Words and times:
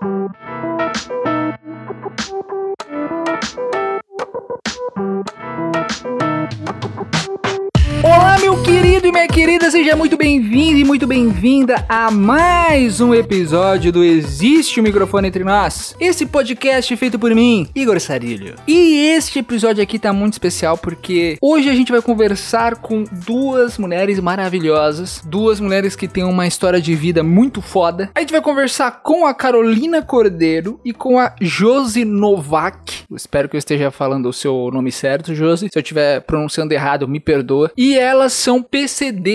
Minha 0.00 0.77
querida, 9.48 9.70
seja 9.70 9.96
muito 9.96 10.14
bem-vindo 10.14 10.78
e 10.78 10.84
muito 10.84 11.06
bem-vinda 11.06 11.82
a 11.88 12.10
mais 12.10 13.00
um 13.00 13.14
episódio 13.14 13.90
do 13.90 14.04
Existe 14.04 14.78
o 14.78 14.82
Microfone 14.82 15.28
Entre 15.28 15.42
Nós, 15.42 15.96
esse 15.98 16.26
podcast 16.26 16.94
feito 16.94 17.18
por 17.18 17.34
mim, 17.34 17.66
Igor 17.74 17.98
Sarilho. 17.98 18.56
E 18.66 19.06
este 19.16 19.38
episódio 19.38 19.82
aqui 19.82 19.98
tá 19.98 20.12
muito 20.12 20.34
especial 20.34 20.76
porque 20.76 21.38
hoje 21.40 21.70
a 21.70 21.74
gente 21.74 21.90
vai 21.90 22.02
conversar 22.02 22.76
com 22.76 23.04
duas 23.26 23.78
mulheres 23.78 24.20
maravilhosas, 24.20 25.22
duas 25.24 25.60
mulheres 25.60 25.96
que 25.96 26.06
têm 26.06 26.24
uma 26.24 26.46
história 26.46 26.78
de 26.78 26.94
vida 26.94 27.22
muito 27.22 27.62
foda. 27.62 28.10
A 28.14 28.20
gente 28.20 28.32
vai 28.32 28.42
conversar 28.42 29.02
com 29.02 29.26
a 29.26 29.32
Carolina 29.32 30.02
Cordeiro 30.02 30.78
e 30.84 30.92
com 30.92 31.18
a 31.18 31.34
Josi 31.40 32.04
Novak. 32.04 33.04
Eu 33.10 33.16
espero 33.16 33.48
que 33.48 33.56
eu 33.56 33.58
esteja 33.58 33.90
falando 33.90 34.28
o 34.28 34.32
seu 34.32 34.70
nome 34.70 34.92
certo, 34.92 35.34
Josi. 35.34 35.70
Se 35.72 35.78
eu 35.78 35.80
estiver 35.80 36.20
pronunciando 36.20 36.74
errado, 36.74 37.08
me 37.08 37.18
perdoa. 37.18 37.72
E 37.74 37.96
elas 37.96 38.34
são 38.34 38.62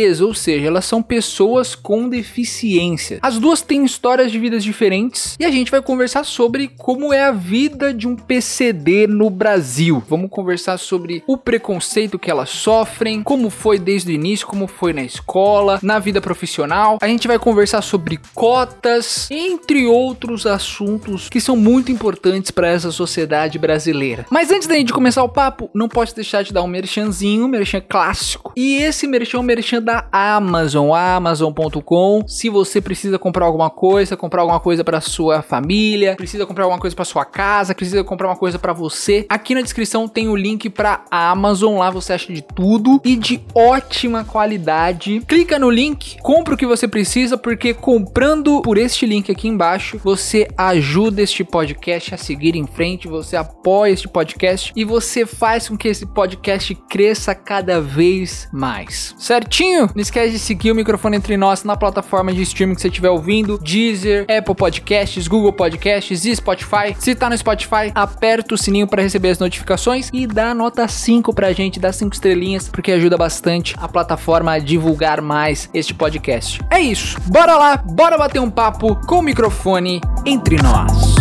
PCDs, 0.03 0.21
ou 0.21 0.33
seja, 0.33 0.67
elas 0.67 0.85
são 0.85 1.01
pessoas 1.01 1.75
com 1.75 2.09
deficiência. 2.09 3.19
As 3.21 3.39
duas 3.39 3.61
têm 3.61 3.85
histórias 3.85 4.31
de 4.31 4.39
vidas 4.39 4.63
diferentes 4.63 5.35
e 5.39 5.45
a 5.45 5.51
gente 5.51 5.71
vai 5.71 5.81
conversar 5.81 6.25
sobre 6.25 6.69
como 6.77 7.13
é 7.13 7.23
a 7.23 7.31
vida 7.31 7.93
de 7.93 8.07
um 8.07 8.15
PCD 8.15 9.07
no 9.07 9.29
Brasil. 9.29 10.03
Vamos 10.07 10.29
conversar 10.29 10.77
sobre 10.77 11.23
o 11.27 11.37
preconceito 11.37 12.19
que 12.19 12.29
elas 12.29 12.49
sofrem, 12.49 13.23
como 13.23 13.49
foi 13.49 13.79
desde 13.79 14.11
o 14.11 14.13
início, 14.13 14.47
como 14.47 14.67
foi 14.67 14.93
na 14.93 15.03
escola, 15.03 15.79
na 15.81 15.99
vida 15.99 16.19
profissional. 16.19 16.97
A 17.01 17.07
gente 17.07 17.27
vai 17.27 17.39
conversar 17.39 17.81
sobre 17.81 18.19
cotas, 18.33 19.29
entre 19.31 19.85
outros 19.85 20.45
assuntos 20.45 21.29
que 21.29 21.39
são 21.39 21.55
muito 21.55 21.91
importantes 21.91 22.51
para 22.51 22.67
essa 22.67 22.91
sociedade 22.91 23.57
brasileira. 23.57 24.25
Mas 24.29 24.51
antes 24.51 24.67
da 24.67 24.75
gente 24.75 24.93
começar 24.93 25.23
o 25.23 25.29
papo, 25.29 25.69
não 25.73 25.87
posso 25.87 26.15
deixar 26.15 26.43
de 26.43 26.53
dar 26.53 26.63
um 26.63 26.67
merchanzinho, 26.67 27.45
um 27.45 27.47
merchan 27.49 27.81
clássico 27.81 28.53
e 28.55 28.75
esse 28.75 29.07
merchan 29.07 29.37
é 29.37 29.39
um 29.39 29.43
merchan 29.43 29.81
da 29.83 30.07
Amazon, 30.11 30.91
amazon.com. 30.93 32.23
Se 32.27 32.49
você 32.49 32.81
precisa 32.81 33.19
comprar 33.19 33.45
alguma 33.45 33.69
coisa, 33.69 34.15
comprar 34.15 34.41
alguma 34.41 34.59
coisa 34.59 34.83
para 34.83 35.01
sua 35.01 35.41
família, 35.41 36.15
precisa 36.15 36.45
comprar 36.45 36.63
alguma 36.63 36.79
coisa 36.79 36.95
para 36.95 37.05
sua 37.05 37.25
casa, 37.25 37.75
precisa 37.75 38.03
comprar 38.03 38.29
uma 38.29 38.35
coisa 38.35 38.57
para 38.57 38.73
você, 38.73 39.25
aqui 39.29 39.53
na 39.53 39.61
descrição 39.61 40.07
tem 40.07 40.27
o 40.27 40.35
link 40.35 40.69
para 40.69 41.03
Amazon, 41.11 41.77
lá 41.77 41.89
você 41.89 42.13
acha 42.13 42.31
de 42.33 42.41
tudo 42.41 43.01
e 43.03 43.15
de 43.15 43.41
ótima 43.53 44.23
qualidade. 44.23 45.21
Clica 45.27 45.59
no 45.59 45.69
link, 45.69 46.17
compra 46.21 46.53
o 46.53 46.57
que 46.57 46.65
você 46.65 46.87
precisa, 46.87 47.37
porque 47.37 47.73
comprando 47.73 48.61
por 48.61 48.77
este 48.77 49.05
link 49.05 49.31
aqui 49.31 49.47
embaixo, 49.47 49.99
você 50.03 50.47
ajuda 50.57 51.21
este 51.21 51.43
podcast 51.43 52.15
a 52.15 52.17
seguir 52.17 52.55
em 52.55 52.65
frente, 52.65 53.07
você 53.07 53.35
apoia 53.35 53.91
este 53.91 54.07
podcast 54.07 54.71
e 54.75 54.85
você 54.85 55.25
faz 55.25 55.67
com 55.67 55.77
que 55.77 55.87
esse 55.87 56.05
podcast 56.05 56.73
cresça 56.89 57.35
cada 57.35 57.81
vez 57.81 58.47
mais. 58.53 59.15
Certinho? 59.17 59.72
Não 59.81 60.01
esquece 60.01 60.33
de 60.33 60.39
seguir 60.39 60.71
o 60.71 60.75
microfone 60.75 61.17
entre 61.17 61.37
nós 61.37 61.63
na 61.63 61.75
plataforma 61.75 62.33
de 62.33 62.41
streaming 62.41 62.75
que 62.75 62.81
você 62.81 62.87
estiver 62.87 63.09
ouvindo: 63.09 63.57
Deezer, 63.57 64.25
Apple 64.29 64.55
Podcasts, 64.55 65.27
Google 65.27 65.53
Podcasts 65.53 66.25
e 66.25 66.35
Spotify. 66.35 66.95
Se 66.99 67.15
tá 67.15 67.29
no 67.29 67.37
Spotify, 67.37 67.91
aperta 67.93 68.55
o 68.55 68.57
sininho 68.57 68.87
para 68.87 69.01
receber 69.01 69.29
as 69.29 69.39
notificações 69.39 70.09
e 70.13 70.27
dá 70.27 70.53
nota 70.53 70.87
5 70.87 71.33
pra 71.33 71.53
gente, 71.53 71.79
dá 71.79 71.91
5 71.91 72.13
estrelinhas, 72.13 72.69
porque 72.69 72.91
ajuda 72.91 73.17
bastante 73.17 73.75
a 73.77 73.87
plataforma 73.87 74.53
a 74.53 74.59
divulgar 74.59 75.21
mais 75.21 75.69
este 75.73 75.93
podcast. 75.93 76.59
É 76.69 76.79
isso. 76.79 77.17
Bora 77.25 77.55
lá, 77.55 77.77
bora 77.77 78.17
bater 78.17 78.39
um 78.39 78.49
papo 78.49 78.95
com 79.07 79.19
o 79.19 79.21
microfone 79.21 80.01
entre 80.25 80.57
nós. 80.61 81.12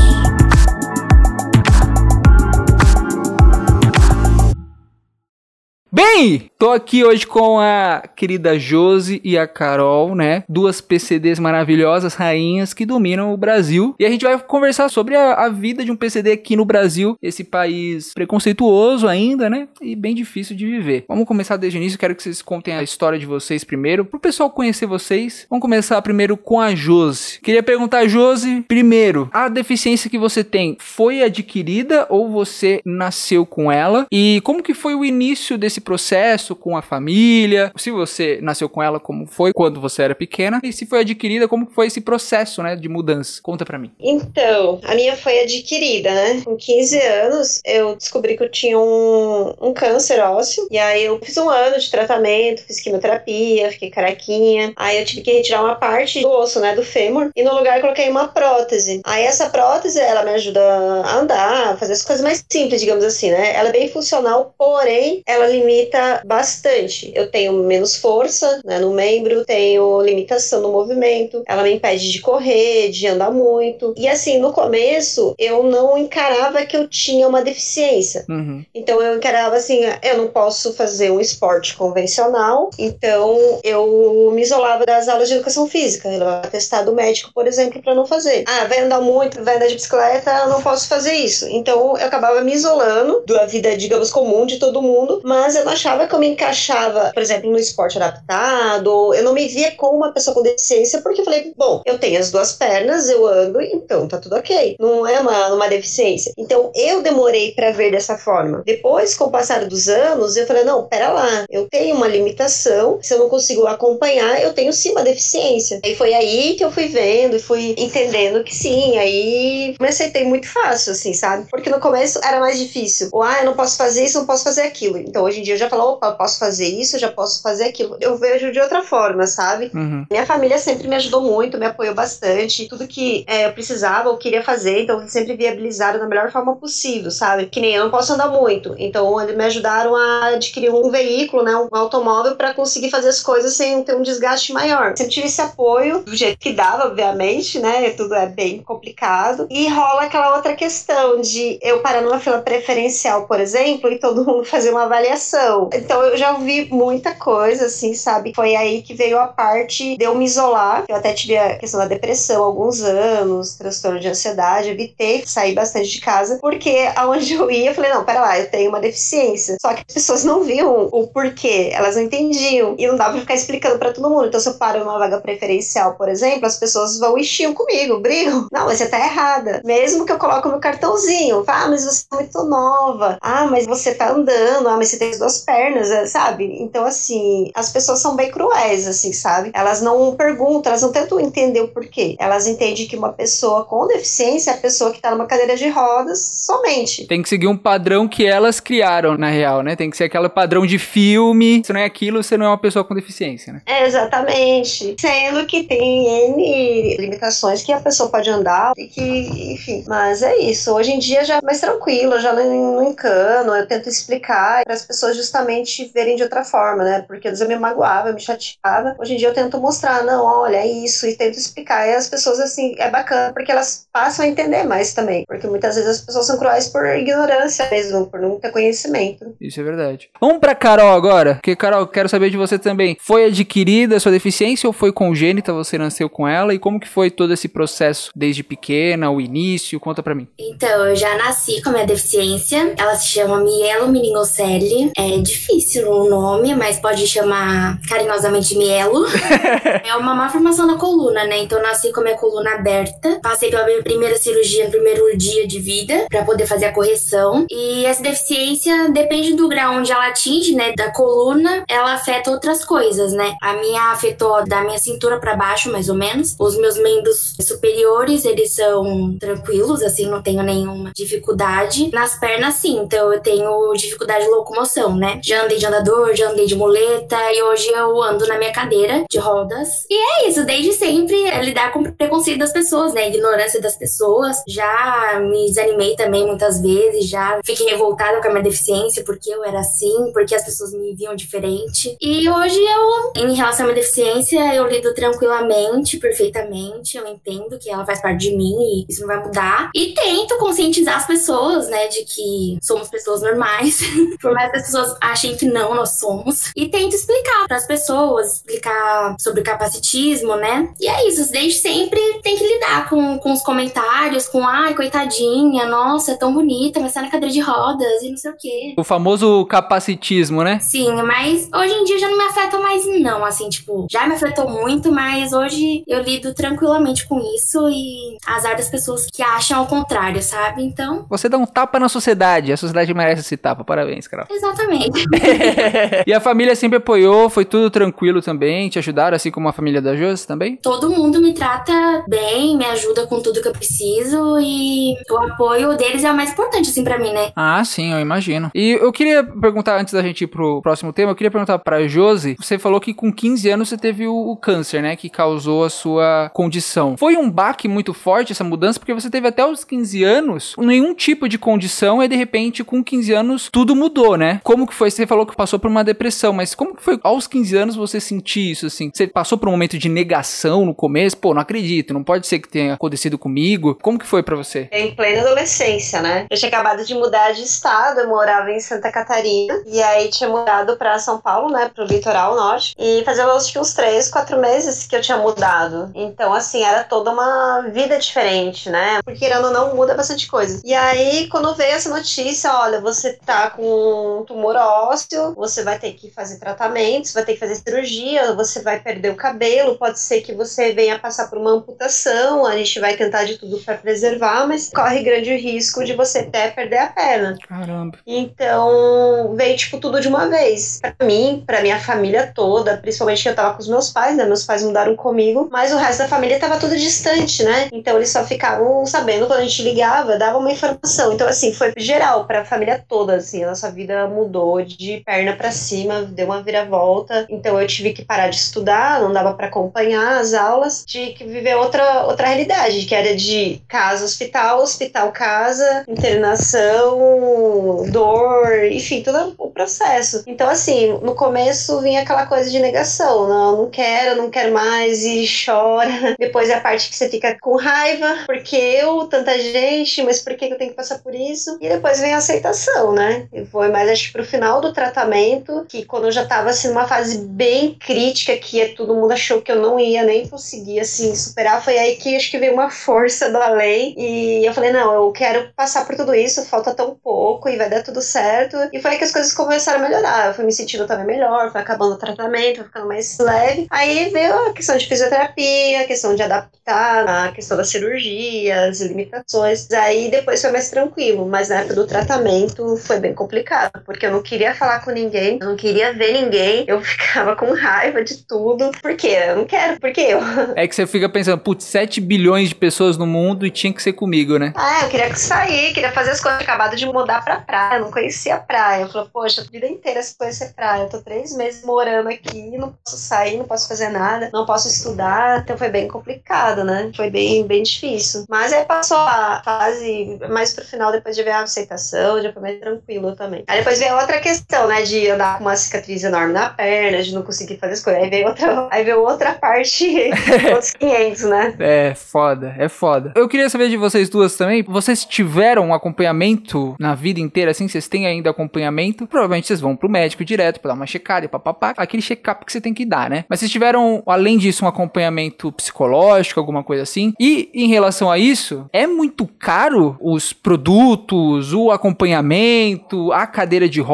Bem, 5.95 6.51
tô 6.59 6.71
aqui 6.71 7.05
hoje 7.05 7.27
com 7.27 7.61
a 7.61 8.03
querida 8.17 8.59
Josi 8.59 9.21
e 9.23 9.37
a 9.37 9.47
Carol, 9.47 10.15
né? 10.15 10.43
Duas 10.49 10.81
PCDs 10.81 11.39
maravilhosas, 11.39 12.15
rainhas 12.15 12.73
que 12.73 12.87
dominam 12.87 13.31
o 13.31 13.37
Brasil. 13.37 13.95
E 14.01 14.07
a 14.07 14.09
gente 14.09 14.25
vai 14.25 14.39
conversar 14.39 14.89
sobre 14.89 15.15
a, 15.15 15.35
a, 15.35 15.51
vida 15.51 15.85
de 15.85 15.93
um 15.93 15.97
PCD 15.97 16.33
aqui 16.33 16.57
no 16.57 16.65
Brasil, 16.65 17.15
esse 17.21 17.45
país 17.45 18.15
preconceituoso 18.15 19.07
ainda, 19.07 19.51
né? 19.51 19.69
E 19.83 19.95
bem 19.95 20.15
difícil 20.15 20.57
de 20.57 20.65
viver. 20.65 21.05
Vamos 21.07 21.27
começar 21.27 21.59
desde 21.59 21.79
o 21.79 21.83
início, 21.83 21.99
quero 21.99 22.15
que 22.15 22.23
vocês 22.23 22.41
contem 22.41 22.73
a 22.73 22.83
história 22.83 23.19
de 23.19 23.27
vocês 23.27 23.63
primeiro, 23.63 24.03
pro 24.03 24.19
pessoal 24.19 24.49
conhecer 24.49 24.87
vocês. 24.87 25.47
Vamos 25.51 25.61
começar 25.61 26.01
primeiro 26.01 26.39
com 26.39 26.59
a 26.59 26.75
Josi. 26.75 27.39
Queria 27.43 27.63
perguntar 27.63 27.99
a 27.99 28.09
Josi, 28.09 28.65
primeiro, 28.67 29.29
a 29.31 29.47
deficiência 29.47 30.09
que 30.09 30.17
você 30.17 30.43
tem 30.43 30.75
foi 30.81 31.23
adquirida 31.23 32.07
ou 32.09 32.31
você 32.31 32.81
nasceu 32.83 33.45
com 33.45 33.71
ela? 33.71 34.07
E 34.11 34.41
como 34.43 34.63
que 34.63 34.73
foi 34.73 34.95
o 34.95 35.05
início 35.05 35.59
desse 35.59 35.82
processo 35.83 36.55
com 36.55 36.77
a 36.77 36.83
família, 36.83 37.73
se 37.77 37.91
você 37.91 38.39
nasceu 38.43 38.69
com 38.69 38.83
ela, 38.83 38.99
como 39.01 39.27
foi 39.27 39.53
quando 39.53 39.81
você 39.81 40.03
era 40.03 40.15
pequena, 40.15 40.61
e 40.63 40.73
se 40.73 40.87
foi 40.87 41.01
adquirida, 41.01 41.49
como 41.49 41.67
foi 41.67 41.87
esse 41.87 42.01
processo, 42.01 42.63
né, 42.63 42.77
de 42.77 42.89
mudança. 42.89 43.41
Conta 43.43 43.65
pra 43.65 43.79
mim. 43.79 43.91
Então, 44.01 44.81
a 44.85 44.95
minha 44.95 45.17
foi 45.17 45.41
adquirida, 45.41 46.11
né? 46.11 46.43
Com 46.45 46.57
15 46.57 47.01
anos, 47.01 47.61
eu 47.65 47.97
descobri 47.97 48.37
que 48.37 48.43
eu 48.43 48.51
tinha 48.51 48.79
um, 48.79 49.55
um 49.61 49.73
câncer 49.73 50.21
ósseo, 50.21 50.67
e 50.71 50.79
aí 50.79 51.05
eu 51.05 51.19
fiz 51.23 51.37
um 51.37 51.49
ano 51.49 51.79
de 51.79 51.91
tratamento, 51.91 52.63
fiz 52.63 52.81
quimioterapia, 52.81 53.71
fiquei 53.73 53.91
caraquinha, 53.91 54.73
aí 54.77 54.99
eu 54.99 55.05
tive 55.05 55.23
que 55.23 55.33
retirar 55.33 55.63
uma 55.63 55.75
parte 55.75 56.23
do 56.23 56.31
osso, 56.31 56.61
né, 56.61 56.75
do 56.75 56.83
fêmur, 56.83 57.31
e 57.35 57.43
no 57.43 57.55
lugar 57.55 57.81
coloquei 57.81 58.09
uma 58.09 58.29
prótese. 58.29 59.01
Aí 59.05 59.25
essa 59.25 59.51
prótese, 59.51 59.99
ela 59.99 60.23
me 60.23 60.31
ajuda 60.31 60.61
a 60.61 61.17
andar, 61.17 61.73
a 61.73 61.77
fazer 61.77 61.93
as 61.93 62.05
coisas 62.05 62.23
mais 62.23 62.45
simples, 62.51 62.81
digamos 62.81 63.05
assim, 63.05 63.31
né? 63.31 63.55
Ela 63.55 63.69
é 63.71 63.73
bem 63.73 63.89
funcional, 63.89 64.55
porém, 64.57 65.23
ela 65.27 65.47
limita 65.47 65.72
limita 65.73 66.23
bastante. 66.25 67.13
Eu 67.15 67.31
tenho 67.31 67.53
menos 67.53 67.97
força 67.97 68.61
né, 68.65 68.79
no 68.79 68.93
membro, 68.93 69.45
tenho 69.45 70.01
limitação 70.03 70.61
no 70.61 70.71
movimento, 70.71 71.43
ela 71.47 71.63
me 71.63 71.75
impede 71.75 72.11
de 72.11 72.21
correr, 72.21 72.91
de 72.91 73.07
andar 73.07 73.31
muito. 73.31 73.95
E 73.97 74.07
assim, 74.09 74.39
no 74.39 74.53
começo, 74.53 75.35
eu 75.39 75.63
não 75.63 75.97
encarava 75.97 76.65
que 76.67 76.77
eu 76.77 76.89
tinha 76.89 77.27
uma 77.27 77.43
deficiência. 77.43 78.25
Uhum. 78.29 78.65
Então 78.75 79.01
eu 79.01 79.17
encarava 79.17 79.57
assim, 79.57 79.81
eu 80.03 80.19
não 80.19 80.29
posso 80.29 80.75
fazer 80.75 81.11
um 81.11 81.21
esporte 81.21 81.77
convencional, 81.77 82.71
então 82.79 83.61
eu 83.65 84.31
me 84.35 84.43
isolava 84.43 84.85
das 84.85 85.09
aulas 85.09 85.29
de 85.29 85.35
educação 85.35 85.67
física, 85.67 86.09
eu 86.09 86.29
atestado 86.29 86.93
médico, 86.93 87.31
por 87.35 87.47
exemplo, 87.47 87.83
para 87.83 87.95
não 87.95 88.07
fazer. 88.07 88.45
Ah, 88.47 88.65
vai 88.67 88.81
andar 88.81 89.01
muito, 89.01 89.43
vai 89.43 89.57
andar 89.57 89.67
de 89.67 89.75
bicicleta, 89.75 90.31
eu 90.31 90.49
não 90.49 90.63
posso 90.63 90.89
fazer 90.89 91.15
isso. 91.15 91.47
Então 91.49 91.97
eu 91.97 92.07
acabava 92.07 92.41
me 92.43 92.53
isolando 92.53 93.23
da 93.27 93.47
vida, 93.47 93.77
digamos, 93.77 94.11
comum 94.11 94.47
de 94.47 94.59
todo 94.59 94.83
mundo, 94.83 95.21
mas 95.25 95.55
eu 95.55 95.62
eu 95.63 95.67
não 95.67 95.73
achava 95.73 96.07
que 96.07 96.15
eu 96.15 96.19
me 96.19 96.29
encaixava, 96.29 97.13
por 97.15 97.23
exemplo, 97.23 97.51
no 97.51 97.59
esporte 97.59 97.97
adaptado, 97.97 99.15
eu 99.15 99.23
não 99.23 99.33
me 99.33 99.47
via 99.49 99.71
como 99.73 99.97
uma 99.97 100.13
pessoa 100.13 100.35
com 100.35 100.43
deficiência, 100.43 101.01
porque 101.01 101.21
eu 101.21 101.25
falei, 101.25 101.53
bom, 101.57 101.83
eu 101.87 101.99
tenho 101.99 102.19
as 102.19 102.31
duas 102.31 102.53
pernas, 102.53 103.09
eu 103.09 103.27
ando, 103.27 103.61
então 103.61 104.09
tá 104.09 104.19
tudo 104.19 104.37
ok. 104.37 104.77
Não 104.79 105.07
é 105.07 105.21
uma, 105.21 105.55
uma 105.55 105.69
deficiência. 105.69 106.33
Então 106.37 106.73
eu 106.75 107.01
demorei 107.01 107.53
para 107.53 107.71
ver 107.71 107.93
dessa 107.93 108.19
forma. 108.19 108.63
Depois, 108.67 109.15
com 109.15 109.27
o 109.27 109.31
passar 109.31 109.65
dos 109.67 109.89
anos, 109.89 110.37
eu 110.37 110.47
falei, 110.47 110.65
não, 110.65 110.87
pera 110.87 111.13
lá, 111.13 111.47
eu 111.49 111.69
tenho 111.69 111.95
uma 111.95 112.09
limitação, 112.09 112.99
se 113.01 113.15
eu 113.15 113.19
não 113.19 113.29
consigo 113.29 113.67
acompanhar, 113.67 114.43
eu 114.43 114.53
tenho 114.53 114.73
sim 114.73 114.91
uma 114.91 115.05
deficiência. 115.05 115.81
E 115.85 115.95
foi 115.95 116.13
aí 116.13 116.55
que 116.57 116.65
eu 116.65 116.73
fui 116.73 116.89
vendo 116.89 117.37
e 117.37 117.41
fui 117.41 117.75
entendendo 117.79 118.43
que 118.43 118.55
sim, 118.55 118.99
aí 118.99 119.77
me 119.81 119.89
aceitei 119.89 120.25
muito 120.25 120.49
fácil, 120.49 120.93
assim, 120.93 121.15
sabe? 121.15 121.47
Porque 121.51 121.71
no 121.71 121.79
começo 121.79 122.19
era 122.25 122.41
mais 122.41 122.59
difícil. 122.59 123.09
Ou, 123.13 123.23
ah, 123.23 123.39
eu 123.39 123.47
não 123.47 123.55
posso 123.55 123.77
fazer 123.77 124.05
isso, 124.05 124.19
não 124.19 124.27
posso 124.27 124.43
fazer 124.43 124.63
aquilo. 124.63 124.99
Então 124.99 125.23
hoje 125.23 125.41
em 125.41 125.43
dia 125.43 125.52
eu 125.53 125.59
já 125.59 125.69
falo, 125.69 125.93
opa, 125.93 126.09
eu 126.09 126.15
posso 126.15 126.39
fazer 126.39 126.67
isso, 126.67 126.97
eu 126.97 127.01
já 127.01 127.11
posso 127.11 127.43
fazer 127.43 127.65
aquilo. 127.65 127.97
Eu 128.01 128.17
vejo 128.17 128.53
de 128.53 128.61
outra 128.61 128.83
forma, 128.83 129.27
sabe? 129.27 129.71
Uhum. 129.75 130.07
Minha 130.11 130.27
família 130.27 130.59
sempre 130.59 130.89
me 130.89 130.97
ajudou 130.97 131.23
muito, 131.23 131.59
me 131.59 131.67
apoiou 131.67 131.95
bastante. 131.95 132.69
Tudo 132.69 132.87
que 132.87 133.25
é, 133.27 133.47
eu 133.47 133.53
precisava, 133.53 134.09
eu 134.09 134.17
queria 134.17 134.43
fazer, 134.43 134.83
então 134.83 135.07
sempre 135.09 135.37
viabilizaram 135.37 135.99
da 135.99 136.07
melhor 136.07 136.31
forma 136.31 136.57
possível, 136.57 137.11
sabe? 137.11 137.47
Que 137.47 137.61
nem 137.61 137.75
eu 137.75 137.85
não 137.85 137.91
posso 137.91 138.13
andar 138.13 138.29
muito. 138.29 138.75
Então 138.79 139.21
eles 139.21 139.37
me 139.37 139.45
ajudaram 139.45 139.95
a 139.95 140.27
adquirir 140.29 140.71
um 140.73 140.91
veículo, 140.91 141.43
né? 141.43 141.55
Um 141.57 141.69
automóvel 141.77 142.37
para 142.37 142.55
conseguir 142.55 142.91
fazer 142.91 143.09
as 143.09 143.21
coisas 143.21 143.55
sem 143.55 143.83
ter 143.83 143.97
um 143.97 144.03
desgaste 144.03 144.53
maior. 144.53 144.97
Sempre 144.97 145.13
tive 145.13 145.27
esse 145.27 145.41
apoio, 145.41 146.01
do 146.01 146.15
jeito 146.15 146.39
que 146.39 146.53
dava, 146.53 146.87
obviamente, 146.87 147.59
né? 147.59 147.91
Tudo 147.91 148.15
é 148.15 148.27
bem 148.27 148.63
complicado. 148.63 149.47
E 149.51 149.69
rola 149.69 150.03
aquela 150.03 150.37
outra 150.37 150.55
questão 150.55 151.21
de 151.21 151.59
eu 151.63 151.81
parar 151.81 152.03
numa 152.03 152.19
fila 152.19 152.39
preferencial, 152.39 153.27
por 153.27 153.41
exemplo, 153.41 153.91
e 153.91 153.99
todo 153.99 154.25
mundo 154.25 154.45
fazer 154.53 154.71
uma 154.71 154.85
avaliação 154.85 155.42
Então 155.73 156.03
eu 156.03 156.17
já 156.17 156.33
ouvi 156.33 156.69
muita 156.71 157.15
coisa, 157.15 157.67
assim, 157.67 157.95
sabe? 157.95 158.33
Foi 158.35 158.55
aí 158.55 158.83
que 158.83 158.95
veio 158.95 159.19
a 159.19 159.27
parte 159.27 159.97
de 159.97 160.05
eu 160.05 160.15
me 160.15 160.25
isolar. 160.25 160.85
Eu 160.89 160.97
até 160.97 161.13
tive 161.13 161.37
a 161.37 161.57
questão 161.59 161.81
da 161.81 161.87
depressão 161.87 162.43
alguns 162.43 162.81
anos, 162.83 163.55
transtorno 163.55 164.01
de 164.01 164.09
ansiedade, 164.09 164.71
evitei 164.71 165.23
sair 165.27 165.55
bastante 165.55 165.89
de 165.91 166.01
casa, 166.01 166.39
porque 166.41 166.89
aonde 166.97 167.35
eu 167.35 167.51
ia, 167.51 167.71
eu 167.71 167.75
falei, 167.75 167.91
não, 167.93 168.05
pera 168.05 168.21
lá, 168.21 168.39
eu 168.39 168.51
tenho 168.51 168.69
uma 168.71 168.81
deficiência. 168.81 169.57
Só 169.61 169.73
que 169.75 169.85
as 169.87 169.95
pessoas 169.95 170.25
não 170.25 170.43
viam 170.43 170.89
o 170.93 171.07
porquê, 171.09 171.71
elas 171.73 171.97
não 171.97 172.03
entendiam. 172.03 172.75
E 172.79 172.87
não 172.87 172.97
dava 172.97 173.13
pra 173.13 173.21
ficar 173.21 173.35
explicando 173.35 173.79
para 173.79 173.93
todo 173.93 174.09
mundo. 174.11 174.27
Então, 174.27 174.41
se 174.41 174.49
eu 174.49 174.55
paro 174.55 174.81
numa 174.81 174.99
vaga 174.99 175.21
preferencial, 175.21 175.95
por 175.95 176.09
exemplo, 176.09 176.47
as 176.47 176.57
pessoas 176.59 176.99
vão 176.99 177.17
e 177.19 177.25
chiam 177.25 177.55
comigo, 177.55 178.01
brigam. 178.01 178.47
Não, 178.53 178.67
mas 178.67 178.79
você 178.79 178.89
tá 178.89 178.99
errada. 178.99 179.61
Mesmo 179.65 180.05
que 180.07 180.13
eu 180.13 180.19
coloque 180.19 180.49
meu 180.49 180.59
cartãozinho. 180.61 181.45
Ah, 181.47 181.69
mas 181.69 181.85
você 181.85 182.05
é 182.13 182.15
muito 182.17 182.45
nova. 182.45 183.19
Ah, 183.21 183.47
mas 183.47 183.67
você 183.67 183.95
tá 183.95 184.11
andando. 184.11 184.69
Ah, 184.69 184.77
mas 184.77 184.89
você 184.89 184.99
tem 184.99 185.11
duas 185.23 185.39
pernas, 185.39 185.91
é, 185.91 186.05
sabe? 186.07 186.57
Então, 186.61 186.85
assim, 186.85 187.51
as 187.55 187.71
pessoas 187.71 188.01
são 188.01 188.17
bem 188.17 188.31
cruéis, 188.31 188.89
assim, 188.89 189.13
sabe? 189.13 189.53
Elas 189.55 189.81
não 189.81 190.17
perguntam, 190.17 190.71
elas 190.71 190.83
não 190.83 190.91
tentam 190.91 191.21
entender 191.21 191.61
o 191.61 191.69
porquê. 191.69 192.17
Elas 192.19 192.47
entendem 192.47 192.87
que 192.87 192.97
uma 192.97 193.13
pessoa 193.13 193.65
com 193.65 193.87
deficiência 193.87 194.51
é 194.51 194.55
a 194.55 194.57
pessoa 194.57 194.91
que 194.91 195.01
tá 195.01 195.13
numa 195.13 195.27
cadeira 195.27 195.57
de 195.57 195.69
rodas 195.69 196.21
somente. 196.47 197.07
Tem 197.07 197.23
que 197.23 197.29
seguir 197.29 197.47
um 197.47 197.57
padrão 197.57 198.09
que 198.09 198.27
elas 198.27 198.59
criaram, 198.59 199.17
na 199.17 199.29
real, 199.29 199.63
né? 199.63 199.77
Tem 199.77 199.89
que 199.89 199.97
ser 199.97 200.05
aquele 200.05 200.29
padrão 200.29 200.67
de 200.67 200.79
filme. 200.79 201.63
Se 201.65 201.73
não 201.73 201.81
é 201.81 201.85
aquilo, 201.85 202.23
você 202.23 202.37
não 202.37 202.47
é 202.47 202.49
uma 202.49 202.59
pessoa 202.59 202.85
com 202.85 202.95
deficiência, 202.95 203.53
né? 203.53 203.63
É, 203.67 203.87
exatamente. 203.87 204.97
Sendo 204.99 205.47
que 205.47 205.63
tem 205.65 206.31
N 206.31 206.97
limitações 206.97 207.63
que 207.63 207.73
a 207.73 207.81
pessoa 207.81 208.11
pode 208.11 208.29
andar 208.29 208.73
e 208.77 208.87
que, 208.87 209.53
enfim. 209.55 209.85
Mas 209.87 210.23
é 210.23 210.37
isso. 210.39 210.73
Hoje 210.73 210.91
em 210.91 210.99
dia 210.99 211.25
já 211.25 211.37
é 211.37 211.43
mais 211.43 211.61
tranquilo, 211.61 212.21
já 212.21 212.33
não, 212.33 212.75
não 212.75 212.91
encano. 212.91 213.55
Eu 213.55 213.67
tento 213.67 213.89
explicar 213.89 214.65
para 214.65 214.75
as 214.75 214.85
pessoas 214.85 215.12
justamente 215.15 215.91
verem 215.95 216.17
de 216.17 216.23
outra 216.23 216.45
forma, 216.45 216.85
né? 216.85 217.05
Porque 217.07 217.29
às 217.29 217.39
vezes 217.39 217.43
eu 217.43 217.49
me 217.49 217.61
magoava, 217.61 218.09
eu 218.09 218.15
me 218.15 218.21
chateava. 218.21 218.97
Hoje 218.99 219.15
em 219.15 219.17
dia 219.17 219.29
eu 219.29 219.35
tento 219.35 219.61
mostrar, 219.61 220.05
não, 220.05 220.25
olha, 220.25 220.57
é 220.57 220.67
isso, 220.67 221.07
e 221.07 221.17
tento 221.17 221.39
explicar. 221.39 221.87
E 221.89 221.95
as 221.95 222.09
pessoas, 222.09 222.41
assim, 222.41 222.75
é 222.79 222.91
bacana 222.91 223.33
porque 223.33 223.53
elas 223.53 223.87
passam 223.93 224.25
a 224.25 224.29
entender 224.29 224.65
mais 224.65 224.93
também. 224.93 225.25
Porque 225.27 225.47
muitas 225.47 225.77
vezes 225.77 225.91
as 225.91 226.01
pessoas 226.01 226.27
são 226.27 226.39
cruéis 226.39 226.69
por 226.69 226.85
ignorância 226.87 227.69
mesmo, 227.71 228.07
por 228.07 228.21
não 228.21 228.39
ter 228.39 228.51
conhecimento. 228.51 229.35
Isso 229.41 229.61
é 229.61 229.63
verdade. 229.63 230.11
Vamos 230.21 230.39
pra 230.39 230.55
Carol 230.55 230.93
agora. 230.93 231.35
Porque, 231.35 231.57
Carol, 231.57 231.87
quero 231.87 232.09
saber 232.09 232.31
de 232.31 232.37
você 232.37 232.59
também. 232.59 232.97
Foi 233.01 233.27
adquirida 233.27 233.97
a 233.97 234.01
sua 234.01 234.13
deficiência 234.13 234.67
ou 234.67 234.73
foi 234.73 234.93
congênita? 234.93 235.53
Você 235.53 235.79
nasceu 235.79 236.09
com 236.09 236.27
ela? 236.27 236.55
E 236.55 236.59
como 236.59 236.81
que 236.81 236.89
foi 236.89 237.11
todo 237.11 237.33
esse 237.33 237.49
processo 237.49 238.11
desde 238.15 238.43
pequena, 238.43 239.11
o 239.11 239.21
início? 239.21 239.81
Conta 239.81 240.03
pra 240.03 240.15
mim. 240.15 240.29
Então, 240.39 240.87
eu 240.87 240.97
já 240.97 241.17
nasci 241.17 241.63
com 241.63 241.71
a 241.71 241.73
minha 241.73 241.87
deficiência. 241.87 242.75
Ela 242.79 242.95
se 242.97 243.09
chama 243.09 243.41
mielomeningocele. 243.41 244.93
É 244.97 245.02
difícil 245.21 245.91
o 245.91 246.09
nome, 246.09 246.55
mas 246.55 246.79
pode 246.79 247.07
chamar 247.07 247.81
carinhosamente 247.89 248.57
mielo. 248.57 249.07
é 249.87 249.95
uma 249.97 250.15
má 250.15 250.29
formação 250.29 250.67
da 250.67 250.75
coluna, 250.75 251.25
né? 251.25 251.39
Então, 251.39 251.59
eu 251.59 251.65
nasci 251.65 251.93
com 251.93 252.01
a 252.01 252.05
minha 252.05 252.17
coluna 252.17 252.55
aberta. 252.55 253.19
Passei 253.23 253.51
pela 253.51 253.65
minha 253.65 253.83
primeira 253.83 254.17
cirurgia 254.17 254.65
no 254.65 254.71
primeiro 254.71 255.17
dia 255.17 255.47
de 255.47 255.59
vida 255.59 256.07
para 256.09 256.25
poder 256.25 256.47
fazer 256.47 256.67
a 256.67 256.73
correção. 256.73 257.47
E 257.51 257.85
essa 257.85 258.03
deficiência 258.03 258.91
depende 258.91 259.35
do 259.35 259.49
grau 259.49 259.75
onde 259.75 259.93
ela 259.93 260.09
atinge, 260.09 260.55
né? 260.55 260.73
Da 260.77 260.91
coluna, 260.91 261.65
ela 261.69 261.95
afeta 261.95 262.31
outras 262.31 262.65
coisas, 262.65 263.13
né? 263.13 263.35
A 263.43 263.55
minha 263.55 263.93
afetou 263.93 264.45
da 264.47 264.63
minha 264.63 264.79
cintura 264.79 265.19
para 265.19 265.37
baixo, 265.37 265.71
mais 265.71 265.89
ou 265.89 265.95
menos. 265.95 266.35
Os 266.39 266.57
meus 266.57 266.77
membros 266.79 267.35
superiores, 267.41 268.25
eles 268.25 268.55
são 268.55 269.17
tranquilos, 269.19 269.83
assim, 269.83 270.07
não 270.07 270.23
tenho 270.23 270.43
nenhuma 270.43 270.93
dificuldade. 270.95 271.91
Nas 271.93 272.19
pernas, 272.19 272.55
sim. 272.55 272.79
Então, 272.79 273.13
eu 273.13 273.21
tenho 273.21 273.73
dificuldade 273.75 274.25
de 274.25 274.31
locomoção, 274.31 274.92
né? 274.97 275.21
Já 275.23 275.45
andei 275.45 275.59
de 275.59 275.67
andador, 275.67 276.15
já 276.15 276.31
andei 276.31 276.47
de 276.47 276.55
muleta 276.55 277.17
e 277.33 277.43
hoje 277.43 277.69
eu 277.69 278.03
ando 278.03 278.27
na 278.27 278.39
minha 278.39 278.53
cadeira 278.53 279.05
de 279.11 279.19
rodas. 279.19 279.85
E 279.89 279.95
é 279.95 280.29
isso, 280.29 280.45
desde 280.45 280.73
sempre 280.73 281.23
é 281.25 281.43
lidar 281.43 281.73
com 281.73 281.81
o 281.81 281.93
preconceito 281.93 282.39
das 282.39 282.53
pessoas, 282.53 282.93
né? 282.93 283.09
Ignorância 283.09 283.61
das 283.61 283.77
pessoas. 283.77 284.43
Já 284.47 285.21
me 285.21 285.47
desanimei 285.47 285.97
também 285.97 286.27
muitas 286.27 286.61
vezes, 286.61 287.09
já 287.09 287.41
fiquei 287.45 287.67
revoltada 287.67 288.21
com 288.21 288.29
a 288.29 288.31
minha 288.31 288.43
deficiência 288.43 289.05
porque 289.05 289.31
eu 289.31 289.45
era 289.45 289.61
assim, 289.61 290.11
porque 290.13 290.35
as 290.35 290.45
pessoas 290.45 290.73
me 290.73 290.95
viam 290.95 291.15
diferente. 291.15 291.97
E 292.01 292.29
hoje 292.29 292.59
eu, 292.59 293.25
em 293.25 293.35
relação 293.35 293.65
à 293.65 293.69
minha 293.69 293.81
deficiência, 293.81 294.55
eu 294.55 294.67
lido 294.67 294.95
tranquilamente, 294.95 295.99
perfeitamente. 295.99 296.97
Eu 296.97 297.07
entendo 297.07 297.59
que 297.59 297.71
ela 297.71 297.85
faz 297.85 298.01
parte 298.01 298.29
de 298.29 298.37
mim 298.37 298.55
e 298.61 298.87
isso 298.89 299.01
não 299.01 299.09
vai 299.09 299.25
mudar. 299.25 299.71
E 299.75 299.95
tento 299.95 300.37
conscientizar 300.39 300.97
as 300.97 301.07
pessoas, 301.07 301.69
né, 301.69 301.89
de 301.89 302.05
que 302.05 302.59
somos 302.63 302.89
pessoas 302.89 303.23
normais. 303.23 303.81
Por 304.21 304.33
mais 304.33 304.51
que 304.51 304.57
as 304.59 304.67
pessoas 304.67 304.82
achem 305.01 305.37
que 305.37 305.47
não, 305.47 305.75
nós 305.75 305.99
somos. 305.99 306.51
E 306.57 306.69
tento 306.69 306.95
explicar 306.95 307.47
para 307.47 307.57
as 307.57 307.67
pessoas, 307.67 308.37
explicar 308.37 309.17
sobre 309.21 309.43
capacitismo, 309.43 310.37
né? 310.37 310.73
E 310.81 310.89
é 310.89 311.09
isso, 311.09 311.31
desde 311.31 311.61
sempre 311.61 312.01
tem 312.23 312.37
que 312.37 312.47
lidar 312.47 312.89
com, 312.89 313.19
com 313.19 313.33
os 313.33 313.43
comentários, 313.43 314.29
com 314.29 314.47
ai, 314.47 314.75
coitadinha, 314.75 315.67
nossa, 315.67 316.13
é 316.13 316.17
tão 316.17 316.33
bonita, 316.33 316.81
mas 316.81 316.93
tá 316.93 317.03
na 317.03 317.11
cadeira 317.11 317.33
de 317.33 317.41
rodas 317.41 318.03
e 318.03 318.11
não 318.11 318.17
sei 318.17 318.31
o 318.31 318.37
quê. 318.37 318.75
O 318.77 318.85
famoso 318.85 319.45
capacitismo, 319.47 320.43
né? 320.43 320.59
Sim, 320.61 320.95
mas 321.03 321.49
hoje 321.55 321.73
em 321.73 321.85
dia 321.85 321.99
já 321.99 322.09
não 322.09 322.19
me 322.19 322.25
afeta 322.25 322.59
mais, 322.59 322.85
não. 323.01 323.25
Assim, 323.25 323.49
tipo, 323.49 323.87
já 323.91 324.07
me 324.07 324.15
afetou 324.15 324.49
muito, 324.49 324.93
mas 324.93 325.33
hoje 325.33 325.85
eu 325.87 326.01
lido 326.01 326.35
tranquilamente 326.35 327.07
com 327.07 327.19
isso 327.37 327.69
e 327.69 328.17
azar 328.27 328.57
das 328.57 328.69
pessoas 328.69 329.07
que 329.13 329.23
acham 329.23 329.61
ao 329.61 329.67
contrário, 329.67 330.23
sabe? 330.23 330.63
Então. 330.63 331.07
Você 331.09 331.29
dá 331.29 331.39
um 331.39 331.47
tapa 331.47 331.79
na 331.79 331.89
sociedade, 331.89 332.53
a 332.53 332.57
sociedade 332.57 332.93
merece 332.95 333.21
esse 333.21 333.37
tapa. 333.37 333.65
Parabéns, 333.65 334.07
Carol. 334.07 334.27
Exatamente. 334.31 334.72
e 336.07 336.13
a 336.13 336.21
família 336.21 336.55
sempre 336.55 336.79
apoiou, 336.79 337.29
foi 337.29 337.45
tudo 337.45 337.71
tranquilo 337.71 338.21
também, 338.21 338.69
te 338.69 338.79
ajudaram, 338.79 339.17
assim 339.17 339.31
como 339.31 339.49
a 339.49 339.53
família 339.53 339.81
da 339.81 339.97
Josi 339.97 340.27
também? 340.27 340.57
Todo 340.57 340.91
mundo 340.91 341.21
me 341.21 341.33
trata 341.33 342.05
bem, 342.09 342.57
me 342.57 342.65
ajuda 342.65 343.07
com 343.07 343.21
tudo 343.21 343.41
que 343.41 343.49
eu 343.49 343.53
preciso 343.53 344.39
e 344.41 344.95
o 345.11 345.17
apoio 345.19 345.77
deles 345.77 346.05
é 346.05 346.11
o 346.11 346.17
mais 346.17 346.33
importante, 346.33 346.71
assim, 346.71 346.85
pra 346.85 346.99
mim, 346.99 347.13
né? 347.13 347.33
Ah, 347.37 347.65
sim, 347.65 347.93
eu 347.93 348.01
imagino. 348.01 348.51
E 348.55 348.73
eu 348.73 348.93
queria 348.93 349.23
perguntar, 349.25 349.81
antes 349.81 349.95
da 349.95 350.03
gente 350.03 350.25
ir 350.25 350.27
pro 350.27 350.63
próximo 350.63 350.93
tema, 350.93 351.13
eu 351.13 351.17
queria 351.17 351.31
perguntar 351.31 351.59
pra 351.59 351.87
Josi, 351.87 352.37
você 352.39 352.59
falou 352.59 352.81
que 352.81 352.95
com 352.95 353.13
15 353.13 353.51
anos 353.51 353.69
você 353.69 353.77
teve 353.77 354.07
o, 354.07 354.15
o 354.15 354.37
câncer, 354.37 354.83
né, 354.83 354.97
que 354.97 355.09
causou 355.09 355.65
a 355.65 355.71
sua 355.71 356.31
condição. 356.33 356.97
Foi 356.97 357.17
um 357.17 357.31
baque 357.31 357.69
muito 357.69 357.93
forte 357.93 358.33
essa 358.33 358.45
mudança, 358.45 358.79
porque 358.79 358.95
você 358.95 359.11
teve 359.11 359.29
até 359.29 359.45
os 359.47 359.65
15 359.65 360.05
anos 360.05 360.55
nenhum 360.59 360.95
tipo 360.95 361.29
de 361.29 361.39
condição 361.39 362.03
e 362.03 362.09
de 362.09 362.17
repente 362.17 362.65
com 362.65 362.83
15 362.83 363.13
anos 363.13 363.49
tudo 363.51 363.75
mudou, 363.75 364.17
né? 364.17 364.41
Como 364.43 364.62
que 364.67 364.75
foi? 364.75 364.91
Você 364.91 365.07
falou 365.07 365.27
que 365.27 365.37
passou 365.37 365.59
por 365.59 365.69
uma 365.69 365.85
depressão, 365.85 366.33
mas 366.33 366.55
como 366.55 366.77
que 366.77 366.83
foi 366.83 366.99
aos 367.03 367.27
15 367.27 367.57
anos 367.57 367.77
você 367.77 368.01
sentir 368.01 368.53
isso 368.53 368.67
assim? 368.67 368.91
Você 368.93 369.07
passou 369.07 369.39
por 369.39 369.49
um 369.49 369.53
momento 369.53 369.79
de 369.79 369.89
negação 369.89 370.65
no 370.65 370.75
começo? 370.75 371.17
Pô, 371.17 371.35
não 371.35 371.43
acredito, 371.43 371.95
não 371.95 372.05
pode 372.05 372.27
ser 372.27 372.39
que 372.39 372.49
tenha 372.49 372.75
acontecido 372.75 373.19
comigo. 373.19 373.79
Como 373.83 373.99
que 373.99 374.07
foi 374.07 374.23
para 374.23 374.37
você? 374.37 374.69
Em 374.73 374.95
plena 374.95 375.23
adolescência, 375.23 376.01
né? 376.01 376.27
Eu 376.31 376.37
tinha 376.37 376.49
acabado 376.49 376.85
de 376.85 376.95
mudar 376.95 377.33
de 377.33 377.43
estado, 377.43 378.01
eu 378.01 378.09
morava 378.09 378.51
em 378.51 378.61
Santa 378.61 378.91
Catarina 378.91 379.63
e 379.67 379.83
aí 379.83 380.09
tinha 380.09 380.29
mudado 380.29 380.77
para 380.77 380.99
São 380.99 381.21
Paulo, 381.21 381.51
né, 381.51 381.71
pro 381.75 381.85
litoral 381.85 382.35
norte. 382.37 382.75
E 382.79 383.03
fazia 383.05 383.27
acho 383.37 383.53
que 383.53 383.59
uns 383.59 383.75
três, 383.75 384.11
quatro 384.11 384.41
meses 384.41 384.87
que 384.87 384.97
eu 384.97 385.01
tinha 385.01 385.19
mudado. 385.19 385.91
Então, 385.95 386.33
assim, 386.33 386.63
era 386.63 386.85
toda 386.85 387.11
uma 387.11 387.63
vida 387.73 387.99
diferente, 387.99 388.71
né? 388.71 389.01
Porque 389.05 389.25
irando 389.25 389.49
ou 389.49 389.53
não 389.53 389.75
muda 389.75 389.95
bastante 389.95 390.29
coisa. 390.29 390.61
E 390.65 390.75
aí, 390.75 391.29
quando 391.29 391.55
veio 391.55 391.73
essa 391.73 391.89
notícia, 391.89 392.53
olha, 392.55 392.81
você 392.81 393.15
tá 393.25 393.51
com 393.51 394.21
um 394.21 394.25
tumor 394.25 394.52
ósseo, 394.61 395.35
você 395.35 395.63
vai 395.63 395.79
ter 395.79 395.93
que 395.93 396.11
fazer 396.11 396.39
tratamentos, 396.39 397.13
vai 397.13 397.25
ter 397.25 397.35
que 397.35 397.41
fazer 397.41 397.57
cirurgia, 397.57 398.35
você 398.35 398.63
vai 398.63 398.81
perder 398.81 399.13
o 399.13 399.17
cabelo, 399.17 399.77
pode 399.77 399.99
ser 399.99 400.21
que 400.21 400.35
você 400.35 400.73
venha 400.73 400.99
passar 400.99 401.29
por 401.29 401.39
uma 401.39 401.53
amputação, 401.53 402.47
a 402.47 402.57
gente 402.57 402.79
vai 402.81 402.97
tentar 402.97 403.25
de 403.25 403.39
tudo 403.39 403.59
para 403.59 403.77
preservar, 403.77 404.47
mas 404.47 404.71
corre 404.71 405.03
grande 405.03 405.35
risco 405.37 405.85
de 405.85 405.95
você 405.95 406.21
até 406.21 406.51
perder 406.51 406.79
a 406.79 406.87
perna. 406.89 407.37
Caramba. 407.49 407.99
Então, 408.07 409.35
veio 409.35 409.57
tipo 409.57 409.79
tudo 409.79 410.01
de 410.01 410.09
uma 410.09 410.29
vez. 410.29 410.81
Para 410.81 411.07
mim, 411.07 411.43
para 411.47 411.63
minha 411.63 411.79
família 411.79 412.31
toda, 412.35 412.77
principalmente 412.77 413.23
que 413.23 413.29
eu 413.29 413.35
tava 413.35 413.55
com 413.55 413.61
os 413.61 413.69
meus 413.69 413.91
pais, 413.91 414.17
né? 414.17 414.25
Meus 414.25 414.45
pais 414.45 414.63
mudaram 414.63 414.97
comigo, 414.97 415.49
mas 415.51 415.73
o 415.73 415.77
resto 415.77 416.01
da 416.01 416.09
família 416.09 416.39
tava 416.39 416.59
tudo 416.59 416.77
distante, 416.77 417.43
né? 417.43 417.69
Então 417.73 417.97
eles 417.97 418.11
só 418.11 418.25
ficavam 418.25 418.85
sabendo 418.87 419.27
quando 419.27 419.41
a 419.41 419.45
gente 419.45 419.63
ligava, 419.63 420.19
dava 420.19 420.39
uma 420.39 420.53
informação. 420.53 421.13
Então 421.13 421.29
assim, 421.29 421.53
foi 421.53 421.73
geral 421.77 422.27
para 422.27 422.43
a 422.43 422.45
família 422.45 422.83
toda, 422.89 423.17
assim, 423.17 423.43
a 423.45 423.49
nossa 423.49 423.71
vida 423.71 424.07
mudou 424.09 424.42
de 424.63 425.03
perna 425.05 425.35
para 425.35 425.51
cima, 425.51 426.03
deu 426.03 426.27
uma 426.27 426.43
viravolta. 426.43 427.27
Então 427.29 427.61
eu 427.61 427.67
tive 427.67 427.93
que 427.93 428.05
parar 428.05 428.29
de 428.29 428.37
estudar, 428.37 429.01
não 429.01 429.13
dava 429.13 429.35
para 429.35 429.47
acompanhar 429.47 430.21
as 430.21 430.35
aulas, 430.35 430.85
tive 430.87 431.13
que 431.13 431.25
viver 431.25 431.57
outra 431.57 432.05
outra 432.05 432.29
realidade, 432.29 432.87
que 432.87 432.95
era 432.95 433.15
de 433.15 433.63
casa 433.69 434.05
hospital, 434.05 434.63
hospital 434.63 435.13
casa, 435.13 435.85
internação, 435.89 437.85
dor, 437.91 438.65
enfim, 438.71 439.03
todo 439.03 439.35
o 439.39 439.51
processo. 439.51 440.23
Então 440.27 440.49
assim, 440.49 440.99
no 441.03 441.15
começo 441.15 441.81
vinha 441.81 442.03
aquela 442.03 442.27
coisa 442.27 442.51
de 442.51 442.59
negação, 442.59 443.29
não, 443.29 443.57
não 443.57 443.71
quero, 443.71 444.17
não 444.17 444.31
quero 444.31 444.53
mais 444.53 445.05
e 445.05 445.25
chora. 445.27 446.17
depois 446.19 446.49
é 446.51 446.55
a 446.55 446.61
parte 446.61 446.89
que 446.89 446.97
você 446.97 447.09
fica 447.09 447.37
com 447.41 447.57
raiva, 447.57 448.25
porque 448.27 448.57
eu, 448.57 449.07
tanta 449.07 449.39
gente, 449.39 450.03
mas 450.03 450.21
por 450.21 450.35
que 450.35 450.47
eu 450.47 450.59
tenho 450.59 450.71
que 450.71 450.77
passar 450.77 450.99
por 450.99 451.15
isso? 451.15 451.59
E 451.61 451.69
depois 451.69 452.01
vem 452.01 452.15
a 452.15 452.19
aceitação, 452.19 452.93
né? 452.93 453.27
E 453.33 453.45
foi 453.45 453.69
mais 453.69 453.89
acho 453.89 454.13
pro 454.13 454.22
final 454.25 454.61
do 454.61 454.73
tratamento, 454.73 455.65
que 455.69 455.85
quando 455.85 456.05
eu 456.05 456.13
já 456.13 456.27
tava 456.27 456.51
assim 456.51 456.69
numa 456.69 456.87
fase 456.87 457.19
bem 457.19 457.75
crítica, 457.75 458.37
que 458.37 458.69
todo 458.69 458.95
mundo 458.95 459.13
achou 459.13 459.43
que 459.43 459.51
eu 459.51 459.61
não 459.61 459.79
ia 459.79 460.03
nem 460.05 460.27
conseguir 460.27 460.81
assim 460.81 461.15
superar, 461.15 461.63
foi 461.63 461.79
aí 461.79 461.97
que 461.97 462.17
acho 462.17 462.31
que 462.31 462.39
veio 462.39 462.53
uma 462.53 462.71
força 462.71 463.31
da 463.31 463.49
lei 463.51 463.95
e 463.97 464.45
eu 464.45 464.53
falei, 464.53 464.73
não, 464.73 464.93
eu 464.95 465.13
quero 465.13 465.53
passar 465.55 465.87
por 465.87 465.97
tudo 465.97 466.15
isso, 466.15 466.45
falta 466.47 466.75
tão 466.75 466.95
pouco 466.95 467.49
e 467.49 467.57
vai 467.57 467.69
dar 467.69 467.83
tudo 467.83 468.01
certo. 468.01 468.57
E 468.73 468.81
foi 468.81 468.93
aí 468.93 468.99
que 468.99 469.05
as 469.05 469.13
coisas 469.13 469.33
começaram 469.33 469.81
a 469.81 469.89
melhorar. 469.89 470.29
Eu 470.29 470.35
fui 470.35 470.45
me 470.45 470.53
sentindo 470.53 470.87
também 470.87 471.07
melhor, 471.07 471.51
foi 471.51 471.61
acabando 471.61 471.95
o 471.95 471.99
tratamento, 471.99 472.57
foi 472.57 472.65
ficando 472.65 472.89
mais 472.89 473.19
leve. 473.19 473.67
Aí 473.71 474.11
veio 474.11 474.35
a 474.49 474.53
questão 474.53 474.77
de 474.77 474.87
fisioterapia, 474.87 475.83
a 475.83 475.87
questão 475.87 476.15
de 476.15 476.23
adaptar, 476.23 477.09
a 477.09 477.33
questão 477.33 477.57
da 477.57 477.65
cirurgia, 477.65 478.69
as 478.69 478.81
limitações. 478.81 479.71
Aí 479.73 480.11
depois 480.11 480.41
foi 480.41 480.51
mais 480.51 480.71
tranquilo, 480.71 481.27
mas 481.27 481.49
na 481.49 481.61
época 481.61 481.75
do 481.75 481.87
tratamento 481.87 482.77
foi 482.77 482.99
bem 483.01 483.15
complicado, 483.15 483.83
porque 483.85 484.07
eu 484.07 484.12
não 484.13 484.23
queria 484.23 484.55
falar 484.55 484.81
com 484.81 484.91
ninguém, 484.91 485.39
eu 485.41 485.49
não 485.49 485.57
queria 485.57 485.93
ver 485.93 486.13
ninguém, 486.13 486.65
eu 486.67 486.81
ficava 486.83 487.37
com 487.37 487.53
raiva 487.55 488.05
de 488.05 488.19
tudo. 488.25 488.71
Por 488.81 488.97
quê? 488.97 489.19
Eu 489.29 489.37
não 489.37 489.45
quero, 489.45 489.81
porque 489.81 490.01
eu. 490.01 490.21
É 490.55 490.67
que 490.69 490.75
você 490.75 490.87
fica 490.87 491.09
pensando, 491.09 491.39
putz, 491.39 491.65
7 491.65 492.01
bilhões 492.01 492.49
de 492.49 492.55
pessoas 492.55 492.97
no 492.97 493.07
mundo 493.07 493.47
e 493.47 493.51
tinha 493.51 493.73
que 493.73 493.83
ser 493.83 493.93
comigo, 493.93 494.39
né? 494.39 494.53
Ah, 494.55 494.83
eu 494.83 494.89
queria 494.89 495.15
sair, 495.15 495.73
queria 495.73 495.93
fazer 495.93 496.11
as 496.11 496.21
coisas. 496.21 496.41
Acabado 496.41 496.77
de 496.77 496.87
mudar 496.87 497.25
pra 497.25 497.41
praia, 497.41 497.79
eu 497.79 497.85
não 497.85 497.91
conhecia 497.91 498.35
a 498.35 498.39
praia. 498.39 498.83
Eu 498.83 498.89
falei, 498.89 499.09
poxa, 499.13 499.43
a 499.43 499.51
vida 499.51 499.67
inteira 499.67 500.03
se 500.03 500.17
conhecer 500.17 500.53
praia. 500.55 500.83
Eu 500.83 500.89
tô 500.89 501.01
três 501.01 501.35
meses 501.37 501.65
morando 501.65 502.09
aqui, 502.09 502.57
não 502.59 502.73
posso 502.85 502.97
sair, 502.97 503.37
não 503.37 503.45
posso 503.45 503.69
fazer 503.69 503.89
nada, 503.89 504.31
não 504.33 504.45
posso 504.45 504.69
estudar. 504.69 505.41
Então 505.41 505.57
foi 505.57 505.69
bem 505.69 505.89
complicado, 505.89 506.65
né? 506.65 506.91
Foi 506.95 507.11
bem, 507.11 507.47
bem 507.47 507.63
difícil. 507.63 508.25
Mas 508.29 508.53
aí 508.53 508.65
passou 508.65 508.99
a 508.99 509.43
fase 509.45 510.19
mais 510.31 510.53
pro 510.53 510.65
final, 510.65 510.93
depois 510.93 511.17
de 511.17 511.23
ver 511.23 511.31
a 511.31 511.43
aceitação, 511.43 512.23
já 512.23 512.33
foi 512.33 512.43
mais 512.43 512.61
tranquilo 512.61 513.15
também. 513.17 513.45
Aí 513.47 513.59
depois 513.59 513.79
veio 513.79 513.95
outra 514.03 514.21
questão, 514.21 514.67
né? 514.69 514.83
De 514.83 515.09
andar 515.09 515.39
com 515.39 515.45
uma 515.45 515.57
cicatriz 515.57 516.05
enorme 516.05 516.33
na 516.33 516.51
perna, 516.51 517.03
de 517.03 517.15
não 517.15 517.23
conseguir 517.23 517.57
fazer 517.57 517.73
as 517.73 517.83
coisas. 517.83 518.03
Aí 518.03 518.11
veio 518.11 518.27
outra, 518.27 518.69
aí 518.71 518.85
veio 518.85 519.01
outra 519.01 519.33
parte, 519.33 520.11
outros 520.53 520.73
500, 520.73 521.23
né? 521.25 521.55
É, 521.59 521.95
foda, 521.95 522.55
é 522.59 522.69
foda. 522.69 523.13
Eu 523.17 523.29
queria 523.29 523.49
saber 523.49 523.69
de 523.69 523.77
vocês 523.77 524.09
duas 524.09 524.37
também. 524.37 524.63
Vocês 524.63 525.05
tiveram 525.05 525.69
um 525.69 525.75
acompanhamento 525.75 526.75
na 526.79 526.95
vida 526.95 527.21
inteira, 527.21 527.51
assim? 527.51 527.69
Vocês 527.69 527.89
têm 527.89 528.07
ainda 528.07 528.31
acompanhamento? 528.31 529.07
Provavelmente 529.07 529.47
vocês 529.47 529.61
vão 529.61 529.77
pro 529.77 529.89
médico 529.89 530.25
direto 530.25 530.61
pra 530.61 530.71
dar 530.71 530.75
uma 530.75 530.87
checada 530.87 531.27
e 531.27 531.29
papapá. 531.29 531.73
Aquele 531.77 532.03
check-up 532.03 532.45
que 532.45 532.53
você 532.53 532.61
tem 532.61 532.75
que 532.75 532.85
dar, 532.85 533.09
né? 533.09 533.25
Mas 533.29 533.41
vocês 533.41 533.51
tiveram, 533.51 534.03
além 534.07 534.39
disso, 534.39 534.65
um 534.65 534.69
acompanhamento 534.69 535.51
psicológico, 535.53 536.41
alguma 536.41 536.63
coisa 536.63 536.83
assim? 536.83 537.13
E 537.19 537.51
em 537.55 537.69
relação 537.69 538.11
a 538.11 538.19
isso, 538.19 538.69
é 538.73 538.87
muito 538.87 539.27
caro 539.27 539.97
os 540.01 540.33
produtos, 540.33 541.53
o 541.53 541.71
acompanhamento, 541.71 543.13
a 543.13 543.27
cadeira 543.27 543.69
de 543.69 543.81
rodas? 543.81 543.92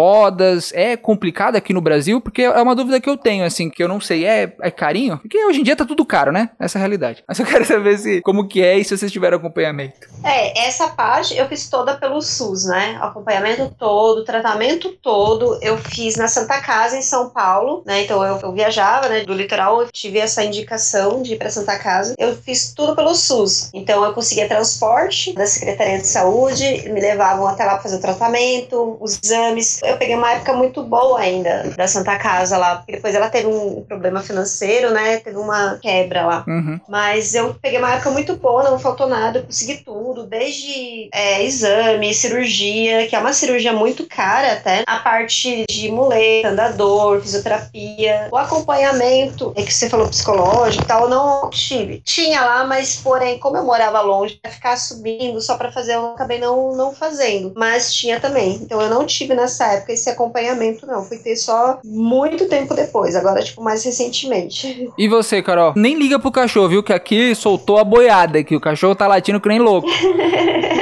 É 0.72 0.96
complicado 0.96 1.56
aqui 1.56 1.72
no 1.72 1.80
Brasil? 1.80 2.20
Porque 2.20 2.42
é 2.42 2.62
uma 2.62 2.74
dúvida 2.74 3.00
que 3.00 3.08
eu 3.08 3.16
tenho, 3.16 3.44
assim, 3.44 3.70
que 3.70 3.82
eu 3.82 3.88
não 3.88 4.00
sei. 4.00 4.24
É, 4.24 4.54
é 4.60 4.70
carinho? 4.70 5.18
Porque 5.18 5.44
hoje 5.44 5.60
em 5.60 5.64
dia 5.64 5.76
tá 5.76 5.84
tudo 5.84 6.04
caro, 6.04 6.32
né? 6.32 6.50
Essa 6.58 6.78
é 6.78 6.80
a 6.80 6.82
realidade. 6.82 7.24
Mas 7.26 7.38
eu 7.38 7.46
quero 7.46 7.64
saber 7.64 7.98
se, 7.98 8.20
como 8.22 8.46
que 8.46 8.62
é 8.62 8.78
e 8.78 8.84
se 8.84 8.96
vocês 8.96 9.10
tiveram 9.10 9.38
acompanhamento. 9.38 10.08
É, 10.24 10.66
essa 10.66 10.88
parte 10.88 11.36
eu 11.36 11.46
fiz 11.48 11.68
toda 11.68 11.96
pelo 11.96 12.20
SUS, 12.20 12.66
né? 12.66 12.98
Acompanhamento 13.00 13.74
todo, 13.78 14.24
tratamento 14.24 14.90
todo, 15.02 15.58
eu 15.62 15.78
fiz 15.78 16.16
na 16.16 16.28
Santa 16.28 16.60
Casa, 16.60 16.96
em 16.96 17.02
São 17.02 17.30
Paulo, 17.30 17.82
né? 17.86 18.02
Então 18.02 18.24
eu, 18.24 18.38
eu 18.40 18.52
viajava, 18.52 19.08
né, 19.08 19.24
do 19.24 19.32
litoral, 19.32 19.82
eu 19.82 19.88
tive 19.90 20.18
essa 20.18 20.44
indicação 20.44 21.22
de 21.22 21.34
ir 21.34 21.38
pra 21.38 21.50
Santa 21.50 21.78
Casa. 21.78 22.14
Eu 22.18 22.36
fiz 22.36 22.72
tudo 22.74 22.94
pelo 22.94 23.14
SUS. 23.14 23.70
Então 23.72 24.04
eu 24.04 24.12
conseguia 24.12 24.48
transporte 24.48 25.32
da 25.34 25.46
Secretaria 25.46 25.98
de 25.98 26.06
Saúde, 26.06 26.88
me 26.90 27.00
levavam 27.00 27.46
até 27.46 27.64
lá 27.64 27.74
pra 27.74 27.82
fazer 27.82 27.96
o 27.96 28.00
tratamento, 28.00 28.96
os 29.00 29.18
exames. 29.22 29.80
Eu 29.88 29.96
peguei 29.96 30.14
uma 30.14 30.32
época 30.32 30.52
muito 30.52 30.82
boa 30.82 31.18
ainda 31.18 31.64
da 31.76 31.88
Santa 31.88 32.16
Casa 32.16 32.56
lá, 32.56 32.76
porque 32.76 32.92
depois 32.92 33.14
ela 33.14 33.30
teve 33.30 33.46
um 33.46 33.82
problema 33.82 34.20
financeiro, 34.20 34.90
né? 34.90 35.18
Teve 35.18 35.36
uma 35.36 35.78
quebra 35.80 36.26
lá. 36.26 36.44
Uhum. 36.46 36.80
Mas 36.88 37.34
eu 37.34 37.54
peguei 37.54 37.78
uma 37.78 37.94
época 37.94 38.10
muito 38.10 38.36
boa, 38.36 38.70
não 38.70 38.78
faltou 38.78 39.06
nada, 39.06 39.38
eu 39.38 39.44
consegui 39.44 39.78
tudo, 39.78 40.24
desde 40.24 41.08
é, 41.12 41.42
exame, 41.42 42.14
cirurgia, 42.14 43.06
que 43.06 43.16
é 43.16 43.18
uma 43.18 43.32
cirurgia 43.32 43.72
muito 43.72 44.06
cara 44.06 44.52
até, 44.52 44.82
a 44.86 44.98
parte 44.98 45.64
de 45.68 45.90
muleta, 45.90 46.48
andador, 46.48 47.20
fisioterapia, 47.20 48.28
o 48.30 48.36
acompanhamento, 48.36 49.52
é 49.56 49.62
que 49.62 49.72
você 49.72 49.88
falou 49.88 50.08
psicológico 50.08 50.84
e 50.84 50.86
tal, 50.86 51.04
eu 51.04 51.08
não 51.08 51.50
tive. 51.50 52.00
Tinha 52.00 52.44
lá, 52.44 52.64
mas 52.64 52.96
porém, 52.96 53.38
como 53.38 53.56
eu 53.56 53.64
morava 53.64 54.00
longe, 54.00 54.38
ia 54.44 54.50
ficar 54.50 54.76
subindo 54.76 55.40
só 55.40 55.56
para 55.56 55.72
fazer, 55.72 55.94
eu 55.94 56.06
acabei 56.08 56.38
não, 56.38 56.74
não 56.76 56.94
fazendo. 56.94 57.52
Mas 57.56 57.92
tinha 57.92 58.20
também. 58.20 58.54
Então 58.54 58.80
eu 58.80 58.88
não 58.88 59.06
tive 59.06 59.34
nessa 59.34 59.66
época 59.66 59.77
esse 59.88 60.08
acompanhamento, 60.10 60.86
não. 60.86 61.04
Fui 61.04 61.18
ter 61.18 61.36
só 61.36 61.78
muito 61.84 62.48
tempo 62.48 62.74
depois, 62.74 63.14
agora, 63.16 63.42
tipo, 63.42 63.62
mais 63.62 63.84
recentemente. 63.84 64.88
E 64.98 65.06
você, 65.08 65.40
Carol? 65.42 65.74
Nem 65.76 65.96
liga 65.96 66.18
pro 66.18 66.30
cachorro, 66.30 66.68
viu? 66.68 66.82
Que 66.82 66.92
aqui 66.92 67.34
soltou 67.34 67.78
a 67.78 67.84
boiada, 67.84 68.42
que 68.42 68.56
o 68.56 68.60
cachorro 68.60 68.94
tá 68.94 69.06
latindo 69.06 69.40
que 69.40 69.48
nem 69.48 69.58
louco. 69.58 69.88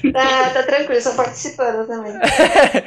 ah, 0.14 0.50
tá 0.52 0.62
tranquilo, 0.62 1.00
só 1.00 1.14
participando 1.16 1.86
também. 1.86 2.12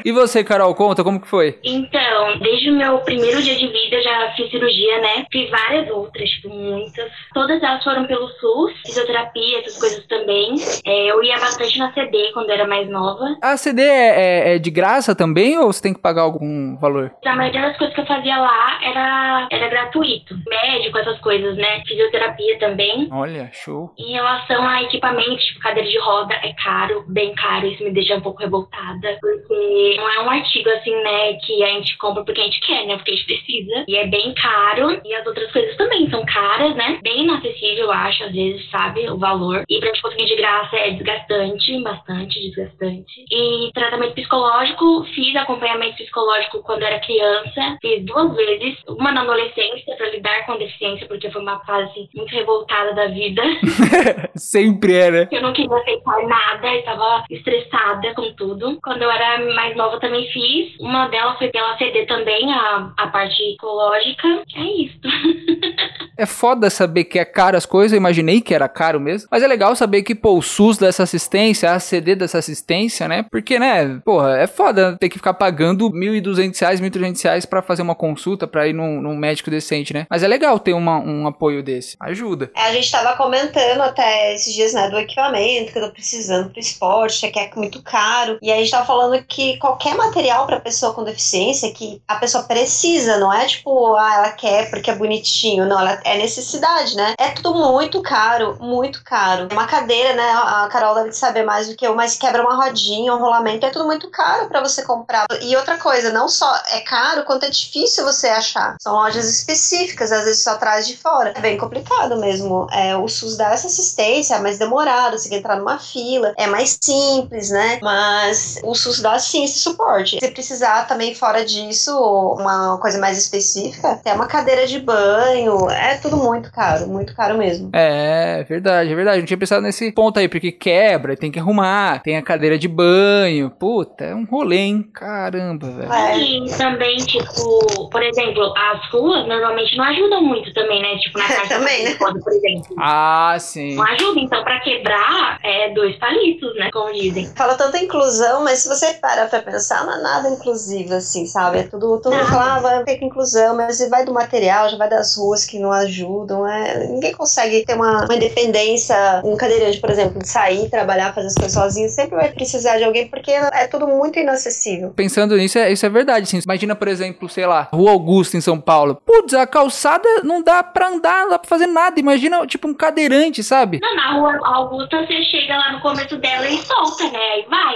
e 0.03 0.11
você, 0.11 0.43
Carol, 0.43 0.73
conta 0.75 1.03
como 1.03 1.19
que 1.19 1.27
foi? 1.27 1.59
Então, 1.63 2.39
desde 2.39 2.69
o 2.69 2.75
meu 2.75 2.99
primeiro 2.99 3.41
dia 3.41 3.55
de 3.55 3.67
vida 3.67 4.01
já 4.01 4.33
fiz 4.35 4.49
cirurgia, 4.49 5.01
né? 5.01 5.25
Fiz 5.31 5.49
várias 5.49 5.89
outras, 5.89 6.29
tipo, 6.29 6.49
muitas. 6.49 7.11
Todas 7.33 7.61
elas 7.61 7.83
foram 7.83 8.05
pelo 8.05 8.27
SUS, 8.27 8.73
fisioterapia, 8.85 9.59
essas 9.59 9.79
coisas 9.79 10.05
também. 10.07 10.55
É, 10.85 11.11
eu 11.11 11.23
ia 11.23 11.39
bastante 11.39 11.77
na 11.77 11.93
CD 11.93 12.31
quando 12.33 12.49
era 12.49 12.67
mais 12.67 12.89
nova. 12.89 13.37
A 13.41 13.57
CD 13.57 13.81
é, 13.81 13.95
é, 14.15 14.55
é, 14.55 14.59
de 14.59 14.71
graça 14.71 15.15
também 15.15 15.57
ou 15.57 15.71
você 15.71 15.81
tem 15.81 15.93
que 15.93 15.99
pagar 15.99 16.21
algum 16.21 16.77
valor? 16.77 17.11
A 17.25 17.35
maioria 17.35 17.61
das 17.61 17.77
coisas 17.77 17.95
que 17.95 18.01
eu 18.01 18.05
fazia 18.05 18.37
lá 18.37 18.79
era, 18.83 19.47
era 19.51 19.69
gratuito. 19.69 20.35
Médico, 20.47 20.97
essas 20.97 21.19
coisas, 21.19 21.55
né? 21.57 21.83
Fisioterapia 21.85 22.59
também. 22.59 23.07
Olha, 23.11 23.49
show. 23.53 23.93
Em 23.97 24.13
relação 24.13 24.67
a 24.67 24.83
equipamentos, 24.83 25.43
tipo 25.45 25.59
cadeira 25.59 25.89
de 25.89 25.99
roda, 25.99 26.33
é 26.35 26.53
caro, 26.53 26.94
bem 27.07 27.33
caro. 27.35 27.67
Isso 27.67 27.83
me 27.83 27.91
deixa 27.91 28.15
um 28.15 28.21
pouco 28.21 28.41
revoltada. 28.41 29.17
Porque 29.19 29.95
não 29.97 30.09
é 30.09 30.21
um 30.21 30.29
artigo 30.29 30.69
assim, 30.69 30.95
né, 31.03 31.33
que 31.33 31.63
a 31.63 31.67
gente 31.67 31.97
compra 31.97 32.23
porque 32.23 32.41
a 32.41 32.43
gente 32.43 32.59
quer, 32.61 32.85
né? 32.85 32.95
Porque 32.95 33.11
a 33.11 33.15
gente 33.15 33.25
precisa. 33.25 33.85
E 33.87 33.95
é 33.95 34.07
bem 34.07 34.33
caro. 34.33 35.01
E 35.03 35.13
as 35.15 35.25
outras 35.25 35.51
coisas 35.51 35.75
também 35.77 36.09
são 36.09 36.25
caras, 36.25 36.75
né? 36.75 36.99
Bem 37.01 37.23
inacessível, 37.23 37.85
eu 37.85 37.91
acho, 37.91 38.23
às 38.23 38.31
vezes, 38.31 38.69
sabe? 38.69 39.09
O 39.09 39.17
valor. 39.17 39.63
E 39.69 39.79
pra 39.79 39.89
gente 39.89 40.01
conseguir 40.01 40.25
de 40.25 40.35
graça 40.35 40.75
é 40.75 40.91
desgastante, 40.91 41.81
bastante 41.81 42.39
desgastante. 42.39 43.25
E 43.31 43.71
tratamento 43.73 44.15
psicológico, 44.15 45.03
fiz 45.13 45.35
acompanhamento 45.35 45.97
psicológico 45.97 46.61
quando 46.63 46.83
era 46.83 46.99
criança. 46.99 47.77
Fiz 47.81 48.05
duas 48.05 48.35
vezes. 48.35 48.77
Uma 48.87 49.11
na 49.11 49.21
adolescência 49.21 49.95
pra 49.95 50.09
lidar 50.09 50.45
com 50.45 50.53
a 50.53 50.57
deficiência, 50.57 51.07
porque 51.07 51.29
foi 51.31 51.41
uma 51.41 51.59
fase 51.65 52.09
muito 52.15 52.31
revoltada 52.31 52.93
da 52.93 53.07
vida. 53.07 53.41
Sempre 54.35 54.93
é, 54.93 55.11
né? 55.11 55.27
Eu 55.31 55.41
não 55.41 55.53
queria 55.53 55.75
aceitar 55.75 56.27
nada, 56.27 56.74
estava 56.79 57.23
estressada 57.29 58.13
com 58.15 58.33
tudo. 58.33 58.79
Quando 58.81 59.01
eu 59.01 59.11
era 59.11 59.45
mais 59.53 59.75
nova 59.75 59.99
também 59.99 60.27
fiz. 60.31 60.79
Uma 60.79 61.07
delas 61.07 61.37
foi 61.37 61.49
pela 61.49 61.77
CD 61.77 62.05
também, 62.05 62.51
a, 62.51 62.91
a 62.97 63.07
parte 63.07 63.35
psicológica. 63.35 64.27
É 64.55 64.63
isso. 64.81 64.99
É 66.17 66.25
foda 66.25 66.69
saber 66.69 67.03
que 67.03 67.19
é 67.19 67.25
caro 67.25 67.57
as 67.57 67.65
coisas, 67.65 67.91
eu 67.91 67.97
imaginei 67.97 68.39
que 68.39 68.53
era 68.53 68.69
caro 68.69 68.99
mesmo. 68.99 69.27
Mas 69.29 69.43
é 69.43 69.47
legal 69.47 69.75
saber 69.75 70.01
que, 70.01 70.15
pô, 70.15 70.37
o 70.37 70.41
SUS 70.41 70.77
dessa 70.77 71.03
assistência, 71.03 71.71
a 71.71 71.79
CD 71.79 72.15
dessa 72.15 72.37
assistência, 72.37 73.07
né? 73.07 73.25
Porque, 73.29 73.59
né, 73.59 73.99
porra, 74.05 74.37
é 74.37 74.47
foda 74.47 74.95
ter 74.97 75.09
que 75.09 75.17
ficar 75.17 75.33
pagando 75.33 75.87
R$ 75.89 76.21
1.200, 76.21 76.79
1.300 76.79 77.23
reais 77.23 77.45
pra 77.45 77.61
fazer 77.61 77.81
uma 77.81 77.95
consulta, 77.95 78.47
pra 78.47 78.67
ir 78.67 78.73
num, 78.73 79.01
num 79.01 79.15
médico 79.15 79.49
decente, 79.49 79.93
né? 79.93 80.07
Mas 80.09 80.23
é 80.23 80.27
legal 80.27 80.57
ter 80.57 80.73
uma, 80.73 80.99
um 80.99 81.27
apoio 81.27 81.61
desse. 81.61 81.97
Ajuda. 81.99 82.49
É, 82.55 82.61
a 82.61 82.73
gente 82.73 82.89
tava 82.89 83.17
comentando 83.17 83.81
até 83.81 84.33
esses 84.33 84.53
dias, 84.53 84.73
né, 84.73 84.89
do 84.89 84.97
equipamento 84.97 85.73
que 85.73 85.79
eu 85.79 85.83
tô 85.83 85.91
precisando 85.91 86.49
pro 86.49 86.59
esporte, 86.65 87.29
que 87.29 87.39
é 87.39 87.49
muito 87.55 87.81
caro. 87.81 88.37
E 88.41 88.51
aí 88.51 88.59
a 88.59 88.61
gente 88.61 88.71
tava 88.71 88.85
falando 88.85 89.21
que 89.23 89.57
qualquer 89.57 89.95
material 89.95 90.45
pra 90.45 90.59
pessoa 90.59 90.93
com 90.93 91.03
deficiência 91.03 91.73
que 91.73 92.01
a 92.07 92.15
pessoa 92.15 92.43
precisa, 92.43 93.17
não 93.17 93.31
é 93.31 93.45
tipo, 93.45 93.95
ah, 93.95 94.13
ela 94.15 94.31
quer 94.31 94.69
porque 94.69 94.89
é 94.89 94.95
bonitinho. 94.95 95.65
Não, 95.65 95.79
ela 95.79 95.99
é 96.03 96.17
necessidade, 96.17 96.95
né? 96.95 97.13
É 97.17 97.29
tudo 97.31 97.53
muito 97.53 98.01
caro, 98.01 98.57
muito 98.59 99.03
caro. 99.03 99.47
Uma 99.51 99.65
cadeira, 99.65 100.13
né? 100.13 100.31
A 100.31 100.67
Carol 100.71 100.95
deve 100.95 101.11
saber 101.13 101.43
mais 101.43 101.67
do 101.67 101.75
que 101.75 101.85
eu, 101.85 101.95
mas 101.95 102.17
quebra 102.17 102.41
uma 102.43 102.55
rodinha, 102.55 103.13
um 103.13 103.19
rolamento, 103.19 103.65
é 103.65 103.69
tudo 103.69 103.85
muito 103.85 104.09
caro 104.09 104.47
para 104.47 104.61
você 104.61 104.83
comprar. 104.83 105.25
E 105.41 105.55
outra 105.55 105.77
coisa, 105.77 106.11
não 106.11 106.27
só 106.27 106.53
é 106.71 106.81
caro, 106.81 107.25
quanto 107.25 107.45
é 107.45 107.49
difícil 107.49 108.03
você 108.03 108.27
achar. 108.27 108.75
São 108.79 108.93
lojas 108.93 109.29
específicas, 109.29 110.11
às 110.11 110.25
vezes 110.25 110.43
só 110.43 110.55
traz 110.55 110.87
de 110.87 110.97
fora. 110.97 111.33
É 111.35 111.41
bem 111.41 111.57
complicado 111.57 112.17
mesmo. 112.17 112.67
É, 112.71 112.95
o 112.95 113.07
SUS 113.07 113.37
dá 113.37 113.51
essa 113.51 113.67
assistência, 113.67 114.35
é 114.35 114.39
mais 114.39 114.57
demorado, 114.57 115.17
você 115.17 115.29
tem 115.29 115.31
que 115.31 115.43
entrar 115.43 115.57
numa 115.57 115.79
fila, 115.79 116.33
é 116.37 116.47
mais 116.47 116.54
simples, 116.63 117.49
né? 117.49 117.79
Mas 117.81 118.59
o 118.63 118.73
SUS 118.73 119.01
dá 119.01 119.17
sim 119.19 119.43
esse 119.43 119.59
suporte. 119.59 120.19
Se 120.19 120.31
precisar 120.31 120.87
também 120.87 121.13
fora 121.13 121.43
disso, 121.45 121.91
uma 122.39 122.77
coisa 122.79 122.99
mais 122.99 123.17
específica, 123.17 123.99
tem 124.03 124.13
uma 124.13 124.27
cadeira 124.27 124.65
de 124.67 124.79
banho, 124.79 125.69
é 125.69 125.97
tudo 125.97 126.17
muito 126.17 126.51
caro, 126.51 126.87
muito 126.87 127.15
caro 127.15 127.37
mesmo. 127.37 127.69
É, 127.73 128.43
verdade, 128.47 128.91
é 128.91 128.95
verdade. 128.95 129.19
Não 129.19 129.25
tinha 129.25 129.37
pensado 129.37 129.61
nesse 129.61 129.91
ponto 129.91 130.19
aí, 130.19 130.27
porque 130.27 130.51
quebra, 130.51 131.15
tem 131.15 131.31
que 131.31 131.39
arrumar, 131.39 132.01
tem 132.01 132.17
a 132.17 132.21
cadeira 132.21 132.57
de 132.57 132.67
banho. 132.67 133.49
Puta, 133.49 134.05
é 134.05 134.15
um 134.15 134.25
rolê, 134.25 134.57
hein? 134.57 134.89
Caramba, 134.93 135.67
velho. 135.67 135.91
É. 135.91 136.17
E 136.17 136.57
também, 136.57 136.97
tipo, 136.97 137.89
por 137.89 138.03
exemplo, 138.03 138.53
as 138.57 138.91
ruas 138.91 139.27
normalmente 139.27 139.75
não 139.77 139.85
ajudam 139.85 140.23
muito 140.23 140.53
também, 140.53 140.81
né? 140.81 140.97
Tipo, 140.97 141.17
na 141.19 141.27
casa 141.27 141.49
também, 141.49 141.83
né? 141.83 141.95
por 141.95 142.31
exemplo. 142.31 142.75
Ah, 142.79 143.35
sim. 143.39 143.75
Não 143.75 143.83
ajuda, 143.83 144.19
então 144.19 144.43
pra 144.43 144.59
quebrar 144.59 145.39
é 145.43 145.73
dois 145.73 145.95
palitos, 145.97 146.44
né? 146.53 146.69
Como 146.71 146.93
dizem. 146.93 147.31
Fala 147.35 147.55
tanta 147.55 147.77
inclusão, 147.77 148.43
mas 148.43 148.59
se 148.59 148.69
você 148.69 148.93
para 148.93 149.25
pra 149.27 149.41
pensar, 149.41 149.85
não 149.85 149.93
é 149.93 150.01
nada 150.01 150.29
inclusivo, 150.29 150.93
assim, 150.93 151.25
sabe? 151.25 151.59
É 151.59 151.63
tudo, 151.63 151.99
todo 151.99 152.15
mundo 152.15 152.27
fala, 152.27 152.55
ah, 152.55 152.59
vai 152.59 152.83
ter 152.83 152.97
que 152.97 153.05
inclusão, 153.05 153.55
mas 153.55 153.87
vai 153.89 154.05
do 154.05 154.13
material, 154.13 154.69
já 154.69 154.77
vai 154.77 154.89
das 154.89 155.15
ruas 155.15 155.45
que 155.45 155.59
não 155.59 155.71
ajudam. 155.71 156.47
É, 156.47 156.87
ninguém 156.87 157.13
consegue 157.13 157.65
ter 157.65 157.75
uma, 157.75 158.05
uma 158.05 158.15
independência, 158.15 158.95
um 159.23 159.35
cadeirante, 159.35 159.79
por 159.79 159.89
exemplo, 159.89 160.19
de 160.19 160.27
sair, 160.27 160.69
trabalhar, 160.69 161.13
fazer 161.13 161.27
as 161.27 161.35
coisas 161.35 161.53
sozinho, 161.53 161.89
sempre 161.89 162.15
vai 162.15 162.31
precisar 162.31 162.77
de 162.77 162.83
alguém, 162.83 163.07
porque 163.07 163.31
é 163.31 163.67
tudo 163.67 163.87
muito 163.87 164.19
inacessível. 164.19 164.91
Pensando 164.95 165.35
nisso, 165.37 165.57
é, 165.57 165.71
isso 165.71 165.85
é 165.85 165.89
verdade, 165.89 166.27
sim. 166.27 166.39
Imagina, 166.43 166.75
por 166.75 166.87
exemplo, 166.87 167.29
sei 167.29 167.45
lá, 167.45 167.67
Rua 167.73 167.91
Augusta 167.91 168.37
em 168.37 168.41
São 168.41 168.59
Paulo. 168.59 169.01
Putz, 169.05 169.33
a 169.33 169.47
calçada 169.47 170.07
não 170.23 170.43
dá 170.43 170.63
pra 170.63 170.89
andar, 170.89 171.23
não 171.23 171.29
dá 171.31 171.39
pra 171.39 171.49
fazer 171.49 171.67
nada. 171.67 171.99
Imagina, 171.99 172.45
tipo, 172.45 172.67
um 172.67 172.73
cadeirante, 172.73 173.43
sabe? 173.43 173.79
Não, 173.81 173.95
na 173.95 174.13
Rua 174.13 174.39
Augusta 174.43 175.05
você 175.05 175.23
chega 175.23 175.55
lá 175.55 175.73
no 175.73 175.81
começo 175.81 176.17
dela 176.17 176.34
e 176.43 176.61
solta, 176.65 177.09
né? 177.11 177.19
Aí 177.19 177.45
vai. 177.49 177.75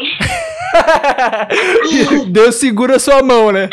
Deus 2.31 2.55
segura 2.55 2.99
sua 2.99 3.21
mão, 3.21 3.51
né? 3.51 3.69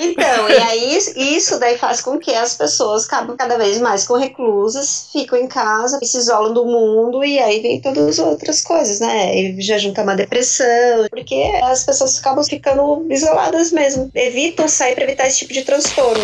Então, 0.00 0.48
e 0.48 0.56
aí 0.56 0.98
isso 1.16 1.58
daí 1.58 1.76
faz 1.76 2.00
com 2.00 2.18
que 2.18 2.32
as 2.32 2.56
pessoas 2.56 3.04
acabem 3.06 3.36
cada 3.36 3.58
vez 3.58 3.78
mais 3.78 4.06
com 4.06 4.14
reclusas, 4.14 5.08
ficam 5.12 5.36
em 5.38 5.48
casa, 5.48 5.98
se 6.02 6.18
isolam 6.18 6.54
do 6.54 6.64
mundo 6.64 7.24
e 7.24 7.38
aí 7.38 7.60
vem 7.60 7.80
todas 7.80 8.06
as 8.06 8.18
outras 8.18 8.62
coisas, 8.62 9.00
né? 9.00 9.36
E 9.36 9.60
já 9.60 9.76
junta 9.76 10.02
uma 10.02 10.14
depressão, 10.14 11.08
porque 11.10 11.52
as 11.64 11.84
pessoas 11.84 12.18
acabam 12.20 12.44
ficando 12.44 13.06
isoladas 13.10 13.72
mesmo, 13.72 14.10
evitam 14.14 14.68
sair 14.68 14.94
para 14.94 15.04
evitar 15.04 15.26
esse 15.26 15.38
tipo 15.38 15.52
de 15.52 15.62
transtorno. 15.62 16.22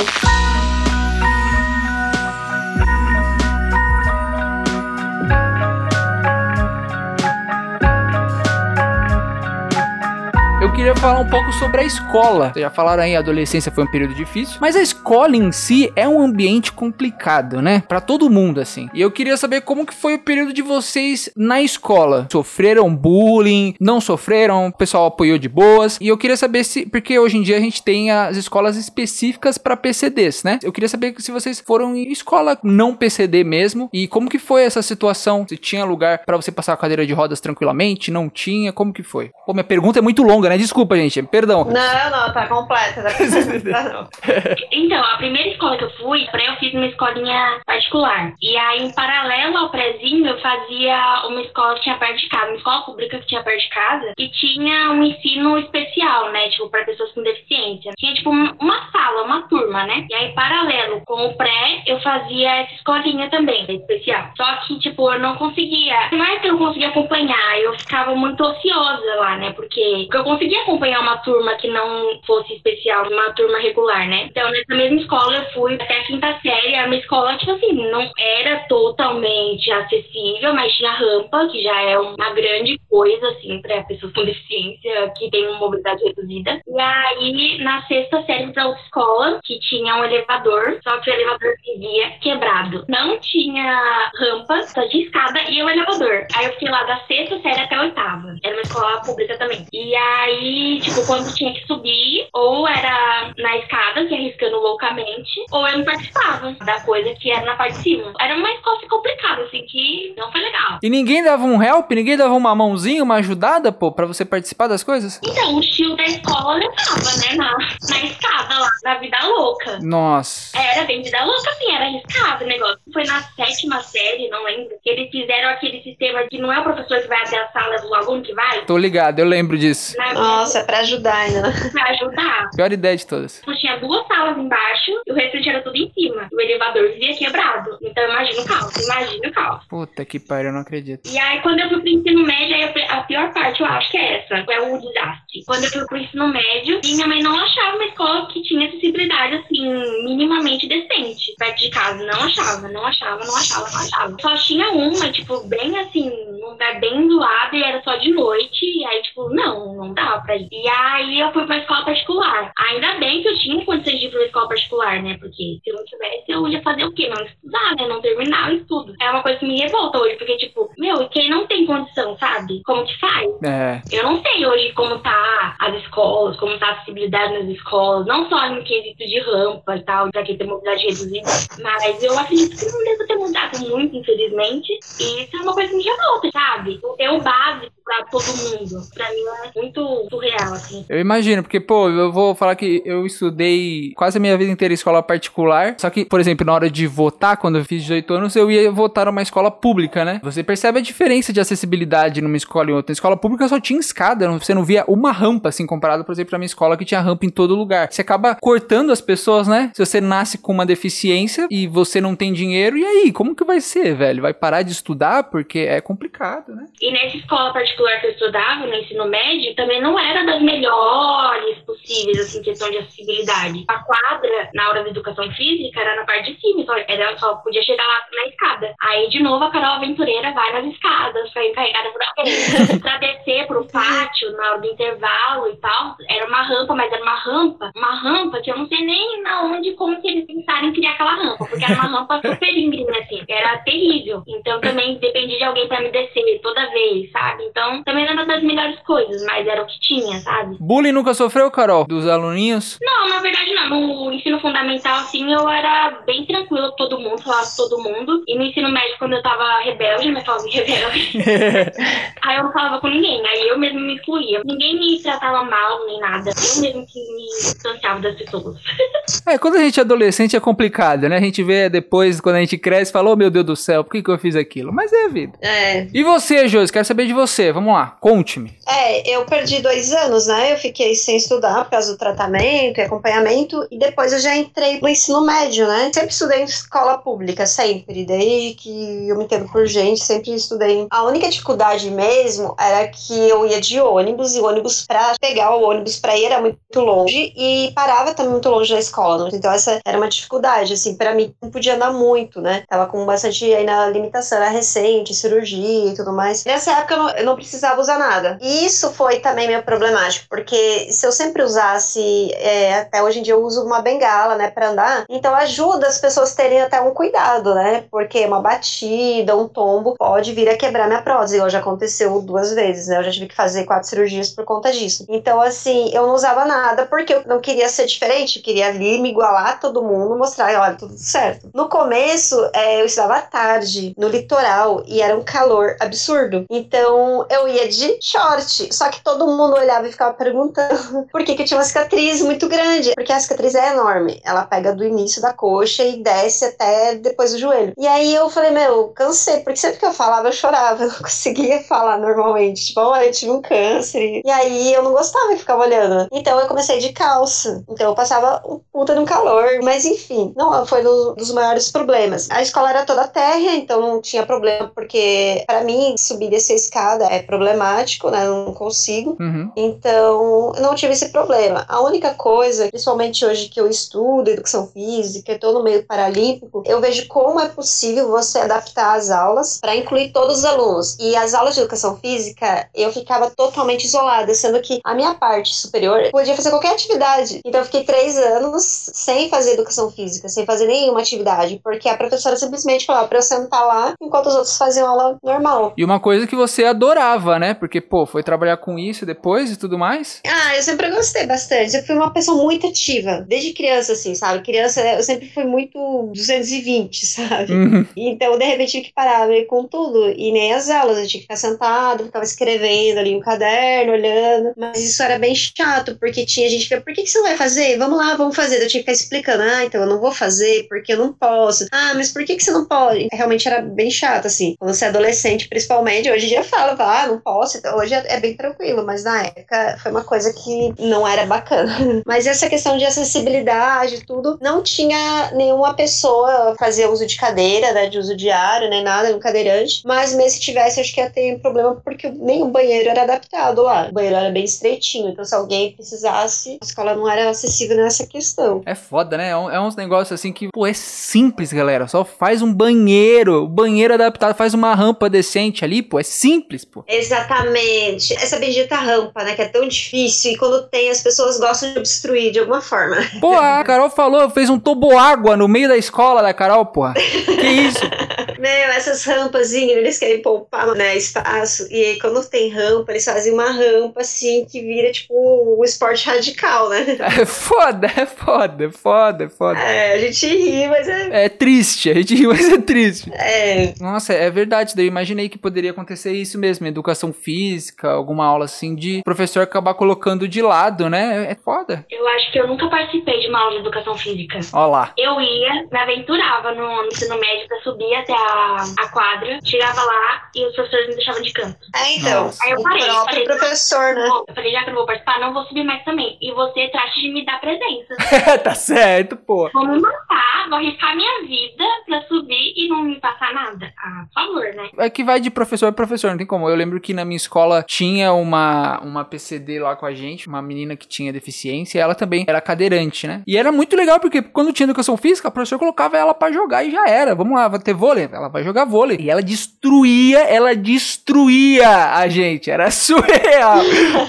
Queria 10.85 11.01
falar 11.01 11.21
um 11.21 11.31
pouco 11.31 11.51
sobre 11.51 11.81
a 11.81 11.85
escola. 11.85 12.51
Vocês 12.53 12.63
já 12.63 12.69
falaram 12.69 13.03
aí, 13.03 13.17
a 13.17 13.21
adolescência 13.21 13.73
foi 13.73 13.85
um 13.85 13.91
período 13.91 14.13
difícil, 14.13 14.59
mas 14.61 14.77
a 14.77 14.83
escola 14.83 15.35
em 15.35 15.51
si 15.51 15.91
é 15.97 16.07
um 16.07 16.21
ambiente 16.21 16.71
complicado, 16.71 17.63
né? 17.63 17.83
Para 17.89 18.03
todo 18.03 18.29
mundo, 18.29 18.61
assim. 18.61 18.91
E 18.93 19.01
eu 19.01 19.11
queria 19.11 19.35
saber 19.39 19.63
como 19.63 19.87
que 19.87 19.95
foi 19.95 20.17
o 20.17 20.19
período 20.19 20.53
de 20.53 20.61
vocês 20.61 21.31
na 21.35 21.63
escola. 21.63 22.29
Sofreram 22.31 22.95
bullying? 22.95 23.75
Não 23.81 23.99
sofreram? 23.99 24.67
O 24.67 24.73
pessoal 24.77 25.07
apoiou 25.07 25.39
de 25.39 25.49
boas? 25.49 25.97
E 26.03 26.09
eu 26.09 26.19
queria 26.19 26.37
saber 26.37 26.63
se, 26.65 26.85
porque 26.85 27.19
hoje 27.19 27.39
em 27.39 27.43
dia 27.43 27.57
a 27.57 27.61
gente 27.61 27.83
tem 27.83 28.11
as 28.11 28.37
escolas 28.37 28.77
específicas 28.77 29.57
para 29.57 29.79
PCDs, 29.79 30.43
né? 30.45 30.59
Eu 30.63 30.71
queria 30.71 30.89
saber 30.91 31.15
se 31.17 31.33
vocês 31.33 31.63
foram 31.67 31.97
em 31.97 32.13
escola 32.13 32.59
não 32.63 32.95
PCD 32.95 33.43
mesmo 33.43 33.89
e 33.91 34.07
como 34.07 34.29
que 34.29 34.39
foi 34.39 34.65
essa 34.65 34.83
situação? 34.83 35.47
Se 35.49 35.57
tinha 35.57 35.83
lugar 35.83 36.27
para 36.27 36.37
você 36.37 36.53
passar 36.53 36.75
a 36.75 36.77
cadeira 36.77 37.07
de 37.07 37.15
rodas 37.15 37.41
tranquilamente? 37.41 38.11
Não 38.11 38.29
tinha? 38.29 38.71
Como 38.71 38.93
que 38.93 39.03
foi? 39.03 39.31
Pô, 39.47 39.55
minha 39.55 39.65
pergunta 39.65 39.99
é 39.99 40.03
muito 40.03 40.23
longa, 40.23 40.51
né? 40.51 40.59
Desculpa, 40.59 40.74
gente. 40.97 41.23
Perdão. 41.23 41.65
Não, 41.65 42.11
não, 42.11 42.33
tá 42.33 42.47
completa. 42.47 43.03
Tá 43.03 43.11
então, 44.73 45.03
a 45.03 45.17
primeira 45.17 45.49
escola 45.51 45.77
que 45.77 45.85
eu 45.85 45.91
fui, 45.91 46.27
eu 46.33 46.57
fiz 46.57 46.75
uma 46.75 46.87
escolinha 46.87 47.61
particular. 47.67 48.33
E 48.41 48.57
aí, 48.57 48.85
em 48.85 48.93
paralelo 48.93 49.57
ao 49.57 49.71
prézinho, 49.71 50.27
eu 50.27 50.41
fazia 50.41 51.23
uma 51.27 51.41
escola 51.43 51.75
que 51.75 51.83
tinha 51.83 51.97
perto 51.97 52.19
de 52.19 52.29
casa, 52.29 52.47
uma 52.47 52.57
escola 52.57 52.83
pública 52.83 53.19
que 53.19 53.27
tinha 53.27 53.43
perto 53.43 53.61
de 53.61 53.69
casa, 53.69 54.13
e 54.19 54.29
tinha 54.29 54.91
um 54.91 55.03
ensino 55.03 55.59
especial, 55.59 56.33
né? 56.33 56.49
Tipo, 56.51 56.69
pra 56.69 56.85
pessoas 56.85 57.13
com 57.13 57.23
deficiência. 57.23 57.93
Tinha, 57.99 58.15
tipo, 58.15 58.31
uma 58.31 58.91
sala, 58.91 59.25
uma 59.25 59.43
turma, 59.49 59.85
né? 59.85 60.07
E 60.11 60.15
aí, 60.15 60.35
paralelo 60.35 61.03
com 61.07 61.27
o 61.27 61.37
pré, 61.37 61.83
eu 61.87 62.01
fazia 62.01 62.61
essa 62.61 62.75
escolinha 62.75 63.31
também, 63.31 63.65
especial. 63.69 64.31
Só 64.37 64.57
que, 64.67 64.79
tipo, 64.79 65.13
eu 65.13 65.19
não 65.19 65.37
conseguia. 65.37 66.11
Não 66.13 66.25
é 66.25 66.39
que 66.39 66.49
eu 66.49 66.53
não 66.53 66.59
conseguia 66.59 66.89
acompanhar, 66.89 67.61
eu 67.61 67.79
ficava 67.79 68.15
muito 68.15 68.43
ociosa 68.43 69.15
lá, 69.17 69.37
né? 69.37 69.53
Porque 69.53 70.09
eu 70.13 70.25
conseguia 70.25 70.64
acompanhar 70.65 71.01
uma 71.01 71.19
turma 71.19 71.55
que 71.55 71.69
não 71.69 72.21
fosse 72.27 72.55
especial, 72.55 73.07
uma 73.09 73.33
turma 73.33 73.59
regular, 73.59 74.09
né? 74.09 74.25
Então, 74.25 74.51
nessa 74.51 74.75
mesma 74.75 75.01
escola 75.01 75.37
eu 75.37 75.51
fui 75.53 75.75
até 75.75 76.01
a 76.01 76.05
quinta 76.05 76.39
série. 76.43 76.75
Era 76.75 76.87
uma 76.87 76.97
escola, 76.97 77.37
tipo 77.37 77.53
assim, 77.53 77.73
não 77.91 78.11
era 78.19 78.67
totalmente 78.69 79.71
acessível, 79.71 80.55
mas 80.55 80.73
tinha 80.75 80.93
rampa, 80.93 81.49
que 81.49 81.63
já 81.63 81.81
é 81.83 81.99
uma 81.99 82.31
grande 82.31 82.79
coisa, 82.91 83.29
assim, 83.29 83.61
para 83.61 83.83
pessoas 83.85 84.13
com 84.13 84.25
deficiência 84.25 85.13
que 85.17 85.31
tem 85.31 85.47
uma 85.47 85.59
mobilidade 85.59 86.03
reduzida. 86.03 86.61
E 86.67 86.81
aí, 86.81 87.59
na 87.63 87.83
sexta 87.87 88.23
série 88.25 88.53
pra 88.53 88.67
outra 88.67 88.83
escola, 88.83 89.41
que 89.45 89.59
tinha 89.61 89.97
um 89.97 90.05
elevador, 90.05 90.79
só 90.83 90.99
que 90.99 91.11
o 91.11 91.15
elevador 91.15 91.55
vivia 91.65 92.11
quebrado. 92.21 92.85
Não 92.89 93.19
tinha 93.19 94.11
rampa, 94.19 94.63
só 94.65 94.87
tinha 94.89 95.05
escada 95.05 95.41
e 95.51 95.63
o 95.63 95.69
elevador. 95.69 96.27
Aí 96.37 96.47
eu 96.47 96.53
fiquei 96.53 96.71
lá 96.71 96.85
da 96.85 97.01
sexta 97.07 97.41
série 97.41 97.61
até 97.61 97.75
a 97.75 97.83
oitava. 97.83 98.37
Era 98.43 98.55
uma 98.55 98.63
escola 98.63 99.03
pública 99.03 99.39
também. 99.39 99.67
E 99.73 99.95
aí 99.95 100.54
aí, 100.55 100.81
tipo, 100.81 101.05
quando 101.07 101.35
tinha 101.35 101.53
que 101.53 101.67
subir, 101.67 102.29
ou 102.33 102.67
era 102.67 103.33
na 103.37 103.57
escada, 103.59 104.07
se 104.07 104.15
arriscando 104.15 104.57
loucamente, 104.57 105.45
ou 105.51 105.67
eu 105.67 105.79
não 105.79 105.85
participava 105.85 106.53
da 106.65 106.81
coisa 106.81 107.15
que 107.15 107.31
era 107.31 107.45
na 107.45 107.57
parte 107.57 107.77
de 107.77 107.83
cima. 107.83 108.13
Era 108.21 108.37
uma 108.37 108.51
escola 108.53 108.81
complicada, 108.89 109.43
assim, 109.43 109.65
que 109.67 110.15
não 110.17 110.31
foi 110.31 110.41
legal. 110.41 110.79
E 110.83 110.91
ninguém 110.91 111.23
dava 111.23 111.45
um 111.45 111.63
help? 111.63 111.91
Ninguém 111.91 112.17
dava 112.17 112.35
uma 112.35 112.55
mãozinha, 112.55 113.03
uma 113.03 113.17
ajudada, 113.17 113.73
pô, 113.73 113.91
pra 113.91 114.07
você 114.07 114.25
participar 114.25 114.69
das 114.69 114.83
coisas? 114.83 115.21
Então, 115.25 115.57
o 115.57 115.61
tio 115.61 115.97
da 115.97 116.05
escola 116.05 116.55
levava, 116.55 117.17
né, 117.19 117.37
na, 117.37 117.57
na 117.91 118.05
escada 118.05 118.59
lá, 118.59 118.69
na 118.85 118.95
vida 118.99 119.19
louca. 119.25 119.79
Nossa. 119.83 120.57
Era 120.59 120.85
bem 120.85 121.03
vida 121.03 121.25
louca, 121.25 121.51
assim, 121.51 121.73
era 121.73 121.85
arriscado 121.87 122.45
o 122.45 122.47
negócio. 122.47 122.79
Foi 122.93 123.05
na 123.05 123.23
sétima 123.23 123.83
série, 123.83 124.29
não 124.29 124.45
lembro, 124.45 124.75
que 124.83 124.91
eles 124.91 125.11
fizeram 125.11 125.51
aquele 125.51 125.83
sistema 125.83 126.23
que 126.25 126.39
não 126.39 126.53
é 126.53 126.61
o 126.61 126.63
professor 126.63 127.01
que 127.01 127.09
vai 127.09 127.23
até 127.23 127.39
a 127.39 127.49
sala 127.49 127.77
do 127.81 127.95
aluno 127.95 128.23
que 128.23 128.35
vai. 128.35 128.65
Tô 128.65 128.77
ligado, 128.77 129.19
eu 129.19 129.27
lembro 129.27 129.59
disso. 129.59 129.97
Na 129.97 130.44
nossa, 130.45 130.59
é 130.59 130.65
pra 130.65 130.79
ajudar 130.81 131.17
ainda. 131.17 131.43
Né? 131.43 131.71
Pra 131.73 131.85
ajudar. 131.91 132.51
Pior 132.55 132.73
ideia 132.73 132.97
de 132.97 133.07
todas. 133.07 133.43
Tinha 133.59 133.79
duas 133.79 134.07
salas 134.07 134.37
embaixo 134.37 134.91
e 135.07 135.13
o 135.13 135.15
restante 135.15 135.49
era 135.49 135.63
tudo 135.63 135.77
em 135.77 135.91
cima. 135.93 136.29
O 136.33 136.41
elevador 136.41 136.91
vivia 136.93 137.17
quebrado. 137.17 137.79
Então 137.83 138.05
imagina 138.05 138.43
o 138.43 138.45
caos, 138.45 138.77
imagina 138.77 139.29
o 139.29 139.33
caos. 139.33 139.65
Puta 139.69 140.05
que 140.05 140.21
pariu, 140.21 140.49
eu 140.49 140.53
não 140.53 140.61
acredito. 140.61 141.09
E 141.09 141.19
aí 141.19 141.41
quando 141.41 141.61
eu 141.61 141.69
fui 141.69 141.81
pro 141.81 141.89
ensino 141.89 142.27
médio, 142.27 142.57
a 142.91 143.03
pior 143.03 143.33
parte 143.33 143.61
eu 143.63 143.67
acho 143.67 143.91
que 143.91 143.97
é 143.97 144.19
essa. 144.19 144.35
É 144.35 144.61
o 144.61 144.79
desastre. 144.79 145.45
Quando 145.47 145.65
eu 145.65 145.71
fui 145.71 145.87
pro 145.87 145.97
ensino 145.97 146.29
médio, 146.29 146.81
minha 146.85 147.07
mãe 147.07 147.23
não 147.23 147.39
achava 147.39 147.77
uma 147.77 147.87
escola 147.87 148.27
que 148.29 148.43
tinha 148.43 148.69
acessibilidade, 148.69 149.37
assim, 149.37 150.05
minimamente 150.05 150.69
decente. 150.69 151.35
Perto 151.39 151.59
de 151.59 151.71
casa. 151.71 152.05
Não 152.05 152.25
achava, 152.25 152.69
não 152.69 152.87
achava, 152.87 153.25
não 153.25 153.37
achava, 153.37 153.71
não 153.71 153.81
achava. 153.81 154.17
Só 154.21 154.35
tinha 154.37 154.69
uma, 154.71 155.11
tipo, 155.11 155.41
bem 155.49 155.79
assim, 155.79 156.11
num 156.39 156.51
lugar 156.51 156.79
bem 156.81 157.09
do 157.09 157.19
lado 157.19 157.57
e 157.57 157.63
era 157.63 157.83
só 157.83 157.97
de 157.97 158.13
noite. 158.13 158.65
E 158.65 158.85
aí, 158.85 159.03
tipo, 159.03 159.29
não, 159.31 159.75
não 159.75 159.95
dava 159.95 160.24
ir. 160.33 160.49
E 160.51 160.69
aí 160.69 161.21
eu 161.21 161.33
fui 161.33 161.47
pra 161.47 161.59
escola 161.59 161.85
particular. 161.85 162.53
Ainda 162.59 162.99
bem 162.99 163.23
que 163.23 163.29
eu 163.29 163.39
tinha 163.39 163.65
condições 163.65 164.01
de 164.01 164.07
ir 164.07 164.11
pra 164.11 164.25
escola 164.25 164.49
particular, 164.49 165.03
né? 165.03 165.17
Porque 165.19 165.61
se 165.63 165.71
eu 165.71 165.75
não 165.75 165.85
tivesse, 165.85 166.25
eu 166.29 166.49
ia 166.49 166.63
fazer 166.63 166.85
o 166.85 166.93
quê? 166.93 167.09
Não 167.09 167.25
estudar, 167.25 167.75
né? 167.77 167.89
Não 167.89 168.01
terminar 168.01 168.51
o 168.51 168.57
estudo. 168.57 168.95
É 169.01 169.11
uma 169.11 169.23
coisa 169.23 169.39
que 169.39 169.47
me 169.47 169.59
revolta 169.61 169.99
hoje, 169.99 170.17
porque, 170.17 170.37
tipo, 170.37 170.71
meu, 170.79 171.09
quem 171.09 171.31
não 171.31 171.47
tem 171.47 171.67
condição, 171.67 172.17
sabe? 172.19 172.63
Como 172.65 172.85
que 172.85 172.99
faz? 172.99 173.31
É. 173.43 173.83
Eu 173.93 174.05
não 174.05 174.23
sei 174.23 174.47
hoje 174.47 174.73
como 174.73 174.99
tá 174.99 175.57
as 175.61 175.75
escolas, 175.83 176.37
como 176.39 176.59
tá 176.59 176.69
a 176.69 176.73
acessibilidade 176.73 177.35
nas 177.35 177.49
escolas, 177.49 178.07
não 178.07 178.29
só 178.29 178.47
em 178.47 178.63
quesito 178.63 179.05
de 179.05 179.21
rampa 179.21 179.77
e 179.77 179.83
tal, 179.83 180.11
pra 180.11 180.23
quem 180.23 180.37
tem 180.37 180.47
mobilidade 180.47 180.85
reduzida, 180.85 181.29
mas 181.63 182.03
eu 182.03 182.19
acredito 182.19 182.57
que 182.57 182.73
não 182.73 182.85
deve 182.85 183.07
ter 183.07 183.17
mudado 183.17 183.59
muito, 183.69 183.97
infelizmente. 183.97 184.73
E 185.01 185.23
isso 185.23 185.37
é 185.37 185.41
uma 185.41 185.53
coisa 185.53 185.71
que 185.71 185.77
me 185.77 185.83
revolta, 185.83 186.31
sabe? 186.33 186.81
O 186.83 186.95
o 187.15 187.21
básico 187.21 187.74
pra 187.85 188.05
todo 188.11 188.25
mundo. 188.25 188.83
Pra 188.95 189.11
mim 189.11 189.23
é 189.45 189.61
muito 189.61 190.07
surreal, 190.11 190.55
assim. 190.55 190.85
Eu 190.89 190.99
imagino, 190.99 191.43
porque, 191.43 191.61
pô, 191.61 191.89
eu 191.89 192.11
vou 192.11 192.35
falar 192.35 192.57
que 192.57 192.83
eu 192.85 193.05
estudei 193.07 193.93
quase 193.95 194.19
a 194.19 194.21
minha 194.21 194.37
vida 194.37 194.51
inteira 194.51 194.73
em 194.73 194.75
escola 194.75 195.03
particular. 195.03 195.75
Só 195.79 195.91
que, 195.91 196.05
por 196.05 196.21
exemplo, 196.21 196.47
na 196.47 196.55
hora 196.55 196.71
de 196.71 196.87
votar, 196.87 197.37
quando 197.37 197.59
eu 197.59 197.65
fiz 197.65 197.83
18 197.83 198.15
anos, 198.15 198.37
eu 198.37 198.51
ia 198.51 198.71
votar 198.71 199.07
numa 199.07 199.23
escola 199.23 199.51
pública, 199.51 200.05
né? 200.05 200.21
Você 200.23 200.43
percebe 200.43 200.79
a 200.79 200.83
diferença 200.83 201.33
de 201.33 201.41
acessibilidade 201.41 202.21
numa 202.21 202.37
escola 202.37 202.71
e 202.71 202.73
outra. 202.73 202.93
Na 202.93 202.95
escola 202.95 203.17
pública 203.17 203.47
só 203.49 203.61
tinha 203.61 203.79
escada, 203.79 204.29
você 204.31 204.55
não 204.55 204.65
via 204.65 204.85
uma 204.89 205.13
rampa, 205.13 205.51
assim, 205.51 205.67
comparado, 205.67 206.05
por 206.05 206.13
exemplo, 206.13 206.35
à 206.35 206.39
minha 206.39 206.47
escola 206.47 206.77
que 206.77 206.85
tinha 206.85 207.01
rampa 207.01 207.27
em 207.27 207.31
todo 207.31 207.55
lugar. 207.55 207.89
Você 207.91 208.01
acaba 208.01 208.37
cortando 208.41 208.91
as 208.91 209.01
pessoas, 209.01 209.47
né? 209.47 209.71
Se 209.75 209.85
você 209.85 210.01
nasce 210.01 210.39
com 210.39 210.53
uma 210.53 210.65
deficiência 210.65 211.47
e 211.51 211.67
você 211.67 212.01
não 212.01 212.17
tem 212.17 212.33
dinheiro, 212.33 212.77
e 212.77 212.85
aí? 212.85 213.13
Como 213.13 213.35
que 213.35 213.45
vai 213.45 213.61
ser, 213.61 213.95
velho? 213.95 214.23
Vai 214.23 214.33
parar 214.33 214.63
de 214.63 214.73
estudar? 214.73 215.25
Porque 215.25 215.61
é 215.61 215.81
complicado, 215.81 216.55
né? 216.55 216.67
E 216.81 216.93
nessa 216.93 217.17
escola 217.17 217.53
particular, 217.53 217.74
lugar 217.79 218.01
que 218.01 218.07
eu 218.07 218.11
estudava, 218.11 218.67
no 218.67 218.75
ensino 218.75 219.07
médio, 219.07 219.55
também 219.55 219.81
não 219.81 219.99
era 219.99 220.25
das 220.25 220.41
melhores 220.41 221.59
possíveis, 221.61 222.19
assim, 222.21 222.43
questão 222.43 222.71
de 222.71 222.79
acessibilidade. 222.79 223.65
A 223.69 223.79
quadra, 223.79 224.51
na 224.55 224.69
hora 224.69 224.83
da 224.83 224.91
educação 224.91 225.31
física, 225.33 225.81
era 225.81 225.97
na 225.97 226.05
parte 226.05 226.33
de 226.33 226.41
cima, 226.41 226.65
só, 226.65 226.75
era, 226.77 227.17
só 227.19 227.37
podia 227.37 227.63
chegar 227.63 227.87
lá 227.87 228.01
na 228.13 228.29
escada. 228.29 228.75
Aí, 228.81 229.09
de 229.09 229.23
novo, 229.23 229.45
a 229.45 229.51
Carol 229.51 229.77
Aventureira 229.77 230.33
vai 230.33 230.53
nas 230.53 230.73
escadas, 230.73 231.33
foi 231.33 231.49
encarregada 231.49 231.91
por 231.91 232.01
alguém. 232.03 232.35
pra 232.81 232.99
descer 232.99 233.47
pro 233.47 233.67
pátio, 233.67 234.33
na 234.33 234.51
hora 234.51 234.61
do 234.61 234.67
intervalo 234.67 235.49
e 235.51 235.57
tal, 235.57 235.97
era 236.09 236.27
uma 236.27 236.43
rampa, 236.43 236.75
mas 236.75 236.93
era 236.93 237.03
uma 237.03 237.15
rampa, 237.15 237.71
uma 237.75 237.95
rampa 237.95 238.41
que 238.41 238.51
eu 238.51 238.59
não 238.59 238.67
sei 238.67 238.85
nem 238.85 239.23
na 239.23 239.43
onde, 239.45 239.73
como 239.73 240.01
que 240.01 240.09
eles 240.09 240.27
pensaram 240.27 240.69
em 240.69 240.73
criar 240.73 240.93
aquela 240.93 241.15
rampa, 241.15 241.47
porque 241.47 241.65
era 241.65 241.75
uma 241.75 241.99
rampa 241.99 242.21
super 242.25 242.57
íngreme, 242.57 242.99
assim, 242.99 243.23
era 243.29 243.59
terrível. 243.59 244.23
Então, 244.27 244.61
também 244.61 244.99
dependia 244.99 245.39
de 245.39 245.45
alguém 245.45 245.69
pra 245.69 245.81
me 245.81 245.91
descer 245.91 246.25
toda 246.43 246.71
vez, 246.71 247.11
sabe? 247.11 247.45
Então, 247.45 247.64
também 247.85 248.05
não 248.05 248.13
era 248.13 248.27
das 248.27 248.43
melhores 248.43 248.79
coisas, 248.81 249.25
mas 249.25 249.47
era 249.47 249.63
o 249.63 249.67
que 249.67 249.79
tinha, 249.81 250.19
sabe? 250.21 250.57
Bullying 250.61 250.93
nunca 250.93 251.15
sofreu, 251.15 251.51
Carol? 251.51 251.87
Dos 251.87 252.07
aluninhos? 252.07 252.79
Não, 252.83 253.09
na 253.09 253.21
verdade 253.21 253.53
não. 253.55 253.69
No 253.69 254.13
ensino 254.13 254.41
fundamental, 254.41 254.97
assim, 254.99 255.33
eu 255.33 255.49
era 255.49 256.03
bem 256.07 256.25
tranquila 256.27 256.71
com 256.71 256.77
todo 256.77 256.99
mundo, 256.99 257.23
falava 257.23 257.47
com 257.47 257.57
todo 257.57 257.83
mundo. 257.83 258.23
E 258.27 258.37
no 258.37 258.45
ensino 258.45 258.71
médio, 258.71 258.97
quando 258.99 259.15
eu 259.15 259.23
tava 259.23 259.61
rebelde, 259.61 260.11
me 260.11 260.25
falava 260.25 260.45
rebelde, 260.49 261.19
aí 262.23 262.37
eu 262.37 262.45
não 262.45 262.53
falava 262.53 262.81
com 262.81 262.89
ninguém. 262.89 263.23
Aí 263.27 263.49
eu 263.49 263.59
mesmo 263.59 263.81
me 263.81 263.97
excluía. 263.97 264.43
Ninguém 264.45 264.79
me 264.79 265.03
tratava 265.03 265.45
mal, 265.45 265.87
nem 265.87 266.01
nada. 266.01 266.31
Eu 266.31 266.63
mesmo 266.63 266.87
que 266.87 267.01
me 267.01 267.25
distanciava 267.25 268.01
das 268.01 268.17
pessoas. 268.17 268.57
é, 269.27 269.39
quando 269.39 269.57
a 269.57 269.61
gente 269.61 269.79
é 269.79 269.83
adolescente 269.83 270.37
é 270.37 270.41
complicado, 270.41 271.09
né? 271.09 271.17
A 271.17 271.21
gente 271.21 271.43
vê 271.43 271.69
depois, 271.69 272.21
quando 272.21 272.37
a 272.37 272.41
gente 272.41 272.59
cresce, 272.59 272.93
fala, 272.93 273.11
oh 273.11 273.17
meu 273.17 273.31
Deus 273.31 273.45
do 273.45 273.57
céu, 273.57 273.85
por 273.85 273.93
que, 273.93 274.03
que 274.03 274.11
eu 274.11 274.19
fiz 274.19 274.37
aquilo? 274.37 274.73
Mas 274.73 274.93
é 274.93 275.05
a 275.05 275.09
vida. 275.09 275.39
É. 275.41 275.89
E 275.93 276.03
você, 276.03 276.49
Josi? 276.49 276.73
Quero 276.73 276.85
saber 276.85 277.07
de 277.07 277.13
você. 277.13 277.53
Vamos 277.55 277.73
lá, 277.73 277.97
conte-me. 278.01 278.59
É, 278.67 279.09
eu 279.09 279.25
perdi 279.27 279.63
dois 279.63 279.93
anos, 279.93 280.27
né? 280.27 280.53
Eu 280.53 280.59
fiquei 280.59 280.97
sem 280.97 281.17
estudar 281.17 281.63
por 281.65 281.71
causa 281.71 281.93
do 281.93 281.97
tratamento 281.97 282.79
e 282.79 282.83
acompanhamento. 282.83 283.65
E 283.71 283.79
depois 283.79 284.13
eu 284.13 284.19
já 284.19 284.37
entrei 284.37 284.81
no 284.81 284.89
ensino 284.89 285.21
médio, 285.21 285.65
né? 285.69 285.93
Sempre 285.95 286.11
estudei 286.11 286.41
em 286.41 286.45
escola 286.45 286.99
pública, 286.99 287.47
sempre. 287.47 288.05
Desde 288.05 288.55
que 288.55 289.09
eu 289.09 289.17
me 289.17 289.25
entendo 289.25 289.49
por 289.53 289.67
gente, 289.67 290.03
sempre 290.03 290.35
estudei. 290.35 290.89
A 290.91 291.05
única 291.05 291.29
dificuldade 291.29 291.89
mesmo 291.93 292.57
era 292.59 292.89
que 292.89 293.17
eu 293.29 293.47
ia 293.47 293.61
de 293.61 293.81
ônibus 293.81 294.35
e 294.35 294.41
o 294.41 294.47
ônibus 294.47 294.85
pra 294.85 295.15
pegar 295.21 295.55
o 295.55 295.63
ônibus 295.63 296.01
pra 296.01 296.17
ir 296.17 296.25
era 296.25 296.41
muito 296.41 296.59
longe 296.81 297.33
e 297.37 297.71
parava 297.73 298.15
também 298.15 298.33
muito 298.33 298.49
longe 298.49 298.75
da 298.75 298.81
escola. 298.81 299.29
Então 299.33 299.53
essa 299.53 299.79
era 299.87 299.97
uma 299.97 300.09
dificuldade, 300.09 300.73
assim, 300.73 300.97
pra 300.97 301.15
mim 301.15 301.33
não 301.41 301.51
podia 301.51 301.77
andar 301.77 301.93
muito, 301.93 302.41
né? 302.41 302.65
Tava 302.69 302.87
com 302.87 303.07
bastante 303.07 303.45
aí 303.45 303.65
na 303.65 303.87
limitação, 303.87 304.39
era 304.39 304.49
recente, 304.49 305.15
cirurgia 305.15 305.93
e 305.93 305.95
tudo 305.95 306.13
mais. 306.13 306.45
Nessa 306.45 306.73
época 306.73 306.95
eu 306.95 306.99
não, 306.99 307.11
eu 307.11 307.25
não 307.25 307.44
precisava 307.45 307.81
usar 307.81 307.99
nada. 307.99 308.39
E 308.41 308.67
isso 308.67 308.91
foi 308.93 309.21
também 309.21 309.47
meio 309.47 309.63
problemático, 309.63 310.27
porque 310.29 310.89
se 310.91 311.07
eu 311.07 311.13
sempre 311.13 311.43
usasse, 311.43 312.33
é, 312.35 312.81
até 312.81 313.03
hoje 313.03 313.21
em 313.21 313.23
dia 313.23 313.35
eu 313.35 313.43
uso 313.45 313.65
uma 313.65 313.81
bengala, 313.81 314.35
né, 314.35 314.51
pra 314.51 314.71
andar, 314.71 315.05
então 315.09 315.35
ajuda 315.35 315.87
as 315.87 315.99
pessoas 315.99 316.35
terem 316.35 316.61
até 316.61 316.81
um 316.81 316.93
cuidado, 316.93 317.55
né? 317.55 317.85
Porque 317.91 318.25
uma 318.25 318.41
batida, 318.41 319.37
um 319.37 319.49
tombo 319.49 319.95
pode 319.97 320.33
vir 320.33 320.49
a 320.49 320.57
quebrar 320.57 320.87
minha 320.87 321.03
prótese. 321.03 321.45
Já 321.49 321.59
aconteceu 321.59 322.21
duas 322.23 322.53
vezes, 322.53 322.89
né? 322.89 322.99
Eu 322.99 323.05
já 323.05 323.11
tive 323.11 323.27
que 323.27 323.35
fazer 323.35 323.65
quatro 323.65 323.89
cirurgias 323.89 324.31
por 324.31 324.45
conta 324.45 324.73
disso. 324.73 325.05
Então, 325.09 325.41
assim, 325.41 325.91
eu 325.93 326.07
não 326.07 326.15
usava 326.15 326.45
nada 326.45 326.87
porque 326.87 327.15
eu 327.15 327.23
não 327.27 327.41
queria 327.41 327.69
ser 327.69 327.87
diferente, 327.87 328.39
eu 328.39 328.43
queria 328.43 328.69
ali 328.69 328.99
me 328.99 329.11
igualar 329.11 329.61
todo 329.61 329.83
mundo, 329.83 330.17
mostrar, 330.17 330.59
olha, 330.61 330.75
tudo 330.75 330.97
certo. 330.97 331.51
No 331.53 331.69
começo, 331.69 332.51
é, 332.53 332.81
eu 332.81 332.87
estudava 332.87 333.17
à 333.17 333.23
tarde, 333.23 333.95
no 333.99 334.09
litoral, 334.09 334.83
e 334.87 335.03
era 335.03 335.17
um 335.17 335.23
calor 335.23 335.77
absurdo. 335.81 336.45
Então, 336.51 337.27
eu 337.35 337.49
ia 337.49 337.69
de 337.69 337.99
short, 338.01 338.75
só 338.75 338.89
que 338.89 339.03
todo 339.03 339.27
mundo 339.27 339.55
olhava 339.55 339.87
e 339.89 339.93
ficava 339.93 340.15
perguntando 340.15 341.07
por 341.13 341.25
que, 341.25 341.35
que 341.35 341.43
eu 341.43 341.47
tinha 341.47 341.59
uma 341.59 341.65
cicatriz 341.65 342.23
muito 342.23 342.49
grande. 342.49 342.93
Porque 342.95 343.13
a 343.13 343.21
cicatriz 343.21 343.55
é 343.55 343.73
enorme. 343.73 344.21
Ela 344.25 344.45
pega 344.45 344.75
do 344.75 344.85
início 344.85 345.21
da 345.21 345.33
coxa 345.33 345.85
e 345.85 346.03
desce 346.03 346.45
até 346.45 346.95
depois 346.97 347.33
do 347.33 347.39
joelho. 347.39 347.73
E 347.77 347.87
aí 347.87 348.15
eu 348.15 348.29
falei, 348.31 348.51
meu, 348.51 348.89
cansei, 348.89 349.41
porque 349.41 349.57
sempre 349.57 349.79
que 349.79 349.87
eu 349.87 349.93
falava, 349.93 350.29
eu 350.29 350.33
chorava, 350.33 350.83
eu 350.85 350.89
não 350.89 350.99
conseguia 350.99 351.63
falar 351.63 351.99
normalmente. 351.99 352.67
Tipo, 352.67 352.81
olha, 352.81 353.07
eu 353.07 353.13
tive 353.13 353.33
um 353.33 353.43
câncer. 353.43 354.23
E 354.25 354.31
aí 354.31 354.73
eu 354.73 354.83
não 354.83 354.93
gostava 354.93 355.35
de 355.35 355.41
ficar 355.41 355.57
olhando. 355.57 356.09
Então 356.13 356.39
eu 356.39 356.47
comecei 356.47 356.79
de 356.79 356.93
calça. 356.93 357.63
Então 357.69 357.89
eu 357.91 357.95
passava 357.95 358.43
um 358.47 358.61
puta 358.73 358.95
no 358.95 359.05
calor. 359.05 359.61
Mas 359.63 359.85
enfim, 359.85 360.33
não 360.37 360.65
foi 360.67 360.87
um 360.87 361.15
dos 361.15 361.31
maiores 361.33 361.71
problemas. 361.71 362.31
A 362.31 362.43
escola 362.43 362.71
era 362.71 362.85
toda 362.85 363.09
terra, 363.09 363.55
então 363.55 363.81
não 363.81 364.01
tinha 364.01 364.25
problema, 364.25 364.71
porque 364.75 365.45
para 365.47 365.63
mim 365.63 365.95
subir 365.97 366.25
e 366.25 366.31
descer 366.31 366.55
a 366.55 366.57
escada 366.57 367.05
é 367.07 367.21
problemático, 367.25 368.11
né? 368.11 368.27
Eu 368.27 368.47
não 368.47 368.55
consigo. 368.55 369.17
Uhum. 369.21 369.51
Então 369.57 370.53
eu 370.57 370.63
não 370.63 370.75
tive 370.75 370.93
esse 370.93 371.11
problema. 371.11 371.65
A 371.69 371.81
única 371.81 372.15
coisa, 372.15 372.69
principalmente 372.69 373.25
hoje 373.25 373.49
que 373.49 373.61
eu 373.61 373.69
estudo 373.69 374.31
educação 374.31 374.67
física, 374.67 375.39
tô 375.39 375.53
no 375.53 375.63
meio 375.63 375.85
paralímpico, 375.85 376.63
eu 376.67 376.81
vejo 376.81 377.07
como 377.09 377.41
é 377.41 377.49
possível 377.49 378.09
você 378.09 378.39
adaptar 378.39 378.97
as 378.97 379.11
aulas 379.11 379.59
para 379.61 379.77
incluir 379.77 380.13
todos 380.13 380.39
os 380.39 380.45
alunos. 380.45 380.97
E 380.99 381.15
as 381.17 381.35
aulas 381.35 381.55
de 381.55 381.61
educação 381.61 381.97
física, 381.97 382.69
eu 382.75 382.93
ficava 382.93 383.31
totalmente 383.31 383.85
isolada, 383.85 384.35
sendo 384.35 384.61
que 384.61 384.81
a 384.85 384.95
minha 384.95 385.15
parte 385.15 385.55
superior 385.55 386.11
podia 386.11 386.35
fazer 386.35 386.51
qualquer 386.51 386.73
atividade. 386.73 387.41
Então 387.45 387.61
eu 387.61 387.65
fiquei 387.65 387.85
três 387.85 388.17
anos 388.17 388.65
sem 388.93 389.29
fazer 389.29 389.53
educação 389.53 389.91
física, 389.91 390.29
sem 390.29 390.45
fazer 390.45 390.67
nenhuma 390.67 391.01
atividade, 391.01 391.61
porque 391.63 391.89
a 391.89 391.97
professora 391.97 392.37
simplesmente 392.37 392.87
falava 392.87 393.09
pra 393.09 393.19
eu 393.19 393.23
sentar 393.23 393.67
lá 393.67 393.95
enquanto 394.01 394.27
os 394.27 394.35
outros 394.35 394.57
faziam 394.57 394.89
aula 394.89 395.19
normal. 395.23 395.73
E 395.77 395.85
uma 395.85 396.01
coisa 396.01 396.27
que 396.27 396.37
você 396.37 396.65
adorava, 396.65 397.04
né? 397.39 397.55
Porque, 397.55 397.81
pô, 397.81 398.07
foi 398.07 398.23
trabalhar 398.23 398.57
com 398.57 398.79
isso 398.79 399.05
depois 399.05 399.51
e 399.51 399.57
tudo 399.57 399.79
mais. 399.79 400.21
Ah, 400.27 400.57
eu 400.57 400.63
sempre 400.63 400.91
gostei 400.91 401.27
bastante. 401.27 401.77
Eu 401.77 401.85
fui 401.85 401.95
uma 401.95 402.13
pessoa 402.13 402.43
muito 402.43 402.67
ativa, 402.67 403.25
desde 403.29 403.53
criança, 403.53 403.93
assim, 403.93 404.15
sabe? 404.15 404.43
Criança, 404.43 404.81
eu 404.81 405.03
sempre 405.03 405.29
fui 405.29 405.45
muito 405.45 405.79
220, 406.15 407.07
sabe? 407.07 407.53
Uhum. 407.53 407.87
Então, 407.97 408.39
de 408.39 408.45
repente, 408.45 408.73
tive 408.73 408.85
que 408.87 408.93
parar 408.93 409.27
meio 409.29 409.47
com 409.47 409.65
tudo. 409.65 410.11
E 410.17 410.33
nem 410.33 410.53
as 410.53 410.71
aulas, 410.71 410.99
eu 410.99 411.07
tinha 411.07 411.21
que 411.21 411.27
ficar 411.27 411.37
sentado, 411.37 412.05
ficava 412.05 412.25
escrevendo 412.25 412.99
ali 412.99 413.15
um 413.15 413.21
caderno, 413.21 413.93
olhando. 413.93 414.53
Mas 414.57 414.79
isso 414.79 415.03
era 415.03 415.19
bem 415.19 415.35
chato, 415.35 415.97
porque 415.99 416.25
tinha 416.25 416.49
gente 416.49 416.69
que 416.69 416.81
por 416.81 416.93
que, 416.93 417.03
que 417.03 417.11
você 417.11 417.19
não 417.19 417.27
vai 417.27 417.37
fazer? 417.37 417.79
Vamos 417.79 417.99
lá, 417.99 418.17
vamos 418.17 418.37
fazer. 418.37 418.57
Eu 418.57 418.69
tinha 418.69 418.83
que 418.83 418.91
ficar 418.91 418.93
explicando, 418.93 419.43
ah, 419.43 419.65
então 419.65 419.81
eu 419.81 419.87
não 419.87 420.01
vou 420.01 420.13
fazer 420.13 420.67
porque 420.69 420.93
eu 420.93 420.99
não 420.99 421.13
posso. 421.13 421.67
Ah, 421.73 421.93
mas 421.95 422.13
por 422.13 422.25
que, 422.25 422.37
que 422.37 422.45
você 422.45 422.51
não 422.51 422.67
pode? 422.67 423.09
Realmente 423.13 423.47
era 423.47 423.61
bem 423.61 423.91
chato, 423.91 424.27
assim. 424.27 424.55
Quando 424.59 424.75
você 424.75 424.87
é 424.87 424.89
adolescente, 424.89 425.49
principalmente, 425.49 426.11
hoje 426.11 426.27
em 426.27 426.29
dia 426.29 426.45
fala, 426.45 426.77
ah, 426.79 426.94
não 427.07 427.19
posso. 427.21 427.59
Então, 427.59 427.77
hoje 427.77 427.95
é 427.95 428.21
bem 428.21 428.37
tranquilo, 428.37 428.85
mas 428.85 429.05
na 429.05 429.25
época 429.25 429.79
foi 429.83 429.91
uma 429.91 430.05
coisa 430.05 430.33
que 430.33 430.75
não 430.79 431.07
era 431.07 431.27
bacana. 431.27 431.75
Mas 432.07 432.27
essa 432.27 432.49
questão 432.49 432.77
de 432.77 432.85
acessibilidade, 432.85 434.05
tudo, 434.05 434.39
não 434.41 434.63
tinha 434.63 435.31
nenhuma 435.33 435.75
pessoa 435.75 436.55
fazer 436.59 436.87
uso 436.89 437.07
de 437.07 437.17
cadeira, 437.17 437.73
né, 437.73 437.89
de 437.89 437.99
uso 437.99 438.17
diário, 438.17 438.69
nem 438.69 438.83
nada, 438.83 439.15
um 439.15 439.19
cadeirante. 439.19 439.83
Mas 439.85 440.15
mesmo 440.15 440.31
se 440.31 440.41
tivesse, 440.41 440.81
acho 440.81 440.93
que 440.93 441.01
ia 441.01 441.11
ter 441.11 441.39
problema 441.41 441.81
porque 441.85 442.11
nem 442.11 442.43
o 442.43 442.49
banheiro 442.49 442.89
era 442.89 443.03
adaptado 443.03 443.63
lá. 443.63 443.89
O 443.89 443.93
banheiro 443.93 444.17
era 444.17 444.31
bem 444.31 444.45
estreitinho, 444.45 445.09
então 445.09 445.25
se 445.25 445.35
alguém 445.35 445.73
precisasse, 445.73 446.59
a 446.61 446.65
escola 446.65 446.95
não 446.95 447.09
era 447.09 447.31
acessível 447.31 447.77
nessa 447.77 448.07
questão. 448.07 448.63
É 448.67 448.75
foda, 448.75 449.17
né? 449.17 449.31
É, 449.31 449.37
um, 449.37 449.51
é 449.51 449.61
uns 449.61 449.77
negócios 449.77 450.19
assim 450.19 450.33
que, 450.33 450.49
pô, 450.49 450.67
é 450.67 450.73
simples, 450.73 451.53
galera. 451.53 451.87
Só 451.89 452.05
faz 452.05 452.43
um 452.43 452.53
banheiro, 452.53 453.47
banheiro 453.47 453.95
adaptado, 453.95 454.35
faz 454.35 454.55
uma 454.55 454.75
rampa 454.75 455.09
decente 455.09 455.65
ali, 455.65 455.83
pô, 455.83 455.99
é 455.99 456.03
simples, 456.03 456.65
pô. 456.65 456.84
Exatamente. 456.87 458.15
Essa 458.15 458.39
bendita 458.39 458.77
rampa, 458.77 459.25
né, 459.25 459.35
que 459.35 459.43
é 459.43 459.49
tão 459.49 459.67
difícil 459.67 460.33
e 460.33 460.37
quando 460.37 460.63
tem, 460.69 460.91
as 460.91 461.03
pessoas 461.03 461.39
gostam 461.39 461.73
de 461.73 461.79
obstruir 461.79 462.33
de 462.33 462.39
alguma 462.39 462.61
forma. 462.61 462.97
Pô, 463.21 463.35
a 463.35 463.63
Carol 463.65 463.91
falou, 463.91 464.29
fez 464.31 464.51
um 464.51 464.59
toboágua 464.59 465.37
no 465.37 465.49
meio 465.49 465.69
da 465.69 465.77
escola 465.77 466.23
da 466.23 466.35
Carol, 466.35 466.67
pô. 466.67 466.93
Que 466.93 467.47
isso? 467.47 467.81
Meu, 468.45 468.51
essas 468.51 469.03
rampas, 469.05 469.55
eles 469.55 469.99
querem 469.99 470.21
poupar 470.21 470.75
né, 470.75 470.95
espaço. 470.97 471.67
E 471.71 471.83
aí, 471.83 471.99
quando 471.99 472.23
tem 472.29 472.51
rampa, 472.51 472.93
eles 472.93 473.05
fazem 473.05 473.33
uma 473.33 473.51
rampa 473.51 474.03
assim 474.03 474.45
que 474.45 474.61
vira 474.61 474.93
tipo 474.93 475.15
um 475.59 475.65
esporte 475.65 476.07
radical, 476.07 476.69
né? 476.69 476.99
É 477.25 477.25
foda, 477.25 477.87
é 477.87 478.05
foda, 478.07 478.65
é 478.65 478.71
foda, 478.71 479.25
é 479.25 479.29
foda. 479.29 479.59
É, 479.59 479.95
a 479.95 479.99
gente 479.99 480.27
ri, 480.27 480.67
mas 480.69 480.89
é. 480.89 481.25
É 481.25 481.29
triste, 481.29 481.91
a 481.91 481.95
gente 481.95 482.15
ri, 482.15 482.27
mas 482.27 482.53
é 482.53 482.59
triste. 482.59 483.11
É. 483.15 483.73
Nossa, 483.81 484.13
é 484.13 484.31
verdade. 484.31 484.75
Daí 484.75 484.87
eu 484.87 484.89
imaginei 484.89 485.29
que 485.29 485.39
poderia 485.39 485.71
acontecer 485.71 486.13
isso 486.13 486.39
mesmo, 486.39 486.67
educação 486.75 487.13
física, 487.13 487.91
alguma 487.91 488.27
aula 488.27 488.45
assim, 488.45 488.75
de 488.75 489.03
professor 489.05 489.43
acabar 489.43 489.75
colocando 489.75 490.29
de 490.29 490.43
lado, 490.43 490.91
né? 490.91 491.31
É 491.31 491.35
foda. 491.35 491.87
Eu 491.91 492.07
acho 492.09 492.33
que 492.33 492.39
eu 492.39 492.47
nunca 492.47 492.69
participei 492.69 493.21
de 493.21 493.29
uma 493.29 493.41
aula 493.41 493.53
de 493.53 493.61
educação 493.61 493.97
física. 493.97 494.41
Ó 494.53 494.67
lá. 494.67 494.93
Eu 494.99 495.21
ia, 495.21 495.67
me 495.71 495.79
aventurava 495.79 496.53
no, 496.53 496.83
no 496.83 496.89
ensino 496.89 497.19
médio 497.19 497.49
pra 497.49 497.59
subir 497.61 497.95
até 497.95 498.13
a, 498.13 498.57
a 498.79 498.89
quadra, 498.89 499.39
chegava 499.45 499.83
lá 499.83 500.23
e 500.35 500.47
os 500.47 500.55
professores 500.55 500.89
me 500.89 500.95
deixavam 500.97 501.23
de 501.23 501.33
canto. 501.33 501.59
É, 501.75 501.97
então. 501.97 502.31
Aí 502.43 502.51
eu 502.51 502.63
parei. 502.63 502.83
O 502.83 502.87
próprio 502.87 503.05
falei, 503.05 503.25
professor, 503.25 503.95
né? 503.95 504.09
Eu 504.29 504.35
falei, 504.35 504.53
já 504.53 504.65
que 504.65 504.71
eu 504.71 504.75
não 504.75 504.79
vou 504.81 504.87
participar, 504.87 505.21
não 505.21 505.33
vou 505.33 505.45
subir 505.45 505.65
mais 505.65 505.85
também. 505.85 506.19
E 506.21 506.33
você 506.33 506.69
trate 506.69 507.01
de 507.01 507.13
me 507.13 507.25
dar 507.25 507.41
presença. 507.41 507.95
tá 508.43 508.55
certo, 508.55 509.17
pô. 509.17 509.51
Vou 509.53 509.67
me 509.67 509.81
matar, 509.81 510.49
vou 510.49 510.59
arriscar 510.59 510.97
minha 510.97 511.23
vida 511.23 511.65
pra 511.87 512.03
subir 512.03 512.55
e 512.57 512.69
não 512.69 512.83
me 512.83 513.01
passar 513.01 513.33
nada. 513.33 513.73
Ah, 513.79 514.05
por 514.13 514.23
favor, 514.23 514.55
né? 514.55 514.69
É 514.79 514.91
que 514.91 515.05
vai 515.05 515.21
de 515.21 515.31
professor 515.31 515.67
a 515.67 515.73
professor, 515.73 516.11
não 516.11 516.19
tem 516.19 516.27
como. 516.27 516.49
Eu 516.49 516.57
lembro 516.65 516.81
que 516.81 516.95
na 516.95 517.05
minha 517.05 517.17
escola 517.17 517.63
tinha 517.63 518.13
uma, 518.15 518.81
uma 518.81 519.05
PCD 519.05 519.61
lá 519.61 519.77
com 519.77 519.85
a 519.85 519.95
gente, 519.95 520.29
uma 520.29 520.41
menina 520.41 520.75
que 520.75 520.89
tinha 520.89 521.13
deficiência, 521.13 521.79
e 521.79 521.81
ela 521.81 521.95
também 521.95 522.25
era 522.27 522.41
cadeirante, 522.41 523.07
né? 523.07 523.23
E 523.27 523.37
era 523.37 523.53
muito 523.53 523.77
legal, 523.77 524.01
porque 524.01 524.23
quando 524.23 524.53
tinha 524.53 524.65
educação 524.65 524.97
física, 524.97 525.29
o 525.29 525.31
professor 525.31 525.59
colocava 525.59 525.99
ela 525.99 526.15
pra 526.15 526.33
jogar 526.33 526.65
e 526.65 526.71
já 526.71 526.89
era. 526.89 527.15
Vamos 527.15 527.35
lá, 527.35 527.49
vai 527.49 527.61
ter 527.61 527.75
vôlei? 527.75 528.09
Ela 528.11 528.29
vai 528.29 528.43
jogar 528.43 528.65
vôlei. 528.65 528.97
E 528.99 529.11
ela 529.11 529.23
destruía, 529.23 530.21
ela 530.21 530.57
destruía 530.57 531.95
a 531.95 532.09
gente. 532.09 532.51
Era 532.51 532.71
surreal. 532.73 533.61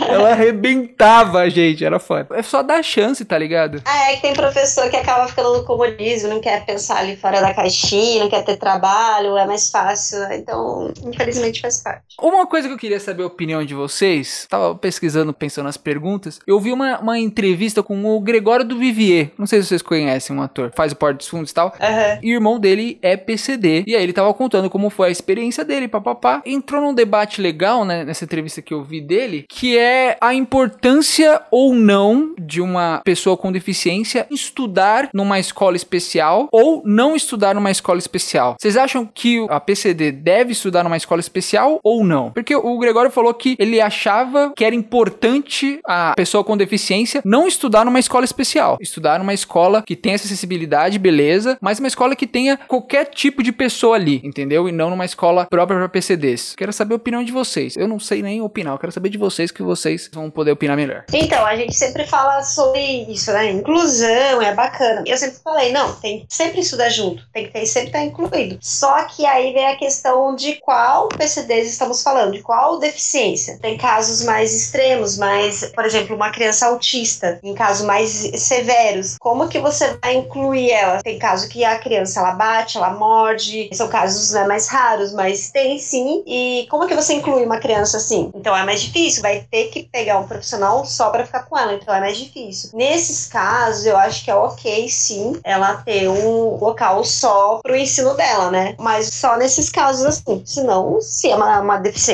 ela 0.07 0.31
arrebentava 0.31 1.39
a 1.39 1.49
gente, 1.49 1.83
era 1.83 1.99
foda. 1.99 2.27
É 2.31 2.41
só 2.41 2.63
dar 2.63 2.81
chance, 2.83 3.25
tá 3.25 3.37
ligado? 3.37 3.81
Ah, 3.83 4.11
é 4.11 4.15
que 4.15 4.21
tem 4.21 4.33
professor 4.33 4.89
que 4.89 4.95
acaba 4.95 5.27
ficando 5.27 5.57
no 5.57 5.65
comodismo, 5.65 6.29
não 6.29 6.39
quer 6.39 6.65
pensar 6.65 6.99
ali 6.99 7.17
fora 7.17 7.41
da 7.41 7.53
caixinha, 7.53 8.23
não 8.23 8.29
quer 8.29 8.43
ter 8.45 8.55
trabalho, 8.55 9.37
é 9.37 9.45
mais 9.45 9.69
fácil. 9.69 10.23
Então, 10.31 10.93
infelizmente 11.05 11.61
faz 11.61 11.81
parte. 11.81 12.15
Uma 12.21 12.44
coisa 12.47 12.67
que 12.67 12.73
eu 12.73 12.77
queria 12.77 12.99
saber 12.99 13.23
a 13.23 13.27
opinião 13.27 13.63
de 13.63 13.73
vocês, 13.73 14.45
tava 14.49 14.75
pesquisando, 14.75 15.33
pensando 15.33 15.65
nas 15.65 15.77
perguntas, 15.77 16.39
eu 16.45 16.59
vi 16.59 16.71
uma, 16.71 16.99
uma 16.99 17.19
entrevista 17.19 17.81
com 17.81 18.03
o 18.05 18.19
Gregório 18.19 18.65
do 18.65 18.77
Vivier, 18.77 19.31
não 19.37 19.45
sei 19.45 19.61
se 19.61 19.67
vocês 19.67 19.81
conhecem 19.81 20.35
um 20.35 20.41
ator, 20.41 20.71
faz 20.75 20.91
o 20.91 20.95
Porto 20.95 21.17
dos 21.17 21.27
Fundos 21.27 21.51
e 21.51 21.53
tal, 21.53 21.73
Aham. 21.79 22.19
e 22.21 22.33
o 22.33 22.35
irmão 22.35 22.59
dele 22.59 22.97
é 23.01 23.17
PCD, 23.17 23.83
e 23.87 23.95
aí 23.95 24.03
ele 24.03 24.13
tava 24.13 24.33
contando 24.33 24.69
como 24.69 24.89
foi 24.89 25.09
a 25.09 25.11
experiência 25.11 25.63
dele, 25.63 25.87
papapá, 25.87 26.41
entrou 26.45 26.81
num 26.81 26.93
debate 26.93 27.41
legal, 27.41 27.85
né, 27.85 28.03
nessa 28.03 28.25
entrevista 28.25 28.61
que 28.61 28.73
eu 28.73 28.83
vi 28.83 29.01
dele, 29.01 29.45
que 29.49 29.77
é 29.77 30.17
a 30.21 30.33
importância 30.33 31.41
ou 31.51 31.73
não 31.73 32.33
de 32.39 32.61
uma 32.61 33.01
pessoa 33.03 33.37
com 33.37 33.51
deficiência 33.51 34.27
estudar 34.29 35.09
numa 35.13 35.39
escola 35.39 35.75
especial 35.75 36.47
ou 36.51 36.81
não 36.85 37.15
estudar 37.15 37.55
numa 37.55 37.71
escola 37.71 37.99
especial. 37.99 38.55
Vocês 38.59 38.77
acham 38.77 39.05
que 39.05 39.45
a 39.49 39.59
PCD 39.59 40.11
deve 40.11 40.51
estudar 40.51 40.83
numa 40.83 40.97
escola 40.97 41.19
especial 41.19 41.79
ou 41.83 42.03
não? 42.03 42.31
Porque 42.35 42.55
o 42.55 42.77
Gregório 42.77 43.09
falou 43.09 43.33
que 43.33 43.55
ele 43.57 43.79
achava 43.79 44.51
que 44.55 44.65
era 44.65 44.75
importante 44.75 45.79
a 45.87 46.13
pessoa 46.15 46.43
com 46.43 46.57
deficiência 46.57 47.21
não 47.23 47.47
estudar 47.47 47.85
numa 47.85 47.99
escola 47.99 48.25
especial, 48.25 48.77
estudar 48.81 49.17
numa 49.19 49.33
escola 49.33 49.81
que 49.81 49.95
tenha 49.95 50.15
essa 50.15 50.25
acessibilidade, 50.25 50.99
beleza, 50.99 51.57
mas 51.61 51.79
uma 51.79 51.87
escola 51.87 52.15
que 52.15 52.27
tenha 52.27 52.57
qualquer 52.67 53.05
tipo 53.05 53.41
de 53.41 53.53
pessoa 53.53 53.95
ali, 53.95 54.19
entendeu? 54.23 54.67
E 54.67 54.71
não 54.71 54.89
numa 54.89 55.05
escola 55.05 55.45
própria 55.49 55.77
para 55.77 55.89
PCDs. 55.89 56.53
Quero 56.57 56.73
saber 56.73 56.93
a 56.93 56.97
opinião 56.97 57.23
de 57.23 57.31
vocês. 57.31 57.77
Eu 57.77 57.87
não 57.87 57.99
sei 57.99 58.21
nem 58.21 58.41
opinar, 58.41 58.73
eu 58.73 58.79
quero 58.79 58.91
saber 58.91 59.09
de 59.09 59.17
vocês 59.17 59.49
que 59.49 59.63
vocês 59.63 60.09
vão 60.13 60.29
poder 60.29 60.51
opinar 60.51 60.75
melhor. 60.75 61.05
Então, 61.13 61.45
a 61.45 61.55
gente 61.55 61.73
sempre 61.73 62.05
fala 62.05 62.43
sobre 62.43 63.03
isso, 63.09 63.31
né? 63.31 63.51
Inclusão, 63.51 64.41
é 64.41 64.53
bacana. 64.53 65.03
Eu 65.05 65.17
sempre 65.17 65.37
falei, 65.43 65.71
não, 65.71 65.93
tem 65.95 66.19
que 66.19 66.25
sempre 66.29 66.59
estudar 66.59 66.89
junto, 66.89 67.23
tem 67.31 67.45
que 67.45 67.53
ter, 67.53 67.65
sempre 67.65 67.87
estar 67.87 68.03
incluído. 68.03 68.57
Só 68.61 69.03
que 69.05 69.25
aí 69.25 69.53
vem 69.53 69.67
a 69.67 69.77
questão 69.77 70.35
de 70.35 70.55
qual 70.55 71.07
PCDs 71.09 71.69
estamos 71.69 72.03
falando, 72.03 72.24
de 72.31 72.41
qual 72.41 72.79
deficiência. 72.79 73.57
Tem 73.61 73.77
casos 73.77 74.23
mais 74.23 74.53
extremos, 74.53 75.17
mais, 75.17 75.71
por 75.73 75.85
exemplo, 75.85 76.15
uma 76.15 76.31
criança 76.31 76.67
autista, 76.67 77.39
em 77.43 77.53
casos 77.53 77.85
mais 77.85 78.09
severos. 78.35 79.17
Como 79.19 79.47
que 79.47 79.59
você 79.59 79.97
vai 80.01 80.15
incluir 80.15 80.71
ela? 80.71 81.01
Tem 81.01 81.19
caso 81.19 81.49
que 81.49 81.63
a 81.63 81.77
criança 81.79 82.19
ela 82.19 82.31
bate, 82.31 82.77
ela 82.77 82.91
morde, 82.91 83.69
são 83.73 83.87
casos 83.87 84.31
né, 84.31 84.45
mais 84.45 84.67
raros, 84.67 85.13
mas 85.13 85.51
tem 85.51 85.77
sim. 85.77 86.23
E 86.25 86.67
como 86.69 86.87
que 86.87 86.95
você 86.95 87.13
inclui 87.13 87.45
uma 87.45 87.59
criança 87.59 87.97
assim? 87.97 88.31
Então 88.33 88.55
é 88.55 88.63
mais 88.63 88.81
difícil, 88.81 89.21
vai 89.21 89.45
ter 89.49 89.65
que 89.65 89.83
pegar 89.83 90.19
um 90.19 90.27
profissional 90.27 90.85
só 90.85 91.09
para 91.09 91.25
ficar 91.25 91.43
com 91.43 91.57
ela, 91.57 91.73
então 91.73 91.93
é 91.93 91.99
mais 91.99 92.17
difícil. 92.17 92.69
Nesses 92.73 93.27
casos, 93.27 93.85
eu 93.85 93.97
acho 93.97 94.23
que 94.23 94.31
é 94.31 94.35
ok 94.35 94.89
sim 94.89 95.39
ela 95.43 95.75
ter 95.77 96.07
um 96.07 96.57
local 96.57 97.03
só 97.03 97.59
pro 97.61 97.75
ensino 97.75 98.13
dela, 98.13 98.51
né? 98.51 98.75
Mas 98.79 99.13
só 99.13 99.37
nesses 99.37 99.69
casos 99.69 100.05
assim. 100.05 100.43
Senão, 100.45 100.99
se 101.01 101.29
é 101.29 101.35
uma, 101.35 101.59
uma 101.59 101.77
deficiência 101.77 102.04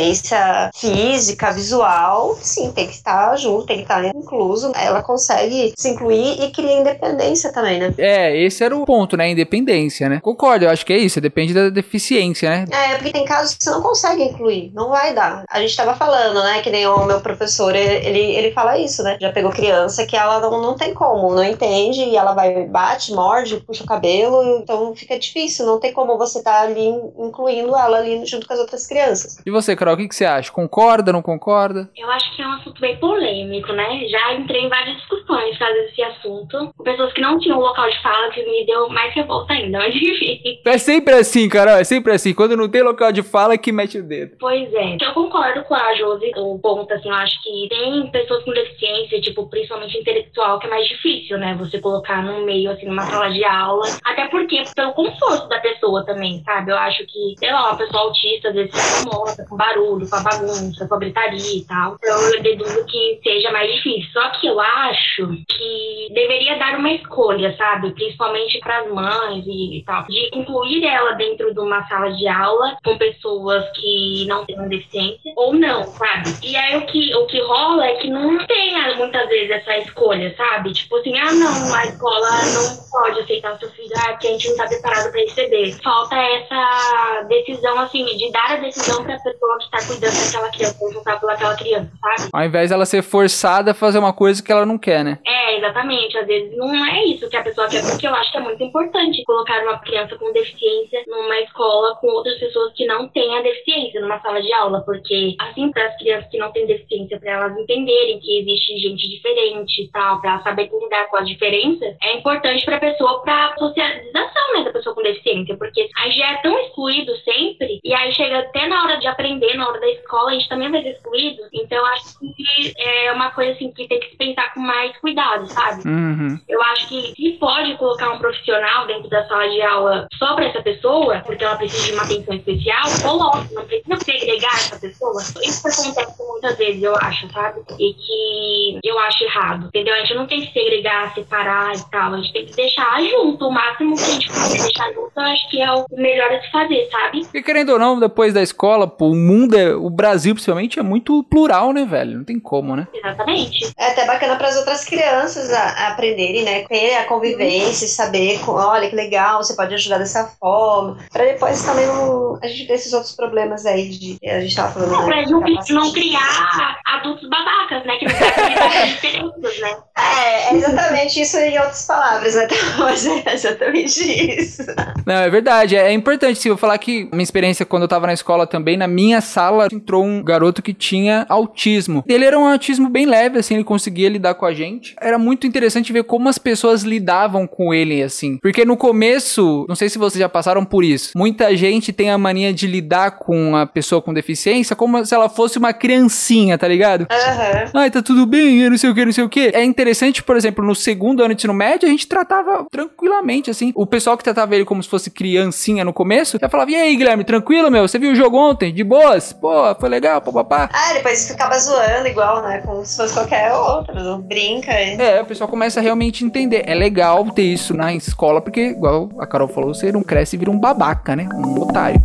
física, 0.73 1.51
visual, 1.51 2.38
sim, 2.41 2.71
tem 2.71 2.88
que 2.88 2.93
estar 2.93 3.36
junto, 3.38 3.65
tem 3.65 3.77
que 3.77 3.84
estar 3.84 4.04
incluso. 4.06 4.71
Ela 4.75 5.01
consegue 5.01 5.73
se 5.77 5.89
incluir 5.89 6.41
e 6.43 6.51
cria 6.51 6.80
independência 6.80 7.51
também, 7.51 7.80
né? 7.80 7.93
É, 7.97 8.38
esse 8.43 8.63
era 8.63 8.75
o 8.75 8.86
ponto, 8.86 9.17
né? 9.17 9.30
Independência, 9.30 10.10
né? 10.10 10.19
Concordo, 10.21 10.65
eu 10.65 10.69
acho 10.69 10.86
que 10.86 10.93
é 10.93 10.97
isso, 10.97 11.21
depende 11.21 11.54
da 11.54 11.69
deficiência, 11.69 12.49
né? 12.49 12.65
É, 12.71 12.95
porque 12.95 13.12
tem 13.12 13.25
casos 13.25 13.56
que 13.56 13.63
você 13.63 13.69
não 13.69 13.82
consegue 13.82 14.23
incluir, 14.23 14.71
não 14.73 14.89
vai 14.89 15.13
dar. 15.13 15.43
A 15.49 15.60
gente 15.60 15.75
tava 15.75 15.95
falando, 15.95 16.41
né, 16.43 16.62
que 16.62 16.69
nem 16.69 16.86
o 16.88 17.06
meu 17.06 17.21
professor, 17.21 17.75
ele, 17.75 18.19
ele 18.19 18.51
fala 18.51 18.77
isso, 18.77 19.04
né? 19.04 19.17
Já 19.19 19.32
pegou 19.32 19.51
criança 19.51 20.06
que 20.06 20.15
ela 20.15 20.39
não, 20.39 20.62
não 20.62 20.75
tem 20.75 20.93
como, 20.93 21.34
não 21.34 21.43
entende, 21.43 22.01
e 22.01 22.15
ela 22.15 22.34
vai, 22.34 22.65
bate, 22.65 23.13
morde, 23.13 23.58
puxa 23.58 23.84
o 23.84 23.88
cabelo, 23.88 24.60
então 24.60 24.95
fica 24.95 25.17
difícil, 25.17 25.65
não 25.65 25.80
tem 25.80 25.93
como 25.93 26.17
você 26.17 26.41
tá 26.41 26.62
ali 26.62 26.88
incluindo 27.17 27.75
ela 27.75 27.97
ali 27.97 28.25
junto 28.25 28.47
com 28.47 28.54
as 28.54 28.60
outras 28.60 28.88
crianças. 28.88 29.38
E 29.45 29.51
você, 29.51 29.75
Carol, 29.82 29.96
o 29.96 29.98
que, 29.98 30.08
que 30.08 30.15
você 30.15 30.26
acha? 30.26 30.52
Concorda, 30.52 31.12
não 31.12 31.24
concorda? 31.24 31.89
Eu 31.98 32.08
acho 32.12 32.36
que 32.36 32.41
é 32.44 32.48
um 32.48 32.52
assunto 32.52 32.80
bem 32.80 32.98
polêmico, 32.98 33.74
né? 33.74 34.06
Já 34.08 34.34
entrei 34.34 34.62
em 34.62 34.70
várias 34.70 34.96
discussões 34.98 35.58
por 35.58 35.65
causa 35.65 35.74
desse 35.82 36.04
assunto. 36.04 36.74
Com 36.78 36.84
pessoas 36.84 37.12
que 37.13 37.20
não 37.20 37.39
tinham 37.39 37.60
local 37.60 37.89
de 37.89 38.00
fala, 38.04 38.30
que 38.30 38.46
me 38.46 38.63
deu 38.67 38.88
mais 38.89 39.12
revolta 39.15 39.54
ainda, 39.54 39.80
mas 39.82 39.96
enfim. 39.96 40.39
É 40.63 40.78
sempre 40.78 41.15
assim, 41.15 41.50
Carol, 41.50 41.78
é 41.78 41.84
sempre 41.84 42.13
assim. 42.13 42.32
Quando 42.32 42.56
não 42.56 42.70
tem 42.70 42.84
local 42.84 43.12
de 43.12 43.24
fala, 43.24 43.56
é 43.56 43.58
que 43.58 43.72
mete 43.72 43.98
o 43.98 44.04
dedo. 44.04 44.36
Pois 44.39 44.72
é. 44.72 44.98
Eu 45.02 45.13
concordo 45.15 45.63
com 45.63 45.74
a 45.74 45.96
Josi, 45.96 46.32
o 46.38 46.60
ponto, 46.60 46.94
assim, 46.94 47.10
eu 47.10 47.15
acho 47.15 47.41
que 47.41 47.67
tem 47.67 48.12
pessoas 48.12 48.44
com 48.44 48.52
deficiência, 48.52 49.20
tipo, 49.20 49.50
principalmente 49.50 49.98
intelectual, 49.98 50.60
que 50.60 50.67
é 50.67 50.70
mais 50.70 50.88
difícil, 50.88 51.39
né? 51.39 51.56
Você 51.58 51.80
colocar 51.80 52.22
no 52.22 52.46
meio, 52.46 52.70
assim, 52.70 52.86
numa 52.86 53.02
sala 53.02 53.32
de 53.32 53.44
aula. 53.44 53.88
Até 54.06 54.28
porque, 54.28 54.62
pelo 54.76 54.94
conforto 54.94 55.50
da 55.50 55.60
pessoa 55.60 56.06
também, 56.06 56.44
sabe? 56.44 56.72
Eu 56.72 56.78
acho 56.78 57.04
que, 57.08 57.34
sei 57.39 57.52
lá, 57.52 57.72
uma 57.72 57.78
pessoa 57.78 58.04
autista, 58.04 58.50
às 58.50 58.54
vezes, 58.54 58.76
se 58.76 59.02
incomoda 59.02 59.46
com 59.50 59.58
barulho, 59.58 59.70
com 59.75 60.15
a 60.15 60.19
bagunça, 60.21 60.88
com 60.88 60.95
a 60.95 60.99
gritaria 60.99 61.57
e 61.57 61.65
tal. 61.65 61.97
Então, 61.99 62.34
eu 62.34 62.41
deduzo 62.41 62.86
que 62.86 63.19
seja 63.23 63.51
mais 63.51 63.73
difícil. 63.73 64.10
Só 64.13 64.29
que 64.31 64.47
eu 64.47 64.60
acho 64.60 65.27
que 65.47 66.07
deveria 66.13 66.57
dar 66.57 66.77
uma 66.77 66.91
escolha, 66.91 67.55
sabe? 67.57 67.91
Principalmente 67.91 68.60
para 68.60 68.79
as 68.79 68.91
mães 68.91 69.45
e 69.47 69.84
tal, 69.86 70.03
de 70.03 70.29
incluir 70.34 70.86
ela 70.86 71.13
dentro 71.13 71.53
de 71.53 71.60
uma 71.60 71.88
sala 71.88 72.12
de 72.12 72.27
aula 72.27 72.77
com 72.84 72.97
pessoas 72.97 73.65
que 73.75 74.25
não 74.27 74.45
têm 74.45 74.57
deficiência 74.67 75.34
ou 75.36 75.53
não, 75.53 75.84
sabe? 75.84 76.29
E 76.43 76.55
aí 76.55 76.77
o 76.77 76.86
que, 76.86 77.13
o 77.15 77.25
que 77.27 77.39
rola 77.41 77.86
é 77.86 77.95
que 77.95 78.10
não 78.10 78.45
tem 78.45 78.75
ah, 78.75 78.95
muitas 78.97 79.27
vezes 79.27 79.51
essa 79.51 79.77
escolha, 79.77 80.36
sabe? 80.36 80.73
Tipo 80.73 80.97
assim, 80.97 81.17
ah, 81.17 81.31
não, 81.31 81.73
a 81.73 81.86
escola 81.86 82.29
não 82.29 82.89
pode 82.91 83.19
aceitar 83.21 83.53
o 83.53 83.60
seu 83.60 83.69
filho, 83.71 83.91
ah, 83.97 84.10
porque 84.12 84.27
a 84.27 84.31
gente 84.31 84.49
não 84.49 84.57
tá 84.57 84.67
preparado 84.67 85.12
para 85.12 85.21
receber. 85.21 85.71
Falta 85.84 86.15
essa 86.15 87.25
decisão, 87.27 87.79
assim, 87.79 88.05
de 88.05 88.31
dar 88.31 88.51
a 88.51 88.55
decisão 88.57 89.03
para 89.03 89.15
a 89.15 89.19
pessoa 89.19 89.57
que 89.62 89.71
tá 89.71 89.78
cuidando 89.86 90.13
daquela 90.13 90.50
criança, 90.50 90.78
responsável 90.80 91.19
pelaquela 91.19 91.56
criança, 91.56 91.91
sabe? 92.02 92.30
Ao 92.34 92.43
invés 92.43 92.69
dela 92.69 92.86
ser 92.86 93.02
forçada 93.02 93.71
a 93.71 93.74
fazer 93.74 94.00
uma 94.00 94.13
coisa 94.13 94.41
que 94.41 94.52
ela 94.52 94.65
não 94.65 94.78
quer, 94.78 95.04
né? 95.04 95.19
É, 95.26 95.51
exatamente. 95.62 96.17
Às 96.17 96.28
vezes 96.28 96.58
não 96.58 96.86
é 96.86 97.06
isso 97.06 97.30
que 97.30 97.38
a 97.38 97.43
pessoa 97.43 97.67
quer, 97.67 97.82
porque 97.82 98.08
eu 98.08 98.13
acho 98.13 98.32
que 98.32 98.38
é 98.38 98.41
muito 98.41 98.63
importante 98.63 99.24
colocar 99.24 99.62
uma 99.63 99.80
criança 99.80 100.17
com 100.17 100.34
deficiência 100.34 101.04
numa 101.08 101.39
escola 101.39 101.95
com 101.95 102.08
outras 102.08 102.38
pessoas 102.39 102.74
que 102.74 102.86
não 102.86 103.08
têm 103.10 103.38
a 103.38 103.41
deficiência, 103.41 104.02
numa 104.02 104.19
sala 104.19 104.41
de 104.41 104.52
aula, 104.54 104.82
porque 104.82 105.36
assim, 105.39 105.71
para 105.71 105.88
as 105.88 105.97
crianças 105.97 106.30
que 106.30 106.38
não 106.38 106.52
têm 106.52 106.65
deficiência, 106.65 107.19
para 107.19 107.32
elas 107.32 107.58
entenderem 107.58 108.19
que 108.19 108.39
existe 108.39 108.78
gente 108.78 109.10
diferente 109.10 109.84
e 109.84 109.91
tal, 109.91 110.21
para 110.21 110.41
saber 110.41 110.69
lidar 110.71 111.10
com 111.10 111.17
as 111.17 111.28
diferenças, 111.28 111.95
é 112.02 112.17
importante 112.17 112.65
para 112.65 112.78
a 112.78 112.80
pessoa, 112.80 113.21
para 113.21 113.56
socialização 113.58 114.54
né, 114.54 114.63
da 114.63 114.71
pessoa 114.71 114.95
com 114.95 115.04
deficiência, 115.04 115.56
porque 115.58 115.89
aí 115.97 116.12
já 116.12 116.32
é 116.32 116.41
tão 116.41 116.58
excluído 116.60 117.15
sempre, 117.17 117.80
e 117.84 117.93
aí 117.93 118.12
chega 118.13 118.39
até 118.39 118.67
na 118.67 118.84
hora 118.84 118.97
de 118.97 119.08
aprender, 119.08 119.56
na 119.56 119.67
hora 119.67 119.80
da 119.80 119.89
escola, 119.89 120.32
a 120.32 120.34
gente 120.34 120.50
também 120.50 120.71
vai 120.71 120.82
ser 120.82 120.91
excluído, 120.91 121.41
então 121.54 121.86
acho 121.88 122.19
que 122.19 122.74
é 122.78 123.12
uma 123.12 123.32
coisa 123.32 123.52
assim 123.52 123.71
que 123.71 123.88
tem 123.88 124.00
que 124.00 124.10
se 124.10 124.17
pensar 124.17 124.54
com 124.54 124.60
mais 124.60 124.97
cuidado, 124.97 125.45
sabe? 125.52 125.88
Uhum. 125.88 126.40
Eu 126.48 126.62
acho 126.64 126.88
que 126.88 127.14
se 127.16 127.38
pode 127.40 127.78
colocar 127.78 128.12
um 128.12 128.20
profissional 128.20 128.88
dentro 128.88 129.10
da 129.10 129.28
sala 129.28 129.50
de 129.50 129.62
aula 129.62 130.08
só 130.14 130.36
para 130.36 130.46
essa 130.46 130.62
pessoa, 130.62 131.22
porque 131.26 131.44
ela 131.44 131.56
precisa 131.56 131.88
de 131.88 131.94
uma 131.94 132.04
atenção 132.04 132.36
especial, 132.36 132.84
coloque, 133.02 133.54
não 133.54 133.66
precisa 133.66 133.98
segregar 134.04 134.54
essa 134.54 134.80
pessoa. 134.80 135.22
Isso 135.44 135.68
acontece 135.68 136.24
muitas 136.24 136.58
vezes, 136.58 136.84
eu 136.84 136.96
acho, 136.96 137.32
sabe? 137.32 137.62
E 137.80 137.94
que 137.94 138.80
eu 138.84 139.00
acho 139.00 139.24
errado, 139.24 139.68
entendeu? 139.68 139.94
A 139.94 140.00
gente 140.00 140.16
não 140.16 140.28
tem 140.28 140.42
que 140.42 140.54
segregar, 140.54 141.14
separar 141.14 141.74
e 141.76 141.92
tal, 141.92 142.14
a 142.14 142.18
gente 142.18 142.34
tem 142.34 142.46
que 142.46 142.56
deixar 142.56 143.02
junto. 143.04 143.48
O 143.48 143.52
máximo 143.52 143.96
que 143.96 144.04
a 144.04 144.14
gente 144.14 144.28
pode 144.28 144.62
deixar 144.62 144.94
junto, 144.94 145.12
eu 145.16 145.24
acho 145.24 145.50
que 145.50 145.62
é 145.62 145.72
o 145.72 145.86
melhor 145.92 146.32
a 146.32 146.42
se 146.42 146.52
fazer, 146.52 146.88
sabe? 146.92 147.28
E 147.34 147.42
querendo 147.42 147.70
ou 147.74 147.80
não, 147.80 148.00
depois 148.00 148.34
da 148.34 148.42
escola, 148.42 148.88
pô, 148.88 149.10
o 149.10 149.16
mundo, 149.16 149.58
é, 149.58 149.74
o 149.76 149.90
Brasil 149.90 150.34
principalmente, 150.34 150.80
é 150.80 150.84
muito 150.84 151.24
plural, 151.24 151.72
né, 151.74 151.86
velho? 151.86 152.18
Não 152.18 152.24
tem 152.24 152.40
como, 152.40 152.76
né? 152.76 152.88
Exatamente. 152.94 153.72
É 153.78 153.92
até 153.92 154.06
bacana 154.06 154.36
para 154.36 154.48
as 154.48 154.58
outras 154.58 154.86
crianças 154.86 155.40
a, 155.49 155.62
a 155.62 155.88
aprenderem, 155.89 156.43
né? 156.43 156.65
Ter 156.67 156.95
a 156.97 157.06
convivência, 157.06 157.88
saber, 157.88 158.39
com- 158.39 158.54
olha 158.54 158.89
que 158.89 158.95
legal, 158.95 159.43
você 159.43 159.56
pode 159.56 159.73
ajudar 159.73 159.97
dessa 159.97 160.25
forma. 160.39 160.97
Para 161.12 161.25
depois 161.25 161.63
também 161.63 161.86
não, 161.88 162.38
a 162.41 162.47
gente 162.47 162.67
ter 162.67 162.73
esses 162.73 162.93
outros 162.93 163.13
problemas 163.13 163.65
aí 163.65 163.89
de 163.89 164.17
a 164.30 164.41
gente 164.41 164.56
tava 164.56 164.71
falando. 164.73 164.91
Não, 164.91 165.06
pra 165.06 165.25
não, 165.25 165.39
não 165.69 165.91
criar 165.93 166.80
adultos 166.86 167.27
babacas, 167.30 167.86
né? 167.86 167.97
Que 167.97 168.06
não 168.06 169.32
né? 169.38 169.77
É, 169.97 170.54
é 170.54 170.56
exatamente 170.56 171.21
isso 171.21 171.38
em 171.38 171.58
outras 171.58 171.86
palavras, 171.86 172.36
né? 172.36 172.47
Mas 172.77 173.06
é 173.06 173.34
exatamente 173.34 174.01
isso. 174.01 174.63
Não, 175.06 175.15
é 175.15 175.30
verdade. 175.30 175.75
É 175.75 175.91
importante, 175.91 176.39
se 176.39 176.47
eu 176.47 176.58
falar 176.58 176.77
que 176.77 177.08
minha 177.12 177.23
experiência 177.23 177.65
quando 177.65 177.84
eu 177.84 177.88
tava 177.88 178.08
na 178.08 178.13
escola 178.13 178.45
também, 178.45 178.77
na 178.77 178.88
minha 178.88 179.21
sala 179.21 179.67
entrou 179.71 180.04
um 180.04 180.23
garoto 180.23 180.62
que 180.62 180.73
tinha 180.73 181.25
autismo. 181.30 182.04
Ele 182.08 182.25
era 182.25 182.38
um 182.38 182.45
autismo 182.47 182.89
bem 182.89 183.06
leve, 183.06 183.39
assim, 183.39 183.56
ele 183.56 183.63
conseguia 183.63 184.10
lidar 184.10 184.36
com 184.36 184.45
a 184.45 184.54
gente. 184.54 184.95
Era 184.99 185.17
muito 185.17 185.31
interessante 185.34 185.91
ver 185.94 186.04
como 186.04 186.30
as 186.30 186.38
pessoas 186.38 186.84
lidavam 186.84 187.46
com 187.48 187.74
ele, 187.74 188.02
assim. 188.04 188.38
Porque 188.38 188.65
no 188.65 188.78
começo, 188.78 189.65
não 189.67 189.76
sei 189.76 189.89
se 189.89 189.98
vocês 189.98 190.20
já 190.20 190.30
passaram 190.30 190.63
por 190.65 190.84
isso, 190.84 191.12
muita 191.15 191.56
gente 191.56 191.91
tem 191.91 192.10
a 192.10 192.17
mania 192.17 192.54
de 192.54 192.67
lidar 192.67 193.12
com 193.20 193.56
a 193.56 193.65
pessoa 193.65 194.02
com 194.02 194.13
deficiência 194.13 194.76
como 194.76 195.04
se 195.06 195.13
ela 195.13 195.30
fosse 195.30 195.58
uma 195.58 195.74
criancinha, 195.74 196.58
tá 196.58 196.67
ligado? 196.67 197.08
Aham. 197.12 197.72
Ai, 197.74 197.91
tá 197.91 198.02
tudo 198.02 198.26
bem, 198.26 198.62
eu 198.62 198.70
não 198.72 198.78
sei 198.78 198.89
o 198.89 198.96
que, 198.96 199.06
não 199.06 199.12
sei 199.12 199.24
o 199.24 199.30
que. 199.30 199.52
É 199.54 199.63
interessante, 199.63 200.24
por 200.24 200.36
exemplo, 200.38 200.63
no 200.65 200.76
segundo 200.76 201.22
ano 201.24 201.34
de 201.34 201.39
ensino 201.41 201.54
médio, 201.54 201.88
a 201.88 201.91
gente 201.91 202.08
tratava 202.08 202.65
tranquilamente, 202.72 203.50
assim. 203.50 203.72
O 203.76 203.86
pessoal 203.86 204.17
que 204.17 204.24
tratava 204.24 204.56
ele 204.56 204.65
como 204.65 204.82
se 204.82 204.89
fosse 204.89 205.10
criancinha 205.10 205.84
no 205.84 205.94
começo, 205.94 206.38
já 206.39 206.50
falava, 206.50 206.72
e 206.72 206.76
aí, 206.76 206.96
Guilherme, 206.96 207.24
tranquilo, 207.24 207.72
meu? 207.72 207.88
Você 207.88 207.98
viu 208.00 208.12
o 208.12 208.15
jogo 208.15 208.38
ontem? 208.38 208.74
De 208.74 208.84
boas? 208.84 209.34
Pô, 209.34 209.52
foi 209.80 209.89
legal, 209.89 210.22
papapá. 210.22 210.70
Ah, 210.74 210.94
depois 210.94 211.28
ficava 211.28 211.58
zoando 211.60 212.08
igual, 212.08 212.41
né? 212.44 212.62
Como 212.65 212.86
se 212.86 212.98
fosse 212.98 213.13
qualquer 213.13 213.54
outro. 213.54 214.20
Brinca. 214.20 214.72
hein? 214.72 214.98
É, 215.00 215.11
o 215.19 215.26
pessoal 215.26 215.50
começa 215.50 215.80
a 215.80 215.84
realmente 215.84 216.24
entender. 216.24 216.63
É 216.65 216.74
legal 216.74 217.26
ter 217.32 217.43
isso 217.43 217.76
na 217.76 217.93
escola, 217.93 218.39
porque, 218.39 218.69
igual 218.69 219.10
a 219.19 219.28
Carol 219.28 219.47
falou, 219.47 219.74
você 219.74 219.91
não 219.91 220.04
cresce 220.04 220.36
e 220.36 220.39
vira 220.39 220.52
um 220.52 220.60
babaca, 220.60 221.15
né? 221.15 221.28
Um 221.34 221.60
otário. 221.60 222.02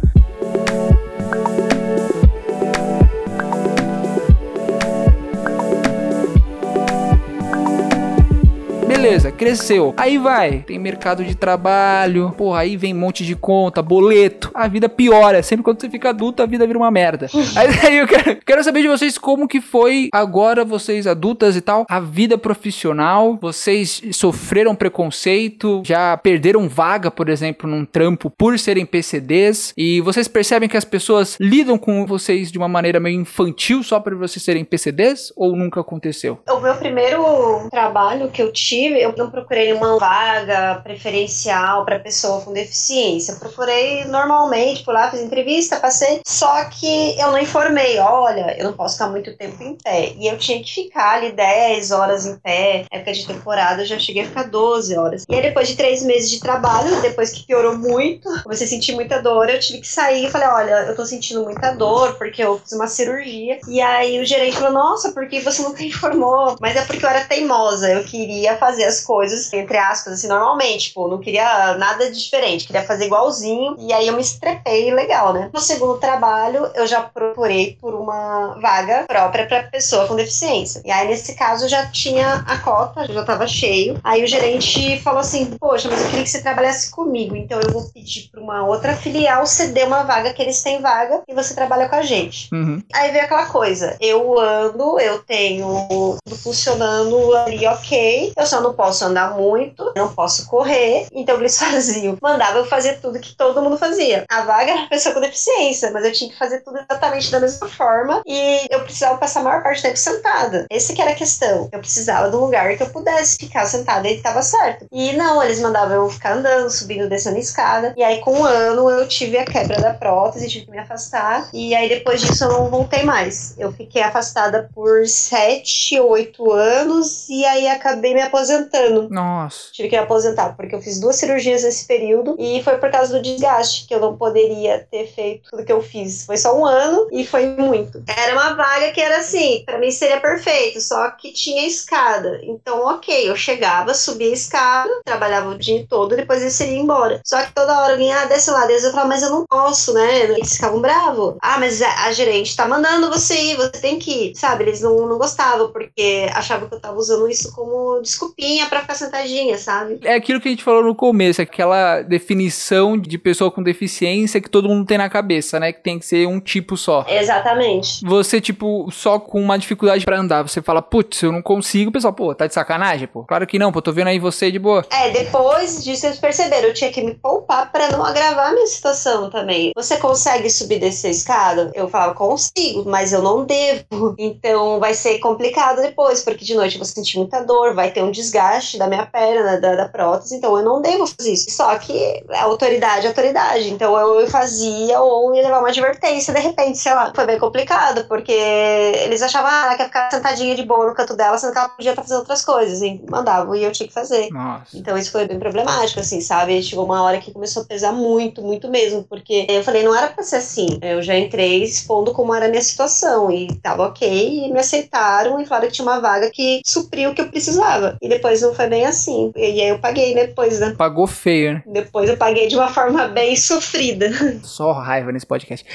Cresceu. 9.36 9.94
Aí 9.96 10.18
vai, 10.18 10.64
tem 10.66 10.78
mercado 10.78 11.24
de 11.24 11.34
trabalho, 11.34 12.34
porra, 12.36 12.60
aí 12.60 12.76
vem 12.76 12.94
um 12.94 12.98
monte 12.98 13.24
de 13.24 13.36
conta, 13.36 13.82
boleto. 13.82 14.50
A 14.54 14.66
vida 14.66 14.88
piora. 14.88 15.42
Sempre 15.42 15.62
quando 15.62 15.80
você 15.80 15.88
fica 15.88 16.10
adulto, 16.10 16.42
a 16.42 16.46
vida 16.46 16.66
vira 16.66 16.78
uma 16.78 16.90
merda. 16.90 17.28
Aí, 17.56 17.68
aí 17.86 17.98
eu 17.98 18.06
quero, 18.06 18.36
quero 18.44 18.64
saber 18.64 18.82
de 18.82 18.88
vocês 18.88 19.16
como 19.16 19.48
que 19.48 19.60
foi 19.60 20.08
agora, 20.12 20.64
vocês 20.64 21.06
adultas 21.06 21.56
e 21.56 21.60
tal, 21.60 21.86
a 21.88 22.00
vida 22.00 22.36
profissional. 22.36 23.38
Vocês 23.40 24.02
sofreram 24.12 24.74
preconceito, 24.74 25.82
já 25.84 26.16
perderam 26.16 26.68
vaga, 26.68 27.10
por 27.10 27.28
exemplo, 27.28 27.68
num 27.68 27.84
trampo 27.84 28.30
por 28.30 28.58
serem 28.58 28.84
PCDs. 28.84 29.72
E 29.76 30.00
vocês 30.00 30.28
percebem 30.28 30.68
que 30.68 30.76
as 30.76 30.84
pessoas 30.84 31.36
lidam 31.40 31.78
com 31.78 32.04
vocês 32.06 32.50
de 32.50 32.58
uma 32.58 32.68
maneira 32.68 33.00
meio 33.00 33.20
infantil 33.20 33.82
só 33.82 34.00
por 34.00 34.14
vocês 34.14 34.42
serem 34.42 34.64
PCDs? 34.64 35.32
Ou 35.36 35.56
nunca 35.56 35.80
aconteceu? 35.80 36.38
O 36.48 36.60
meu 36.60 36.74
primeiro 36.76 37.68
trabalho 37.70 38.30
que 38.30 38.42
eu 38.42 38.52
tive, 38.52 39.00
eu 39.00 39.12
procurei 39.30 39.72
uma 39.72 39.98
vaga 39.98 40.80
preferencial 40.82 41.84
para 41.84 41.98
pessoa 41.98 42.40
com 42.40 42.52
deficiência. 42.52 43.36
Procurei 43.36 44.04
normalmente, 44.04 44.82
por 44.82 44.94
lá, 44.94 45.10
fiz 45.10 45.20
entrevista, 45.20 45.80
passei. 45.80 46.20
Só 46.26 46.64
que 46.64 47.18
eu 47.18 47.30
não 47.30 47.38
informei, 47.38 47.98
olha, 47.98 48.56
eu 48.58 48.64
não 48.64 48.72
posso 48.72 48.94
ficar 48.94 49.08
muito 49.08 49.36
tempo 49.36 49.62
em 49.62 49.76
pé. 49.76 50.12
E 50.16 50.26
eu 50.26 50.38
tinha 50.38 50.62
que 50.62 50.72
ficar 50.72 51.16
ali 51.16 51.32
10 51.32 51.90
horas 51.90 52.26
em 52.26 52.36
pé. 52.38 52.84
Época 52.90 53.12
de 53.12 53.26
temporada, 53.26 53.82
eu 53.82 53.86
já 53.86 53.98
cheguei 53.98 54.22
a 54.22 54.26
ficar 54.26 54.44
12 54.44 54.96
horas. 54.96 55.24
E 55.28 55.34
aí, 55.34 55.42
depois 55.42 55.68
de 55.68 55.76
três 55.76 56.02
meses 56.02 56.30
de 56.30 56.40
trabalho, 56.40 57.00
depois 57.02 57.30
que 57.30 57.46
piorou 57.46 57.76
muito, 57.76 58.28
comecei 58.42 58.66
a 58.66 58.70
sentir 58.70 58.94
muita 58.94 59.20
dor, 59.22 59.48
eu 59.48 59.58
tive 59.60 59.80
que 59.80 59.88
sair 59.88 60.26
e 60.26 60.30
falei, 60.30 60.48
olha, 60.48 60.86
eu 60.86 60.96
tô 60.96 61.04
sentindo 61.04 61.42
muita 61.42 61.72
dor 61.72 62.14
porque 62.16 62.42
eu 62.42 62.58
fiz 62.58 62.72
uma 62.72 62.86
cirurgia. 62.86 63.58
E 63.68 63.80
aí 63.80 64.20
o 64.20 64.24
gerente 64.24 64.56
falou, 64.56 64.72
nossa, 64.72 65.12
por 65.12 65.28
que 65.28 65.40
você 65.40 65.62
nunca 65.62 65.82
informou? 65.84 66.56
Mas 66.60 66.76
é 66.76 66.84
porque 66.84 67.04
eu 67.04 67.08
era 67.08 67.24
teimosa, 67.24 67.90
eu 67.90 68.04
queria 68.04 68.56
fazer 68.56 68.84
as 68.84 69.00
coisas, 69.00 69.15
entre 69.52 69.78
aspas, 69.78 70.14
assim, 70.14 70.28
normalmente, 70.28 70.88
tipo, 70.88 71.08
não 71.08 71.18
queria 71.18 71.76
nada 71.76 72.10
diferente, 72.10 72.66
queria 72.66 72.84
fazer 72.84 73.06
igualzinho. 73.06 73.76
E 73.78 73.92
aí 73.92 74.06
eu 74.06 74.14
me 74.14 74.22
estrepei 74.22 74.92
legal, 74.92 75.32
né? 75.32 75.50
No 75.52 75.60
segundo 75.60 75.98
trabalho, 75.98 76.70
eu 76.74 76.86
já 76.86 77.02
procurei 77.02 77.76
por 77.80 77.94
uma 77.94 78.58
vaga 78.60 79.04
própria 79.06 79.46
para 79.46 79.64
pessoa 79.64 80.06
com 80.06 80.16
deficiência. 80.16 80.82
E 80.84 80.90
aí, 80.90 81.08
nesse 81.08 81.34
caso, 81.34 81.68
já 81.68 81.86
tinha 81.86 82.44
a 82.46 82.58
cota, 82.58 83.10
já 83.12 83.24
tava 83.24 83.46
cheio. 83.46 83.98
Aí 84.02 84.22
o 84.24 84.26
gerente 84.26 85.00
falou 85.00 85.20
assim: 85.20 85.56
Poxa, 85.58 85.88
mas 85.90 86.02
eu 86.02 86.08
queria 86.08 86.24
que 86.24 86.30
você 86.30 86.42
trabalhasse 86.42 86.90
comigo, 86.90 87.36
então 87.36 87.60
eu 87.60 87.70
vou 87.70 87.84
pedir 87.90 88.28
para 88.30 88.40
uma 88.40 88.66
outra 88.66 88.94
filial 88.96 89.46
ceder 89.46 89.86
uma 89.86 90.02
vaga 90.02 90.32
que 90.32 90.42
eles 90.42 90.62
têm 90.62 90.80
vaga 90.80 91.22
e 91.28 91.34
você 91.34 91.54
trabalha 91.54 91.88
com 91.88 91.96
a 91.96 92.02
gente. 92.02 92.48
Uhum. 92.52 92.82
Aí 92.94 93.10
veio 93.10 93.24
aquela 93.24 93.46
coisa: 93.46 93.96
eu 94.00 94.38
ando, 94.38 95.00
eu 95.00 95.18
tenho 95.20 96.16
tudo 96.24 96.36
funcionando 96.36 97.34
ali 97.34 97.66
ok, 97.66 98.32
eu 98.36 98.46
só 98.46 98.60
não 98.60 98.74
posso 98.74 99.04
andar 99.06 99.36
muito, 99.36 99.92
não 99.96 100.12
posso 100.12 100.46
correr. 100.46 101.06
Então 101.12 101.36
eles 101.36 101.58
faziam, 101.58 102.16
mandavam 102.22 102.58
eu 102.58 102.66
fazer 102.66 103.00
tudo 103.00 103.20
que 103.20 103.34
todo 103.34 103.62
mundo 103.62 103.78
fazia. 103.78 104.24
A 104.28 104.42
vaga 104.42 104.72
era 104.72 104.88
pessoa 104.88 105.14
com 105.14 105.20
deficiência, 105.20 105.90
mas 105.90 106.04
eu 106.04 106.12
tinha 106.12 106.30
que 106.30 106.38
fazer 106.38 106.60
tudo 106.60 106.78
exatamente 106.78 107.30
da 107.30 107.40
mesma 107.40 107.68
forma 107.68 108.22
e 108.26 108.66
eu 108.70 108.80
precisava 108.80 109.18
passar 109.18 109.40
a 109.40 109.44
maior 109.44 109.62
parte 109.62 109.78
do 109.78 109.82
tempo 109.82 109.96
sentada. 109.96 110.66
Esse 110.70 110.94
que 110.94 111.02
era 111.02 111.12
a 111.12 111.14
questão. 111.14 111.68
Eu 111.72 111.78
precisava 111.78 112.30
de 112.30 112.36
um 112.36 112.40
lugar 112.40 112.76
que 112.76 112.82
eu 112.82 112.90
pudesse 112.90 113.36
ficar 113.36 113.66
sentada 113.66 114.08
e 114.08 114.20
tava 114.20 114.42
certo. 114.42 114.86
E 114.90 115.12
não, 115.12 115.42
eles 115.42 115.60
mandavam 115.60 115.96
eu 115.96 116.10
ficar 116.10 116.34
andando, 116.34 116.70
subindo, 116.70 117.08
descendo 117.08 117.36
a 117.36 117.40
escada. 117.40 117.94
E 117.96 118.02
aí, 118.02 118.20
com 118.20 118.32
um 118.32 118.44
ano, 118.44 118.90
eu 118.90 119.06
tive 119.06 119.38
a 119.38 119.44
quebra 119.44 119.80
da 119.80 119.94
prótese, 119.94 120.48
tive 120.48 120.66
que 120.66 120.70
me 120.70 120.78
afastar. 120.78 121.48
E 121.52 121.74
aí, 121.74 121.88
depois 121.88 122.20
disso, 122.20 122.44
eu 122.44 122.50
não 122.50 122.70
voltei 122.70 123.02
mais. 123.02 123.54
Eu 123.58 123.72
fiquei 123.72 124.02
afastada 124.02 124.68
por 124.74 125.06
sete, 125.06 125.98
oito 126.00 126.50
anos 126.52 127.28
e 127.28 127.44
aí 127.44 127.68
acabei 127.68 128.14
me 128.14 128.22
aposentando. 128.22 128.95
Nossa. 129.10 129.72
Tive 129.72 129.88
que 129.88 129.96
me 129.96 130.02
aposentar, 130.02 130.56
porque 130.56 130.74
eu 130.74 130.82
fiz 130.82 131.00
duas 131.00 131.16
cirurgias 131.16 131.62
nesse 131.62 131.86
período 131.86 132.36
e 132.38 132.62
foi 132.62 132.78
por 132.78 132.90
causa 132.90 133.12
do 133.12 133.22
desgaste, 133.22 133.86
que 133.86 133.94
eu 133.94 134.00
não 134.00 134.16
poderia 134.16 134.86
ter 134.90 135.06
feito 135.06 135.50
tudo 135.50 135.64
que 135.64 135.72
eu 135.72 135.82
fiz. 135.82 136.24
Foi 136.24 136.36
só 136.36 136.58
um 136.58 136.64
ano 136.64 137.08
e 137.12 137.26
foi 137.26 137.46
muito. 137.46 138.02
Era 138.06 138.32
uma 138.32 138.54
vaga 138.54 138.92
que 138.92 139.00
era 139.00 139.18
assim, 139.18 139.62
pra 139.64 139.78
mim 139.78 139.90
seria 139.90 140.20
perfeito, 140.20 140.80
só 140.80 141.10
que 141.10 141.32
tinha 141.32 141.66
escada. 141.66 142.40
Então, 142.42 142.84
ok, 142.84 143.28
eu 143.28 143.36
chegava, 143.36 143.94
subia 143.94 144.30
a 144.30 144.34
escada, 144.34 144.90
trabalhava 145.04 145.50
o 145.50 145.58
dia 145.58 145.86
todo, 145.88 146.16
depois 146.16 146.42
eu 146.42 146.50
seria 146.50 146.78
embora. 146.78 147.20
Só 147.24 147.42
que 147.44 147.52
toda 147.52 147.80
hora 147.80 147.92
alguém, 147.92 148.12
ah, 148.12 148.24
desce 148.24 148.50
lá, 148.50 148.66
desce. 148.66 148.86
Eu 148.86 148.90
falava, 148.90 149.08
mas 149.08 149.22
eu 149.22 149.30
não 149.30 149.46
posso, 149.46 149.92
né? 149.92 150.20
Eles 150.20 150.54
ficavam 150.54 150.80
bravos. 150.80 151.36
Ah, 151.42 151.58
mas 151.58 151.82
a, 151.82 152.04
a 152.04 152.12
gerente 152.12 152.56
tá 152.56 152.66
mandando 152.66 153.10
você 153.10 153.34
ir, 153.34 153.56
você 153.56 153.70
tem 153.72 153.98
que 153.98 154.28
ir. 154.30 154.36
Sabe, 154.36 154.64
eles 154.64 154.80
não, 154.80 155.06
não 155.06 155.18
gostavam, 155.18 155.72
porque 155.72 156.28
achavam 156.34 156.68
que 156.68 156.74
eu 156.74 156.80
tava 156.80 156.96
usando 156.96 157.28
isso 157.28 157.52
como 157.52 158.00
desculpinha 158.00 158.68
pra 158.68 158.85
ficar 158.86 158.94
sentadinha, 158.94 159.58
sabe? 159.58 159.98
É 160.02 160.14
aquilo 160.14 160.40
que 160.40 160.48
a 160.48 160.50
gente 160.50 160.64
falou 160.64 160.84
no 160.84 160.94
começo, 160.94 161.42
aquela 161.42 162.02
definição 162.02 162.96
de 162.96 163.18
pessoa 163.18 163.50
com 163.50 163.62
deficiência 163.62 164.40
que 164.40 164.48
todo 164.48 164.68
mundo 164.68 164.86
tem 164.86 164.98
na 164.98 165.10
cabeça, 165.10 165.58
né? 165.58 165.72
Que 165.72 165.82
tem 165.82 165.98
que 165.98 166.06
ser 166.06 166.26
um 166.26 166.40
tipo 166.40 166.76
só. 166.76 167.04
Exatamente. 167.08 168.04
Você, 168.04 168.40
tipo, 168.40 168.88
só 168.90 169.18
com 169.18 169.40
uma 169.40 169.58
dificuldade 169.58 170.04
pra 170.04 170.18
andar, 170.18 170.42
você 170.42 170.62
fala, 170.62 170.80
putz, 170.80 171.22
eu 171.22 171.32
não 171.32 171.42
consigo, 171.42 171.90
o 171.90 171.92
pessoal, 171.92 172.12
pô, 172.12 172.34
tá 172.34 172.46
de 172.46 172.54
sacanagem, 172.54 173.08
pô. 173.08 173.24
Claro 173.24 173.46
que 173.46 173.58
não, 173.58 173.72
pô, 173.72 173.82
tô 173.82 173.92
vendo 173.92 174.08
aí 174.08 174.18
você 174.18 174.50
de 174.50 174.58
boa. 174.58 174.84
É, 174.90 175.10
depois 175.10 175.82
disso 175.82 176.06
eles 176.06 176.18
perceberam, 176.18 176.68
eu 176.68 176.74
tinha 176.74 176.92
que 176.92 177.02
me 177.02 177.14
poupar 177.14 177.70
pra 177.72 177.90
não 177.90 178.04
agravar 178.04 178.50
a 178.50 178.52
minha 178.52 178.66
situação 178.66 179.30
também. 179.30 179.72
Você 179.74 179.96
consegue 179.96 180.48
subir 180.48 180.78
dessa 180.78 181.08
escada? 181.08 181.72
Eu 181.74 181.88
falava, 181.88 182.14
consigo, 182.14 182.84
mas 182.86 183.12
eu 183.12 183.22
não 183.22 183.44
devo. 183.44 183.86
Então 184.18 184.78
vai 184.80 184.94
ser 184.94 185.18
complicado 185.18 185.80
depois, 185.80 186.22
porque 186.22 186.44
de 186.44 186.54
noite 186.54 186.74
eu 186.74 186.78
vou 186.78 186.86
sentir 186.86 187.18
muita 187.18 187.44
dor, 187.44 187.74
vai 187.74 187.90
ter 187.90 188.02
um 188.02 188.10
desgaste 188.10 188.75
da 188.78 188.86
minha 188.86 189.06
perna, 189.06 189.60
da, 189.60 189.74
da 189.74 189.88
prótese, 189.88 190.36
então 190.36 190.56
eu 190.56 190.64
não 190.64 190.80
devo 190.80 191.06
fazer 191.06 191.32
isso. 191.32 191.50
Só 191.50 191.76
que 191.78 192.24
a 192.30 192.44
autoridade 192.44 193.06
é 193.06 193.08
autoridade, 193.08 193.70
então 193.70 193.96
eu, 193.98 194.26
fazia 194.28 195.00
ou 195.00 195.34
ia 195.34 195.42
levar 195.42 195.60
uma 195.60 195.68
advertência 195.68 196.32
de 196.34 196.40
repente, 196.40 196.78
sei 196.78 196.94
lá. 196.94 197.12
Foi 197.14 197.26
bem 197.26 197.38
complicado, 197.38 198.06
porque 198.06 198.32
eles 198.32 199.22
achavam, 199.22 199.50
ah, 199.50 199.64
ela 199.66 199.76
quer 199.76 199.86
ficar 199.86 200.10
sentadinha 200.10 200.54
de 200.54 200.64
boa 200.64 200.86
no 200.86 200.94
canto 200.94 201.14
dela, 201.14 201.38
sendo 201.38 201.52
que 201.52 201.58
ela 201.58 201.68
podia 201.68 201.90
estar 201.90 202.02
fazendo 202.02 202.18
outras 202.18 202.44
coisas, 202.44 202.82
e 202.82 203.00
mandavam 203.08 203.54
e 203.54 203.64
eu 203.64 203.72
tinha 203.72 203.86
que 203.86 203.94
fazer. 203.94 204.28
Nossa. 204.30 204.76
Então 204.76 204.96
isso 204.96 205.12
foi 205.12 205.26
bem 205.26 205.38
problemático, 205.38 206.00
assim, 206.00 206.20
sabe? 206.20 206.62
Chegou 206.62 206.84
uma 206.84 207.02
hora 207.02 207.18
que 207.18 207.32
começou 207.32 207.62
a 207.62 207.66
pesar 207.66 207.92
muito, 207.92 208.42
muito 208.42 208.68
mesmo, 208.68 209.04
porque 209.04 209.46
eu 209.48 209.62
falei, 209.62 209.82
não 209.82 209.94
era 209.94 210.08
pra 210.08 210.22
ser 210.22 210.36
assim. 210.36 210.78
Eu 210.82 211.02
já 211.02 211.16
entrei 211.16 211.62
expondo 211.62 212.12
como 212.12 212.34
era 212.34 212.46
a 212.46 212.48
minha 212.48 212.62
situação 212.62 213.30
e 213.30 213.54
tava 213.56 213.86
ok, 213.86 214.46
e 214.46 214.52
me 214.52 214.60
aceitaram 214.60 215.40
e 215.40 215.46
falaram 215.46 215.68
que 215.68 215.74
tinha 215.74 215.86
uma 215.86 216.00
vaga 216.00 216.30
que 216.30 216.60
supriu 216.64 217.10
o 217.10 217.14
que 217.14 217.20
eu 217.20 217.28
precisava. 217.28 217.96
E 218.00 218.08
depois 218.08 218.40
não 218.42 218.54
foi 218.56 218.66
bem 218.68 218.84
assim. 218.86 219.30
E 219.36 219.42
aí 219.42 219.68
eu 219.68 219.78
paguei 219.78 220.14
depois, 220.14 220.58
né? 220.58 220.74
Pagou 220.76 221.06
feio, 221.06 221.54
né? 221.54 221.62
Depois 221.66 222.08
eu 222.08 222.16
paguei 222.16 222.48
de 222.48 222.56
uma 222.56 222.68
forma 222.68 223.06
bem 223.08 223.36
sofrida. 223.36 224.10
Só 224.42 224.72
raiva 224.72 225.12
nesse 225.12 225.26
podcast. 225.26 225.66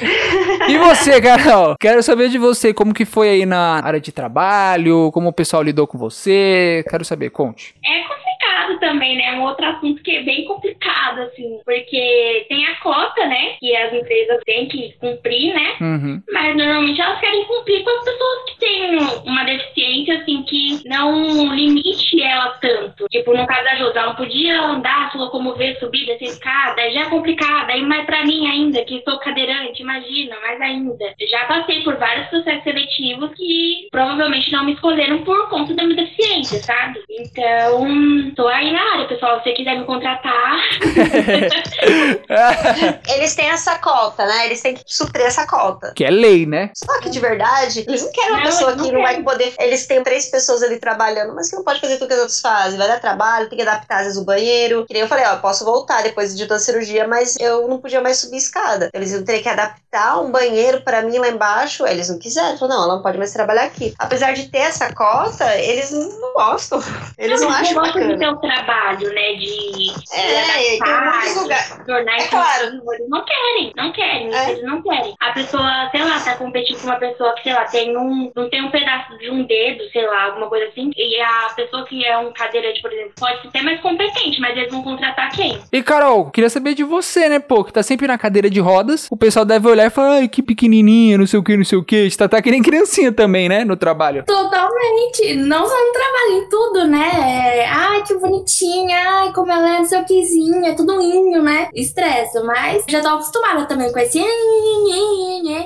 e 0.68 0.78
você, 0.78 1.22
Carol? 1.22 1.76
Quero 1.80 2.02
saber 2.04 2.30
de 2.30 2.38
você, 2.38 2.74
como 2.74 2.94
que 2.94 3.06
foi 3.06 3.30
aí 3.30 3.46
na 3.46 3.84
área 3.84 4.02
de 4.02 4.12
trabalho, 4.12 5.12
como 5.14 5.30
o 5.30 5.34
pessoal 5.34 5.64
lidou 5.64 5.88
com 5.88 5.98
você. 5.98 6.84
Quero 6.90 7.06
saber, 7.06 7.30
conte. 7.30 7.76
É 7.86 8.02
complicado 8.08 8.31
complicado 8.52 8.80
também, 8.80 9.18
né? 9.18 9.34
Um 9.34 9.44
outro 9.44 9.66
assunto 9.66 10.02
que 10.04 10.16
é 10.16 10.24
bem 10.24 10.46
complicado, 10.46 11.22
assim, 11.22 11.60
porque 11.66 12.46
tem 12.50 12.66
a 12.68 12.76
cota, 12.76 13.26
né? 13.26 13.56
Que 13.60 13.76
as 13.76 13.94
empresas 13.94 14.42
têm 14.46 14.68
que 14.68 14.94
cumprir, 15.00 15.54
né? 15.54 15.76
Uhum. 15.80 16.24
Mas 16.32 16.56
normalmente 16.56 17.02
elas 17.02 17.20
querem 17.20 17.46
cumprir 17.46 17.84
com 17.84 17.90
as 17.90 18.06
pessoas 18.06 18.46
que 18.50 18.60
têm 18.60 18.98
uma 19.26 19.44
deficiência, 19.44 20.18
assim, 20.18 20.44
que 20.44 20.88
não 20.88 21.56
limite 21.56 22.22
ela 22.22 22.50
tanto. 22.62 23.08
Tipo, 23.10 23.36
no 23.36 23.48
caso 23.48 23.64
da 23.64 23.76
Júlia, 23.76 24.00
ela 24.00 24.14
podia 24.16 24.62
andar, 24.62 25.12
se 25.12 25.18
locomover, 25.18 25.80
subir, 25.80 26.06
descer 26.06 26.26
escada, 26.26 26.92
já 26.92 27.02
é 27.02 27.10
complicado. 27.10 27.70
Aí, 27.70 27.82
mas 27.84 28.06
pra 28.06 28.26
mim 28.26 28.48
ainda, 28.48 28.84
que 28.84 29.02
sou 29.04 29.18
cadeirante, 29.20 29.82
imagina, 29.82 30.36
mais 30.42 30.62
ainda. 30.62 31.14
Já 31.30 31.46
passei 31.46 31.82
por 31.84 31.96
vários 31.98 32.28
processos 32.28 32.68
seletivos 33.02 33.32
que 33.36 33.88
provavelmente 33.92 34.52
não 34.52 34.66
me 34.66 34.74
escolheram 34.74 35.24
por 35.24 35.50
conta 35.50 35.74
da 35.74 35.84
minha 35.84 35.96
deficiência, 35.96 36.62
sabe? 36.64 37.00
Então, 37.10 38.32
tô 38.36 38.48
aí 38.48 38.72
na 38.72 38.94
área, 38.94 39.08
pessoal. 39.08 39.38
Se 39.40 39.46
você 39.46 39.54
quiser 39.54 39.80
me 39.80 39.86
contratar. 39.86 40.60
Eles 43.16 43.36
têm 43.36 43.50
essa 43.50 43.78
cota, 43.80 44.26
né? 44.26 44.46
Eles 44.46 44.62
têm 44.62 44.76
que 44.76 44.84
suprir 44.86 45.26
essa 45.26 45.48
cota. 45.48 45.94
que 45.96 46.04
é 46.04 46.12
lei, 46.12 46.46
né? 46.46 46.72
Só 46.76 47.00
que 47.00 47.10
de 47.10 47.20
verdade, 47.20 47.84
eles 47.88 48.04
não 48.04 48.12
querem 48.12 48.32
uma 48.32 48.40
Não, 48.40 48.46
pessoa 48.46 48.72
eles 48.72 48.82
que 48.82 48.88
não 48.92 49.00
não 49.00 49.02
vai 49.02 49.24
poder. 49.24 49.54
Eles 49.60 49.88
têm 49.88 50.04
três 50.04 50.30
pessoas 50.30 50.62
ali 50.62 50.80
trabalhando, 50.80 51.34
mas 51.34 51.50
que 51.50 51.56
não 51.56 51.64
pode 51.64 51.80
fazer 51.80 51.98
tudo 51.98 52.08
que 52.08 52.14
as 52.14 52.20
outras 52.20 52.42
fazem. 52.42 52.78
Vai 52.78 52.88
dar 52.88 53.00
trabalho, 53.00 53.50
tem 53.50 53.58
que 53.58 53.68
adaptar 53.68 54.00
às 54.00 54.06
vezes 54.06 54.22
o 54.22 54.26
banheiro. 54.26 54.86
Que 54.86 54.94
nem 54.94 55.04
eu 55.04 55.08
falei, 55.08 55.26
ó, 55.26 55.34
eu 55.34 55.40
posso 55.40 55.66
voltar 55.66 56.04
depois 56.04 56.36
de 56.36 56.46
toda 56.46 56.58
a 56.58 56.60
cirurgia, 56.60 57.08
mas 57.08 57.38
eu 57.40 57.68
não 57.68 57.80
podia 57.80 58.02
mais 58.02 58.18
subir 58.18 58.38
escada. 58.38 58.90
Eles 58.94 59.12
iam 59.12 59.24
ter 59.24 59.42
que 59.42 59.50
adaptar 59.50 60.22
um 60.22 60.32
banheiro 60.32 60.82
pra 60.82 61.02
mim 61.02 61.18
lá 61.18 61.30
embaixo. 61.30 61.86
Eles 61.86 62.10
não 62.10 62.20
quiseram. 62.20 62.58
Falaram, 62.58 62.80
não, 62.80 62.91
ela 62.91 62.91
não 62.96 63.02
pode 63.02 63.18
mais 63.18 63.32
trabalhar 63.34 63.64
aqui. 63.64 63.94
Apesar 64.00 64.34
de 64.34 64.50
ter 64.50 64.60
essa 64.60 64.94
cota, 64.94 65.46
eles 65.58 65.92
não 65.92 66.34
gostam. 66.34 66.80
Eles 67.18 67.42
não, 67.42 67.50
acham 67.50 67.74
gostam 67.76 68.02
de 68.02 68.16
bacana. 68.16 68.20
ter 68.20 68.28
o 68.30 68.38
trabalho, 68.38 69.14
né? 69.14 69.34
De. 69.36 69.92
É, 70.14 70.76
e 70.76 70.80
tem 70.80 71.34
lugares. 71.42 71.78
tornar 71.86 72.18
É 72.18 72.28
claro. 72.28 72.66
Eles 72.94 73.10
não 73.10 73.24
querem, 73.26 73.72
não 73.76 73.92
querem, 73.92 74.34
É. 74.34 74.52
eles 74.52 74.64
não 74.64 74.82
querem. 74.82 75.14
A 75.20 75.32
pessoa, 75.32 75.90
sei 75.92 76.04
lá, 76.04 76.20
tá 76.20 76.36
competindo 76.36 76.80
com 76.80 76.88
uma 76.88 76.96
pessoa 77.00 77.34
que, 77.36 77.44
sei 77.44 77.54
lá, 77.54 77.66
tem 77.66 77.98
um. 77.98 78.32
não 78.36 78.50
tem 78.50 78.64
um 78.64 78.72
pedaço 78.72 79.18
de 79.18 79.30
um 79.30 79.44
dedo, 79.46 79.84
sei 79.92 80.06
lá, 80.08 80.26
alguma 80.26 80.48
coisa 80.48 80.66
assim. 80.68 80.92
E 80.96 81.22
a 81.22 81.50
pessoa 81.56 81.86
que 81.86 82.06
é 82.06 82.18
um 82.18 82.32
cadeirante, 82.34 82.82
por 82.82 82.92
exemplo, 82.92 83.12
pode 83.20 83.52
ser 83.52 83.62
mais 83.62 83.80
competente, 83.82 84.40
mas 84.40 84.56
eles 84.58 84.72
vão 84.72 84.84
contratar 84.84 85.32
quem? 85.32 85.60
E 85.72 85.82
Carol, 85.84 86.30
queria 86.32 86.50
saber 86.50 86.74
de 86.74 86.84
você, 86.84 87.30
né, 87.30 87.40
pô, 87.40 87.64
que 87.64 87.74
tá 87.74 87.84
sempre 87.84 88.08
na 88.08 88.18
cadeira 88.18 88.50
de 88.50 88.60
rodas. 88.60 89.08
O 89.12 89.18
pessoal 89.18 89.46
deve 89.46 89.68
olhar 89.68 89.86
e 89.88 89.90
falar, 89.90 90.16
ai, 90.16 90.28
que 90.28 90.42
pequenininha, 90.42 91.18
não 91.18 91.28
sei 91.28 91.40
o 91.40 91.44
que, 91.44 91.56
não 91.58 91.66
sei 91.66 91.78
o 91.78 91.84
que. 91.84 92.10
Você 92.10 92.18
tá, 92.18 92.28
tá 92.28 92.42
que 92.42 92.52
nem 92.52 92.62
criancinha 92.82 93.12
também, 93.12 93.48
né, 93.48 93.64
no 93.64 93.78
trabalho. 93.78 94.24
Totalmente. 94.26 95.36
Não 95.36 95.66
só 95.66 95.86
no 95.86 95.92
trabalho, 95.92 96.32
em 96.32 96.50
tudo, 96.50 96.88
né? 96.88 97.60
É, 97.60 97.68
Ai, 97.68 98.04
que 98.04 98.16
bonitinha. 98.16 98.98
Ai, 98.98 99.34
como 99.34 99.52
ela 99.52 99.76
é 99.76 99.80
não 99.80 99.86
sei 99.86 100.02
o 100.02 100.06
quezinho. 100.06 100.66
É 100.66 100.74
tudo 100.74 101.02
inho, 101.02 101.42
né? 101.42 101.70
Estressa, 101.74 102.44
mas 102.44 102.84
já 102.88 103.02
tô 103.02 103.10
acostumada 103.10 103.66
também 103.66 103.92
com 103.92 104.00
esse. 104.00 104.20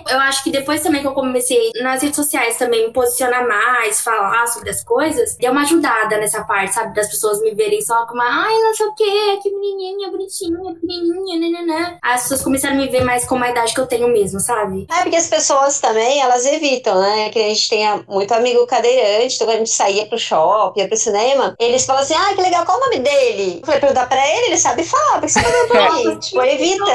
Eu 0.09 0.19
acho 0.19 0.43
que 0.43 0.51
depois 0.51 0.81
também 0.81 1.01
que 1.01 1.07
eu 1.07 1.13
comecei 1.13 1.71
nas 1.81 2.01
redes 2.01 2.15
sociais 2.15 2.57
também 2.57 2.87
me 2.87 2.93
posicionar 2.93 3.47
mais, 3.47 4.01
falar 4.01 4.47
sobre 4.47 4.69
as 4.69 4.83
coisas, 4.83 5.35
deu 5.37 5.51
uma 5.51 5.61
ajudada 5.61 6.17
nessa 6.17 6.43
parte, 6.43 6.73
sabe? 6.73 6.93
Das 6.93 7.09
pessoas 7.09 7.41
me 7.41 7.53
verem 7.53 7.81
só 7.81 8.05
como, 8.05 8.21
ai, 8.21 8.53
não 8.59 8.73
sei 8.73 8.85
o 8.87 8.93
que, 8.93 9.37
que 9.41 9.51
menininha 9.51 10.09
bonitinha, 10.09 10.57
pequenininha, 10.73 11.51
nananã. 11.51 11.97
As 12.01 12.23
pessoas 12.23 12.43
começaram 12.43 12.75
a 12.75 12.77
me 12.77 12.87
ver 12.87 13.03
mais 13.03 13.25
como 13.25 13.43
a 13.43 13.49
idade 13.49 13.73
que 13.73 13.79
eu 13.79 13.87
tenho 13.87 14.07
mesmo, 14.07 14.39
sabe? 14.39 14.87
É, 14.91 15.01
porque 15.01 15.17
as 15.17 15.27
pessoas 15.27 15.79
também, 15.79 16.21
elas 16.21 16.45
evitam, 16.45 16.94
né? 16.99 17.29
Que 17.29 17.39
a 17.39 17.49
gente 17.49 17.69
tenha 17.69 18.03
muito 18.07 18.33
amigo 18.33 18.65
cadeirante, 18.67 19.35
então 19.35 19.47
quando 19.47 19.55
a 19.55 19.59
gente 19.59 19.69
saía 19.69 20.05
pro 20.05 20.17
shopping, 20.17 20.81
ia 20.81 20.87
pro 20.87 20.97
cinema, 20.97 21.55
eles 21.59 21.85
falam 21.85 22.01
assim, 22.01 22.13
ah, 22.15 22.33
que 22.33 22.41
legal, 22.41 22.65
qual 22.65 22.77
o 22.77 22.81
nome 22.81 22.99
dele? 22.99 23.59
Eu 23.61 23.65
falei, 23.65 23.81
perguntar 23.81 24.07
pra 24.07 24.27
ele, 24.27 24.47
ele 24.47 24.57
sabe 24.57 24.83
falar, 24.83 25.19
porque 25.19 25.29
você 25.29 25.41
tá 25.41 25.49
dando 25.49 25.67
pra 25.67 25.91
mim? 25.93 26.19
Tipo, 26.19 26.41
evita. 26.43 26.85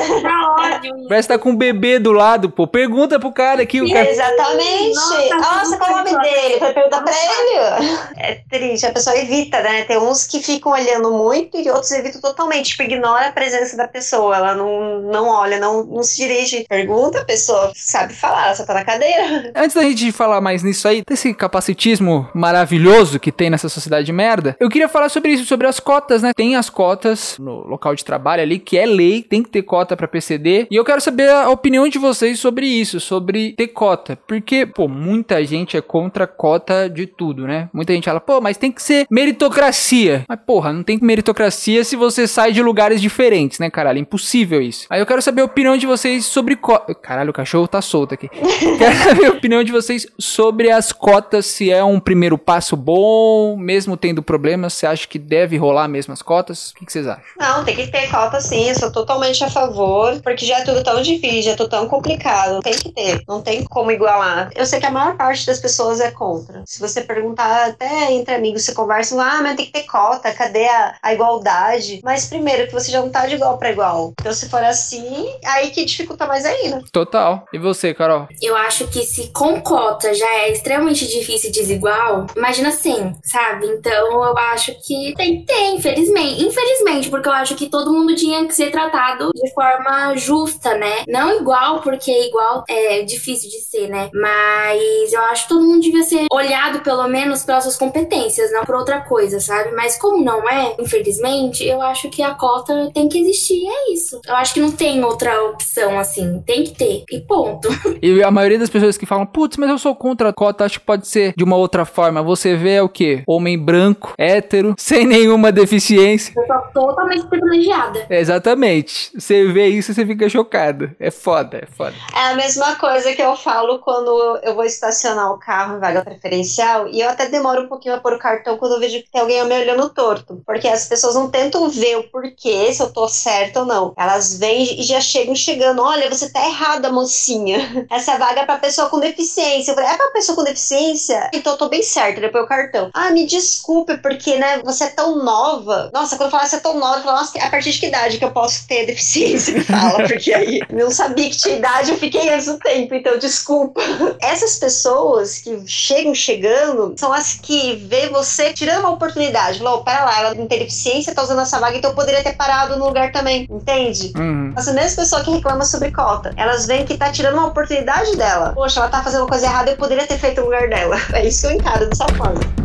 Parece 1.08 1.28
que 1.28 1.34
tá 1.34 1.38
com 1.38 1.50
um 1.50 1.56
bebê 1.56 1.98
do 1.98 2.12
lado, 2.12 2.50
pô. 2.50 2.66
Pergunta 2.66 3.18
pro 3.18 3.32
cara 3.32 3.62
aqui, 3.62 3.80
o 3.80 3.92
cara... 3.92 4.10
Exatamente. 4.10 4.94
Nossa, 4.94 5.36
Nossa, 5.36 5.76
qual 5.76 5.92
o 5.92 5.96
nome 5.96 6.18
dele? 6.18 6.54
Eu 6.54 6.58
falei, 6.58 6.74
perguntar 6.74 7.02
pra 7.02 7.12
ele. 7.12 8.00
É 8.16 8.40
triste, 8.50 8.86
a 8.86 8.92
pessoa 8.92 9.16
evita, 9.16 9.60
né? 9.62 9.84
Tem 9.84 9.98
uns 9.98 10.26
que 10.26 10.40
ficam 10.40 10.72
olhando 10.72 11.12
muito 11.12 11.58
e 11.58 11.70
outros 11.70 11.90
evitam 11.92 12.20
totalmente, 12.20 12.70
tipo, 12.70 12.82
ignora 12.82 13.28
a 13.28 13.32
presença 13.32 13.76
da 13.76 13.88
pessoa, 13.88 14.36
ela 14.36 14.54
não, 14.54 15.00
não 15.00 15.28
olha, 15.28 15.58
não, 15.58 15.84
não 15.84 16.02
se 16.02 16.16
dirige. 16.16 16.64
Pergunta, 16.68 17.20
a 17.20 17.24
pessoa 17.24 17.72
sabe 17.74 18.14
falar, 18.14 18.46
ela 18.46 18.54
só 18.54 18.64
tá 18.64 18.74
na 18.74 18.84
cadeira. 18.84 19.52
Antes 19.54 19.74
da 19.74 19.82
gente 19.82 19.89
falar 20.12 20.40
mais 20.40 20.62
nisso 20.62 20.86
aí, 20.88 21.02
desse 21.06 21.32
capacitismo 21.34 22.28
maravilhoso 22.34 23.18
que 23.18 23.32
tem 23.32 23.50
nessa 23.50 23.68
sociedade 23.68 24.06
de 24.06 24.12
merda, 24.12 24.56
eu 24.58 24.68
queria 24.68 24.88
falar 24.88 25.08
sobre 25.08 25.32
isso, 25.32 25.44
sobre 25.44 25.66
as 25.66 25.80
cotas, 25.80 26.22
né? 26.22 26.32
Tem 26.34 26.56
as 26.56 26.70
cotas 26.70 27.36
no 27.38 27.66
local 27.66 27.94
de 27.94 28.04
trabalho 28.04 28.42
ali, 28.42 28.58
que 28.58 28.78
é 28.78 28.86
lei, 28.86 29.22
tem 29.22 29.42
que 29.42 29.50
ter 29.50 29.62
cota 29.62 29.96
pra 29.96 30.08
PCD. 30.08 30.66
E 30.70 30.76
eu 30.76 30.84
quero 30.84 31.00
saber 31.00 31.30
a 31.30 31.50
opinião 31.50 31.88
de 31.88 31.98
vocês 31.98 32.38
sobre 32.38 32.66
isso, 32.66 33.00
sobre 33.00 33.52
ter 33.52 33.68
cota. 33.68 34.18
Porque, 34.26 34.66
pô, 34.66 34.88
muita 34.88 35.44
gente 35.44 35.76
é 35.76 35.80
contra 35.80 36.26
cota 36.26 36.88
de 36.88 37.06
tudo, 37.06 37.46
né? 37.46 37.68
Muita 37.72 37.92
gente 37.92 38.04
fala, 38.04 38.20
pô, 38.20 38.40
mas 38.40 38.56
tem 38.56 38.70
que 38.70 38.82
ser 38.82 39.06
meritocracia. 39.10 40.24
Mas, 40.28 40.38
porra, 40.46 40.72
não 40.72 40.82
tem 40.82 40.98
meritocracia 41.00 41.84
se 41.84 41.96
você 41.96 42.26
sai 42.26 42.52
de 42.52 42.62
lugares 42.62 43.00
diferentes, 43.00 43.58
né, 43.58 43.70
caralho? 43.70 43.98
Impossível 43.98 44.62
isso. 44.62 44.86
Aí 44.90 45.00
eu 45.00 45.06
quero 45.06 45.22
saber 45.22 45.42
a 45.42 45.44
opinião 45.44 45.76
de 45.76 45.86
vocês 45.86 46.24
sobre 46.24 46.56
cota. 46.56 46.94
Caralho, 46.94 47.30
o 47.30 47.34
cachorro 47.34 47.66
tá 47.66 47.82
solto 47.82 48.14
aqui. 48.14 48.28
Quero 48.78 48.96
saber 48.96 49.26
a 49.26 49.30
opinião 49.30 49.64
de 49.64 49.72
vocês 49.72 49.79
sobre 50.18 50.70
as 50.70 50.92
cotas, 50.92 51.46
se 51.46 51.70
é 51.70 51.82
um 51.82 52.00
primeiro 52.00 52.36
passo 52.38 52.76
bom, 52.76 53.56
mesmo 53.56 53.96
tendo 53.96 54.22
problemas, 54.22 54.74
você 54.74 54.86
acha 54.86 55.06
que 55.06 55.18
deve 55.18 55.56
rolar 55.56 55.88
mesmo 55.88 56.12
as 56.12 56.22
cotas? 56.22 56.70
O 56.70 56.74
que, 56.74 56.86
que 56.86 56.92
vocês 56.92 57.06
acham? 57.06 57.24
Não, 57.38 57.64
tem 57.64 57.76
que 57.76 57.86
ter 57.88 58.10
cota 58.10 58.40
sim, 58.40 58.68
eu 58.68 58.74
sou 58.74 58.92
totalmente 58.92 59.42
a 59.44 59.50
favor, 59.50 60.20
porque 60.22 60.44
já 60.46 60.58
é 60.58 60.64
tudo 60.64 60.82
tão 60.82 61.02
difícil, 61.02 61.42
já 61.42 61.52
é 61.52 61.56
tudo 61.56 61.70
tão 61.70 61.88
complicado. 61.88 62.60
Tem 62.60 62.74
que 62.74 62.92
ter, 62.92 63.22
não 63.28 63.40
tem 63.40 63.64
como 63.64 63.90
igualar. 63.90 64.50
Eu 64.54 64.66
sei 64.66 64.80
que 64.80 64.86
a 64.86 64.90
maior 64.90 65.16
parte 65.16 65.46
das 65.46 65.60
pessoas 65.60 66.00
é 66.00 66.10
contra. 66.10 66.62
Se 66.66 66.80
você 66.80 67.02
perguntar 67.02 67.68
até 67.68 68.12
entre 68.12 68.34
amigos, 68.34 68.62
você 68.64 68.72
conversa, 68.72 69.20
ah, 69.20 69.42
mas 69.42 69.56
tem 69.56 69.66
que 69.66 69.72
ter 69.72 69.84
cota, 69.84 70.32
cadê 70.32 70.66
a, 70.68 70.96
a 71.02 71.14
igualdade? 71.14 72.00
Mas 72.02 72.26
primeiro, 72.26 72.66
que 72.66 72.72
você 72.72 72.90
já 72.90 73.00
não 73.00 73.10
tá 73.10 73.26
de 73.26 73.34
igual 73.34 73.58
para 73.58 73.70
igual. 73.70 74.12
Então, 74.20 74.32
se 74.32 74.48
for 74.48 74.62
assim, 74.62 75.32
aí 75.44 75.70
que 75.70 75.84
dificulta 75.84 76.26
mais 76.26 76.44
ainda. 76.44 76.82
Total. 76.92 77.44
E 77.52 77.58
você, 77.58 77.94
Carol? 77.94 78.28
Eu 78.40 78.56
acho 78.56 78.86
que 78.88 79.02
se 79.04 79.28
com 79.28 79.60
cota 79.70 80.12
já 80.12 80.26
é 80.26 80.50
extremamente 80.50 81.06
difícil 81.06 81.48
e 81.48 81.52
desigual, 81.52 82.26
imagina 82.36 82.72
sem, 82.72 83.14
sabe? 83.22 83.68
Então 83.68 84.24
eu 84.24 84.36
acho 84.36 84.74
que 84.84 85.14
tem 85.16 85.38
que 85.38 85.46
ter, 85.46 85.74
infelizmente. 85.76 86.44
Infelizmente, 86.44 87.08
porque 87.08 87.28
eu 87.28 87.32
acho 87.32 87.54
que 87.54 87.68
todo 87.68 87.92
mundo 87.92 88.16
tinha 88.16 88.44
que 88.46 88.52
ser 88.52 88.72
tratado 88.72 89.30
de 89.32 89.54
forma 89.54 90.16
justa, 90.16 90.76
né? 90.76 91.04
Não 91.06 91.40
igual, 91.40 91.82
porque 91.82 92.10
igual 92.10 92.64
é 92.68 93.02
difícil 93.02 93.48
de 93.48 93.60
ser, 93.60 93.86
né? 93.88 94.10
Mas 94.12 95.12
eu 95.12 95.22
acho 95.26 95.44
que 95.44 95.50
todo 95.50 95.64
mundo 95.64 95.82
devia 95.82 96.02
ser 96.02 96.26
olhado 96.32 96.80
pelo 96.80 97.06
menos 97.06 97.44
pelas 97.44 97.62
suas 97.62 97.76
competências, 97.76 98.50
não 98.50 98.64
por 98.64 98.74
outra 98.74 99.02
coisa, 99.02 99.38
sabe? 99.38 99.70
Mas 99.76 99.96
como 99.96 100.24
não 100.24 100.48
é, 100.48 100.74
infelizmente, 100.80 101.64
eu 101.64 101.80
acho 101.80 102.10
que 102.10 102.24
a 102.24 102.34
cota 102.34 102.90
tem 102.92 103.08
que 103.08 103.20
existir, 103.20 103.62
é 103.68 103.92
isso. 103.92 104.20
Eu 104.26 104.34
acho 104.34 104.52
que 104.52 104.60
não 104.60 104.72
tem 104.72 105.04
outra 105.04 105.44
opção 105.44 105.96
assim, 105.96 106.42
tem 106.44 106.64
que 106.64 106.72
ter. 106.72 107.04
E 107.08 107.20
ponto. 107.20 107.68
E 108.02 108.22
a 108.22 108.30
maioria 108.30 108.58
das 108.58 108.70
pessoas 108.70 108.96
que 108.96 109.04
falam, 109.04 109.26
putz, 109.26 109.58
mas 109.60 109.68
eu 109.68 109.78
sou 109.78 109.94
contra 109.94 110.30
a 110.30 110.32
cota, 110.32 110.64
acho 110.64 110.80
que 110.80 110.86
pode 110.86 111.06
ser 111.06 111.34
de 111.36 111.44
uma 111.44 111.56
outra 111.56 111.84
forma. 111.84 112.22
Você 112.22 112.56
vê 112.56 112.76
é 112.76 112.82
o 112.82 112.88
quê? 112.88 113.22
Homem 113.26 113.58
branco, 113.58 114.14
hétero, 114.16 114.74
sem 114.80 115.06
nenhuma 115.06 115.52
deficiência. 115.52 116.32
Eu 116.34 116.46
sou 116.46 116.86
totalmente 116.86 117.26
privilegiada. 117.26 118.06
Exatamente. 118.08 119.12
Você 119.14 119.46
vê 119.52 119.68
isso 119.68 119.90
e 119.90 119.94
você 119.94 120.06
fica 120.06 120.28
chocado. 120.28 120.90
É 120.98 121.10
foda, 121.10 121.58
é 121.58 121.66
foda. 121.66 121.94
É 122.14 122.30
a 122.30 122.34
mesma 122.34 122.76
coisa 122.76 123.12
que 123.12 123.20
eu 123.20 123.36
falo 123.36 123.80
quando 123.80 124.40
eu 124.42 124.54
vou 124.54 124.64
estacionar 124.64 125.30
o 125.30 125.38
carro 125.38 125.76
em 125.76 125.80
vaga 125.80 126.02
preferencial 126.02 126.88
e 126.88 127.00
eu 127.00 127.10
até 127.10 127.28
demoro 127.28 127.64
um 127.64 127.68
pouquinho 127.68 127.94
a 127.94 128.00
pôr 128.00 128.14
o 128.14 128.18
cartão 128.18 128.56
quando 128.56 128.72
eu 128.72 128.80
vejo 128.80 129.02
que 129.02 129.10
tem 129.10 129.20
alguém 129.20 129.44
me 129.44 129.54
olhando 129.54 129.90
torto. 129.90 130.42
Porque 130.46 130.68
as 130.68 130.88
pessoas 130.88 131.14
não 131.14 131.30
tentam 131.30 131.68
ver 131.68 131.96
o 131.98 132.04
porquê, 132.04 132.72
se 132.72 132.82
eu 132.82 132.90
tô 132.90 133.06
certa 133.08 133.60
ou 133.60 133.66
não. 133.66 133.92
Elas 133.96 134.38
vêm 134.38 134.80
e 134.80 134.82
já 134.82 135.00
chegam 135.00 135.34
chegando. 135.34 135.82
Olha, 135.82 136.08
você 136.08 136.30
tá 136.32 136.46
errada, 136.46 136.90
mocinha. 136.90 137.86
Essa 137.90 138.16
vaga 138.16 138.40
é 138.40 138.46
pra 138.46 138.56
pessoa 138.56 138.88
com 138.88 138.98
deficiência. 138.98 139.49
Eu 139.58 139.74
falei, 139.74 139.90
é 139.90 139.96
pra 139.96 140.08
pessoa 140.08 140.36
com 140.36 140.44
deficiência? 140.44 141.30
Então 141.32 141.52
eu 141.52 141.58
tô 141.58 141.68
bem 141.68 141.82
certa, 141.82 142.20
depois 142.20 142.44
o 142.44 142.48
cartão. 142.48 142.90
Ah, 142.94 143.10
me 143.10 143.26
desculpe, 143.26 143.96
porque, 143.98 144.36
né, 144.36 144.60
você 144.64 144.84
é 144.84 144.88
tão 144.88 145.22
nova. 145.24 145.90
Nossa, 145.92 146.16
quando 146.16 146.28
eu 146.28 146.30
falar 146.30 146.46
você 146.46 146.56
é 146.56 146.60
tão 146.60 146.78
nova, 146.78 146.98
eu 146.98 147.02
falo, 147.02 147.18
nossa, 147.18 147.38
a 147.38 147.50
partir 147.50 147.72
de 147.72 147.78
que 147.78 147.86
idade 147.86 148.18
que 148.18 148.24
eu 148.24 148.30
posso 148.30 148.66
ter 148.66 148.86
deficiência? 148.86 149.54
Me 149.54 149.64
fala, 149.64 150.04
porque 150.08 150.32
aí 150.32 150.60
eu 150.68 150.84
não 150.84 150.90
sabia 150.90 151.28
que 151.28 151.36
tinha 151.36 151.56
idade, 151.56 151.90
eu 151.90 151.98
fiquei 151.98 152.28
antes 152.32 152.46
do 152.46 152.58
tempo, 152.58 152.94
então 152.94 153.18
desculpa. 153.18 153.80
Essas 154.20 154.56
pessoas 154.56 155.38
que 155.38 155.62
chegam 155.66 156.14
chegando 156.14 156.94
são 156.96 157.12
as 157.12 157.34
que 157.34 157.76
vê 157.76 158.08
você 158.08 158.52
tirando 158.52 158.80
uma 158.80 158.90
oportunidade. 158.90 159.58
Falou, 159.58 159.82
pera 159.82 160.04
lá, 160.04 160.18
ela 160.20 160.34
não 160.34 160.46
tem 160.46 160.58
deficiência, 160.58 161.14
tá 161.14 161.22
usando 161.22 161.40
essa 161.40 161.58
vaga, 161.58 161.76
então 161.76 161.90
eu 161.90 161.96
poderia 161.96 162.22
ter 162.22 162.34
parado 162.36 162.76
no 162.76 162.86
lugar 162.86 163.12
também, 163.12 163.46
entende? 163.50 164.12
Uhum. 164.16 164.54
Mesma 164.80 165.02
pessoa 165.02 165.22
que 165.22 165.30
reclama 165.30 165.64
sobre 165.64 165.90
cota, 165.90 166.32
elas 166.36 166.66
veem 166.66 166.84
que 166.84 166.96
tá 166.96 167.10
tirando 167.10 167.34
uma 167.34 167.46
oportunidade 167.46 168.16
dela. 168.16 168.52
Poxa, 168.54 168.80
ela 168.80 168.88
tá 168.88 169.02
fazendo 169.02 169.26
coisa 169.40 169.46
errada, 169.46 169.70
eu 169.70 169.76
poderia 169.76 170.06
ter 170.06 170.18
feito 170.18 170.40
no 170.40 170.46
lugar 170.46 170.68
dela. 170.68 170.96
É 171.14 171.26
isso 171.26 171.40
que 171.40 171.46
eu 171.46 171.56
encaro 171.56 171.88
dessa 171.88 172.06
forma. 172.08 172.59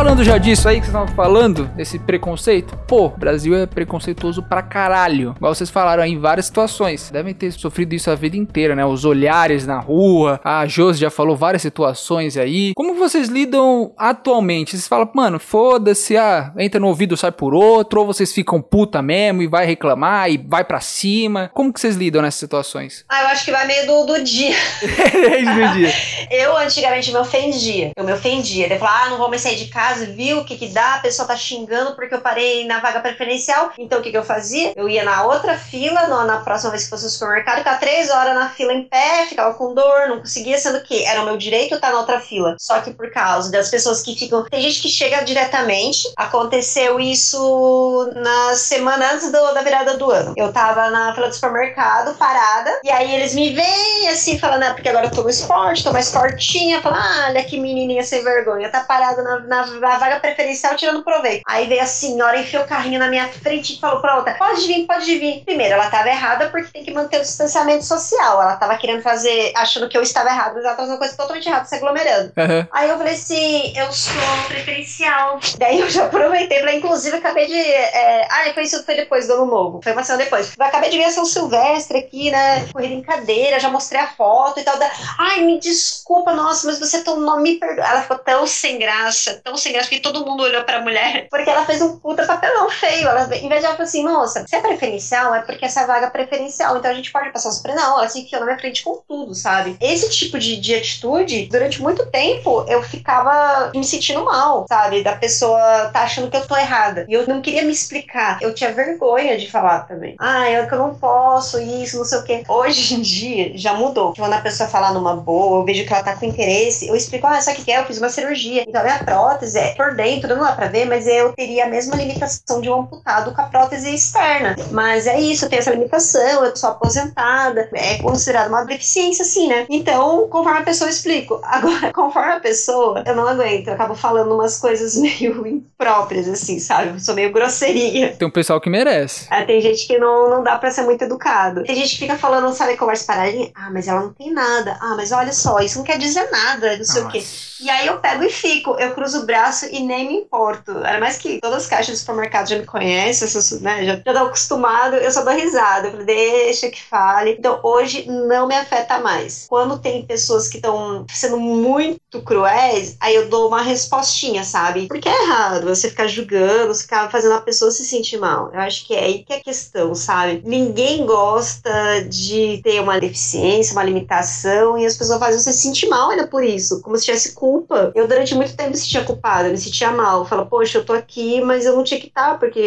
Falando 0.00 0.24
já 0.24 0.38
disso 0.38 0.66
aí 0.66 0.80
que 0.80 0.86
vocês 0.86 0.96
estavam 0.96 1.14
falando, 1.14 1.66
desse 1.76 1.98
preconceito, 1.98 2.74
pô, 2.88 3.08
o 3.08 3.10
Brasil 3.10 3.54
é 3.54 3.66
preconceituoso 3.66 4.42
pra 4.42 4.62
caralho. 4.62 5.34
Igual 5.36 5.54
vocês 5.54 5.68
falaram 5.68 6.02
aí 6.02 6.12
em 6.12 6.18
várias 6.18 6.46
situações. 6.46 7.10
Devem 7.10 7.34
ter 7.34 7.52
sofrido 7.52 7.92
isso 7.92 8.10
a 8.10 8.14
vida 8.14 8.34
inteira, 8.34 8.74
né? 8.74 8.82
Os 8.82 9.04
olhares 9.04 9.66
na 9.66 9.78
rua. 9.78 10.40
A 10.42 10.66
Josi 10.66 11.00
já 11.00 11.10
falou 11.10 11.36
várias 11.36 11.60
situações 11.60 12.38
aí. 12.38 12.72
Como 12.74 12.94
vocês 12.94 13.28
lidam 13.28 13.92
atualmente? 13.94 14.70
Vocês 14.70 14.88
falam, 14.88 15.06
mano, 15.14 15.38
foda-se, 15.38 16.16
ah, 16.16 16.50
entra 16.56 16.80
no 16.80 16.86
ouvido, 16.86 17.14
sai 17.14 17.30
por 17.30 17.52
outro, 17.52 18.00
ou 18.00 18.06
vocês 18.06 18.32
ficam 18.32 18.62
puta 18.62 19.02
mesmo 19.02 19.42
e 19.42 19.46
vai 19.46 19.66
reclamar 19.66 20.30
e 20.30 20.38
vai 20.38 20.64
para 20.64 20.80
cima. 20.80 21.50
Como 21.52 21.70
que 21.70 21.78
vocês 21.78 21.96
lidam 21.96 22.22
nessas 22.22 22.40
situações? 22.40 23.04
Ah, 23.06 23.24
eu 23.24 23.28
acho 23.28 23.44
que 23.44 23.52
vai 23.52 23.66
meio 23.66 23.86
do, 23.86 24.06
do 24.06 24.24
dia. 24.24 24.56
do 24.80 25.78
dia. 25.78 25.92
Eu 26.30 26.56
antigamente 26.56 27.10
me 27.12 27.18
ofendia. 27.18 27.90
Eu 27.96 28.04
me 28.04 28.12
ofendia. 28.12 28.66
Eu 28.72 28.78
falava, 28.78 29.04
ah, 29.04 29.10
não 29.10 29.18
vou 29.18 29.28
mais 29.28 29.42
sair 29.42 29.56
de 29.56 29.66
casa, 29.66 29.89
viu 29.98 30.38
o 30.38 30.44
que 30.44 30.56
que 30.56 30.68
dá? 30.68 30.94
A 30.94 31.00
pessoa 31.00 31.26
tá 31.26 31.36
xingando 31.36 31.94
porque 31.94 32.14
eu 32.14 32.20
parei 32.20 32.66
na 32.66 32.80
vaga 32.80 33.00
preferencial. 33.00 33.72
Então 33.78 34.00
o 34.00 34.02
que 34.02 34.10
que 34.10 34.16
eu 34.16 34.24
fazia? 34.24 34.72
Eu 34.76 34.88
ia 34.88 35.04
na 35.04 35.24
outra 35.24 35.56
fila, 35.56 36.06
no, 36.06 36.24
na 36.24 36.38
próxima 36.38 36.70
vez 36.70 36.84
que 36.84 36.90
fosse 36.90 37.04
no 37.04 37.10
supermercado, 37.10 37.58
ficava 37.58 37.78
três 37.78 38.10
horas 38.10 38.34
na 38.34 38.48
fila 38.50 38.72
em 38.72 38.88
pé, 38.88 39.26
ficava 39.28 39.54
com 39.54 39.74
dor, 39.74 40.08
não 40.08 40.20
conseguia, 40.20 40.58
sendo 40.58 40.82
que 40.82 41.04
era 41.04 41.22
o 41.22 41.24
meu 41.24 41.36
direito 41.36 41.74
estar 41.74 41.92
na 41.92 41.98
outra 41.98 42.20
fila. 42.20 42.56
Só 42.58 42.80
que 42.80 42.92
por 42.92 43.10
causa 43.10 43.50
das 43.50 43.70
pessoas 43.70 44.02
que 44.02 44.14
ficam. 44.14 44.44
Tem 44.44 44.62
gente 44.62 44.80
que 44.80 44.88
chega 44.88 45.22
diretamente. 45.22 46.10
Aconteceu 46.16 47.00
isso 47.00 48.10
na 48.14 48.54
semana 48.54 49.12
antes 49.12 49.30
do, 49.30 49.52
da 49.52 49.62
virada 49.62 49.96
do 49.96 50.10
ano. 50.10 50.34
Eu 50.36 50.52
tava 50.52 50.90
na 50.90 51.14
fila 51.14 51.28
do 51.28 51.34
supermercado, 51.34 52.14
parada, 52.16 52.80
e 52.84 52.90
aí 52.90 53.14
eles 53.14 53.34
me 53.34 53.50
veem 53.50 54.08
assim, 54.08 54.38
falando, 54.38 54.64
ah, 54.64 54.74
porque 54.74 54.88
agora 54.88 55.06
eu 55.06 55.10
tô 55.10 55.22
no 55.22 55.30
esporte, 55.30 55.84
tô 55.84 55.92
mais 55.92 56.12
fortinha, 56.12 56.80
falando, 56.80 57.00
ah, 57.00 57.26
olha 57.28 57.44
que 57.44 57.58
menininha 57.58 58.02
sem 58.02 58.22
vergonha, 58.22 58.70
tá 58.70 58.80
parada 58.80 59.22
na, 59.22 59.40
na, 59.40 59.62
na 59.80 59.98
vaga 59.98 60.20
preferencial 60.20 60.76
tirando 60.76 61.02
proveito. 61.02 61.42
Aí 61.46 61.66
veio 61.66 61.82
a 61.82 61.86
senhora, 61.86 62.38
enfiou 62.38 62.62
o 62.62 62.66
carrinho 62.66 62.98
na 62.98 63.08
minha 63.08 63.28
frente 63.28 63.74
e 63.74 63.80
falou 63.80 64.00
pra 64.00 64.16
outra, 64.16 64.34
pode 64.34 64.66
vir, 64.66 64.86
pode 64.86 65.18
vir. 65.18 65.42
Primeiro, 65.44 65.74
ela 65.74 65.90
tava 65.90 66.08
errada 66.08 66.48
porque 66.50 66.70
tem 66.72 66.84
que 66.84 66.92
manter 66.92 67.18
o 67.18 67.22
distanciamento 67.22 67.84
social. 67.84 68.42
Ela 68.42 68.56
tava 68.56 68.76
querendo 68.76 69.02
fazer, 69.02 69.52
achando 69.56 69.88
que 69.88 69.96
eu 69.96 70.02
estava 70.02 70.28
errado, 70.28 70.54
mas 70.54 70.64
ela 70.64 70.74
tava 70.74 70.88
fazendo 70.88 70.98
coisa 70.98 71.16
totalmente 71.16 71.48
errada, 71.48 71.64
se 71.64 71.74
aglomerando. 71.74 72.32
Uhum. 72.36 72.66
Aí 72.72 72.88
eu 72.88 72.98
falei 72.98 73.14
assim, 73.14 73.72
eu 73.76 73.92
sou 73.92 74.12
preferencial. 74.48 75.38
Daí 75.58 75.80
eu 75.80 75.90
já 75.90 76.06
aproveitei, 76.06 76.60
falei, 76.60 76.76
inclusive, 76.76 77.16
acabei 77.16 77.46
de. 77.46 77.58
É... 77.58 78.26
Ah, 78.30 78.52
foi 78.52 78.64
isso 78.64 78.84
foi 78.84 78.96
depois 78.96 79.26
do 79.26 79.34
ano 79.34 79.46
novo. 79.46 79.80
Foi 79.82 79.92
uma 79.92 80.02
semana 80.02 80.24
depois. 80.24 80.52
Eu 80.58 80.64
acabei 80.64 80.90
de 80.90 80.98
ver 80.98 81.04
a 81.04 81.10
São 81.10 81.24
Silvestre 81.24 81.98
aqui, 81.98 82.30
né? 82.30 82.66
Corrida 82.72 82.94
em 82.94 83.02
cadeira, 83.02 83.60
já 83.60 83.68
mostrei 83.68 84.00
a 84.00 84.08
foto 84.08 84.60
e 84.60 84.62
tal. 84.62 84.78
Da... 84.78 84.90
Ai, 85.18 85.40
me 85.42 85.58
desculpa, 85.58 86.32
nossa, 86.32 86.66
mas 86.66 86.78
você 86.78 87.02
tão 87.02 87.20
não 87.20 87.40
me 87.40 87.56
perdoa. 87.56 87.86
Ela 87.86 88.02
ficou 88.02 88.18
tão 88.18 88.46
sem 88.46 88.78
graça, 88.78 89.40
tão 89.42 89.56
sem 89.56 89.69
graça, 89.72 89.88
que 89.88 90.00
todo 90.00 90.24
mundo 90.24 90.42
olhou 90.42 90.64
pra 90.64 90.80
mulher, 90.80 91.26
porque 91.30 91.48
ela 91.48 91.64
fez 91.64 91.80
um 91.82 91.98
puta 91.98 92.26
papelão 92.26 92.68
feio. 92.70 93.08
Ela, 93.08 93.24
em 93.36 93.48
vez 93.48 93.60
de 93.60 93.66
ela 93.66 93.76
falar 93.76 93.84
assim, 93.84 94.04
moça, 94.04 94.44
se 94.46 94.56
é 94.56 94.60
preferencial, 94.60 95.34
é 95.34 95.42
porque 95.42 95.64
essa 95.64 95.86
vaga 95.86 96.06
é 96.06 96.10
preferencial, 96.10 96.76
então 96.76 96.90
a 96.90 96.94
gente 96.94 97.12
pode 97.12 97.30
passar 97.30 97.48
os 97.48 97.62
Não, 97.62 97.98
ela 97.98 98.08
se 98.08 98.20
enfiou 98.20 98.40
na 98.40 98.46
minha 98.46 98.58
frente 98.58 98.82
com 98.82 99.00
tudo, 99.06 99.34
sabe? 99.34 99.76
Esse 99.80 100.10
tipo 100.10 100.38
de, 100.38 100.56
de 100.56 100.74
atitude, 100.74 101.46
durante 101.46 101.80
muito 101.80 102.06
tempo, 102.06 102.64
eu 102.68 102.82
ficava 102.82 103.70
me 103.74 103.84
sentindo 103.84 104.24
mal, 104.24 104.66
sabe? 104.68 105.02
Da 105.02 105.16
pessoa 105.16 105.90
tá 105.92 106.02
achando 106.02 106.30
que 106.30 106.36
eu 106.36 106.46
tô 106.46 106.56
errada. 106.56 107.06
E 107.08 107.14
eu 107.14 107.26
não 107.26 107.40
queria 107.40 107.62
me 107.62 107.72
explicar. 107.72 108.38
Eu 108.40 108.54
tinha 108.54 108.72
vergonha 108.72 109.36
de 109.36 109.50
falar 109.50 109.80
também. 109.80 110.16
Ah, 110.18 110.50
eu 110.50 110.66
que 110.66 110.74
eu 110.74 110.78
não 110.78 110.94
posso, 110.94 111.60
isso, 111.60 111.98
não 111.98 112.04
sei 112.04 112.18
o 112.18 112.24
quê. 112.24 112.44
Hoje 112.48 112.94
em 112.94 113.00
dia, 113.02 113.52
já 113.56 113.74
mudou. 113.74 114.14
Quando 114.14 114.32
a 114.32 114.40
pessoa 114.40 114.68
falar 114.68 114.92
numa 114.92 115.16
boa, 115.16 115.60
eu 115.60 115.64
vejo 115.64 115.84
que 115.86 115.92
ela 115.92 116.02
tá 116.02 116.16
com 116.16 116.26
interesse, 116.26 116.88
eu 116.88 116.96
explico, 116.96 117.26
ah, 117.26 117.40
sabe 117.40 117.60
o 117.60 117.64
que 117.64 117.72
é? 117.72 117.80
Eu 117.80 117.86
fiz 117.86 117.98
uma 117.98 118.08
cirurgia. 118.08 118.64
Então, 118.66 118.80
a 118.80 118.84
minha 118.84 119.04
prótese 119.04 119.58
é 119.60 119.74
por 119.74 119.94
dentro, 119.94 120.34
não 120.34 120.42
dá 120.42 120.52
pra 120.52 120.68
ver, 120.68 120.86
mas 120.86 121.06
eu 121.06 121.32
teria 121.32 121.66
a 121.66 121.68
mesma 121.68 121.96
limitação 121.96 122.60
de 122.60 122.70
um 122.70 122.80
amputado 122.80 123.32
com 123.32 123.40
a 123.40 123.44
prótese 123.44 123.94
externa. 123.94 124.56
Mas 124.70 125.06
é 125.06 125.20
isso, 125.20 125.44
eu 125.44 125.48
tenho 125.48 125.60
essa 125.60 125.70
limitação, 125.70 126.44
eu 126.44 126.56
sou 126.56 126.70
aposentada, 126.70 127.68
é 127.72 127.98
considerada 127.98 128.48
uma 128.48 128.64
deficiência, 128.64 129.22
assim, 129.22 129.48
né? 129.48 129.66
Então, 129.68 130.28
conforme 130.28 130.60
a 130.60 130.64
pessoa, 130.64 130.88
eu 130.88 130.92
explico. 130.92 131.40
Agora, 131.44 131.92
conforme 131.92 132.32
a 132.32 132.40
pessoa, 132.40 133.02
eu 133.06 133.14
não 133.14 133.26
aguento, 133.26 133.68
eu 133.68 133.74
acabo 133.74 133.94
falando 133.94 134.34
umas 134.34 134.58
coisas 134.58 134.96
meio 135.00 135.46
impróprias, 135.46 136.28
assim, 136.28 136.58
sabe? 136.58 136.90
Eu 136.90 137.00
sou 137.00 137.14
meio 137.14 137.32
grosseirinha. 137.32 138.16
Tem 138.16 138.26
um 138.26 138.30
pessoal 138.30 138.60
que 138.60 138.70
merece. 138.70 139.26
Ah, 139.30 139.44
tem 139.44 139.60
gente 139.60 139.86
que 139.86 139.98
não, 139.98 140.30
não 140.30 140.42
dá 140.42 140.58
pra 140.58 140.70
ser 140.70 140.82
muito 140.82 141.02
educado. 141.02 141.64
Tem 141.64 141.76
gente 141.76 141.90
que 141.90 141.98
fica 141.98 142.16
falando, 142.16 142.52
sabe, 142.54 142.76
conversa 142.76 143.06
paradinha. 143.06 143.50
Ah, 143.54 143.70
mas 143.70 143.88
ela 143.88 144.00
não 144.00 144.12
tem 144.12 144.32
nada. 144.32 144.78
Ah, 144.80 144.94
mas 144.96 145.12
olha 145.12 145.32
só, 145.32 145.60
isso 145.60 145.78
não 145.78 145.84
quer 145.84 145.98
dizer 145.98 146.30
nada, 146.30 146.76
não 146.76 146.84
sei 146.84 147.02
Nossa. 147.02 147.08
o 147.08 147.20
quê. 147.20 147.24
E 147.60 147.68
aí 147.68 147.86
eu 147.86 147.98
pego 147.98 148.24
e 148.24 148.30
fico, 148.30 148.76
eu 148.78 148.94
cruzo 148.94 149.20
o 149.20 149.26
braço 149.26 149.39
e 149.70 149.80
nem 149.80 150.08
me 150.08 150.14
importo. 150.14 150.72
Era 150.84 151.00
mais 151.00 151.16
que 151.16 151.40
todas 151.40 151.64
as 151.64 151.66
caixas 151.66 151.94
do 151.94 151.98
supermercado 151.98 152.48
já 152.48 152.58
me 152.58 152.66
conhecem, 152.66 153.60
né, 153.60 153.84
já, 153.84 154.12
já 154.12 154.22
acostumado, 154.22 154.96
eu 154.96 155.10
só 155.10 155.22
dou 155.22 155.34
risada. 155.34 155.88
Eu 155.88 156.04
deixa 156.04 156.70
que 156.70 156.82
fale. 156.82 157.36
Então 157.38 157.60
hoje 157.62 158.06
não 158.08 158.46
me 158.46 158.54
afeta 158.54 158.98
mais. 158.98 159.46
Quando 159.48 159.78
tem 159.78 160.04
pessoas 160.04 160.48
que 160.48 160.56
estão 160.56 161.04
sendo 161.12 161.38
muito 161.38 162.22
cruéis, 162.24 162.96
aí 163.00 163.14
eu 163.14 163.28
dou 163.28 163.48
uma 163.48 163.62
respostinha, 163.62 164.44
sabe? 164.44 164.86
Porque 164.86 165.08
é 165.08 165.22
errado 165.22 165.68
você 165.68 165.88
ficar 165.88 166.06
julgando, 166.06 166.74
você 166.74 166.82
ficar 166.82 167.10
fazendo 167.10 167.34
a 167.34 167.40
pessoa 167.40 167.70
se 167.70 167.84
sentir 167.84 168.18
mal. 168.18 168.50
Eu 168.52 168.60
acho 168.60 168.86
que 168.86 168.94
é 168.94 169.04
aí 169.04 169.24
que 169.24 169.32
é 169.32 169.36
a 169.36 169.42
questão, 169.42 169.94
sabe? 169.94 170.42
Ninguém 170.44 171.06
gosta 171.06 171.70
de 172.08 172.60
ter 172.62 172.80
uma 172.80 173.00
deficiência, 173.00 173.72
uma 173.72 173.84
limitação, 173.84 174.78
e 174.78 174.86
as 174.86 174.96
pessoas 174.96 175.18
fazem 175.18 175.40
você 175.40 175.52
se 175.52 175.60
sentir 175.60 175.88
mal 175.88 176.10
ainda 176.10 176.26
por 176.26 176.42
isso, 176.44 176.80
como 176.82 176.96
se 176.96 177.04
tivesse 177.04 177.32
culpa. 177.32 177.92
Eu, 177.94 178.06
durante 178.08 178.34
muito 178.34 178.56
tempo, 178.56 178.70
me 178.70 178.76
sentia 178.76 179.04
culpada, 179.04 179.29
me 179.50 179.56
sentia 179.58 179.90
mal. 179.90 180.24
Fala, 180.24 180.44
poxa, 180.44 180.78
eu 180.78 180.84
tô 180.84 180.92
aqui, 180.92 181.40
mas 181.40 181.64
eu 181.64 181.74
não 181.76 181.84
tinha 181.84 182.00
que 182.00 182.06
estar, 182.08 182.38
porque 182.38 182.60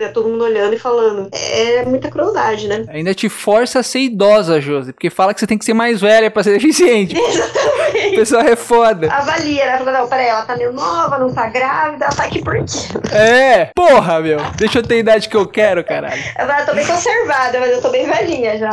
é 0.00 0.08
todo 0.08 0.28
mundo 0.28 0.44
olhando 0.44 0.74
e 0.74 0.78
falando. 0.78 1.28
É 1.32 1.84
muita 1.84 2.10
crueldade, 2.10 2.66
né? 2.68 2.84
Ainda 2.88 3.14
te 3.14 3.28
força 3.28 3.80
a 3.80 3.82
ser 3.82 4.00
idosa, 4.00 4.60
Josi, 4.60 4.92
porque 4.92 5.10
fala 5.10 5.32
que 5.34 5.40
você 5.40 5.46
tem 5.46 5.58
que 5.58 5.64
ser 5.64 5.74
mais 5.74 6.00
velha 6.00 6.30
pra 6.30 6.42
ser 6.42 6.52
deficiente. 6.52 7.16
Exatamente. 7.18 8.14
A 8.14 8.18
pessoa 8.18 8.42
é 8.42 8.56
foda. 8.56 9.10
Avalia, 9.12 9.66
né? 9.66 9.78
Fala, 9.78 9.92
não, 9.92 10.08
peraí, 10.08 10.26
ela 10.26 10.42
tá 10.42 10.56
meio 10.56 10.72
nova, 10.72 11.18
não 11.18 11.32
tá 11.32 11.46
grávida, 11.48 12.06
ela 12.06 12.14
tá 12.14 12.24
aqui 12.24 12.42
por 12.42 12.54
quê? 12.56 12.64
É, 13.18 13.70
porra, 13.74 14.20
meu. 14.20 14.38
Deixa 14.56 14.78
eu 14.78 14.82
ter 14.82 14.94
a 14.96 14.98
idade 14.98 15.28
que 15.28 15.36
eu 15.36 15.46
quero, 15.46 15.82
caralho. 15.82 16.22
Eu 16.58 16.66
tô 16.66 16.74
bem 16.74 16.86
conservada, 16.86 17.60
mas 17.60 17.70
eu 17.72 17.80
tô 17.80 17.88
bem 17.88 18.06
velhinha 18.06 18.58
já. 18.58 18.70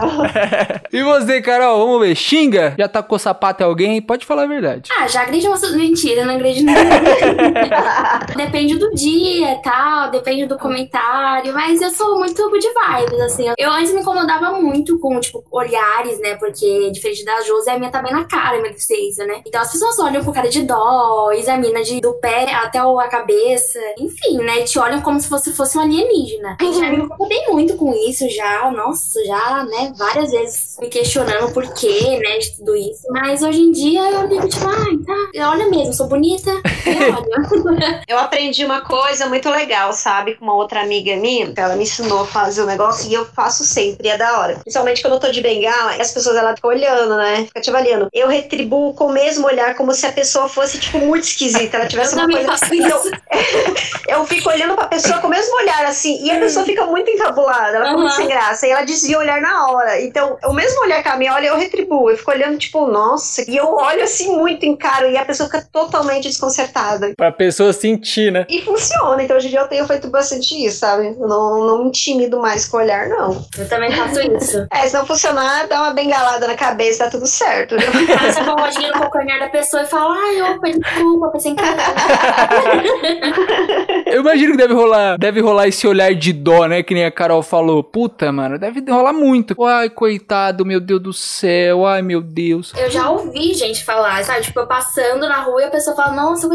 e 0.91 1.03
você, 1.03 1.41
Carol, 1.41 1.85
vamos 1.85 2.07
ver. 2.07 2.15
Xinga? 2.15 2.73
Já 2.77 2.87
tacou 2.87 3.17
sapato 3.17 3.63
em 3.63 3.65
alguém? 3.65 4.01
Pode 4.01 4.25
falar 4.25 4.43
a 4.43 4.47
verdade. 4.47 4.89
Ah, 4.99 5.07
já 5.07 5.21
agride 5.21 5.47
uma 5.47 5.57
mentira, 5.71 6.25
não 6.25 6.35
agride 6.35 6.63
nada. 6.63 6.79
depende 8.35 8.77
do 8.77 8.93
dia 8.93 9.59
tal, 9.63 10.11
depende 10.11 10.45
do 10.45 10.57
comentário, 10.57 11.53
mas 11.53 11.81
eu 11.81 11.89
sou 11.91 12.19
muito 12.19 12.45
de 12.59 12.67
vibes, 12.67 13.19
assim. 13.21 13.45
Eu 13.57 13.71
antes 13.71 13.93
me 13.93 14.01
incomodava 14.01 14.51
muito 14.59 14.99
com, 14.99 15.19
tipo, 15.19 15.43
olhares, 15.51 16.19
né? 16.19 16.35
Porque, 16.35 16.91
diferente 16.91 17.25
da 17.25 17.41
Josi, 17.41 17.69
a 17.69 17.77
minha 17.77 17.91
tá 17.91 18.01
bem 18.01 18.11
na 18.11 18.25
cara, 18.25 18.59
minha 18.59 18.71
deficiência, 18.71 19.25
né? 19.25 19.41
Então 19.45 19.61
as 19.61 19.71
pessoas 19.71 19.99
olham 19.99 20.23
com 20.23 20.31
cara 20.31 20.49
de 20.49 20.63
dó, 20.63 21.31
examina 21.31 21.83
de, 21.83 21.99
do 21.99 22.13
pé 22.13 22.53
até 22.53 22.79
a 22.79 23.07
cabeça, 23.07 23.79
enfim, 23.97 24.37
né? 24.37 24.63
Te 24.63 24.79
olham 24.79 25.01
como 25.01 25.19
se 25.19 25.29
você 25.29 25.51
fosse 25.51 25.77
um 25.77 25.81
alienígena. 25.81 26.57
Uhum. 26.61 26.73
Já 26.73 26.89
me 26.89 26.97
incomodei 26.97 27.47
muito 27.47 27.75
com 27.75 27.93
isso, 27.93 28.29
já, 28.29 28.71
nossa, 28.71 29.23
já, 29.25 29.63
né? 29.65 29.93
Várias 29.97 30.31
vezes 30.31 30.77
me 30.79 30.87
questionando 30.87 31.47
o 31.47 31.53
porquê, 31.53 32.19
né? 32.19 32.37
De 32.37 32.55
tudo 32.57 32.75
isso. 32.75 33.07
Mas 33.09 33.41
hoje 33.41 33.61
em 33.61 33.71
dia 33.71 34.01
eu 34.11 34.27
digo, 34.27 34.47
tipo, 34.47 34.65
ah, 34.67 34.85
tá, 35.05 35.49
olha 35.49 35.69
mesmo, 35.69 35.93
sou 35.93 36.07
bonita, 36.07 36.51
eu 38.07 38.19
aprendi 38.19 38.65
uma 38.65 38.81
coisa 38.81 39.27
muito 39.27 39.49
legal, 39.49 39.93
sabe? 39.93 40.35
Com 40.35 40.45
uma 40.45 40.55
outra 40.55 40.81
amiga 40.81 41.15
minha, 41.15 41.53
ela 41.55 41.75
me 41.75 41.83
ensinou 41.83 42.21
a 42.21 42.27
fazer 42.27 42.61
o 42.61 42.63
um 42.63 42.67
negócio 42.67 43.09
e 43.09 43.13
eu 43.13 43.25
faço 43.25 43.63
sempre, 43.63 44.09
é 44.09 44.17
da 44.17 44.39
hora. 44.39 44.55
Principalmente 44.55 45.01
quando 45.01 45.13
eu 45.13 45.19
tô 45.19 45.31
de 45.31 45.41
bengala, 45.41 45.95
as 45.95 46.11
pessoas 46.11 46.35
ela 46.35 46.55
ficam 46.55 46.69
olhando, 46.69 47.15
né? 47.17 47.45
Fica 47.45 47.61
te 47.61 47.69
avaliando. 47.69 48.09
Eu 48.13 48.27
retribuo 48.27 48.93
com 48.93 49.05
o 49.07 49.11
mesmo 49.11 49.45
olhar, 49.47 49.75
como 49.75 49.93
se 49.93 50.05
a 50.05 50.11
pessoa 50.11 50.47
fosse, 50.49 50.79
tipo, 50.79 50.99
muito 50.99 51.23
esquisita. 51.23 51.77
Ela 51.77 51.87
tivesse 51.87 52.15
eu 52.15 52.19
uma 52.19 52.29
coisa. 52.29 52.47
Faço 52.47 52.73
isso. 52.75 53.11
Eu, 54.07 54.25
fico 54.25 54.49
olhando 54.49 54.75
pra 54.75 54.85
pessoa 54.85 55.19
com 55.19 55.27
o 55.27 55.29
mesmo 55.29 55.55
olhar, 55.57 55.85
assim, 55.85 56.23
e 56.23 56.31
a 56.31 56.39
pessoa 56.39 56.63
fica 56.63 56.85
muito 56.85 57.09
encabulada, 57.09 57.77
ela 57.77 57.85
fica 57.85 57.95
uhum. 57.95 58.01
muito 58.03 58.15
sem 58.15 58.27
graça. 58.27 58.67
E 58.67 58.71
ela 58.71 58.83
desvia 58.83 59.17
o 59.17 59.21
olhar 59.21 59.41
na 59.41 59.67
hora. 59.67 60.01
Então, 60.01 60.37
o 60.45 60.53
mesmo 60.53 60.81
olhar 60.81 61.01
que 61.01 61.09
a 61.09 61.17
minha 61.17 61.33
olha, 61.33 61.47
eu 61.47 61.57
retribuo. 61.57 62.09
Eu 62.09 62.17
fico 62.17 62.31
olhando, 62.31 62.57
tipo, 62.57 62.85
nossa. 62.87 63.49
E 63.49 63.57
eu 63.57 63.73
olho 63.73 64.03
assim 64.03 64.35
muito 64.35 64.65
em 64.65 64.75
cara 64.75 65.07
e 65.07 65.17
a 65.17 65.25
pessoa 65.25 65.49
fica 65.49 65.67
totalmente 65.71 66.27
desconcertada. 66.27 67.04
Pra 67.15 67.31
pessoa 67.31 67.73
sentir, 67.73 68.31
né? 68.31 68.45
E 68.49 68.61
funciona. 68.61 69.23
Então, 69.23 69.37
hoje 69.37 69.47
em 69.47 69.51
dia 69.51 69.59
eu 69.59 69.67
tenho 69.67 69.85
feito 69.85 70.09
bastante 70.09 70.65
isso, 70.65 70.79
sabe? 70.79 71.07
Eu 71.07 71.27
não, 71.27 71.65
não 71.65 71.79
me 71.79 71.89
intimido 71.89 72.39
mais 72.39 72.67
com 72.67 72.77
o 72.77 72.79
olhar, 72.79 73.07
não. 73.07 73.45
Eu 73.57 73.67
também 73.67 73.91
faço 73.91 74.21
isso. 74.21 74.65
É, 74.75 74.87
se 74.87 74.93
não 74.93 75.05
funcionar, 75.05 75.67
dá 75.67 75.83
uma 75.83 75.93
bengalada 75.93 76.47
na 76.47 76.55
cabeça, 76.55 77.05
tá 77.05 77.09
tudo 77.09 77.25
certo. 77.25 77.75
Passa 77.75 78.41
a 78.41 78.55
mãozinha 78.55 78.91
no 78.91 78.99
calcanhar 78.99 79.39
da 79.39 79.47
pessoa 79.47 79.83
e 79.83 79.85
fala, 79.85 80.15
ai, 80.15 80.41
opa, 80.41 80.69
desculpa, 80.69 81.29
pensei 81.29 81.51
em 81.51 81.55
Eu 84.05 84.21
imagino 84.21 84.51
que 84.51 84.57
deve 84.57 84.73
rolar, 84.73 85.17
deve 85.17 85.39
rolar 85.39 85.67
esse 85.67 85.87
olhar 85.87 86.13
de 86.13 86.33
dó, 86.33 86.65
né? 86.65 86.83
Que 86.83 86.93
nem 86.93 87.05
a 87.05 87.11
Carol 87.11 87.41
falou. 87.41 87.83
Puta, 87.83 88.31
mano, 88.31 88.59
deve 88.59 88.83
rolar 88.89 89.13
muito. 89.13 89.63
Ai, 89.63 89.89
coitado, 89.89 90.65
meu 90.65 90.79
Deus 90.79 91.01
do 91.01 91.13
céu. 91.13 91.85
Ai, 91.85 92.01
meu 92.01 92.21
Deus. 92.21 92.73
Eu 92.77 92.89
já 92.89 93.09
ouvi 93.09 93.53
gente 93.53 93.83
falar, 93.83 94.23
sabe? 94.23 94.41
Tipo, 94.41 94.61
eu 94.61 94.67
passando 94.67 95.27
na 95.27 95.41
rua 95.41 95.61
e 95.61 95.65
a 95.65 95.69
pessoa 95.69 95.95
fala, 95.95 96.13
nossa, 96.13 96.47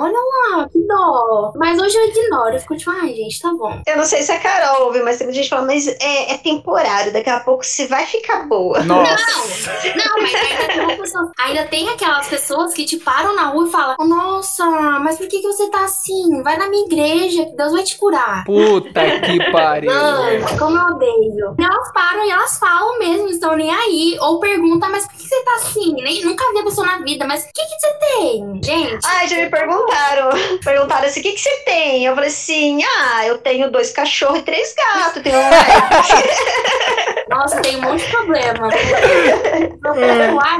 olha 0.00 0.18
lá, 0.18 0.68
que 0.68 0.78
dó. 0.86 1.52
Mas 1.56 1.80
hoje 1.80 1.96
eu 1.96 2.08
ignoro, 2.08 2.54
eu 2.54 2.60
fico 2.60 2.76
tipo, 2.76 2.90
ai, 2.90 3.14
gente, 3.14 3.40
tá 3.40 3.52
bom. 3.52 3.80
Eu 3.86 3.96
não 3.96 4.04
sei 4.04 4.22
se 4.22 4.32
a 4.32 4.40
Carol 4.40 4.86
ouve, 4.86 5.02
mas 5.02 5.18
tem 5.18 5.32
gente 5.32 5.44
que 5.44 5.50
fala, 5.50 5.66
mas 5.66 5.86
é, 5.86 6.34
é 6.34 6.38
temporário, 6.38 7.12
daqui 7.12 7.30
a 7.30 7.40
pouco 7.40 7.64
se 7.64 7.86
vai 7.86 8.06
ficar 8.06 8.46
boa. 8.46 8.82
Nossa. 8.82 9.72
Não, 9.96 10.04
não, 10.04 10.22
mas 10.22 10.34
ainda 10.34 10.66
tem, 10.66 10.80
uma 10.80 10.96
pessoa, 10.96 11.32
ainda 11.38 11.64
tem 11.66 11.88
aquelas 11.88 12.28
pessoas 12.28 12.74
que 12.74 12.84
te 12.84 12.98
param 12.98 13.34
na 13.34 13.46
rua 13.48 13.66
e 13.66 13.70
falam, 13.70 13.96
nossa, 14.06 14.64
mas 15.00 15.18
por 15.18 15.28
que, 15.28 15.40
que 15.40 15.46
você 15.46 15.68
tá 15.70 15.84
assim? 15.84 16.42
Vai 16.42 16.56
na 16.56 16.68
minha 16.68 16.84
igreja, 16.86 17.46
que 17.46 17.56
Deus 17.56 17.72
vai 17.72 17.82
te 17.82 17.96
curar. 17.96 18.44
Puta 18.44 19.20
que 19.20 19.52
pariu. 19.52 19.92
Mano, 19.92 20.58
como 20.58 20.78
eu 20.78 20.94
odeio. 20.94 21.54
E 21.58 21.64
elas 21.64 21.92
param 21.92 22.24
e 22.24 22.30
elas 22.30 22.58
falam 22.58 22.98
mesmo, 22.98 23.28
estão 23.28 23.56
nem 23.56 23.70
aí. 23.70 24.16
Ou 24.20 24.40
perguntam, 24.40 24.90
mas 24.90 25.06
por 25.06 25.16
que 25.16 25.28
você 25.28 25.44
tá 25.44 25.54
assim? 25.56 25.94
Nem, 25.94 26.24
nunca 26.24 26.44
vi 26.52 26.58
a 26.58 26.64
pessoa 26.64 26.86
na 26.86 26.98
vida, 26.98 27.26
mas 27.26 27.44
o 27.44 27.46
que, 27.46 27.64
que 27.64 27.80
você 27.80 27.92
tem? 27.98 28.60
Gente. 28.62 29.06
Já 29.26 29.36
me 29.36 29.48
perguntaram. 29.48 30.30
Perguntaram 30.62 31.06
assim: 31.06 31.20
o 31.20 31.22
que, 31.22 31.32
que 31.32 31.40
você 31.40 31.56
tem? 31.64 32.04
Eu 32.04 32.14
falei 32.14 32.28
assim: 32.28 32.82
ah, 32.84 33.26
eu 33.26 33.38
tenho 33.38 33.70
dois 33.70 33.90
cachorros 33.90 34.40
e 34.40 34.42
três 34.42 34.74
gatos. 34.74 35.22
Tenho 35.22 35.36
Nossa, 37.28 37.60
tem 37.60 37.76
um 37.76 37.82
monte 37.82 38.04
de 38.04 38.10
problema. 38.10 38.68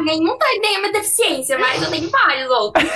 Nenhum 0.05 0.39
tem 0.39 0.61
nenhuma 0.61 0.93
deficiência, 0.93 1.59
mas 1.59 1.83
eu 1.83 1.91
tenho 1.91 2.11
vários 2.11 2.51
outros. 2.51 2.89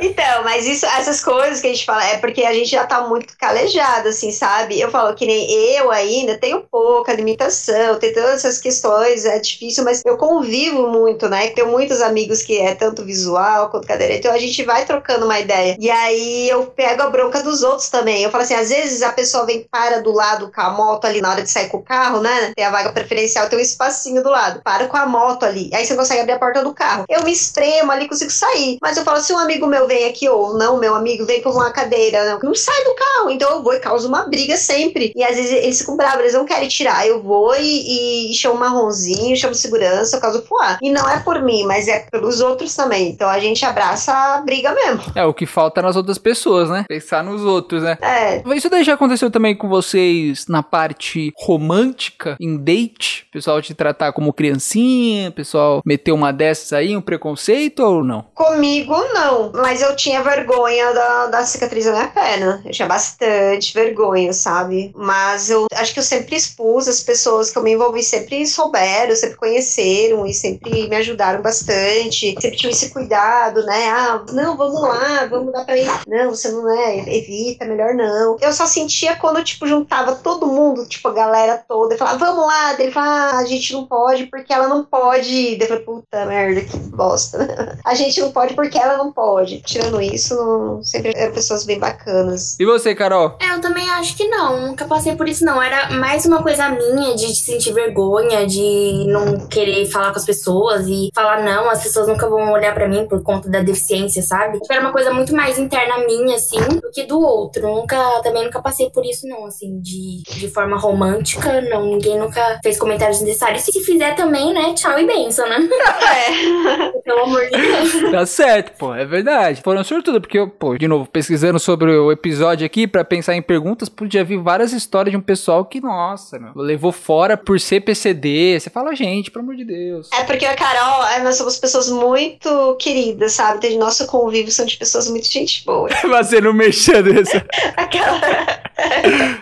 Então, 0.00 0.44
mas 0.44 0.66
isso, 0.66 0.84
essas 0.86 1.22
coisas 1.22 1.60
que 1.60 1.68
a 1.68 1.70
gente 1.70 1.84
fala 1.84 2.04
é 2.04 2.18
porque 2.18 2.44
a 2.44 2.52
gente 2.52 2.70
já 2.70 2.84
tá 2.86 3.02
muito 3.02 3.36
calejado, 3.38 4.08
assim, 4.08 4.30
sabe? 4.30 4.80
Eu 4.80 4.90
falo 4.90 5.14
que 5.14 5.26
nem 5.26 5.50
eu 5.76 5.90
ainda 5.90 6.36
tenho 6.38 6.60
pouca 6.62 7.12
limitação, 7.12 7.98
tem 7.98 8.12
todas 8.12 8.34
essas 8.44 8.58
questões, 8.58 9.24
é 9.24 9.38
difícil, 9.38 9.84
mas 9.84 10.04
eu 10.04 10.16
convivo 10.16 10.88
muito, 10.88 11.28
né? 11.28 11.48
Tenho 11.50 11.68
muitos 11.68 12.00
amigos 12.02 12.42
que 12.42 12.58
é 12.58 12.74
tanto 12.74 13.04
visual 13.04 13.70
quanto 13.70 13.86
cadeira, 13.86 14.14
então 14.14 14.32
a 14.32 14.38
gente 14.38 14.62
vai 14.64 14.84
trocando 14.84 15.24
uma 15.24 15.38
ideia. 15.38 15.76
E 15.78 15.90
aí 15.90 16.48
eu 16.48 16.66
pego 16.66 17.02
a 17.02 17.10
bronca 17.10 17.42
dos 17.42 17.62
outros 17.62 17.88
também. 17.88 18.22
Eu 18.22 18.30
falo 18.30 18.44
assim, 18.44 18.54
às 18.54 18.68
vezes 18.70 19.02
a 19.02 19.12
pessoa 19.12 19.46
vem 19.46 19.66
para 19.70 20.00
do 20.00 20.12
lado 20.12 20.50
com 20.52 20.60
a 20.60 20.70
moto 20.70 21.04
ali 21.04 21.20
na 21.20 21.30
hora 21.30 21.42
de 21.42 21.50
sair 21.50 21.68
com 21.68 21.78
o 21.78 21.82
carro, 21.82 22.20
né? 22.20 22.52
Tem 22.54 22.64
a 22.64 22.70
vaga 22.70 22.92
preferencial, 22.92 23.06
tem 23.48 23.58
um 23.58 23.62
espacinho 23.62 24.22
do 24.22 24.30
lado. 24.30 24.60
Para 24.62 24.86
com 24.86 24.96
a 24.96 25.06
moto 25.06 25.44
ali. 25.44 25.70
Aí 25.72 25.84
você 25.84 25.96
consegue 25.96 26.20
abrir 26.20 26.32
a 26.32 26.38
porta 26.38 26.62
do 26.62 26.72
carro. 26.72 27.04
Eu 27.08 27.24
me 27.24 27.32
espremo 27.32 27.90
ali, 27.90 28.08
consigo 28.08 28.30
sair. 28.30 28.78
Mas 28.80 28.96
eu 28.96 29.04
falo, 29.04 29.20
se 29.20 29.32
um 29.32 29.38
amigo 29.38 29.66
meu 29.66 29.86
vem 29.86 30.06
aqui, 30.08 30.28
ou 30.28 30.56
não, 30.56 30.78
meu 30.78 30.94
amigo 30.94 31.24
vem 31.24 31.42
com 31.42 31.50
uma 31.50 31.70
cadeira, 31.70 32.24
não, 32.30 32.40
não 32.40 32.54
sai 32.54 32.84
do 32.84 32.94
carro. 32.94 33.30
Então 33.30 33.50
eu 33.50 33.62
vou 33.62 33.74
e 33.74 33.80
causo 33.80 34.08
uma 34.08 34.28
briga 34.28 34.56
sempre. 34.56 35.12
E 35.14 35.22
às 35.22 35.36
vezes 35.36 35.52
eles 35.52 35.78
ficam 35.78 35.96
bravos, 35.96 36.20
eles 36.20 36.34
não 36.34 36.44
querem 36.44 36.68
tirar. 36.68 37.06
Eu 37.06 37.22
vou 37.22 37.54
e, 37.56 38.30
e 38.30 38.34
chamo 38.34 38.58
marronzinho, 38.58 39.36
chamo 39.36 39.54
segurança, 39.54 40.16
eu 40.16 40.20
causo 40.20 40.42
fuar. 40.42 40.78
E 40.82 40.90
não 40.90 41.08
é 41.08 41.20
por 41.20 41.42
mim, 41.42 41.64
mas 41.64 41.88
é 41.88 42.00
pelos 42.10 42.40
outros 42.40 42.74
também. 42.74 43.10
Então 43.10 43.28
a 43.28 43.38
gente 43.38 43.64
abraça 43.64 44.12
a 44.12 44.40
briga 44.42 44.72
mesmo. 44.72 45.02
É, 45.14 45.24
o 45.24 45.34
que 45.34 45.46
falta 45.46 45.82
nas 45.82 45.96
outras 45.96 46.18
pessoas, 46.18 46.68
né? 46.70 46.84
Pensar 46.88 47.22
nos 47.22 47.42
outros, 47.42 47.82
né? 47.82 47.98
É. 48.00 48.42
Isso 48.54 48.70
daí 48.70 48.84
já 48.84 48.94
aconteceu 48.94 49.30
também 49.30 49.56
com 49.56 49.68
vocês 49.68 50.46
na 50.48 50.62
parte 50.62 51.32
romântica, 51.36 52.36
em 52.40 52.56
date? 52.56 52.95
O 52.98 53.32
pessoal 53.36 53.60
te 53.60 53.74
tratar 53.74 54.12
como 54.12 54.32
criancinha, 54.32 55.30
pessoal 55.30 55.82
meter 55.84 56.12
uma 56.12 56.32
dessas 56.32 56.72
aí, 56.72 56.96
um 56.96 57.02
preconceito 57.02 57.80
ou 57.80 58.02
não? 58.02 58.22
Comigo, 58.34 58.94
não. 59.12 59.52
Mas 59.52 59.82
eu 59.82 59.94
tinha 59.94 60.22
vergonha 60.22 60.92
da, 60.92 61.26
da 61.26 61.44
cicatriz 61.44 61.84
da 61.84 61.92
minha 61.92 62.08
perna. 62.08 62.62
Eu 62.64 62.72
tinha 62.72 62.88
bastante 62.88 63.74
vergonha, 63.74 64.32
sabe? 64.32 64.92
Mas 64.96 65.50
eu 65.50 65.66
acho 65.74 65.92
que 65.92 65.98
eu 65.98 66.04
sempre 66.04 66.36
expus, 66.36 66.88
as 66.88 67.02
pessoas 67.02 67.50
que 67.50 67.58
eu 67.58 67.62
me 67.62 67.72
envolvi 67.72 68.02
sempre 68.02 68.46
souberam, 68.46 69.14
sempre 69.14 69.36
conheceram 69.36 70.26
e 70.26 70.32
sempre 70.32 70.88
me 70.88 70.96
ajudaram 70.96 71.42
bastante. 71.42 72.34
Sempre 72.40 72.56
tinham 72.56 72.70
esse 72.70 72.90
cuidado, 72.90 73.64
né? 73.66 73.88
Ah, 73.90 74.24
não, 74.32 74.56
vamos 74.56 74.80
lá, 74.80 75.26
vamos 75.26 75.52
dar 75.52 75.64
pra 75.64 75.76
ir. 75.76 75.86
Não, 76.08 76.30
você 76.30 76.50
não 76.50 76.70
é, 76.70 76.98
evita, 77.18 77.66
melhor 77.66 77.94
não. 77.94 78.36
Eu 78.40 78.52
só 78.52 78.66
sentia 78.66 79.16
quando, 79.16 79.44
tipo, 79.44 79.66
juntava 79.66 80.14
todo 80.16 80.46
mundo, 80.46 80.86
tipo, 80.86 81.08
a 81.08 81.12
galera 81.12 81.62
toda, 81.68 81.94
e 81.94 81.98
falava, 81.98 82.18
vamos 82.18 82.46
lá. 82.46 82.72
Daí 82.72 82.85
ele 82.86 82.94
falava, 82.94 83.36
ah, 83.36 83.38
a 83.38 83.44
gente 83.44 83.72
não 83.72 83.84
pode 83.84 84.26
porque 84.26 84.52
ela 84.52 84.68
não 84.68 84.84
pode. 84.84 85.56
Daí 85.56 85.62
eu 85.62 85.68
falei, 85.68 85.82
puta 85.82 86.26
merda, 86.26 86.60
que 86.60 86.76
bosta. 86.78 87.78
a 87.84 87.94
gente 87.94 88.20
não 88.20 88.32
pode 88.32 88.54
porque 88.54 88.78
ela 88.78 88.96
não 88.96 89.12
pode. 89.12 89.60
Tirando 89.62 90.00
isso, 90.00 90.80
sempre 90.82 91.12
eram 91.14 91.34
pessoas 91.34 91.64
bem 91.64 91.78
bacanas. 91.78 92.58
E 92.58 92.64
você, 92.64 92.94
Carol? 92.94 93.36
É, 93.40 93.54
eu 93.54 93.60
também 93.60 93.88
acho 93.90 94.16
que 94.16 94.28
não. 94.28 94.68
Nunca 94.68 94.86
passei 94.86 95.16
por 95.16 95.28
isso, 95.28 95.44
não. 95.44 95.60
Era 95.60 95.90
mais 95.90 96.24
uma 96.24 96.42
coisa 96.42 96.68
minha 96.68 97.14
de 97.16 97.34
sentir 97.34 97.72
vergonha, 97.72 98.46
de 98.46 99.04
não 99.08 99.46
querer 99.48 99.86
falar 99.86 100.12
com 100.12 100.18
as 100.18 100.24
pessoas 100.24 100.86
e 100.86 101.10
falar 101.14 101.42
não, 101.42 101.68
as 101.68 101.82
pessoas 101.82 102.08
nunca 102.08 102.28
vão 102.28 102.52
olhar 102.52 102.72
pra 102.74 102.88
mim 102.88 103.06
por 103.08 103.22
conta 103.22 103.48
da 103.48 103.60
deficiência, 103.60 104.22
sabe? 104.22 104.58
Era 104.70 104.80
uma 104.80 104.92
coisa 104.92 105.12
muito 105.12 105.34
mais 105.34 105.58
interna 105.58 105.98
minha, 106.06 106.36
assim, 106.36 106.60
do 106.60 106.90
que 106.90 107.04
do 107.04 107.20
outro. 107.20 107.66
Nunca, 107.66 107.96
também 108.22 108.44
nunca 108.44 108.62
passei 108.62 108.90
por 108.90 109.04
isso, 109.04 109.26
não, 109.26 109.46
assim, 109.46 109.80
de, 109.80 110.22
de 110.22 110.48
forma 110.48 110.78
romântica, 110.78 111.60
não. 111.62 111.86
Ninguém 111.86 112.18
nunca 112.18 112.60
fez 112.62 112.75
comentários 112.78 113.20
necessários. 113.20 113.62
Se 113.62 113.72
fizer 113.84 114.14
também, 114.14 114.52
né, 114.52 114.74
tchau 114.74 114.98
e 114.98 115.06
benção, 115.06 115.48
né? 115.48 115.68
É. 116.02 116.92
Pelo 117.04 117.20
amor 117.20 117.44
de 117.44 117.50
Deus. 117.50 118.10
Tá 118.10 118.26
certo, 118.26 118.76
pô, 118.78 118.94
é 118.94 119.04
verdade. 119.04 119.62
Foram 119.62 119.84
sortudo, 119.84 120.20
porque 120.20 120.38
eu, 120.38 120.48
pô, 120.48 120.76
de 120.76 120.88
novo, 120.88 121.06
pesquisando 121.06 121.58
sobre 121.58 121.90
o 121.90 122.10
episódio 122.10 122.66
aqui 122.66 122.86
pra 122.86 123.04
pensar 123.04 123.34
em 123.34 123.42
perguntas, 123.42 123.88
podia 123.88 124.24
vir 124.24 124.38
várias 124.38 124.72
histórias 124.72 125.12
de 125.12 125.16
um 125.16 125.20
pessoal 125.20 125.64
que, 125.64 125.80
nossa, 125.80 126.38
meu, 126.38 126.52
levou 126.54 126.92
fora 126.92 127.36
por 127.36 127.60
ser 127.60 127.80
PCD. 127.80 128.58
Você 128.58 128.70
fala, 128.70 128.94
gente, 128.94 129.30
pelo 129.30 129.44
amor 129.44 129.56
de 129.56 129.64
Deus. 129.64 130.10
É 130.12 130.24
porque 130.24 130.44
a 130.44 130.54
Carol, 130.54 131.06
é, 131.06 131.22
nós 131.22 131.36
somos 131.36 131.58
pessoas 131.58 131.88
muito 131.88 132.76
queridas, 132.80 133.32
sabe? 133.32 133.60
Tem 133.60 133.78
nosso 133.78 134.06
convívio, 134.06 134.50
são 134.50 134.66
de 134.66 134.76
pessoas 134.76 135.08
muito 135.08 135.28
gente 135.28 135.64
boa. 135.64 135.88
Você 136.02 136.40
não 136.40 136.52
mexendo 136.52 137.12
nessa. 137.12 137.44
Aquela. 137.76 138.20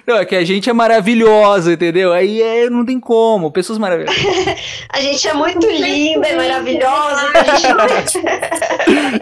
Não, 0.06 0.16
é 0.18 0.24
que 0.24 0.36
a 0.36 0.44
gente 0.44 0.70
é 0.70 0.72
maravilhosa, 0.72 1.72
entendeu? 1.72 2.12
Aí 2.12 2.40
é, 2.40 2.70
não 2.70 2.84
tem 2.84 3.00
como. 3.00 3.23
Pessoas 3.52 3.78
maravilhosas. 3.78 4.16
A 4.90 5.00
gente 5.00 5.26
é 5.26 5.34
muito 5.34 5.66
linda 5.66 6.28
e 6.28 6.36
maravilhosa. 6.36 7.30
então 7.30 7.80
A 7.80 7.88
gente... 7.88 8.18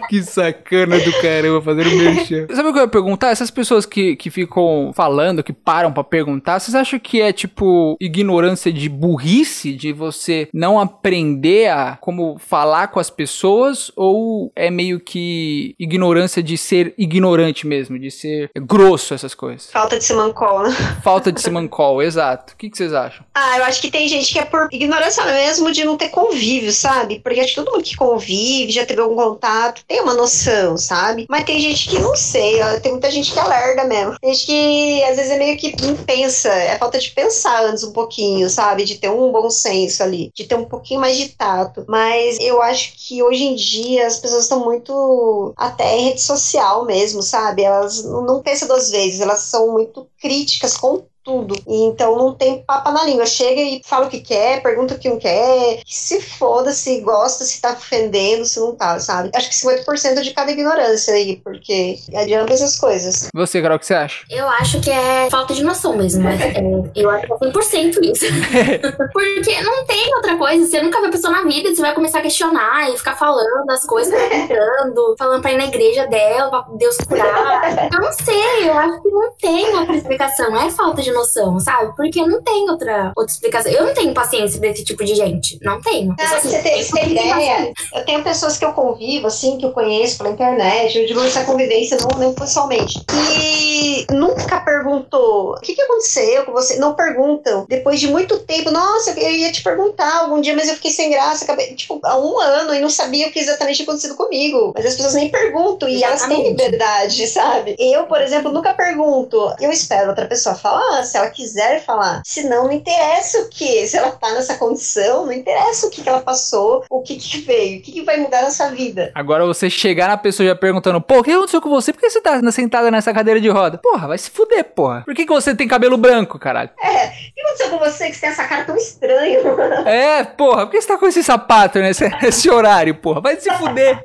que 0.09 0.21
sacana 0.23 0.99
do 0.99 1.13
caramba 1.21 1.61
fazendo 1.61 1.95
merchan. 1.95 2.47
Sabe 2.53 2.69
o 2.69 2.73
que 2.73 2.79
eu 2.79 2.83
ia 2.83 2.87
perguntar? 2.87 3.29
Essas 3.29 3.51
pessoas 3.51 3.85
que, 3.85 4.15
que 4.15 4.29
ficam 4.29 4.91
falando, 4.95 5.43
que 5.43 5.53
param 5.53 5.91
pra 5.91 6.03
perguntar, 6.03 6.59
vocês 6.59 6.75
acham 6.75 6.99
que 6.99 7.21
é 7.21 7.31
tipo 7.31 7.97
ignorância 7.99 8.71
de 8.71 8.89
burrice, 8.89 9.73
de 9.73 9.91
você 9.91 10.47
não 10.53 10.79
aprender 10.79 11.69
a 11.69 11.97
como 11.99 12.37
falar 12.37 12.87
com 12.87 12.99
as 12.99 13.09
pessoas? 13.09 13.91
Ou 13.95 14.51
é 14.55 14.69
meio 14.69 14.99
que 14.99 15.75
ignorância 15.79 16.41
de 16.41 16.57
ser 16.57 16.93
ignorante 16.97 17.65
mesmo, 17.65 17.97
de 17.97 18.11
ser 18.11 18.49
grosso 18.55 19.13
essas 19.13 19.33
coisas? 19.33 19.69
Falta 19.71 19.97
de 19.97 20.03
simancol, 20.03 20.63
né? 20.63 20.71
Falta 21.03 21.31
de 21.31 21.41
simancol, 21.41 22.01
exato. 22.03 22.53
O 22.53 22.57
que, 22.57 22.69
que 22.69 22.77
vocês 22.77 22.93
acham? 22.93 23.25
Ah, 23.33 23.57
eu 23.57 23.63
acho 23.65 23.81
que 23.81 23.89
tem 23.93 24.07
gente 24.07 24.33
que 24.33 24.39
é 24.39 24.43
por 24.43 24.67
ignorância 24.71 25.23
mesmo 25.23 25.71
de 25.71 25.85
não 25.85 25.95
ter 25.95 26.09
convívio, 26.09 26.73
sabe? 26.73 27.19
Porque 27.19 27.39
acho 27.39 27.49
que 27.53 27.63
todo 27.63 27.71
mundo 27.71 27.83
que 27.83 27.95
convive, 27.95 28.71
já 28.71 28.83
teve 28.85 28.99
algum 28.99 29.15
contato, 29.15 29.85
tem 29.87 30.01
uma 30.01 30.15
noção, 30.15 30.75
sabe? 30.77 31.27
Mas 31.29 31.43
tem 31.43 31.59
gente 31.59 31.87
que 31.87 31.99
não 31.99 32.15
sei, 32.15 32.59
ó, 32.63 32.79
tem 32.79 32.91
muita 32.91 33.11
gente 33.11 33.31
que 33.31 33.39
é 33.39 33.43
lerda 33.43 33.83
mesmo. 33.83 34.17
Tem 34.19 34.33
gente 34.33 34.47
que 34.47 35.03
às 35.03 35.15
vezes 35.15 35.31
é 35.31 35.37
meio 35.37 35.57
que 35.57 35.75
não 35.83 35.95
pensa, 35.95 36.49
é 36.49 36.77
falta 36.79 36.97
de 36.97 37.11
pensar 37.11 37.65
antes 37.65 37.83
um 37.83 37.93
pouquinho, 37.93 38.49
sabe? 38.49 38.83
De 38.83 38.97
ter 38.97 39.09
um 39.09 39.31
bom 39.31 39.47
senso 39.51 40.01
ali, 40.01 40.31
de 40.33 40.45
ter 40.45 40.55
um 40.55 40.65
pouquinho 40.65 40.99
mais 40.99 41.15
de 41.15 41.29
tato. 41.29 41.85
Mas 41.87 42.39
eu 42.39 42.63
acho 42.63 42.93
que 42.97 43.21
hoje 43.21 43.43
em 43.43 43.53
dia 43.53 44.07
as 44.07 44.17
pessoas 44.17 44.45
estão 44.45 44.65
muito 44.65 45.53
até 45.55 45.99
em 45.99 46.05
rede 46.05 46.21
social 46.21 46.83
mesmo, 46.85 47.21
sabe? 47.21 47.61
Elas 47.61 48.03
não 48.03 48.41
pensam 48.41 48.67
duas 48.67 48.89
vezes, 48.89 49.21
elas 49.21 49.41
são 49.41 49.71
muito 49.71 50.07
críticas 50.19 50.75
com 50.75 51.03
tudo. 51.23 51.55
E 51.67 51.83
então 51.85 52.15
não 52.17 52.33
tem 52.33 52.61
papa 52.63 52.91
na 52.91 53.03
língua. 53.03 53.25
Chega 53.25 53.61
e 53.61 53.81
fala 53.85 54.07
o 54.07 54.09
que 54.09 54.19
quer, 54.19 54.61
pergunta 54.61 54.95
o 54.95 54.99
que 54.99 55.09
não 55.09 55.17
quer, 55.17 55.77
que 55.83 55.95
se 55.95 56.21
foda, 56.21 56.71
se 56.71 56.99
gosta, 57.01 57.43
se 57.43 57.61
tá 57.61 57.71
ofendendo, 57.73 58.45
se 58.45 58.59
não 58.59 58.75
tá, 58.75 58.99
sabe? 58.99 59.29
Acho 59.33 59.49
que 59.49 59.55
50% 59.55 60.21
de 60.21 60.31
cada 60.31 60.51
ignorância 60.51 61.13
aí, 61.13 61.37
porque 61.37 61.97
adianta 62.15 62.53
essas 62.53 62.79
coisas. 62.79 63.29
Você, 63.33 63.61
Carol, 63.61 63.77
o 63.77 63.79
que 63.79 63.85
você 63.85 63.93
acha? 63.93 64.25
Eu 64.29 64.47
acho 64.49 64.79
que 64.81 64.89
é 64.89 65.29
falta 65.29 65.53
de 65.53 65.63
noção 65.63 65.95
mesmo. 65.95 66.23
né? 66.23 66.37
É, 66.55 67.01
eu 67.01 67.09
acho 67.09 67.27
que 67.27 67.33
é 67.33 67.37
100% 67.37 68.03
isso. 68.03 68.25
Porque 69.13 69.61
não 69.61 69.85
tem 69.85 70.15
outra 70.15 70.37
coisa. 70.37 70.65
Você 70.65 70.81
nunca 70.81 70.99
vê 71.01 71.07
a 71.07 71.11
pessoa 71.11 71.31
na 71.33 71.43
vida, 71.43 71.73
você 71.73 71.81
vai 71.81 71.93
começar 71.93 72.19
a 72.19 72.21
questionar 72.21 72.89
e 72.91 72.97
ficar 72.97 73.15
falando 73.15 73.69
as 73.69 73.85
coisas, 73.85 74.13
perguntando, 74.47 75.15
falando 75.17 75.41
pra 75.41 75.51
ir 75.53 75.57
na 75.57 75.65
igreja 75.65 76.05
dela, 76.07 76.49
pra 76.49 76.65
Deus 76.75 76.97
curar. 76.97 77.89
Eu 77.91 77.99
não 77.99 78.11
sei, 78.13 78.69
eu 78.69 78.77
acho 78.77 79.01
que 79.01 79.09
não 79.09 79.31
tem 79.35 79.75
outra 79.77 79.95
explicação, 79.95 80.55
é 80.57 80.69
falta 80.69 81.01
de 81.01 81.11
noção, 81.13 81.59
sabe? 81.59 81.95
Porque 81.95 82.25
não 82.25 82.41
tem 82.41 82.69
outra, 82.69 83.11
outra 83.15 83.33
explicação. 83.33 83.71
Eu 83.71 83.85
não 83.85 83.93
tenho 83.93 84.13
paciência 84.13 84.59
pra 84.59 84.69
esse 84.69 84.83
tipo 84.83 85.03
de 85.03 85.15
gente. 85.15 85.59
Não 85.61 85.81
tenho. 85.81 86.15
Ah, 86.19 86.35
assim, 86.35 86.49
você 86.49 86.59
tem, 86.59 86.83
você 86.83 86.91
tem 86.91 87.11
ideia? 87.11 87.73
Eu 87.93 88.05
tenho 88.05 88.23
pessoas 88.23 88.57
que 88.57 88.65
eu 88.65 88.73
convivo, 88.73 89.27
assim, 89.27 89.57
que 89.57 89.65
eu 89.65 89.71
conheço 89.71 90.17
pela 90.17 90.29
internet, 90.29 90.97
eu 90.97 91.05
digo 91.05 91.21
essa 91.23 91.43
convivência 91.43 91.97
não, 91.97 92.19
não 92.19 92.33
pessoalmente. 92.33 93.03
E 93.31 94.05
nunca 94.11 94.59
perguntou 94.61 95.53
o 95.53 95.61
que, 95.61 95.73
que 95.73 95.81
aconteceu 95.81 96.45
com 96.45 96.51
você. 96.51 96.77
Não 96.77 96.93
perguntam. 96.93 97.65
Depois 97.67 97.99
de 97.99 98.07
muito 98.07 98.39
tempo, 98.39 98.71
nossa, 98.71 99.11
eu 99.19 99.31
ia 99.31 99.51
te 99.51 99.63
perguntar 99.63 100.19
algum 100.19 100.41
dia, 100.41 100.55
mas 100.55 100.67
eu 100.67 100.75
fiquei 100.75 100.91
sem 100.91 101.11
graça. 101.11 101.43
Acabei, 101.43 101.75
tipo, 101.75 101.99
há 102.03 102.17
um 102.17 102.39
ano 102.39 102.73
e 102.73 102.79
não 102.79 102.89
sabia 102.89 103.27
o 103.27 103.31
que 103.31 103.39
exatamente 103.39 103.77
tinha 103.77 103.85
acontecido 103.85 104.15
comigo. 104.15 104.73
Mas 104.75 104.85
as 104.85 104.95
pessoas 104.95 105.13
nem 105.13 105.29
perguntam 105.29 105.87
e 105.87 106.03
elas 106.03 106.25
têm 106.25 106.49
liberdade, 106.49 107.27
sabe? 107.27 107.75
Eu, 107.77 108.05
por 108.05 108.21
exemplo, 108.21 108.51
nunca 108.51 108.73
pergunto. 108.73 109.53
Eu 109.59 109.71
espero 109.71 110.09
outra 110.09 110.25
pessoa 110.25 110.55
falar, 110.55 111.02
se 111.05 111.17
ela 111.17 111.29
quiser 111.29 111.83
falar. 111.83 112.21
Se 112.25 112.43
não, 112.43 112.65
não 112.65 112.71
interessa 112.71 113.39
o 113.39 113.49
que. 113.49 113.85
Se 113.87 113.97
ela 113.97 114.11
tá 114.11 114.31
nessa 114.31 114.55
condição, 114.55 115.25
não 115.25 115.33
interessa 115.33 115.87
o 115.87 115.89
que, 115.89 116.01
que 116.01 116.09
ela 116.09 116.21
passou, 116.21 116.83
o 116.89 117.01
que, 117.01 117.15
que 117.17 117.39
veio, 117.39 117.79
o 117.79 117.81
que, 117.81 117.91
que 117.91 118.01
vai 118.03 118.17
mudar 118.17 118.41
na 118.41 118.51
sua 118.51 118.69
vida. 118.69 119.11
Agora 119.15 119.45
você 119.45 119.69
chegar 119.69 120.07
na 120.07 120.17
pessoa 120.17 120.47
já 120.47 120.55
perguntando, 120.55 121.01
pô, 121.01 121.19
o 121.19 121.23
que 121.23 121.31
aconteceu 121.31 121.61
com 121.61 121.69
você? 121.69 121.91
Por 121.91 121.99
que 121.99 122.09
você 122.09 122.21
tá 122.21 122.39
sentada 122.51 122.89
nessa 122.89 123.13
cadeira 123.13 123.39
de 123.39 123.49
roda? 123.49 123.77
Porra, 123.77 124.07
vai 124.07 124.17
se 124.17 124.29
fuder, 124.29 124.63
porra. 124.63 125.03
Por 125.05 125.13
que, 125.13 125.25
que 125.25 125.33
você 125.33 125.55
tem 125.55 125.67
cabelo 125.67 125.97
branco, 125.97 126.39
caralho? 126.39 126.69
É, 126.81 127.07
o 127.07 127.33
que 127.33 127.41
aconteceu 127.41 127.69
com 127.69 127.79
você 127.79 128.09
que 128.09 128.15
você 128.15 128.21
tem 128.21 128.29
essa 128.29 128.45
cara 128.45 128.63
tão 128.63 128.75
estranha? 128.75 129.39
É, 129.85 130.23
porra, 130.23 130.65
por 130.65 130.71
que 130.71 130.81
você 130.81 130.87
tá 130.87 130.97
com 130.97 131.07
esse 131.07 131.23
sapato 131.23 131.79
nesse, 131.79 132.07
nesse 132.21 132.49
horário, 132.49 132.95
porra? 132.95 133.21
Vai 133.21 133.39
se 133.39 133.51
fuder. 133.51 134.03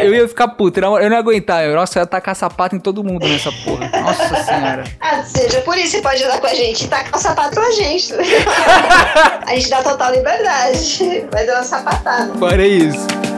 eu 0.00 0.14
ia 0.14 0.28
ficar 0.28 0.48
puto, 0.48 0.80
eu 0.80 0.90
não 0.90 1.00
ia 1.00 1.18
aguentar. 1.18 1.64
Eu, 1.64 1.74
nossa, 1.74 1.98
eu 1.98 2.02
ia 2.02 2.06
tacar 2.06 2.34
sapato 2.34 2.76
em 2.76 2.80
todo 2.80 3.04
mundo 3.04 3.26
nessa 3.26 3.50
porra. 3.64 3.88
Nossa 4.00 4.36
senhora. 4.42 4.84
Ah, 5.00 5.22
seja 5.22 5.60
por 5.62 5.77
você 5.86 6.00
pode 6.00 6.22
andar 6.24 6.40
com 6.40 6.46
a 6.46 6.54
gente 6.54 6.84
e 6.84 6.88
tacar 6.88 7.14
o 7.14 7.22
sapato 7.22 7.54
pra 7.54 7.70
gente. 7.72 8.12
a 9.46 9.54
gente 9.54 9.68
dá 9.68 9.82
total 9.82 10.12
liberdade. 10.12 11.26
Vai 11.30 11.46
dar 11.46 11.56
uma 11.56 11.64
sapatada. 11.64 12.34
Farei 12.38 12.78
isso. 12.78 13.37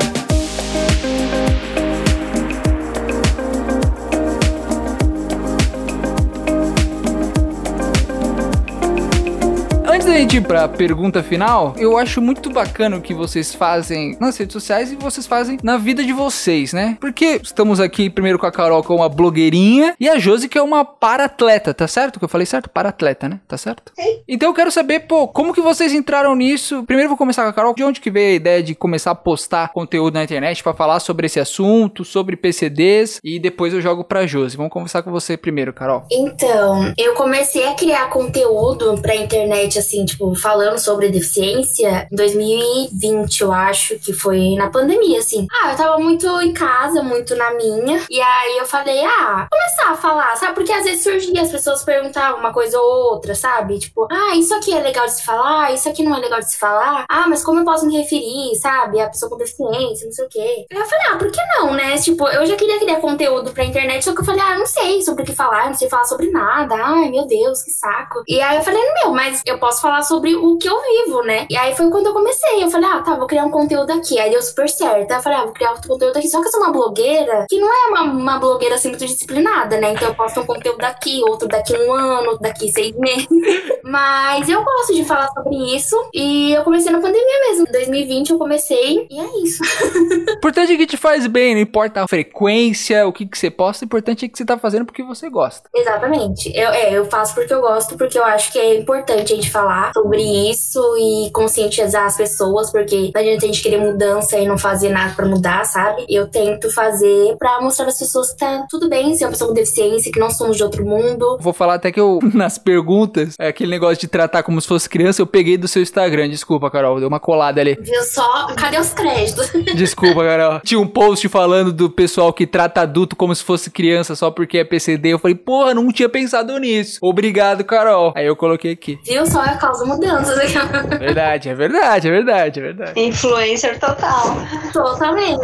Da 10.11 10.18
gente 10.18 10.38
ir 10.38 10.40
pra 10.40 10.66
pergunta 10.66 11.22
final, 11.22 11.72
eu 11.78 11.96
acho 11.96 12.20
muito 12.20 12.50
bacana 12.50 12.96
o 12.96 13.00
que 13.00 13.14
vocês 13.14 13.54
fazem 13.54 14.16
nas 14.20 14.36
redes 14.36 14.52
sociais 14.52 14.90
e 14.90 14.96
vocês 14.96 15.24
fazem 15.24 15.56
na 15.62 15.76
vida 15.76 16.02
de 16.02 16.12
vocês, 16.12 16.72
né? 16.72 16.98
Porque 17.00 17.40
estamos 17.40 17.78
aqui 17.78 18.11
primeiro 18.11 18.36
com 18.36 18.44
a 18.44 18.50
Carol, 18.50 18.82
que 18.82 18.90
é 18.90 18.94
uma 18.94 19.08
blogueirinha, 19.08 19.94
e 20.00 20.08
a 20.08 20.18
Josi, 20.18 20.48
que 20.48 20.58
é 20.58 20.62
uma 20.62 20.84
paratleta, 20.84 21.72
tá 21.72 21.86
certo? 21.86 22.18
Que 22.18 22.24
eu 22.24 22.28
falei 22.28 22.44
certo? 22.44 22.68
Paratleta, 22.68 23.28
né? 23.28 23.38
Tá 23.46 23.56
certo? 23.56 23.92
Sim. 23.94 24.20
Então 24.26 24.48
eu 24.48 24.54
quero 24.54 24.72
saber, 24.72 25.00
pô, 25.00 25.28
como 25.28 25.54
que 25.54 25.61
vocês 25.61 25.92
entraram 25.94 26.34
nisso? 26.34 26.82
Primeiro 26.82 27.06
eu 27.06 27.11
vou 27.11 27.18
começar 27.18 27.44
com 27.44 27.50
a 27.50 27.52
Carol. 27.52 27.72
De 27.72 27.84
onde 27.84 28.00
que 28.00 28.11
veio 28.11 28.32
a 28.32 28.36
ideia 28.36 28.62
de 28.64 28.74
começar 28.74 29.12
a 29.12 29.14
postar 29.14 29.72
conteúdo 29.72 30.14
na 30.14 30.24
internet 30.24 30.61
para 30.61 30.74
falar 30.74 30.98
sobre 30.98 31.26
esse 31.26 31.38
assunto, 31.38 32.04
sobre 32.04 32.34
PCDs, 32.34 33.20
e 33.22 33.38
depois 33.38 33.72
eu 33.72 33.80
jogo 33.80 34.02
pra 34.02 34.26
Josi. 34.26 34.56
Vamos 34.56 34.72
conversar 34.72 35.04
com 35.04 35.12
você 35.12 35.36
primeiro, 35.36 35.72
Carol. 35.72 36.02
Então, 36.11 36.92
eu 36.98 37.14
comecei 37.14 37.64
a 37.68 37.74
criar 37.74 38.11
conteúdo 38.11 39.00
pra 39.00 39.14
internet 39.14 39.78
assim, 39.78 39.99
tipo, 40.05 40.34
falando 40.34 40.78
sobre 40.78 41.09
deficiência 41.09 42.09
em 42.11 42.16
2020, 42.16 43.40
eu 43.40 43.53
acho, 43.53 43.98
que 43.98 44.12
foi 44.12 44.55
na 44.57 44.70
pandemia, 44.70 45.18
assim. 45.18 45.46
Ah, 45.62 45.72
eu 45.72 45.76
tava 45.76 45.98
muito 45.98 46.26
em 46.40 46.53
casa, 46.53 47.03
muito 47.03 47.34
na 47.36 47.53
minha. 47.55 48.01
E 48.09 48.20
aí 48.20 48.59
eu 48.59 48.66
falei, 48.66 49.05
ah, 49.05 49.48
começar 49.51 49.92
a 49.92 49.96
falar, 49.96 50.36
sabe? 50.36 50.55
Porque 50.55 50.72
às 50.72 50.84
vezes 50.84 51.03
surgia, 51.03 51.42
as 51.42 51.51
pessoas 51.51 51.82
perguntavam 51.82 52.40
uma 52.40 52.53
coisa 52.53 52.78
ou 52.78 53.12
outra, 53.12 53.34
sabe? 53.34 53.78
Tipo, 53.78 54.07
ah, 54.11 54.36
isso 54.36 54.55
aqui 54.55 54.72
é 54.72 54.80
legal 54.80 55.07
de 55.07 55.14
se 55.14 55.22
falar, 55.22 55.72
isso 55.72 55.88
aqui 55.88 56.03
não 56.03 56.16
é 56.16 56.20
legal 56.20 56.40
de 56.40 56.51
se 56.51 56.59
falar. 56.59 57.05
Ah, 57.09 57.26
mas 57.28 57.42
como 57.42 57.61
eu 57.61 57.64
posso 57.64 57.86
me 57.86 57.96
referir, 57.96 58.55
sabe? 58.57 59.01
A 59.01 59.09
pessoa 59.09 59.30
com 59.30 59.36
deficiência, 59.36 60.07
não 60.07 60.12
sei 60.12 60.24
o 60.24 60.28
quê. 60.28 60.66
Aí 60.70 60.78
eu 60.78 60.86
falei, 60.86 61.07
ah, 61.11 61.16
por 61.16 61.30
que 61.30 61.40
não, 61.59 61.72
né? 61.72 61.96
Tipo, 61.98 62.28
eu 62.28 62.46
já 62.46 62.57
queria 62.57 62.78
criar 62.78 63.01
conteúdo 63.01 63.53
pra 63.53 63.64
internet, 63.64 64.05
só 64.05 64.14
que 64.14 64.20
eu 64.20 64.24
falei, 64.24 64.40
ah, 64.40 64.59
não 64.59 64.66
sei 64.66 65.03
sobre 65.03 65.22
o 65.22 65.26
que 65.26 65.34
falar, 65.34 65.66
não 65.66 65.74
sei 65.74 65.88
falar 65.88 66.05
sobre 66.05 66.30
nada. 66.30 66.74
Ai, 66.74 67.11
meu 67.11 67.26
Deus, 67.26 67.62
que 67.62 67.70
saco. 67.70 68.22
E 68.26 68.40
aí 68.40 68.57
eu 68.57 68.62
falei, 68.62 68.82
meu, 69.03 69.12
mas 69.12 69.42
eu 69.46 69.59
posso 69.59 69.80
falar 69.80 69.89
sobre 70.03 70.34
o 70.34 70.57
que 70.57 70.68
eu 70.68 70.76
vivo, 70.80 71.22
né? 71.22 71.47
E 71.51 71.57
aí 71.57 71.74
foi 71.74 71.91
quando 71.91 72.07
eu 72.07 72.12
comecei. 72.12 72.62
Eu 72.62 72.70
falei, 72.70 72.88
ah, 72.91 73.03
tá, 73.03 73.16
vou 73.16 73.26
criar 73.26 73.45
um 73.45 73.51
conteúdo 73.51 73.93
aqui. 73.93 74.18
Aí 74.18 74.30
deu 74.30 74.43
super 74.43 74.68
certo. 74.68 75.11
Aí 75.11 75.18
eu 75.18 75.22
falei, 75.22 75.38
ah, 75.38 75.45
vou 75.45 75.53
criar 75.53 75.72
outro 75.72 75.88
conteúdo 75.88 76.16
aqui. 76.16 76.28
Só 76.28 76.41
que 76.41 76.49
eu 76.49 76.53
sou 76.53 76.61
uma 76.61 76.72
blogueira 76.72 77.47
que 77.49 77.59
não 77.59 77.68
é 77.68 77.88
uma, 77.88 78.03
uma 78.03 78.38
blogueira 78.38 78.76
assim 78.76 78.88
muito 78.88 79.05
disciplinada, 79.05 79.78
né? 79.78 79.93
Então 79.93 80.09
eu 80.09 80.14
posto 80.14 80.41
um 80.41 80.47
conteúdo 80.47 80.78
daqui, 80.78 81.22
outro 81.26 81.49
daqui 81.49 81.76
um 81.76 81.93
ano, 81.93 82.30
outro 82.30 82.43
daqui 82.43 82.70
seis 82.70 82.95
meses. 82.97 83.28
Mas 83.84 84.49
eu 84.49 84.62
gosto 84.62 84.95
de 84.95 85.05
falar 85.05 85.28
sobre 85.28 85.57
isso. 85.74 85.97
E 86.14 86.53
eu 86.53 86.62
comecei 86.62 86.93
na 86.93 87.01
pandemia 87.01 87.41
mesmo. 87.49 87.66
Em 87.68 87.72
2020 87.72 88.30
eu 88.30 88.38
comecei 88.38 89.07
e 89.11 89.18
é 89.20 89.43
isso. 89.43 89.62
O 89.62 90.32
importante 90.38 90.72
é 90.72 90.76
que 90.76 90.86
te 90.86 90.97
faz 90.97 91.26
bem, 91.26 91.55
não 91.55 91.62
importa 91.62 92.03
a 92.03 92.09
frequência, 92.09 93.07
o 93.07 93.12
que, 93.12 93.26
que 93.26 93.38
você 93.38 93.51
posta, 93.51 93.84
o 93.84 93.86
importante 93.86 94.24
é 94.24 94.28
que 94.28 94.36
você 94.36 94.45
tá 94.45 94.59
fazendo 94.59 94.84
porque 94.84 95.03
você 95.03 95.28
gosta. 95.28 95.68
Exatamente. 95.74 96.53
Eu, 96.55 96.70
é, 96.70 96.93
eu 96.93 97.05
faço 97.07 97.34
porque 97.34 97.53
eu 97.53 97.61
gosto, 97.61 97.97
porque 97.97 98.18
eu 98.18 98.24
acho 98.24 98.53
que 98.53 98.59
é 98.59 98.76
importante 98.76 99.32
a 99.32 99.36
gente 99.36 99.51
falar 99.51 99.69
sobre 99.94 100.22
isso 100.50 100.80
e 100.98 101.30
conscientizar 101.30 102.06
as 102.06 102.16
pessoas, 102.16 102.70
porque 102.70 103.10
não 103.14 103.20
adianta 103.20 103.44
a 103.44 103.48
gente 103.48 103.62
querer 103.62 103.78
mudança 103.78 104.38
e 104.38 104.46
não 104.46 104.58
fazer 104.58 104.90
nada 104.90 105.14
pra 105.14 105.26
mudar, 105.26 105.64
sabe? 105.64 106.04
Eu 106.08 106.26
tento 106.28 106.72
fazer 106.72 107.36
pra 107.38 107.60
mostrar 107.60 107.86
às 107.86 107.98
pessoas 107.98 108.32
que 108.32 108.38
tá 108.38 108.66
tudo 108.68 108.88
bem 108.88 109.14
ser 109.14 109.24
uma 109.24 109.30
pessoa 109.30 109.48
com 109.48 109.54
deficiência, 109.54 110.12
que 110.12 110.18
não 110.18 110.30
somos 110.30 110.56
de 110.56 110.62
outro 110.62 110.84
mundo. 110.84 111.38
Vou 111.40 111.52
falar 111.52 111.74
até 111.74 111.92
que 111.92 112.00
eu, 112.00 112.18
nas 112.34 112.58
perguntas, 112.58 113.34
é 113.38 113.48
aquele 113.48 113.70
negócio 113.70 113.98
de 113.98 114.08
tratar 114.08 114.42
como 114.42 114.60
se 114.60 114.68
fosse 114.68 114.88
criança, 114.88 115.22
eu 115.22 115.26
peguei 115.26 115.56
do 115.56 115.68
seu 115.68 115.82
Instagram. 115.82 116.28
Desculpa, 116.28 116.70
Carol, 116.70 116.98
deu 116.98 117.08
uma 117.08 117.20
colada 117.20 117.60
ali. 117.60 117.76
Viu 117.80 118.02
só? 118.04 118.48
Cadê 118.54 118.78
os 118.78 118.92
créditos? 118.92 119.50
Desculpa, 119.74 120.22
Carol. 120.22 120.60
Tinha 120.60 120.80
um 120.80 120.86
post 120.86 121.28
falando 121.28 121.72
do 121.72 121.90
pessoal 121.90 122.32
que 122.32 122.46
trata 122.46 122.80
adulto 122.82 123.16
como 123.16 123.34
se 123.34 123.42
fosse 123.42 123.70
criança 123.70 124.14
só 124.14 124.30
porque 124.30 124.58
é 124.58 124.64
PCD. 124.64 125.10
Eu 125.10 125.18
falei, 125.18 125.34
porra, 125.34 125.74
não 125.74 125.90
tinha 125.92 126.08
pensado 126.08 126.56
nisso. 126.58 126.98
Obrigado, 127.02 127.64
Carol. 127.64 128.12
Aí 128.16 128.26
eu 128.26 128.36
coloquei 128.36 128.72
aqui. 128.72 128.98
Viu 129.04 129.26
só? 129.26 129.40
Causa 129.61 129.84
mudanças. 129.84 130.52
Verdade, 130.98 131.50
é 131.50 131.54
verdade, 131.54 132.08
é 132.08 132.11
verdade, 132.11 132.61
é 132.61 132.62
verdade. 132.62 133.00
Influencer 133.00 133.78
total. 133.78 134.36
Totalmente. 134.72 135.38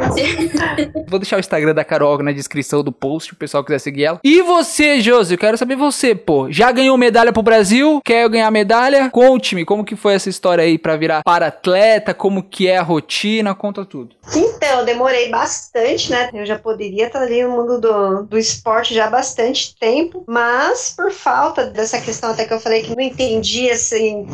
Vou 1.06 1.18
deixar 1.18 1.36
o 1.36 1.40
Instagram 1.40 1.74
da 1.74 1.84
Carol 1.84 2.22
na 2.22 2.32
descrição 2.32 2.82
do 2.82 2.90
post, 2.90 3.28
se 3.28 3.32
o 3.34 3.36
pessoal 3.36 3.62
quiser 3.62 3.78
seguir 3.78 4.04
ela. 4.04 4.20
E 4.24 4.40
você, 4.40 5.00
Josi, 5.00 5.34
eu 5.34 5.38
quero 5.38 5.58
saber 5.58 5.76
você, 5.76 6.14
pô. 6.14 6.50
Já 6.50 6.72
ganhou 6.72 6.96
medalha 6.96 7.32
pro 7.32 7.42
Brasil? 7.42 8.00
Quer 8.04 8.28
ganhar 8.28 8.50
medalha? 8.50 9.10
Conte-me 9.10 9.64
como 9.64 9.84
que 9.84 9.96
foi 9.96 10.14
essa 10.14 10.30
história 10.30 10.64
aí 10.64 10.78
pra 10.78 10.96
virar 10.96 11.22
para 11.22 11.48
atleta, 11.48 12.14
como 12.14 12.42
que 12.42 12.68
é 12.68 12.78
a 12.78 12.82
rotina, 12.82 13.54
conta 13.54 13.84
tudo. 13.84 14.16
Então, 14.34 14.80
eu 14.80 14.84
demorei 14.84 15.28
bastante, 15.28 16.10
né? 16.10 16.30
Eu 16.32 16.46
já 16.46 16.58
poderia 16.58 17.06
estar 17.06 17.20
ali 17.20 17.42
no 17.42 17.50
mundo 17.50 17.80
do, 17.80 18.22
do 18.22 18.38
esporte 18.38 18.94
já 18.94 19.06
há 19.06 19.10
bastante 19.10 19.76
tempo, 19.78 20.24
mas 20.26 20.94
por 20.96 21.10
falta 21.12 21.66
dessa 21.66 22.00
questão 22.00 22.30
até 22.30 22.44
que 22.44 22.54
eu 22.54 22.60
falei 22.60 22.82
que 22.82 22.94
não 22.94 23.02
entendi 23.02 23.68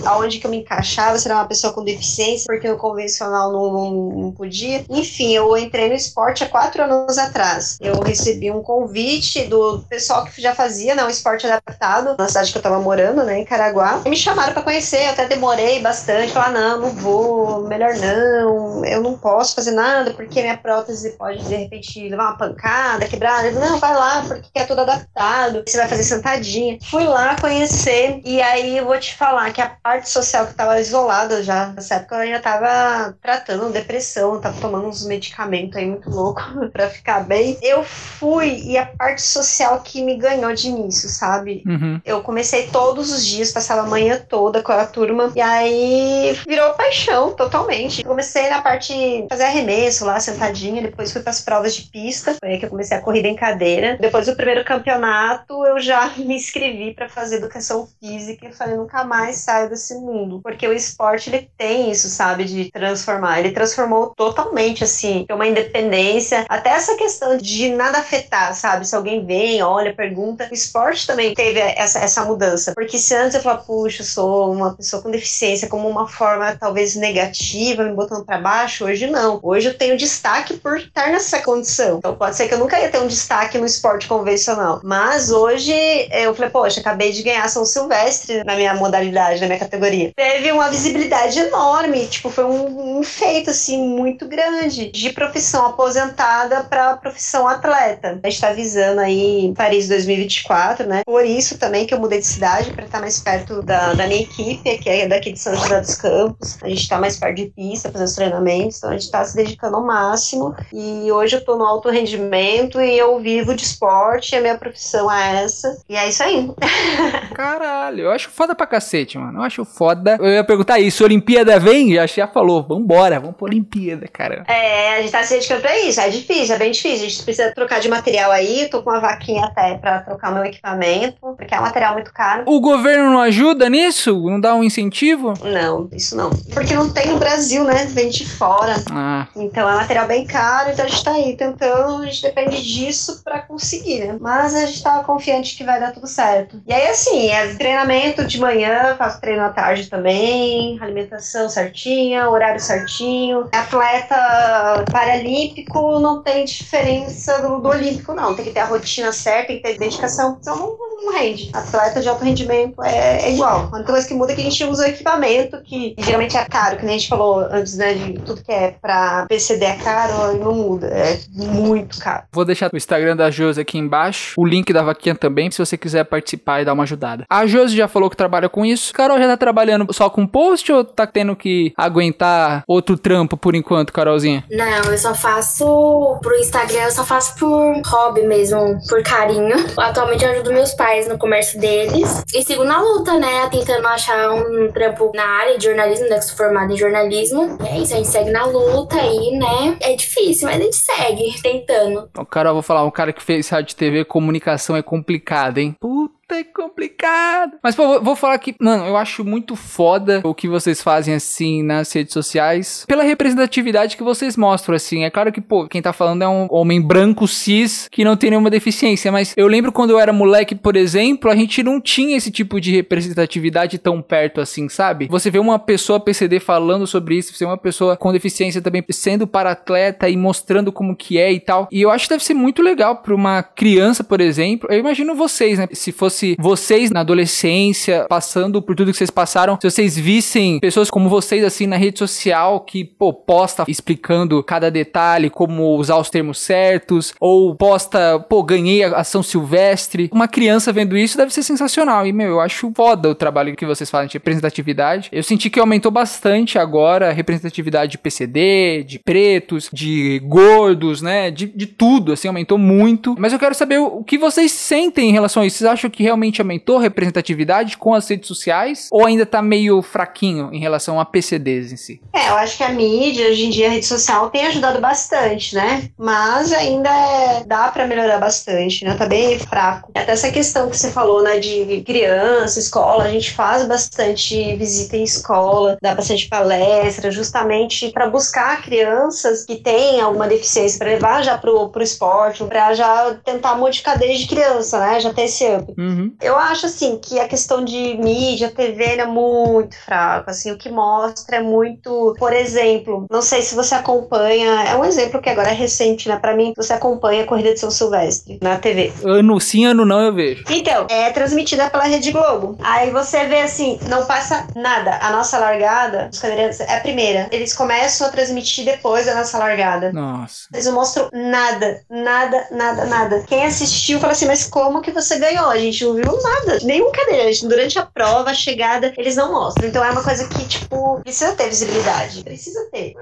aonde 0.05 0.39
que 0.39 0.47
eu 0.47 0.51
me 0.51 0.59
encaixava, 0.59 1.18
se 1.18 1.27
era 1.27 1.37
uma 1.37 1.47
pessoa 1.47 1.73
com 1.73 1.85
deficiência, 1.85 2.47
porque 2.47 2.68
o 2.68 2.77
convencional 2.77 3.53
não, 3.53 3.73
não, 3.73 3.91
não 3.93 4.33
podia. 4.33 4.85
Enfim, 4.89 5.33
eu 5.33 5.57
entrei 5.57 5.89
no 5.89 5.95
esporte 5.95 6.45
há 6.45 6.49
quatro 6.49 6.83
anos 6.83 7.18
atrás. 7.18 7.79
Eu 7.81 8.01
recebi 8.01 8.51
um 8.51 8.62
convite 8.62 9.45
do 9.45 9.85
pessoal 9.89 10.25
que 10.25 10.41
já 10.41 10.55
fazia, 10.55 10.95
né, 10.95 11.05
um 11.05 11.11
esporte 11.11 11.47
adaptado 11.47 12.16
na 12.18 12.29
cidade 12.29 12.53
que 12.53 12.59
eu 12.59 12.62
tava 12.62 12.81
morando, 12.81 13.23
né, 13.25 13.41
em 13.41 13.45
Caraguá. 13.45 14.03
E 14.05 14.11
me 14.11 14.16
chamaram 14.16 14.53
para 14.53 14.62
conhecer, 14.62 15.05
eu 15.05 15.11
até 15.11 15.27
demorei 15.27 15.81
bastante, 15.81 16.33
falar, 16.33 16.51
não, 16.51 16.81
não 16.81 16.91
vou, 16.91 17.62
melhor 17.62 17.95
não, 17.97 18.85
eu 18.85 19.01
não 19.01 19.16
posso 19.16 19.55
fazer 19.55 19.70
nada, 19.70 20.12
porque 20.12 20.43
minha 20.43 20.57
prótese 20.57 21.11
pode, 21.11 21.45
de 21.45 21.55
repente, 21.55 22.09
levar 22.09 22.25
uma 22.25 22.37
pancada, 22.37 23.07
quebrar. 23.07 23.51
Não, 23.53 23.79
vai 23.79 23.95
lá, 23.95 24.25
porque 24.27 24.51
é 24.55 24.64
tudo 24.64 24.83
adaptado, 24.83 25.62
você 25.66 25.77
vai 25.77 25.89
fazer 25.89 26.05
sentadinha. 26.05 26.79
Fui 26.91 27.05
lá 27.05 27.37
conhecer, 27.41 28.20
e 28.25 28.43
aí 28.43 28.79
eu 28.79 28.87
vou 28.87 28.99
te 28.99 29.14
falar 29.14 29.53
que 29.53 29.61
a 29.63 29.69
parte 29.83 30.09
social 30.11 30.47
que 30.47 30.53
eu 30.53 30.57
tava 30.57 30.81
isolada 30.81 31.43
já, 31.43 31.69
nessa 31.69 31.97
época 31.97 32.17
eu 32.17 32.21
ainda 32.21 32.41
tava 32.41 33.17
tratando 33.21 33.73
depressão, 33.73 34.41
tava 34.41 34.61
tomando 34.61 34.89
uns 34.89 35.07
medicamentos 35.07 35.77
aí 35.77 35.87
muito 35.87 36.11
louco 36.11 36.43
pra 36.73 36.89
ficar 36.89 37.21
bem. 37.21 37.57
Eu 37.63 37.85
fui, 37.85 38.63
e 38.65 38.77
a 38.77 38.87
parte 38.87 39.23
social 39.23 39.81
que 39.81 40.03
me 40.03 40.17
ganhou 40.17 40.53
de 40.53 40.69
início, 40.69 41.09
sabe? 41.09 41.63
Uhum. 41.67 42.01
Eu 42.05 42.23
comecei 42.23 42.69
todos 42.69 43.13
os 43.13 43.27
dias, 43.27 43.53
passava 43.53 43.83
a 43.83 43.87
manhã 43.87 44.21
toda 44.29 44.63
com 44.63 44.73
a 44.73 44.87
turma, 44.87 45.33
e 45.35 45.41
aí 45.41 46.39
virou 46.47 46.75
paixão 46.75 47.33
totalmente. 47.33 48.05
Comecei 48.05 48.49
na 48.49 48.61
parte 48.61 49.27
fazer 49.29 49.45
arremesso 49.45 50.05
lá, 50.05 50.19
sentadinha, 50.19 50.83
depois 50.83 51.13
fui 51.13 51.23
pras 51.23 51.41
provas 51.41 51.75
de 51.75 51.83
pista, 51.83 52.35
foi 52.39 52.53
aí 52.53 52.59
que 52.59 52.67
eu 52.67 52.71
comecei 52.71 52.97
a 52.97 53.01
corrida 53.01 53.29
em 53.29 53.37
cadeira. 53.37 53.97
Depois 54.01 54.29
o 54.29 54.37
primeiro 54.37 54.65
campeonato, 54.65 55.65
eu 55.65 55.79
já 55.81 56.13
me 56.19 56.35
inscrevi 56.35 56.95
para 56.95 57.09
fazer 57.09 57.37
educação 57.37 57.89
física 58.01 58.49
e 58.49 58.53
falei, 58.53 58.77
nunca 58.77 59.05
mais 59.05 59.37
desse 59.68 59.94
mundo. 59.94 60.40
Porque 60.42 60.66
o 60.66 60.72
esporte, 60.72 61.30
ele 61.30 61.50
tem 61.57 61.90
isso, 61.90 62.09
sabe, 62.09 62.44
de 62.44 62.70
transformar. 62.70 63.40
Ele 63.40 63.53
transformou 63.53 64.09
totalmente, 64.16 64.84
assim, 64.84 65.26
uma 65.30 65.46
independência, 65.46 66.44
até 66.48 66.70
essa 66.70 66.96
questão 66.96 67.36
de 67.36 67.70
nada 67.70 67.98
afetar, 67.98 68.55
sabe? 68.55 68.86
Se 68.86 68.94
alguém 68.94 69.24
vem, 69.24 69.62
olha, 69.62 69.94
pergunta. 69.94 70.48
O 70.50 70.55
esporte 70.55 71.07
também 71.07 71.34
teve 71.34 71.61
essa, 71.61 71.98
essa 71.98 72.24
mudança. 72.24 72.72
Porque 72.74 72.98
se 72.98 73.14
antes 73.14 73.34
eu 73.34 73.42
falava, 73.42 73.62
puxa, 73.62 74.03
sou 74.03 74.53
uma 74.53 74.74
pessoa 74.74 75.03
com 75.03 75.11
deficiência, 75.11 75.68
como 75.68 75.88
uma 75.88 76.09
forma 76.09 76.57
talvez 76.59 76.94
negativa, 76.96 77.84
me 77.84 77.94
botando 77.94 78.24
para 78.24 78.38
baixo, 78.38 78.84
hoje 78.84 79.07
não. 79.07 79.40
Hoje 79.42 79.68
eu 79.68 79.78
tenho 79.78 79.96
destaque 79.96 80.55
por 80.55 80.78
estar 80.78 81.09
nessa 81.11 81.40
condição. 81.40 81.98
Então 81.98 82.14
pode 82.14 82.36
ser 82.36 82.48
que 82.48 82.55
eu 82.55 82.59
nunca 82.59 82.78
ia 82.80 82.90
ter 82.90 83.00
um 83.00 83.07
destaque 83.07 83.59
no 83.59 83.66
esporte 83.66 84.07
convencional. 84.07 84.80
Mas 84.82 85.30
hoje 85.30 85.72
eu 86.11 86.34
falei, 86.34 86.50
poxa, 86.50 86.80
acabei 86.80 87.12
de 87.12 87.22
ganhar 87.22 87.48
São 87.48 87.64
Silvestre 87.64 88.44
na 88.44 88.57
minha 88.57 88.74
modalidade, 88.74 89.40
na 89.43 89.49
minha 89.49 89.59
categoria. 89.59 90.12
Teve 90.16 90.53
uma 90.53 90.68
visibilidade 90.68 91.38
enorme, 91.38 92.07
tipo, 92.07 92.30
foi 92.30 92.45
um, 92.45 92.99
um 92.99 93.03
feito 93.03 93.51
assim 93.51 93.78
muito 93.78 94.26
grande 94.26 94.90
de 94.90 95.11
profissão 95.11 95.66
aposentada 95.66 96.64
para 96.64 96.97
profissão 96.97 97.47
atleta. 97.47 98.20
A 98.22 98.28
gente 98.28 98.40
tá 98.40 98.53
visando 98.53 99.01
aí 99.01 99.53
Paris 99.57 99.88
2024, 99.88 100.86
né? 100.86 101.03
Por 101.05 101.24
isso 101.24 101.59
também 101.59 101.86
que 101.86 101.95
eu 101.95 101.99
mudei 101.99 102.20
de 102.20 102.26
cidade 102.26 102.70
para 102.72 102.84
estar 102.84 103.01
mais 103.01 103.20
perto 103.20 103.62
da, 103.62 103.95
da 103.95 104.07
minha 104.07 104.22
equipe, 104.22 104.78
que 104.78 104.88
é 104.88 105.09
daqui 105.09 105.32
de 105.32 105.38
São 105.38 105.55
José 105.55 105.80
dos 105.80 105.95
Campos. 105.97 106.59
A 106.62 106.68
gente 106.68 106.88
tá 106.88 106.99
mais 106.99 107.18
perto 107.18 107.36
de 107.36 107.47
pista, 107.47 107.90
fazendo 107.90 108.09
os 108.09 108.14
treinamentos, 108.14 108.78
então 108.78 108.90
a 108.90 108.93
gente 108.95 109.11
tá 109.11 109.24
se 109.24 109.36
dedicando 109.36 109.76
ao 109.76 109.84
máximo. 109.84 110.55
E 110.72 111.11
hoje 111.11 111.36
eu 111.36 111.45
tô 111.45 111.57
no 111.57 111.64
alto 111.64 111.90
rendimento 111.90 112.80
e 112.80 112.99
eu 112.99 113.18
vivo 113.20 113.55
de 113.55 113.62
esporte, 113.62 114.36
a 114.36 114.40
minha 114.40 114.57
profissão 114.57 115.11
é 115.11 115.45
essa. 115.45 115.76
E 115.88 115.97
é 115.97 116.09
isso 116.09 116.22
aí. 116.22 116.51
Caralho, 117.34 118.05
eu 118.05 118.11
acho 118.11 118.30
foda 118.30 118.55
pra 118.55 118.66
cacete, 118.66 119.18
mano. 119.18 119.32
Eu 119.35 119.43
acho 119.43 119.64
foda. 119.64 120.16
Eu 120.20 120.28
ia 120.28 120.45
perguntar 120.45 120.78
isso, 120.78 121.05
Olimpíada 121.05 121.59
vem? 121.59 121.95
Já, 121.95 122.07
já 122.07 122.28
falou, 122.28 122.62
vambora, 122.62 123.20
vamos 123.20 123.37
pra 123.37 123.47
Olimpíada, 123.47 124.07
cara. 124.09 124.45
É, 124.49 124.97
a 124.97 125.01
gente 125.01 125.12
tá 125.12 125.22
se 125.22 125.35
dedicando 125.35 125.61
pra 125.61 125.78
isso. 125.80 126.01
É 126.01 126.09
difícil, 126.09 126.55
é 126.55 126.59
bem 126.59 126.70
difícil. 126.70 127.07
A 127.07 127.09
gente 127.09 127.22
precisa 127.22 127.53
trocar 127.55 127.80
de 127.80 127.89
material 127.89 128.30
aí. 128.30 128.68
Tô 128.70 128.83
com 128.83 128.91
uma 128.91 129.01
vaquinha 129.01 129.45
até 129.45 129.74
pra 129.78 130.01
trocar 130.01 130.33
meu 130.33 130.45
equipamento, 130.45 131.16
porque 131.20 131.55
é 131.55 131.59
um 131.59 131.62
material 131.62 131.95
muito 131.95 132.12
caro. 132.12 132.45
O 132.47 132.61
governo 132.61 133.11
não 133.11 133.20
ajuda 133.20 133.68
nisso? 133.68 134.12
Não 134.28 134.41
dá 134.41 134.55
um 134.55 134.64
incentivo? 134.64 135.35
Não, 135.43 135.89
isso 135.93 136.16
não. 136.16 136.30
Porque 136.53 136.74
não 136.74 136.91
tem 136.91 137.09
no 137.09 137.18
Brasil, 137.18 137.64
né? 137.64 137.87
Vem 137.87 138.09
de 138.09 138.26
fora. 138.26 138.74
Ah. 138.91 139.26
Então 139.37 139.68
é 139.68 139.74
material 139.74 140.07
bem 140.07 140.26
caro, 140.26 140.70
então 140.70 140.85
a 140.85 140.89
gente 140.89 141.05
tá 141.05 141.12
aí 141.12 141.37
tentando, 141.37 142.03
a 142.03 142.07
gente 142.07 142.22
depende 142.22 142.62
disso 142.62 143.22
pra 143.24 143.41
conseguir, 143.41 144.01
né? 144.01 144.16
Mas 144.20 144.55
a 144.55 144.66
gente 144.66 144.83
tá 144.83 145.03
confiante 145.03 145.57
que 145.57 145.64
vai 145.64 145.80
dar 145.80 145.93
tudo 145.93 146.07
certo. 146.07 146.62
E 146.66 146.72
aí, 146.72 146.89
assim, 146.89 147.28
é 147.28 147.55
treinamento 147.55 148.24
de 148.24 148.41
manhã, 148.41 148.95
faço 148.97 149.20
treino 149.23 149.45
à 149.45 149.51
tarde 149.51 149.89
também, 149.89 150.77
alimentação 150.81 151.49
certinha, 151.49 152.29
horário 152.29 152.61
certinho. 152.61 153.49
Atleta 153.53 154.85
paralímpico 154.91 156.01
não 156.01 156.23
tem 156.23 156.45
diferença 156.45 157.41
do, 157.41 157.61
do 157.61 157.68
olímpico, 157.68 158.12
não. 158.12 158.35
Tem 158.35 158.45
que 158.45 158.51
ter 158.51 158.61
a 158.61 158.64
rotina 158.64 159.12
certa, 159.12 159.47
tem 159.47 159.57
que 159.59 159.62
ter 159.62 159.79
dedicação, 159.79 160.37
senão 160.43 160.59
não, 160.59 161.05
não 161.05 161.12
rende. 161.12 161.51
Atleta 161.53 162.01
de 162.01 162.09
alto 162.09 162.25
rendimento 162.25 162.83
é, 162.83 163.29
é 163.29 163.33
igual. 163.33 163.68
A 163.70 163.77
única 163.77 163.93
coisa 163.93 164.09
que 164.09 164.14
muda 164.14 164.33
é 164.33 164.35
que 164.35 164.41
a 164.41 164.45
gente 164.45 164.64
usa 164.64 164.89
equipamento, 164.89 165.62
que 165.62 165.95
geralmente 165.99 166.37
é 166.37 166.45
caro, 166.45 166.77
que 166.77 166.85
nem 166.85 166.97
a 166.97 166.99
gente 166.99 167.09
falou 167.09 167.39
antes, 167.39 167.77
né? 167.77 167.95
De 167.95 168.14
tudo 168.14 168.43
que 168.43 168.51
é 168.51 168.75
pra 168.83 169.27
PCD 169.29 169.64
é 169.64 169.77
caro, 169.77 170.37
não 170.39 170.53
muda. 170.53 170.89
É 170.89 171.20
muito 171.33 172.01
caro. 172.01 172.25
Vou 172.33 172.45
deixar 172.45 172.73
o 172.73 172.77
Instagram 172.77 173.16
da 173.16 173.31
Josi 173.31 173.61
aqui 173.61 173.79
embaixo, 173.79 174.35
o 174.37 174.45
link 174.45 174.73
da 174.73 174.83
vaquinha 174.83 175.14
também, 175.14 175.49
se 175.49 175.59
você 175.59 175.77
quiser 175.77 176.05
participar 176.05 176.61
e 176.61 176.64
dar 176.64 176.73
uma 176.73 176.83
ajudada. 176.83 177.25
A 177.31 177.47
Josi 177.47 177.77
já 177.77 177.87
falou 177.87 178.11
que 178.11 178.16
trabalha 178.16 178.49
com 178.49 178.64
isso. 178.64 178.93
Carol 179.03 179.18
já 179.18 179.26
tá 179.26 179.36
trabalhando 179.36 179.92
só 179.92 180.09
com 180.09 180.24
post 180.24 180.70
ou 180.72 180.84
tá 180.84 181.07
tendo 181.09 181.34
que 181.34 181.72
aguentar 181.76 182.62
outro 182.68 182.96
trampo 182.96 183.36
por 183.36 183.57
enquanto, 183.57 183.92
Carolzinha? 183.92 184.44
Não, 184.48 184.92
eu 184.92 184.96
só 184.96 185.12
faço 185.12 186.18
pro 186.22 186.36
Instagram, 186.36 186.84
eu 186.84 186.90
só 186.92 187.05
faço 187.05 187.36
por 187.36 187.82
hobby 187.84 188.22
mesmo, 188.22 188.78
por 188.88 189.03
carinho. 189.03 189.57
Atualmente 189.76 190.24
eu 190.24 190.30
ajudo 190.30 190.53
meus 190.53 190.72
pais 190.74 191.09
no 191.09 191.18
comércio 191.18 191.59
deles. 191.59 192.22
E 192.32 192.44
sigo 192.44 192.62
na 192.62 192.80
luta, 192.80 193.18
né? 193.18 193.48
Tentando 193.50 193.88
achar 193.88 194.30
um 194.30 194.70
trampo 194.70 195.11
na 195.16 195.24
área 195.24 195.59
de 195.59 195.64
jornalismo, 195.64 196.09
né? 196.09 196.18
Que 196.18 196.24
sou 196.24 196.36
formada 196.36 196.72
em 196.72 196.76
jornalismo. 196.76 197.59
E 197.64 197.66
é 197.66 197.78
isso, 197.80 197.94
a 197.94 197.96
gente 197.96 198.09
segue 198.09 198.30
na 198.30 198.44
luta 198.44 199.00
aí, 199.00 199.36
né? 199.36 199.76
É 199.80 199.96
difícil, 199.96 200.46
mas 200.46 200.61
a 200.61 200.62
gente 200.62 200.76
segue 200.76 201.42
tentando. 201.42 202.09
O 202.16 202.24
Carol, 202.24 202.53
vou 202.53 202.62
falar, 202.62 202.84
um 202.84 202.90
cara 202.90 203.12
que 203.12 203.22
fez 203.22 203.48
rádio 203.48 203.72
e 203.72 203.76
TV, 203.76 204.05
comunicação 204.05 204.76
é 204.76 204.82
complicado, 204.82 205.59
hein? 205.59 205.74
Puta 205.80 206.12
é 206.35 206.45
complicado. 206.45 207.59
Mas, 207.62 207.74
pô, 207.74 208.01
vou 208.01 208.16
falar 208.16 208.39
que, 208.39 208.55
mano, 208.61 208.85
eu 208.87 208.97
acho 208.97 209.24
muito 209.24 209.57
foda 209.57 210.20
o 210.24 210.35
que 210.35 210.49
vocês 210.49 210.83
fazem, 210.83 211.14
assim, 211.14 211.62
nas 211.62 211.93
redes 211.93 212.12
sociais. 212.12 212.85
Pela 212.87 213.03
representatividade 213.03 213.97
que 213.97 214.03
vocês 214.03 214.37
mostram, 214.37 214.74
assim. 214.74 215.05
É 215.05 215.11
claro 215.11 215.33
que, 215.33 215.41
pô, 215.41 215.66
quem 215.68 215.83
tá 215.83 215.93
falando 215.93 216.22
é 216.22 216.28
um 216.28 216.47
homem 216.51 216.80
branco, 216.80 217.26
cis, 217.28 217.89
que 217.91 218.05
não 218.05 218.16
tem 218.16 218.30
nenhuma 218.30 218.51
deficiência. 218.51 219.12
Mas 219.12 219.35
eu 219.37 219.47
lembro 219.47 219.72
quando 219.72 219.91
eu 219.91 220.01
era 220.01 220.12
moleque, 220.12 220.55
por 220.55 220.76
exemplo, 220.76 221.30
a 221.30 221.37
gente 221.37 221.62
não 221.62 221.80
tinha 221.80 222.16
esse 222.16 222.30
tipo 222.30 222.61
de 222.61 222.72
representatividade 222.72 223.78
tão 223.78 224.01
perto, 224.01 224.41
assim, 224.41 224.68
sabe? 224.68 225.09
Você 225.09 225.30
vê 225.30 225.39
uma 225.39 225.59
pessoa 225.59 226.01
PCD 226.01 226.41
falando 226.41 226.87
sobre 226.87 227.16
isso, 227.16 227.33
você 227.33 227.45
vê 227.45 227.51
uma 227.51 227.59
pessoa 227.59 227.97
com 227.97 228.12
deficiência 228.12 228.61
também 228.61 228.85
sendo 228.91 229.26
para 229.26 229.53
atleta 229.53 230.09
e 230.09 230.16
mostrando 230.16 230.72
como 230.72 230.97
que 230.97 231.18
é 231.18 231.33
e 231.33 231.41
tal. 231.41 231.68
E 231.70 231.80
eu 231.83 231.91
acho 231.91 232.05
que 232.05 232.11
deve 232.11 232.24
ser 232.24 232.35
muito 232.35 232.62
legal 232.62 232.97
pra 232.97 233.14
uma 233.14 233.43
criança, 233.43 234.05
por 234.05 234.20
exemplo. 234.20 234.68
Eu 234.70 234.78
imagino 234.78 235.14
vocês, 235.14 235.59
né? 235.59 235.68
Se 235.72 235.93
fosse 235.93 236.22
vocês 236.39 236.91
na 236.91 237.01
adolescência, 237.01 238.07
passando 238.09 238.62
por 238.62 238.75
tudo 238.75 238.91
que 238.91 238.97
vocês 238.97 239.11
passaram, 239.11 239.59
se 239.61 239.70
vocês 239.70 239.97
vissem 239.97 240.59
pessoas 240.61 240.91
como 240.91 241.09
vocês, 241.09 241.45
assim, 241.45 241.66
na 241.66 241.77
rede 241.77 241.99
social, 241.99 242.61
que, 242.61 242.85
pô, 242.85 243.12
posta 243.12 243.64
explicando 243.68 244.43
cada 244.43 244.70
detalhe, 244.70 245.31
como 245.31 245.77
usar 245.77 245.97
os 245.99 246.11
termos 246.11 246.39
certos, 246.39 247.14
ou 247.20 247.55
posta, 247.55 248.18
pô, 248.29 248.43
ganhei 248.43 248.85
a 248.85 249.05
São 249.05 249.23
Silvestre. 249.23 250.11
Uma 250.12 250.29
criança 250.29 250.73
vendo 250.73 250.97
isso 250.97 251.16
deve 251.16 251.33
ser 251.33 251.43
sensacional. 251.43 252.07
E, 252.07 252.12
meu, 252.12 252.29
eu 252.29 252.41
acho 252.41 252.73
foda 252.75 253.11
o 253.11 253.14
trabalho 253.14 253.57
que 253.57 253.66
vocês 253.66 253.91
fazem 253.91 254.09
de 254.09 254.14
representatividade. 254.14 255.09
Eu 255.12 255.23
senti 255.23 255.51
que 255.51 255.61
aumentou 255.61 255.91
bastante 255.91 256.59
agora 256.59 257.11
a 257.11 257.12
representatividade 257.12 257.93
de 257.93 257.99
PCD, 257.99 258.85
de 258.85 258.99
pretos, 258.99 259.68
de 259.73 260.20
gordos, 260.25 261.03
né? 261.03 261.31
De, 261.31 261.47
de 261.47 261.66
tudo, 261.66 262.12
assim, 262.12 262.29
aumentou 262.29 262.59
muito. 262.59 263.14
Mas 263.18 263.33
eu 263.33 263.39
quero 263.39 263.55
saber 263.55 263.79
o, 263.79 263.99
o 263.99 264.05
que 264.05 264.18
vocês 264.18 264.53
sentem 264.53 265.11
em 265.11 265.12
relação 265.12 265.43
a 265.43 265.47
isso. 265.47 265.59
Vocês 265.59 265.70
acham 265.70 265.91
que 265.91 266.03
realmente 266.13 266.41
aumentou 266.41 266.79
a 266.79 266.83
representatividade 266.83 267.77
com 267.77 267.95
as 267.95 268.09
redes 268.09 268.29
sociais 268.29 268.89
ou 268.93 269.07
ainda 269.07 269.25
tá 269.25 269.41
meio 269.41 269.81
fraquinho 269.83 270.51
em 270.53 270.61
relação 270.61 271.01
a 271.01 271.05
PCDs 271.05 271.73
em 271.73 271.77
si? 271.77 272.01
É, 272.13 272.29
eu 272.29 272.35
acho 272.35 272.57
que 272.57 272.63
a 272.63 272.69
mídia, 272.69 273.29
hoje 273.29 273.47
em 273.47 273.51
dia, 273.51 273.69
a 273.69 273.71
rede 273.71 273.87
social 273.87 274.31
tem 274.31 274.47
ajudado 274.47 274.81
bastante, 274.81 275.55
né? 275.55 275.89
Mas 275.99 276.53
ainda 276.53 276.91
é, 276.91 277.45
dá 277.45 277.69
para 277.69 277.87
melhorar 277.87 278.19
bastante, 278.19 278.85
né? 278.85 278.95
Tá 278.95 279.07
bem 279.07 279.39
fraco. 279.39 279.91
Até 279.95 280.13
essa 280.13 280.31
questão 280.31 280.69
que 280.69 280.77
você 280.77 280.91
falou, 280.91 281.23
né, 281.23 281.39
de 281.39 281.83
criança, 281.87 282.59
escola, 282.59 283.05
a 283.05 283.11
gente 283.11 283.33
faz 283.33 283.67
bastante 283.67 284.55
visita 284.57 284.97
em 284.97 285.05
escola, 285.05 285.79
dá 285.81 285.95
bastante 285.95 286.29
palestra, 286.29 287.11
justamente 287.11 287.91
para 287.91 288.09
buscar 288.09 288.63
crianças 288.63 289.45
que 289.45 289.57
têm 289.57 290.01
alguma 290.01 290.29
deficiência, 290.29 290.79
para 290.79 290.89
levar 290.89 291.23
já 291.23 291.39
pro, 291.39 291.71
pro 291.71 291.83
esporte, 291.83 292.45
para 292.45 292.75
já 292.75 293.15
tentar 293.25 293.55
modificar 293.57 293.99
desde 293.99 294.27
criança, 294.27 294.79
né? 294.79 295.01
Já 295.01 295.13
ter 295.13 295.23
esse 295.23 295.45
up. 295.47 295.73
Uhum. 295.93 296.14
Eu 296.20 296.36
acho 296.36 296.66
assim 296.66 296.99
que 296.99 297.18
a 297.18 297.28
questão 297.28 297.64
de 297.64 297.97
mídia, 297.99 298.51
TV 298.51 298.84
é 298.84 299.07
muito 299.07 299.76
fraco. 299.76 300.30
Assim, 300.30 300.51
o 300.51 300.59
que 300.59 300.70
mostra 300.70 301.36
é 301.36 301.43
muito, 301.43 302.14
por 302.18 302.32
exemplo, 302.32 303.07
não 303.11 303.22
sei 303.22 303.43
se 303.43 303.55
você 303.55 303.74
acompanha, 303.74 304.64
é 304.64 304.76
um 304.76 304.84
exemplo 304.84 305.20
que 305.20 305.28
agora 305.28 305.51
é 305.51 305.55
recente, 305.55 306.09
né? 306.09 306.16
Para 306.16 306.36
mim, 306.36 306.53
você 306.57 306.72
acompanha 306.72 307.24
a 307.24 307.26
corrida 307.26 307.53
de 307.53 307.61
São 307.61 307.70
Silvestre 307.70 308.38
na 308.43 308.57
TV. 308.57 308.93
Ano 309.05 309.40
sim, 309.40 309.64
ano 309.64 309.84
não 309.84 310.01
eu 310.01 310.14
vejo. 310.14 310.45
Então, 310.51 310.86
é 310.88 311.11
transmitida 311.11 311.68
pela 311.70 311.84
Rede 311.84 312.11
Globo. 312.12 312.57
Aí 312.62 312.90
você 312.90 313.26
vê 313.26 313.40
assim, 313.40 313.78
não 313.88 314.07
passa 314.07 314.47
nada. 314.55 314.99
A 315.01 315.11
nossa 315.11 315.38
largada, 315.38 316.09
os 316.12 316.18
cadeirantes, 316.18 316.61
é 316.61 316.76
a 316.76 316.80
primeira. 316.80 317.28
Eles 317.30 317.55
começam 317.55 318.07
a 318.07 318.11
transmitir 318.11 318.64
depois 318.64 319.07
da 319.07 319.14
nossa 319.14 319.38
largada. 319.38 319.93
Nossa. 319.93 320.49
Eles 320.53 320.66
não 320.66 320.74
mostram 320.74 321.09
nada, 321.12 321.82
nada, 321.90 322.47
nada, 322.51 322.84
nada. 322.86 323.24
Quem 323.26 323.45
assistiu 323.45 323.99
fala 324.01 324.12
assim, 324.12 324.26
mas 324.26 324.47
como 324.47 324.80
que 324.80 324.90
você 324.90 325.18
ganhou? 325.18 325.49
A 325.49 325.59
gente 325.83 325.85
não 325.85 325.95
viu 325.95 326.22
nada. 326.22 326.59
Nenhum 326.62 326.93
cadeirante. 326.93 327.47
Durante 327.47 327.78
a 327.78 327.87
prova, 327.87 328.30
a 328.30 328.35
chegada, 328.35 328.93
eles 328.97 329.16
não 329.16 329.33
mostram. 329.33 329.68
Então 329.68 329.85
é 329.85 329.91
uma 329.91 330.03
coisa 330.03 330.28
que, 330.28 330.47
tipo, 330.47 331.01
precisa 331.03 331.33
ter 331.33 331.49
visibilidade. 331.49 332.22
Precisa 332.22 332.68
ter. 332.70 332.95
Tem. 332.95 332.97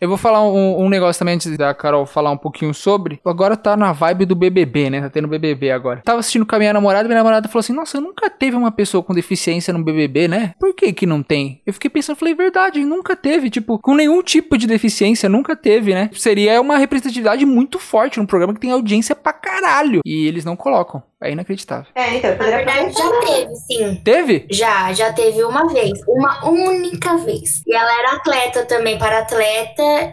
Eu 0.00 0.08
vou 0.08 0.18
falar 0.18 0.42
um, 0.42 0.80
um 0.82 0.88
negócio 0.88 1.18
também 1.18 1.34
antes 1.34 1.56
da 1.56 1.72
Carol 1.74 2.04
falar 2.06 2.30
um 2.30 2.36
pouquinho 2.36 2.74
sobre. 2.74 3.20
Agora 3.24 3.56
tá 3.56 3.76
na 3.76 3.92
vibe 3.92 4.26
do 4.26 4.34
BBB, 4.34 4.90
né? 4.90 5.00
Tá 5.00 5.08
tendo 5.10 5.28
BBB 5.28 5.70
agora. 5.70 6.02
Tava 6.04 6.18
assistindo 6.20 6.44
com 6.44 6.56
a 6.56 6.58
minha 6.58 6.72
namorada, 6.72 7.08
minha 7.08 7.18
namorada 7.18 7.48
falou 7.48 7.60
assim: 7.60 7.72
Nossa, 7.72 8.00
nunca 8.00 8.28
teve 8.28 8.56
uma 8.56 8.72
pessoa 8.72 9.02
com 9.02 9.14
deficiência 9.14 9.72
no 9.72 9.82
BBB, 9.84 10.26
né? 10.28 10.54
Por 10.58 10.74
que 10.74 10.92
que 10.92 11.06
não 11.06 11.22
tem? 11.22 11.60
Eu 11.64 11.72
fiquei 11.72 11.88
pensando, 11.90 12.16
falei, 12.16 12.34
verdade, 12.34 12.84
nunca 12.84 13.14
teve. 13.14 13.48
Tipo, 13.50 13.78
com 13.78 13.94
nenhum 13.94 14.22
tipo 14.22 14.58
de 14.58 14.66
deficiência, 14.66 15.28
nunca 15.28 15.54
teve, 15.54 15.94
né? 15.94 16.10
Seria 16.14 16.60
uma 16.60 16.78
representatividade 16.78 17.46
muito 17.46 17.78
forte 17.78 18.18
num 18.18 18.26
programa 18.26 18.54
que 18.54 18.60
tem 18.60 18.72
audiência 18.72 19.14
pra 19.14 19.32
caralho. 19.32 20.00
E 20.04 20.26
eles 20.26 20.44
não 20.44 20.56
colocam. 20.56 21.02
É 21.22 21.30
inacreditável. 21.30 21.86
É, 21.94 22.16
então, 22.16 22.36
Na 22.36 22.44
verdade, 22.56 22.92
já 22.92 23.20
teve, 23.20 23.54
sim. 23.54 23.94
Teve? 24.02 24.46
Já, 24.50 24.92
já 24.92 25.12
teve 25.12 25.44
uma 25.44 25.68
vez. 25.72 25.92
Uma 26.08 26.48
única 26.50 27.16
vez. 27.18 27.62
E 27.64 27.72
ela 27.72 27.96
era 28.00 28.16
atleta 28.16 28.64
também, 28.64 28.98
para 28.98 29.20
atleta, 29.20 29.51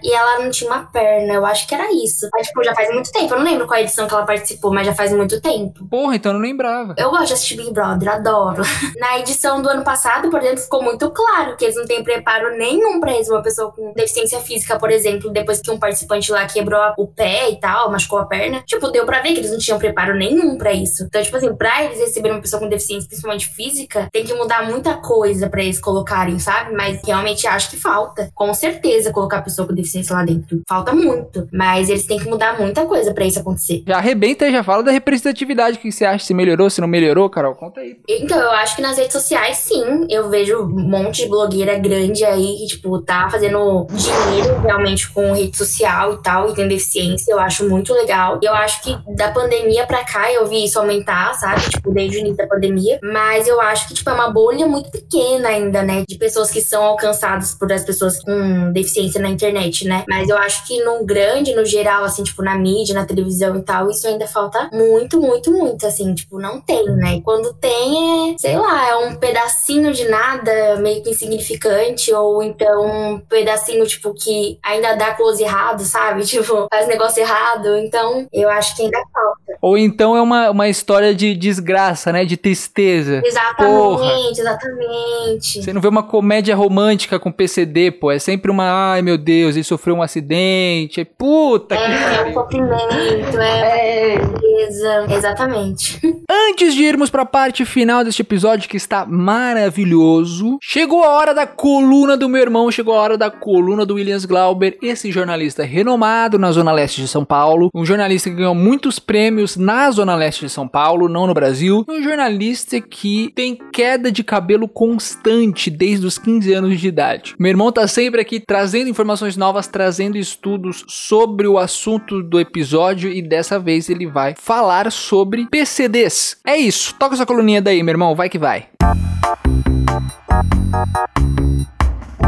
e 0.04 0.14
ela 0.14 0.40
não 0.40 0.50
tinha 0.50 0.70
uma 0.70 0.86
perna. 0.86 1.34
Eu 1.34 1.46
acho 1.46 1.68
que 1.68 1.76
era 1.76 1.92
isso. 1.94 2.28
Mas, 2.34 2.48
tipo, 2.48 2.64
já 2.64 2.74
faz 2.74 2.92
muito 2.94 3.12
tempo. 3.12 3.34
Eu 3.34 3.40
não 3.40 3.46
lembro 3.46 3.68
qual 3.68 3.80
edição 3.80 4.08
que 4.08 4.14
ela 4.14 4.26
participou, 4.26 4.74
mas 4.74 4.86
já 4.86 4.94
faz 4.94 5.12
muito 5.12 5.42
tempo. 5.42 5.88
Porra, 5.88 6.16
então 6.16 6.32
eu 6.32 6.34
não 6.40 6.42
lembrava. 6.42 6.96
Eu 6.98 7.10
gosto 7.10 7.28
de 7.28 7.34
assistir 7.34 7.56
Big 7.58 7.72
Brother, 7.72 8.10
adoro. 8.10 8.64
Na 8.98 9.20
edição 9.20 9.62
do 9.62 9.70
ano 9.70 9.84
passado, 9.84 10.30
por 10.30 10.42
exemplo, 10.42 10.60
ficou 10.60 10.84
muito 10.84 11.10
claro 11.12 11.56
que 11.56 11.66
eles 11.66 11.76
não 11.76 11.86
têm 11.86 12.04
preparo 12.04 12.58
nenhum 12.58 13.00
pra 13.00 13.18
isso. 13.20 13.32
Uma 13.32 13.42
pessoa 13.42 13.72
com 13.72 13.94
deficiência 13.94 14.40
física, 14.40 14.78
por 14.78 14.92
exemplo, 14.92 15.30
depois 15.30 15.62
que 15.62 15.72
um 15.72 15.80
participante 15.80 16.32
lá 16.32 16.46
quebrou 16.46 16.80
o 16.98 17.08
pé 17.08 17.50
e 17.50 17.60
tal, 17.60 17.92
machucou 17.92 18.20
a 18.20 18.26
perna. 18.26 18.64
Tipo, 18.66 18.90
deu 18.90 19.06
pra 19.06 19.22
ver 19.22 19.34
que 19.34 19.40
eles 19.40 19.52
não 19.52 19.60
tinham 19.60 19.80
preparo 19.80 20.16
nenhum 20.16 20.58
pra 20.58 20.74
isso. 20.74 21.04
Então, 21.04 21.22
tipo 21.22 21.38
assim, 21.38 21.56
pra 21.56 21.84
eles 21.84 22.00
receberem 22.00 22.36
uma 22.38 22.42
pessoa 22.42 22.60
com 22.60 22.68
deficiência, 22.68 23.08
principalmente 23.08 23.48
física, 23.48 24.10
tem 24.12 24.24
que 24.24 24.34
mudar 24.34 24.64
muita 24.64 24.96
coisa 24.96 25.50
pra 25.50 25.62
eles 25.62 25.80
colocarem, 25.80 26.40
sabe? 26.40 26.74
Mas 26.74 27.02
realmente 27.06 27.48
acho 27.48 27.70
que 27.70 27.78
falta. 27.78 28.30
Com 28.34 28.54
certeza 28.54 29.12
colocar 29.12 29.29
a 29.38 29.42
pessoa 29.42 29.68
com 29.68 29.74
deficiência 29.74 30.16
lá 30.16 30.24
dentro. 30.24 30.62
Falta 30.68 30.94
muito. 30.94 31.48
Mas 31.52 31.90
eles 31.90 32.06
têm 32.06 32.20
que 32.20 32.30
mudar 32.30 32.60
muita 32.60 32.86
coisa 32.86 33.14
pra 33.14 33.26
isso 33.26 33.40
acontecer. 33.40 33.84
Já 33.88 33.98
arrebenta 33.98 34.48
e 34.48 34.52
já 34.52 34.64
fala 34.64 34.84
da 34.84 34.92
representatividade. 34.92 35.78
O 35.78 35.82
que 35.82 35.92
você 35.92 36.06
acha? 36.06 36.26
Se 36.26 36.34
melhorou, 36.34 36.70
se 36.70 36.82
não 36.82 36.88
melhorou, 36.88 37.30
Carol? 37.30 37.56
Conta 37.56 37.82
aí. 37.82 37.98
Então, 38.08 38.38
eu 38.38 38.52
acho 38.52 38.76
que 38.76 38.82
nas 38.82 38.98
redes 38.98 39.14
sociais, 39.14 39.58
sim. 39.58 40.08
Eu 40.10 40.30
vejo 40.30 40.62
um 40.62 40.90
monte 40.90 41.24
de 41.24 41.30
blogueira 41.30 41.78
grande 41.78 42.24
aí 42.26 42.58
que, 42.58 42.68
tipo, 42.68 43.00
tá 43.02 43.30
fazendo 43.30 43.88
dinheiro 43.92 44.60
realmente 44.62 45.10
com 45.12 45.32
rede 45.34 45.58
social 45.58 46.14
e 46.14 46.24
tal, 46.24 46.50
e 46.50 46.54
tem 46.54 46.68
deficiência. 46.68 47.32
Eu 47.32 47.40
acho 47.40 47.68
muito 47.68 47.94
legal. 47.94 48.40
Eu 48.42 48.54
acho 48.54 48.82
que 48.82 48.98
da 49.16 49.32
pandemia 49.32 49.86
pra 49.86 50.04
cá 50.04 50.32
eu 50.32 50.48
vi 50.48 50.66
isso 50.66 50.80
aumentar, 50.80 51.34
sabe? 51.36 51.62
Tipo, 51.70 51.92
desde 51.92 52.18
o 52.18 52.20
início 52.20 52.38
da 52.38 52.48
pandemia. 52.48 53.00
Mas 53.04 53.48
eu 53.48 53.60
acho 53.62 53.88
que, 53.88 53.94
tipo, 53.94 54.10
é 54.10 54.14
uma 54.14 54.30
bolha 54.32 54.68
muito 54.68 54.90
pequena 54.92 55.50
ainda, 55.50 55.84
né? 55.84 56.04
De 56.08 56.18
pessoas 56.18 56.50
que 56.52 56.62
são 56.62 56.84
alcançadas 56.84 57.54
por 57.54 57.72
as 57.72 57.84
pessoas 57.84 58.22
com 58.22 58.72
deficiência 58.72 59.19
na 59.22 59.30
internet, 59.30 59.88
né? 59.88 60.04
Mas 60.08 60.30
eu 60.30 60.38
acho 60.38 60.66
que 60.66 60.84
no 60.84 61.06
grande, 61.06 61.56
no 61.56 61.66
geral, 61.66 62.04
assim, 62.04 62.24
tipo, 62.24 62.42
na 62.42 62.56
mídia, 62.56 62.96
na 62.96 63.06
televisão 63.06 63.58
e 63.58 63.62
tal, 63.62 63.90
isso 63.90 64.08
ainda 64.08 64.28
falta 64.28 64.70
muito, 64.74 65.20
muito, 65.20 65.52
muito, 65.52 65.86
assim, 65.86 66.14
tipo, 66.14 66.40
não 66.40 66.62
tem, 66.62 66.86
né? 66.96 67.16
E 67.16 67.22
quando 67.22 67.54
tem 67.54 68.32
é, 68.34 68.38
sei 68.38 68.58
lá, 68.58 68.90
é 68.90 68.96
um 68.96 69.16
pedacinho 69.16 69.92
de 69.94 70.08
nada, 70.08 70.78
meio 70.78 71.04
que 71.04 71.10
insignificante, 71.12 72.14
ou 72.14 72.42
então 72.44 72.86
um 72.86 73.20
pedacinho, 73.20 73.86
tipo, 73.86 74.14
que 74.14 74.60
ainda 74.64 74.96
dá 74.96 75.14
close 75.14 75.44
errado, 75.44 75.84
sabe? 75.84 76.24
Tipo, 76.30 76.68
faz 76.72 76.88
negócio 76.88 77.22
errado. 77.22 77.76
Então, 77.78 78.28
eu 78.32 78.50
acho 78.50 78.76
que 78.76 78.84
ainda 78.84 79.02
falta. 79.12 79.49
Ou 79.62 79.78
então 79.78 80.16
é 80.16 80.22
uma, 80.22 80.50
uma 80.50 80.70
história 80.70 81.14
de 81.14 81.36
desgraça, 81.36 82.12
né? 82.12 82.24
De 82.26 82.38
tristeza. 82.38 83.22
Exatamente, 83.26 84.40
exatamente. 84.40 85.64
Você 85.64 85.74
não 85.74 85.82
vê 85.82 85.88
uma 85.88 86.04
comédia 86.04 86.56
romântica 86.56 87.20
com 87.20 87.32
PCD, 87.32 87.92
pô. 87.92 88.12
É 88.12 88.20
sempre 88.20 88.50
uma, 88.50 88.92
ai 88.94 89.02
meu 89.02 89.18
Deus, 89.18 89.56
ele 89.56 89.64
sofreu 89.64 89.96
um 89.96 90.02
acidente. 90.02 91.04
Puta 91.06 91.76
que 91.76 91.84
É, 91.84 92.16
é 92.16 92.26
um 92.26 92.34
sofrimento, 92.34 93.40
é 93.40 94.14
É, 94.16 94.18
tristeza. 94.20 95.06
Exatamente. 95.10 96.00
Antes 96.32 96.76
de 96.76 96.84
irmos 96.84 97.10
pra 97.10 97.26
parte 97.26 97.66
final 97.66 98.04
deste 98.04 98.22
episódio 98.22 98.70
que 98.70 98.78
está 98.78 99.04
maravilhoso, 99.04 100.60
chegou 100.62 101.04
a 101.04 101.10
hora 101.10 101.34
da 101.34 101.48
coluna 101.48 102.16
do 102.16 102.30
meu 102.30 102.40
irmão, 102.40 102.70
chegou 102.70 102.94
a 102.94 103.02
hora 103.02 103.18
da 103.18 103.32
coluna 103.32 103.84
do 103.84 103.96
Williams 103.96 104.26
Glauber, 104.26 104.78
esse 104.80 105.12
jornalista 105.12 105.64
renomado 105.64 106.38
na 106.38 106.52
Zona 106.52 106.72
Leste 106.72 107.02
de 107.02 107.08
São 107.08 107.26
Paulo, 107.26 107.72
um 107.74 107.84
jornalista 107.84 108.30
que 108.30 108.36
ganhou 108.36 108.54
muitos 108.54 109.00
prêmios 109.00 109.58
na 109.58 109.90
Zona 109.90 110.14
Leste 110.14 110.46
de 110.46 110.52
São 110.52 110.68
Paulo, 110.68 111.10
não 111.10 111.26
no 111.26 111.34
Brasil, 111.34 111.84
um 111.90 112.04
jornalista 112.04 112.80
que 112.80 113.32
tem 113.34 113.58
queda 113.74 114.12
de 114.12 114.24
cabelo 114.24 114.68
constante 114.68 115.72
desde 115.72 116.06
os 116.06 116.20
15 116.20 116.54
anos 116.54 116.80
de 116.80 116.88
idade. 116.88 117.34
Meu 117.40 117.50
irmão 117.50 117.72
tá 117.72 117.88
sempre 117.88 118.22
aqui 118.22 118.40
trazendo 118.40 118.88
informações 118.88 119.36
novas, 119.36 119.66
trazendo 119.66 120.16
estudos 120.16 120.86
sobre 120.88 121.48
o 121.48 121.58
assunto 121.58 122.22
do 122.22 122.40
episódio 122.40 123.12
e 123.12 123.20
dessa 123.20 123.58
vez 123.58 123.90
ele 123.90 124.06
vai 124.06 124.36
falar 124.38 124.92
sobre 124.92 125.48
PCDs. 125.50 126.19
É 126.46 126.58
isso, 126.58 126.94
toca 126.96 127.16
essa 127.16 127.26
coluninha 127.26 127.62
daí, 127.62 127.84
meu 127.84 127.94
irmão, 127.94 128.16
vai 128.16 128.30
que 128.30 128.40
vai. 128.40 128.68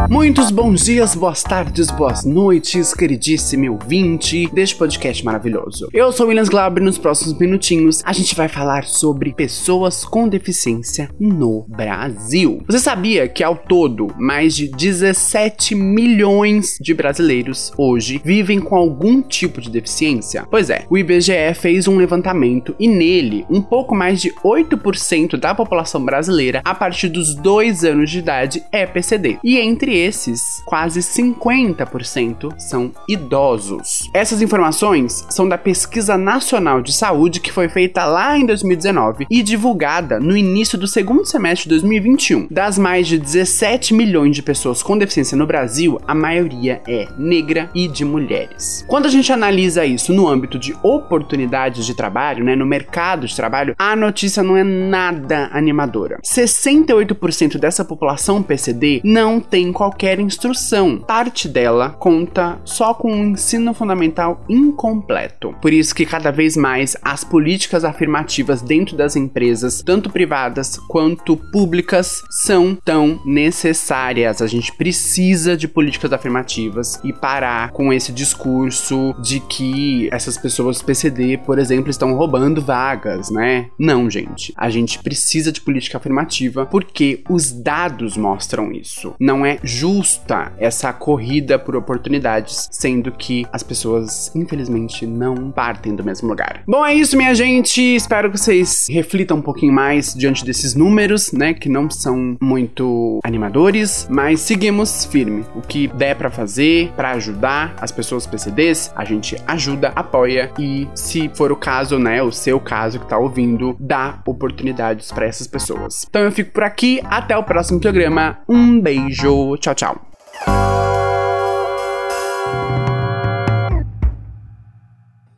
Muitos 0.10 0.52
bons 0.52 0.86
dias, 0.86 1.16
boas 1.16 1.44
tardes, 1.44 1.90
boas 1.92 2.24
noites, 2.24 2.94
queridíssimo 2.94 3.72
ouvinte 3.72 4.48
deste 4.54 4.76
podcast 4.76 5.24
maravilhoso. 5.24 5.90
Eu 5.94 6.12
sou 6.12 6.28
Williams 6.28 6.50
Glauber 6.50 6.82
e 6.82 6.86
nos 6.86 6.98
próximos 6.98 7.38
minutinhos 7.38 8.02
a 8.06 8.14
gente 8.14 8.36
vai 8.36 8.48
falar 8.48 8.86
sobre 8.86 9.34
pessoas 9.34 10.06
com 10.06 10.28
deficiência 10.28 11.10
no 11.20 11.66
Brasil. 11.68 12.62
Você 12.68 12.80
sabia 12.80 13.28
que 13.28 13.44
ao 13.44 13.56
todo 13.56 14.08
mais 14.18 14.56
de 14.56 14.68
17 14.68 15.76
milhões 15.76 16.78
de 16.80 16.94
brasileiros 16.94 17.72
hoje 17.78 18.22
vivem 18.24 18.60
com 18.60 18.76
algum 18.76 19.22
tipo 19.22 19.60
de 19.60 19.70
deficiência? 19.70 20.46
Pois 20.50 20.70
é, 20.70 20.86
o 20.90 20.98
IBGE 20.98 21.54
fez 21.56 21.88
um 21.88 21.98
levantamento 21.98 22.76
e 22.80 22.88
nele 22.88 23.46
um 23.50 23.62
pouco 23.62 23.96
mais 23.96 24.22
de 24.22 24.32
8% 24.44 25.38
da 25.38 25.54
população 25.54 26.04
brasileira 26.04 26.62
a 26.64 26.76
partir 26.76 27.10
dos 27.10 27.36
2 27.36 27.84
anos 27.84 28.10
de 28.10 28.20
idade 28.20 28.64
é 28.72 28.86
PCD. 28.86 29.38
E 29.44 29.58
entre 29.58 29.81
esses, 29.90 30.62
quase 30.66 31.00
50% 31.00 32.60
são 32.60 32.92
idosos. 33.08 34.10
Essas 34.14 34.42
informações 34.42 35.26
são 35.30 35.48
da 35.48 35.58
Pesquisa 35.58 36.18
Nacional 36.18 36.82
de 36.82 36.94
Saúde 36.94 37.40
que 37.40 37.52
foi 37.52 37.70
feita 37.70 38.06
lá 38.06 38.38
em 38.38 38.46
2019 38.46 39.26
e 39.30 39.42
divulgada 39.42 40.20
no 40.20 40.36
início 40.36 40.78
do 40.78 40.88
segundo 40.88 41.26
semestre 41.26 41.64
de 41.64 41.70
2021. 41.70 42.48
Das 42.50 42.78
mais 42.78 43.08
de 43.08 43.18
17 43.18 43.94
milhões 43.94 44.36
de 44.36 44.44
pessoas 44.44 44.84
com 44.84 44.98
deficiência 44.98 45.38
no 45.38 45.48
Brasil, 45.48 46.00
a 46.08 46.14
maioria 46.14 46.82
é 46.88 47.08
negra 47.18 47.70
e 47.74 47.88
de 47.88 48.04
mulheres. 48.06 48.86
Quando 48.88 49.06
a 49.06 49.10
gente 49.10 49.32
analisa 49.32 49.86
isso 49.86 50.14
no 50.14 50.28
âmbito 50.28 50.60
de 50.60 50.76
oportunidades 50.84 51.86
de 51.86 51.94
trabalho, 51.94 52.44
né, 52.44 52.56
no 52.56 52.66
mercado 52.66 53.26
de 53.28 53.36
trabalho, 53.36 53.76
a 53.78 53.96
notícia 53.96 54.44
não 54.44 54.58
é 54.58 54.64
nada 54.64 55.50
animadora. 55.52 56.20
68% 56.24 57.58
dessa 57.58 57.86
população 57.86 58.44
PCD 58.44 59.02
não 59.04 59.40
tem 59.40 59.71
qualquer 59.72 60.20
instrução. 60.20 60.98
Parte 60.98 61.48
dela 61.48 61.90
conta 61.90 62.60
só 62.66 62.94
com 62.94 63.12
um 63.12 63.32
ensino 63.32 63.74
fundamental 63.74 64.44
incompleto. 64.50 65.56
Por 65.62 65.74
isso 65.74 65.96
que 65.96 66.06
cada 66.06 66.32
vez 66.32 66.56
mais 66.56 66.96
as 67.02 67.24
políticas 67.24 67.84
afirmativas 67.84 68.62
dentro 68.62 68.96
das 68.96 69.16
empresas, 69.16 69.82
tanto 69.82 70.10
privadas 70.10 70.78
quanto 70.88 71.36
públicas, 71.36 72.24
são 72.30 72.76
tão 72.76 73.20
necessárias. 73.26 74.42
A 74.42 74.48
gente 74.48 74.74
precisa 74.74 75.56
de 75.56 75.68
políticas 75.68 76.12
afirmativas 76.14 77.00
e 77.04 77.14
parar 77.14 77.72
com 77.72 77.92
esse 77.94 78.12
discurso 78.12 79.14
de 79.22 79.40
que 79.40 80.10
essas 80.12 80.38
pessoas 80.38 80.82
PCD, 80.82 81.38
por 81.38 81.60
exemplo, 81.60 81.90
estão 81.90 82.14
roubando 82.14 82.62
vagas, 82.62 83.30
né? 83.30 83.70
Não, 83.78 84.10
gente. 84.10 84.54
A 84.56 84.70
gente 84.70 85.00
precisa 85.00 85.52
de 85.52 85.62
política 85.62 85.98
afirmativa 85.98 86.66
porque 86.66 87.24
os 87.30 87.52
dados 87.52 88.18
mostram 88.18 88.72
isso. 88.72 89.14
Não 89.20 89.46
é 89.46 89.60
justa 89.64 90.52
essa 90.58 90.92
corrida 90.94 91.58
por 91.58 91.76
oportunidades, 91.76 92.68
sendo 92.72 93.12
que 93.12 93.46
as 93.52 93.64
pessoas, 93.64 94.32
infelizmente, 94.36 95.06
não 95.06 95.52
partem 95.52 95.96
do 95.96 96.04
mesmo 96.04 96.28
lugar. 96.28 96.64
Bom, 96.68 96.86
é 96.86 96.94
isso, 96.94 97.18
minha 97.18 97.34
gente. 97.34 97.82
Espero 97.82 98.32
que 98.32 98.38
vocês 98.38 98.88
reflitam 98.90 99.38
um 99.38 99.42
pouquinho 99.42 99.74
mais 99.74 100.14
diante 100.14 100.46
desses 100.46 100.76
números, 100.76 101.32
né? 101.32 101.54
Que 101.54 101.70
não 101.70 101.90
são 101.90 102.38
muito 102.42 103.20
animadores, 103.24 104.08
mas 104.10 104.42
seguimos 104.42 105.06
firme. 105.06 105.46
O 105.56 105.62
que 105.62 105.88
der 105.88 106.16
pra 106.16 106.30
fazer 106.30 106.92
pra 106.96 107.12
ajudar 107.12 107.76
as 107.80 107.92
pessoas 107.92 108.26
PCDs, 108.26 108.92
a 108.96 109.06
gente 109.06 109.36
ajuda, 109.48 109.92
apoia 109.96 110.52
e, 110.58 110.88
se 110.94 111.30
for 111.34 111.52
o 111.52 111.56
caso, 111.56 111.98
né, 112.00 112.22
o 112.22 112.32
seu 112.32 112.60
caso 112.60 113.00
que 113.00 113.08
tá 113.08 113.18
ouvindo, 113.18 113.76
dá 113.80 114.20
oportunidades 114.26 115.12
pra 115.12 115.26
essas 115.26 115.48
pessoas. 115.48 116.06
Então 116.10 116.22
eu 116.22 116.32
fico 116.32 116.52
por 116.52 116.64
aqui, 116.64 117.02
até 117.06 117.38
o 117.38 117.44
próximo 117.44 117.80
programa. 117.80 118.40
Um 118.48 118.80
beijo, 118.80 119.51
tchau, 119.58 119.74
tchau. 119.74 121.01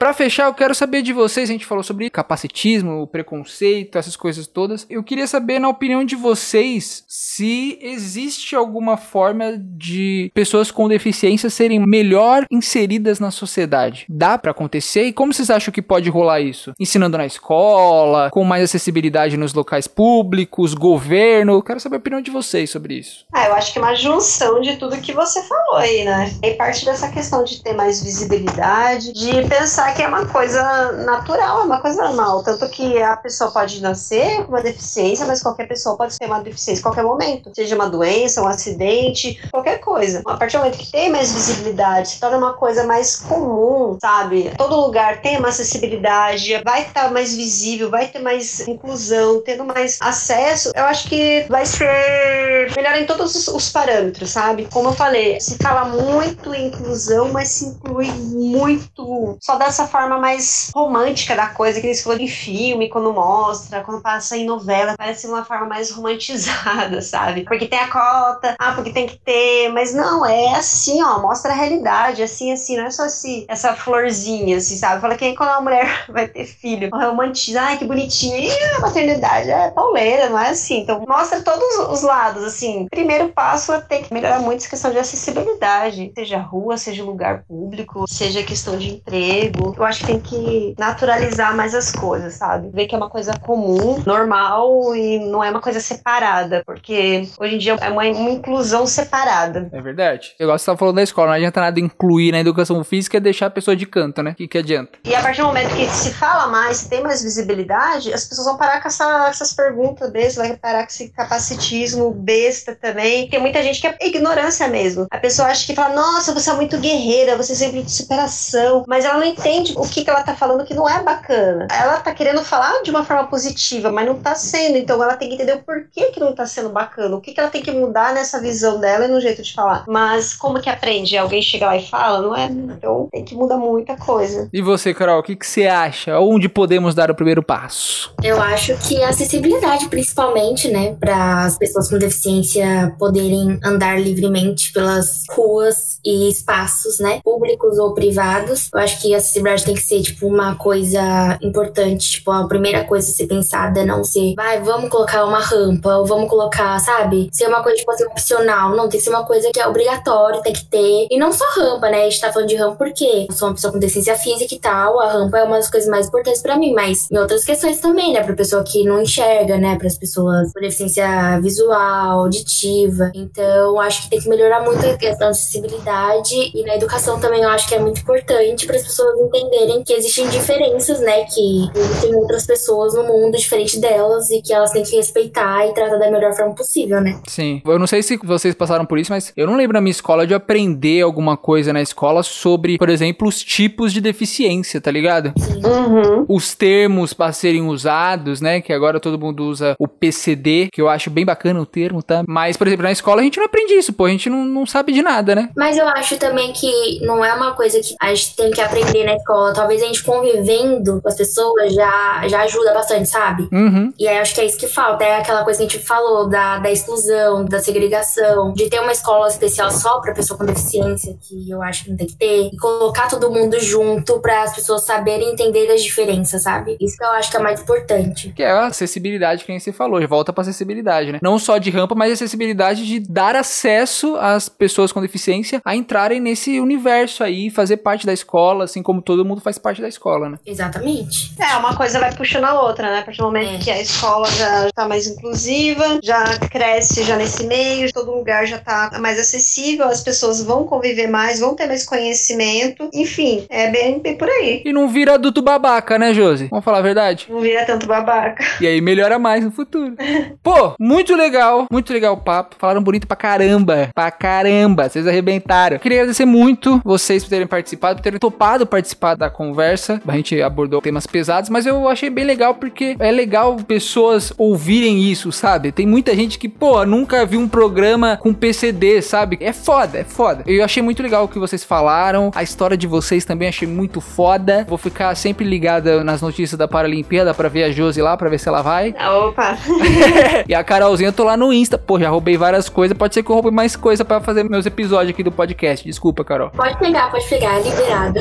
Pra 0.03 0.11
fechar, 0.11 0.47
eu 0.47 0.53
quero 0.53 0.75
saber 0.75 1.01
de 1.01 1.13
vocês, 1.13 1.49
a 1.49 1.53
gente 1.53 1.65
falou 1.65 1.81
sobre 1.81 2.09
capacitismo, 2.09 3.07
preconceito, 3.07 3.97
essas 3.97 4.17
coisas 4.17 4.45
todas. 4.45 4.85
Eu 4.89 5.01
queria 5.01 5.25
saber, 5.25 5.59
na 5.59 5.69
opinião 5.69 6.03
de 6.03 6.13
vocês, 6.13 7.05
se 7.07 7.79
existe 7.81 8.53
alguma 8.53 8.97
forma 8.97 9.57
de 9.57 10.29
pessoas 10.33 10.69
com 10.71 10.89
deficiência 10.89 11.49
serem 11.49 11.79
melhor 11.79 12.45
inseridas 12.51 13.17
na 13.17 13.31
sociedade. 13.31 14.05
Dá 14.09 14.37
pra 14.37 14.51
acontecer? 14.51 15.03
E 15.03 15.13
como 15.13 15.33
vocês 15.33 15.49
acham 15.49 15.73
que 15.73 15.81
pode 15.81 16.09
rolar 16.09 16.41
isso? 16.41 16.73
Ensinando 16.77 17.17
na 17.17 17.25
escola, 17.25 18.29
com 18.29 18.43
mais 18.43 18.65
acessibilidade 18.65 19.37
nos 19.37 19.53
locais 19.53 19.87
públicos, 19.87 20.73
governo? 20.73 21.53
Eu 21.53 21.63
quero 21.63 21.79
saber 21.79 21.95
a 21.95 21.99
opinião 21.99 22.21
de 22.21 22.29
vocês 22.29 22.69
sobre 22.69 22.95
isso. 22.95 23.25
Ah, 23.31 23.47
eu 23.47 23.53
acho 23.53 23.71
que 23.71 23.79
é 23.79 23.81
uma 23.81 23.95
junção 23.95 24.59
de 24.59 24.75
tudo 24.75 24.97
que 24.97 25.13
você 25.13 25.41
falou 25.43 25.77
aí, 25.77 26.03
né? 26.03 26.29
E 26.43 26.55
parte 26.55 26.83
dessa 26.83 27.09
questão 27.09 27.45
de 27.45 27.63
ter 27.63 27.71
mais 27.71 28.03
visibilidade, 28.03 29.13
de 29.13 29.47
pensar 29.47 29.92
que 29.93 30.01
é 30.01 30.07
uma 30.07 30.25
coisa 30.25 30.91
natural, 31.03 31.61
é 31.61 31.63
uma 31.63 31.79
coisa 31.79 32.03
normal. 32.03 32.43
Tanto 32.43 32.67
que 32.69 33.01
a 33.01 33.15
pessoa 33.17 33.51
pode 33.51 33.81
nascer 33.81 34.43
com 34.43 34.49
uma 34.49 34.61
deficiência, 34.61 35.25
mas 35.25 35.41
qualquer 35.41 35.67
pessoa 35.67 35.95
pode 35.95 36.17
ter 36.17 36.25
uma 36.25 36.41
deficiência 36.41 36.81
em 36.81 36.83
qualquer 36.83 37.03
momento. 37.03 37.51
Seja 37.55 37.75
uma 37.75 37.89
doença, 37.89 38.41
um 38.41 38.47
acidente, 38.47 39.39
qualquer 39.51 39.79
coisa. 39.79 40.21
A 40.25 40.37
partir 40.37 40.57
do 40.57 40.63
momento 40.63 40.77
que 40.77 40.91
tem 40.91 41.11
mais 41.11 41.31
visibilidade, 41.31 42.09
se 42.09 42.19
torna 42.19 42.37
uma 42.37 42.53
coisa 42.53 42.83
mais 42.85 43.17
comum, 43.17 43.97
sabe? 44.01 44.51
Todo 44.57 44.75
lugar 44.75 45.21
tem 45.21 45.37
uma 45.37 45.49
acessibilidade, 45.49 46.61
vai 46.63 46.83
estar 46.83 47.11
mais 47.11 47.35
visível, 47.35 47.89
vai 47.89 48.07
ter 48.07 48.19
mais 48.19 48.67
inclusão, 48.67 49.41
tendo 49.41 49.63
mais 49.63 49.97
acesso, 50.01 50.71
eu 50.75 50.83
acho 50.85 51.07
que 51.07 51.45
vai 51.49 51.65
ser 51.65 52.71
melhor 52.75 52.95
em 52.95 53.05
todos 53.05 53.35
os, 53.35 53.47
os 53.47 53.69
parâmetros, 53.69 54.31
sabe? 54.31 54.67
Como 54.71 54.89
eu 54.89 54.93
falei, 54.93 55.39
se 55.39 55.57
fala 55.57 55.85
muito 55.85 56.53
em 56.53 56.67
inclusão, 56.67 57.31
mas 57.31 57.49
se 57.49 57.65
inclui 57.65 58.07
muito 58.11 59.37
só 59.41 59.57
dessa 59.83 59.87
forma 59.87 60.17
mais 60.17 60.71
romântica 60.73 61.35
da 61.35 61.47
coisa, 61.47 61.79
que 61.79 61.87
eles 61.87 62.01
falam 62.01 62.19
em 62.19 62.27
filme, 62.27 62.89
quando 62.89 63.13
mostra, 63.13 63.81
quando 63.81 64.01
passa 64.01 64.37
em 64.37 64.45
novela, 64.45 64.95
parece 64.97 65.27
uma 65.27 65.43
forma 65.43 65.65
mais 65.65 65.91
romantizada, 65.91 67.01
sabe? 67.03 67.43
Porque 67.43 67.67
tem 67.67 67.79
a 67.79 67.87
cota, 67.89 68.55
ah, 68.57 68.73
porque 68.73 68.91
tem 68.91 69.07
que 69.07 69.17
ter, 69.17 69.69
mas 69.69 69.93
não, 69.93 70.25
é 70.25 70.55
assim, 70.55 71.01
ó, 71.03 71.19
mostra 71.19 71.51
a 71.51 71.55
realidade, 71.55 72.23
assim, 72.23 72.51
assim, 72.51 72.77
não 72.77 72.85
é 72.85 72.91
só 72.91 73.03
assim, 73.03 73.45
essa 73.47 73.73
florzinha, 73.75 74.57
assim, 74.57 74.77
sabe? 74.77 75.01
Fala 75.01 75.15
que 75.15 75.35
quando 75.35 75.49
a 75.49 75.61
mulher 75.61 76.05
vai 76.09 76.27
ter 76.27 76.45
filho, 76.45 76.89
romantiza, 76.91 77.61
ai, 77.61 77.77
que 77.77 77.85
bonitinho, 77.85 78.37
e 78.37 78.49
a 78.75 78.79
maternidade 78.79 79.49
é 79.49 79.71
pauleira, 79.71 80.29
não 80.29 80.39
é 80.39 80.49
assim. 80.49 80.81
Então, 80.81 81.03
mostra 81.07 81.41
todos 81.41 81.89
os 81.89 82.01
lados, 82.01 82.43
assim. 82.43 82.87
Primeiro 82.89 83.29
passo 83.29 83.73
é 83.73 83.81
ter 83.81 84.03
que 84.03 84.13
melhorar 84.13 84.39
muito 84.39 84.59
essa 84.59 84.69
questão 84.69 84.91
de 84.91 84.97
acessibilidade, 84.97 86.11
seja 86.15 86.37
rua, 86.37 86.77
seja 86.77 87.03
lugar 87.03 87.43
público, 87.47 88.05
seja 88.07 88.43
questão 88.43 88.77
de 88.77 88.93
emprego. 88.93 89.62
Eu 89.75 89.83
acho 89.83 90.01
que 90.01 90.07
tem 90.07 90.19
que 90.19 90.75
naturalizar 90.77 91.55
mais 91.55 91.73
as 91.75 91.91
coisas, 91.91 92.33
sabe? 92.33 92.69
Ver 92.73 92.87
que 92.87 92.95
é 92.95 92.97
uma 92.97 93.09
coisa 93.09 93.33
comum, 93.39 94.01
normal 94.05 94.95
e 94.95 95.19
não 95.19 95.43
é 95.43 95.49
uma 95.49 95.61
coisa 95.61 95.79
separada, 95.79 96.63
porque 96.65 97.27
hoje 97.39 97.55
em 97.55 97.57
dia 97.57 97.77
é 97.79 97.89
uma, 97.89 98.03
uma 98.03 98.29
inclusão 98.29 98.85
separada. 98.85 99.69
É 99.71 99.81
verdade. 99.81 100.35
Eu 100.39 100.47
gosto 100.47 100.63
que 100.63 100.65
você 100.65 100.71
tá 100.71 100.77
falando 100.77 100.95
da 100.95 101.03
escola, 101.03 101.27
não 101.27 101.35
adianta 101.35 101.61
nada 101.61 101.79
incluir 101.79 102.31
na 102.31 102.39
educação 102.39 102.83
física 102.83 103.17
e 103.17 103.19
deixar 103.19 103.47
a 103.47 103.51
pessoa 103.51 103.75
de 103.75 103.85
canto, 103.85 104.21
né? 104.21 104.31
O 104.31 104.35
que, 104.35 104.47
que 104.47 104.57
adianta? 104.57 104.99
E 105.03 105.15
a 105.15 105.21
partir 105.21 105.41
do 105.41 105.47
momento 105.47 105.75
que 105.75 105.87
se 105.87 106.13
fala 106.13 106.47
mais, 106.47 106.77
se 106.77 106.89
tem 106.89 107.01
mais 107.01 107.21
visibilidade, 107.21 108.13
as 108.13 108.25
pessoas 108.25 108.47
vão 108.47 108.57
parar 108.57 108.81
com 108.81 108.87
essa, 108.87 109.27
essas 109.29 109.53
perguntas 109.53 110.11
bestas, 110.11 110.47
vai 110.47 110.57
parar 110.57 110.83
com 110.83 110.89
esse 110.89 111.09
capacitismo 111.09 112.11
besta 112.11 112.75
também. 112.75 113.29
Tem 113.29 113.39
muita 113.39 113.61
gente 113.61 113.79
que 113.79 113.87
é 113.87 113.97
ignorância 114.01 114.67
mesmo. 114.67 115.07
A 115.11 115.17
pessoa 115.17 115.47
acha 115.47 115.65
que 115.65 115.75
fala, 115.75 115.93
nossa, 115.93 116.33
você 116.33 116.49
é 116.49 116.53
muito 116.53 116.77
guerreira, 116.77 117.37
você 117.37 117.53
é 117.53 117.55
sempre 117.55 117.83
de 117.83 117.91
superação, 117.91 118.83
mas 118.87 119.05
ela 119.05 119.17
não 119.17 119.25
entende 119.25 119.52
o 119.75 119.87
que, 119.87 120.03
que 120.03 120.09
ela 120.09 120.23
tá 120.23 120.35
falando 120.35 120.65
que 120.65 120.73
não 120.73 120.87
é 120.87 121.01
bacana. 121.03 121.67
Ela 121.71 121.97
tá 121.97 122.13
querendo 122.13 122.43
falar 122.43 122.81
de 122.83 122.89
uma 122.89 123.03
forma 123.03 123.27
positiva, 123.27 123.91
mas 123.91 124.05
não 124.05 124.19
tá 124.19 124.35
sendo, 124.35 124.77
então 124.77 125.01
ela 125.01 125.15
tem 125.15 125.29
que 125.29 125.35
entender 125.35 125.53
o 125.53 125.63
porquê 125.63 126.11
que 126.11 126.19
não 126.19 126.33
tá 126.33 126.45
sendo 126.45 126.69
bacana, 126.69 127.15
o 127.15 127.21
que, 127.21 127.33
que 127.33 127.39
ela 127.39 127.49
tem 127.49 127.61
que 127.61 127.71
mudar 127.71 128.13
nessa 128.13 128.41
visão 128.41 128.79
dela 128.79 129.05
e 129.05 129.07
no 129.07 129.21
jeito 129.21 129.41
de 129.41 129.53
falar. 129.53 129.85
Mas 129.87 130.33
como 130.33 130.59
que 130.59 130.69
aprende? 130.69 131.17
Alguém 131.17 131.41
chega 131.41 131.67
lá 131.67 131.77
e 131.77 131.87
fala, 131.87 132.21
não 132.21 132.35
é? 132.35 132.45
Então 132.45 133.07
tem 133.11 133.23
que 133.23 133.35
mudar 133.35 133.57
muita 133.57 133.95
coisa. 133.95 134.49
E 134.51 134.61
você, 134.61 134.93
Carol, 134.93 135.19
o 135.19 135.23
que, 135.23 135.35
que 135.35 135.45
você 135.45 135.67
acha? 135.67 136.19
Onde 136.19 136.49
podemos 136.49 136.95
dar 136.95 137.11
o 137.11 137.15
primeiro 137.15 137.43
passo? 137.43 138.13
Eu 138.23 138.41
acho 138.41 138.75
que 138.87 139.01
a 139.03 139.09
acessibilidade, 139.09 139.87
principalmente, 139.87 140.69
né, 140.69 140.95
para 140.99 141.45
as 141.45 141.57
pessoas 141.57 141.89
com 141.89 141.97
deficiência 141.97 142.95
poderem 142.97 143.59
andar 143.63 143.99
livremente 143.99 144.71
pelas 144.71 145.23
ruas 145.29 145.99
e 146.03 146.29
espaços, 146.29 146.99
né, 146.99 147.21
públicos 147.23 147.77
ou 147.77 147.93
privados. 147.93 148.69
Eu 148.73 148.79
acho 148.79 149.01
que 149.01 149.13
a 149.13 149.17
acessibilidade 149.17 149.42
tem 149.63 149.75
que 149.75 149.81
ser, 149.81 150.01
tipo, 150.01 150.27
uma 150.27 150.55
coisa 150.55 151.37
importante. 151.41 152.11
Tipo, 152.11 152.31
a 152.31 152.47
primeira 152.47 152.83
coisa 152.83 153.09
a 153.09 153.13
ser 153.13 153.27
pensada 153.27 153.85
não 153.85 154.03
ser, 154.03 154.33
vai, 154.35 154.61
vamos 154.61 154.89
colocar 154.89 155.25
uma 155.25 155.39
rampa, 155.39 155.97
ou 155.97 156.05
vamos 156.05 156.29
colocar, 156.29 156.79
sabe? 156.79 157.29
Ser 157.31 157.47
uma 157.47 157.61
coisa, 157.61 157.77
tipo, 157.77 157.91
assim, 157.91 158.05
opcional. 158.05 158.75
Não, 158.75 158.89
tem 158.89 158.99
que 158.99 159.05
ser 159.05 159.09
uma 159.09 159.25
coisa 159.25 159.49
que 159.53 159.59
é 159.59 159.67
obrigatório, 159.67 160.41
tem 160.41 160.53
que 160.53 160.65
ter. 160.65 161.07
E 161.09 161.17
não 161.17 161.31
só 161.31 161.45
rampa, 161.55 161.89
né? 161.89 162.01
A 162.01 162.09
gente 162.09 162.21
tá 162.21 162.31
falando 162.31 162.49
de 162.49 162.55
rampa 162.55 162.75
porque 162.77 163.27
eu 163.29 163.35
sou 163.35 163.47
uma 163.47 163.55
pessoa 163.55 163.73
com 163.73 163.79
deficiência 163.79 164.15
física 164.15 164.53
e 164.53 164.59
tal, 164.59 164.99
a 164.99 165.11
rampa 165.11 165.37
é 165.37 165.43
uma 165.43 165.57
das 165.57 165.69
coisas 165.69 165.89
mais 165.89 166.07
importantes 166.07 166.41
para 166.41 166.57
mim, 166.57 166.73
mas 166.73 167.09
em 167.11 167.17
outras 167.17 167.43
questões 167.43 167.79
também, 167.79 168.13
né? 168.13 168.23
Pra 168.23 168.35
pessoa 168.35 168.63
que 168.63 168.83
não 168.83 169.01
enxerga, 169.01 169.57
né? 169.57 169.77
Para 169.77 169.87
as 169.87 169.97
pessoas 169.97 170.51
com 170.53 170.59
deficiência 170.59 171.39
visual, 171.41 172.21
auditiva. 172.21 173.11
Então, 173.13 173.79
acho 173.79 174.03
que 174.03 174.09
tem 174.09 174.19
que 174.19 174.29
melhorar 174.29 174.61
muito 174.61 174.85
a 174.85 174.97
questão 174.97 175.31
de 175.31 175.37
acessibilidade 175.37 176.51
e 176.53 176.63
na 176.63 176.75
educação 176.75 177.19
também 177.19 177.41
eu 177.41 177.49
acho 177.49 177.67
que 177.67 177.75
é 177.75 177.79
muito 177.79 178.01
importante 178.01 178.65
para 178.65 178.75
as 178.75 178.83
pessoas 178.83 179.19
entenderem 179.33 179.83
que 179.83 179.93
existem 179.93 180.27
diferenças, 180.29 180.99
né? 180.99 181.25
Que 181.25 181.69
tem 182.01 182.15
outras 182.15 182.45
pessoas 182.45 182.93
no 182.93 183.03
mundo 183.03 183.37
diferente 183.37 183.79
delas 183.79 184.29
e 184.29 184.41
que 184.41 184.53
elas 184.53 184.71
têm 184.71 184.83
que 184.83 184.95
respeitar 184.95 185.67
e 185.67 185.73
tratar 185.73 185.97
da 185.97 186.11
melhor 186.11 186.33
forma 186.33 186.53
possível, 186.53 187.01
né? 187.01 187.19
Sim. 187.27 187.61
Eu 187.65 187.79
não 187.79 187.87
sei 187.87 188.03
se 188.03 188.17
vocês 188.23 188.53
passaram 188.53 188.85
por 188.85 188.99
isso, 188.99 189.11
mas 189.11 189.33
eu 189.35 189.47
não 189.47 189.55
lembro 189.55 189.73
na 189.73 189.81
minha 189.81 189.91
escola 189.91 190.27
de 190.27 190.33
aprender 190.33 191.01
alguma 191.01 191.35
coisa 191.35 191.73
na 191.73 191.81
escola 191.81 192.21
sobre, 192.23 192.77
por 192.77 192.89
exemplo, 192.89 193.27
os 193.27 193.43
tipos 193.43 193.91
de 193.91 193.99
deficiência, 193.99 194.79
tá 194.79 194.91
ligado? 194.91 195.33
Sim. 195.37 195.61
Uhum. 195.65 196.25
Os 196.27 196.53
termos 196.53 197.13
para 197.13 197.31
serem 197.31 197.67
usados, 197.67 198.41
né? 198.41 198.61
Que 198.61 198.71
agora 198.73 198.99
todo 198.99 199.19
mundo 199.19 199.45
usa 199.45 199.75
o 199.79 199.87
PCD, 199.87 200.69
que 200.71 200.81
eu 200.81 200.89
acho 200.89 201.09
bem 201.09 201.25
bacana 201.25 201.59
o 201.59 201.65
termo, 201.65 202.03
tá? 202.03 202.23
Mas, 202.27 202.57
por 202.57 202.67
exemplo, 202.67 202.83
na 202.83 202.91
escola 202.91 203.21
a 203.21 203.23
gente 203.23 203.37
não 203.37 203.45
aprende 203.45 203.73
isso, 203.73 203.93
pô. 203.93 204.05
A 204.05 204.09
gente 204.09 204.29
não, 204.29 204.45
não 204.45 204.65
sabe 204.65 204.91
de 204.91 205.01
nada, 205.01 205.35
né? 205.35 205.49
Mas 205.55 205.77
eu 205.77 205.87
acho 205.87 206.17
também 206.17 206.51
que 206.53 206.99
não 207.01 207.23
é 207.23 207.33
uma 207.33 207.53
coisa 207.53 207.79
que 207.79 207.95
a 208.01 208.13
gente 208.13 208.35
tem 208.35 208.51
que 208.51 208.61
aprender 208.61 209.05
na 209.05 209.15
escola. 209.23 209.53
Talvez 209.53 209.81
a 209.81 209.85
gente 209.85 210.03
convivendo 210.03 211.01
com 211.01 211.07
as 211.07 211.15
pessoas 211.15 211.73
já, 211.73 212.27
já 212.27 212.41
ajuda 212.41 212.73
bastante, 212.73 213.09
sabe? 213.09 213.47
Uhum. 213.51 213.93
E 213.97 214.07
aí 214.07 214.17
acho 214.17 214.35
que 214.35 214.41
é 214.41 214.45
isso 214.45 214.57
que 214.57 214.67
falta. 214.67 215.03
É 215.03 215.17
aquela 215.17 215.43
coisa 215.43 215.59
que 215.59 215.65
a 215.65 215.69
gente 215.69 215.85
falou 215.85 216.27
da, 216.27 216.59
da 216.59 216.71
exclusão, 216.71 217.45
da 217.45 217.59
segregação, 217.59 218.53
de 218.53 218.69
ter 218.69 218.79
uma 218.79 218.91
escola 218.91 219.27
especial 219.27 219.71
só 219.71 219.99
pra 220.01 220.13
pessoa 220.13 220.37
com 220.37 220.45
deficiência, 220.45 221.15
que 221.21 221.49
eu 221.49 221.61
acho 221.61 221.85
que 221.85 221.89
não 221.91 221.97
tem 221.97 222.07
que 222.07 222.15
ter, 222.15 222.49
e 222.53 222.57
colocar 222.57 223.07
todo 223.07 223.31
mundo 223.31 223.59
junto 223.59 224.19
para 224.19 224.43
as 224.43 224.53
pessoas 224.53 224.85
saberem 224.85 225.31
entender 225.31 225.71
as 225.71 225.81
diferenças, 225.81 226.43
sabe? 226.43 226.77
Isso 226.79 226.97
que 226.97 227.03
eu 227.03 227.11
acho 227.11 227.31
que 227.31 227.37
é 227.37 227.39
mais 227.39 227.61
importante. 227.61 228.33
Que 228.35 228.43
é 228.43 228.51
a 228.51 228.67
acessibilidade 228.67 229.45
que 229.45 229.51
nem 229.51 229.59
você 229.59 229.71
falou, 229.71 230.05
volta 230.07 230.33
pra 230.33 230.41
acessibilidade, 230.41 231.11
né? 231.11 231.19
Não 231.21 231.39
só 231.39 231.57
de 231.57 231.69
rampa, 231.69 231.95
mas 231.95 232.11
acessibilidade 232.11 232.85
de 232.85 232.99
dar 232.99 233.35
acesso 233.35 234.15
às 234.17 234.49
pessoas 234.49 234.91
com 234.91 235.01
deficiência 235.01 235.61
a 235.63 235.75
entrarem 235.75 236.19
nesse 236.19 236.59
universo 236.59 237.23
aí, 237.23 237.49
fazer 237.49 237.77
parte 237.77 238.05
da 238.05 238.13
escola, 238.13 238.65
assim 238.65 238.81
como 238.81 239.01
todo 239.01 239.12
mundo 239.25 239.41
faz 239.41 239.57
parte 239.57 239.81
da 239.81 239.87
escola, 239.87 240.29
né? 240.29 240.37
Exatamente. 240.45 241.33
É, 241.39 241.55
uma 241.57 241.75
coisa 241.75 241.99
vai 241.99 242.13
puxando 242.15 242.45
a 242.45 242.61
outra, 242.61 242.89
né? 242.91 242.99
A 242.99 243.03
partir 243.03 243.19
do 243.19 243.25
momento 243.25 243.55
É. 243.55 243.57
que 243.59 243.69
a 243.71 243.81
escola 243.81 244.29
já 244.31 244.69
tá 244.73 244.87
mais 244.87 245.05
inclusiva, 245.07 245.99
já 246.01 246.37
cresce 246.49 247.03
já 247.03 247.15
nesse 247.15 247.45
meio, 247.45 247.91
todo 247.93 248.11
lugar 248.11 248.45
já 248.47 248.57
tá 248.57 248.91
mais 248.99 249.19
acessível, 249.19 249.85
as 249.87 250.01
pessoas 250.01 250.41
vão 250.43 250.63
conviver 250.65 251.07
mais, 251.07 251.39
vão 251.39 251.55
ter 251.55 251.67
mais 251.67 251.85
conhecimento. 251.85 252.89
Enfim, 252.93 253.45
é 253.49 253.69
bem, 253.69 253.99
bem 253.99 254.17
por 254.17 254.27
aí. 254.29 254.61
E 254.65 254.71
não 254.71 254.87
vira 254.87 255.13
adulto 255.15 255.41
babaca, 255.41 255.97
né, 255.99 256.13
Josi? 256.13 256.47
Vamos 256.47 256.65
falar 256.65 256.79
a 256.79 256.81
verdade? 256.81 257.27
Não 257.29 257.39
vira 257.41 257.65
tanto 257.65 257.85
babaca. 257.87 258.43
E 258.61 258.67
aí 258.67 258.79
melhora 258.81 259.19
mais 259.19 259.43
no 259.43 259.51
futuro. 259.51 259.95
Pô, 260.41 260.73
muito 260.79 261.15
legal, 261.15 261.67
muito 261.71 261.91
legal 261.93 262.13
o 262.13 262.17
papo. 262.21 262.55
Falaram 262.57 262.81
bonito 262.81 263.07
pra 263.07 263.15
caramba, 263.17 263.89
pra 263.93 264.11
caramba. 264.11 264.89
Vocês 264.89 265.07
arrebentaram. 265.07 265.77
Queria 265.79 265.99
agradecer 265.99 266.25
muito 266.25 266.81
vocês 266.83 267.23
por 267.23 267.29
terem 267.29 267.47
participado, 267.47 267.95
por 267.97 268.03
terem 268.03 268.19
topado 268.19 268.65
participar 268.65 269.02
da 269.13 269.29
conversa. 269.29 270.01
A 270.07 270.15
gente 270.15 270.41
abordou 270.41 270.81
temas 270.81 271.05
pesados, 271.05 271.49
mas 271.49 271.65
eu 271.65 271.89
achei 271.89 272.09
bem 272.09 272.23
legal 272.23 272.55
porque 272.55 272.95
é 272.97 273.11
legal 273.11 273.57
pessoas 273.57 274.31
ouvirem 274.37 275.03
isso, 275.03 275.31
sabe? 275.31 275.71
Tem 275.71 275.85
muita 275.85 276.15
gente 276.15 276.39
que, 276.39 276.47
pô, 276.47 276.85
nunca 276.85 277.25
viu 277.25 277.41
um 277.41 277.47
programa 277.47 278.17
com 278.17 278.33
PCD, 278.33 279.01
sabe? 279.01 279.37
É 279.41 279.51
foda, 279.51 279.99
é 279.99 280.03
foda. 280.03 280.43
Eu 280.47 280.63
achei 280.63 280.81
muito 280.81 281.03
legal 281.03 281.25
o 281.25 281.27
que 281.27 281.37
vocês 281.37 281.63
falaram. 281.63 282.31
A 282.33 282.41
história 282.41 282.77
de 282.77 282.87
vocês 282.87 283.25
também 283.25 283.49
achei 283.49 283.67
muito 283.67 283.99
foda. 283.99 284.65
Vou 284.69 284.77
ficar 284.77 285.13
sempre 285.15 285.45
ligada 285.45 286.03
nas 286.03 286.21
notícias 286.21 286.57
da 286.57 286.67
Paralimpíada 286.67 287.33
pra 287.33 287.49
ver 287.49 287.63
a 287.63 287.71
Josi 287.71 288.01
lá, 288.01 288.15
pra 288.15 288.29
ver 288.29 288.39
se 288.39 288.47
ela 288.47 288.61
vai. 288.61 288.95
Opa! 289.27 289.57
e 290.47 290.53
a 290.53 290.63
Carolzinha, 290.63 291.09
eu 291.09 291.13
tô 291.13 291.23
lá 291.23 291.35
no 291.35 291.51
Insta. 291.51 291.77
Pô, 291.77 291.99
já 291.99 292.09
roubei 292.09 292.37
várias 292.37 292.69
coisas. 292.69 292.97
Pode 292.97 293.13
ser 293.13 293.23
que 293.23 293.29
eu 293.29 293.35
roube 293.35 293.51
mais 293.51 293.75
coisa 293.75 294.05
pra 294.05 294.21
fazer 294.21 294.43
meus 294.43 294.65
episódios 294.65 295.09
aqui 295.09 295.23
do 295.23 295.31
podcast. 295.31 295.85
Desculpa, 295.85 296.23
Carol. 296.23 296.49
Pode 296.51 296.77
pegar, 296.77 297.09
pode 297.11 297.27
pegar, 297.27 297.59
é 297.59 297.61
liberado. 297.61 298.19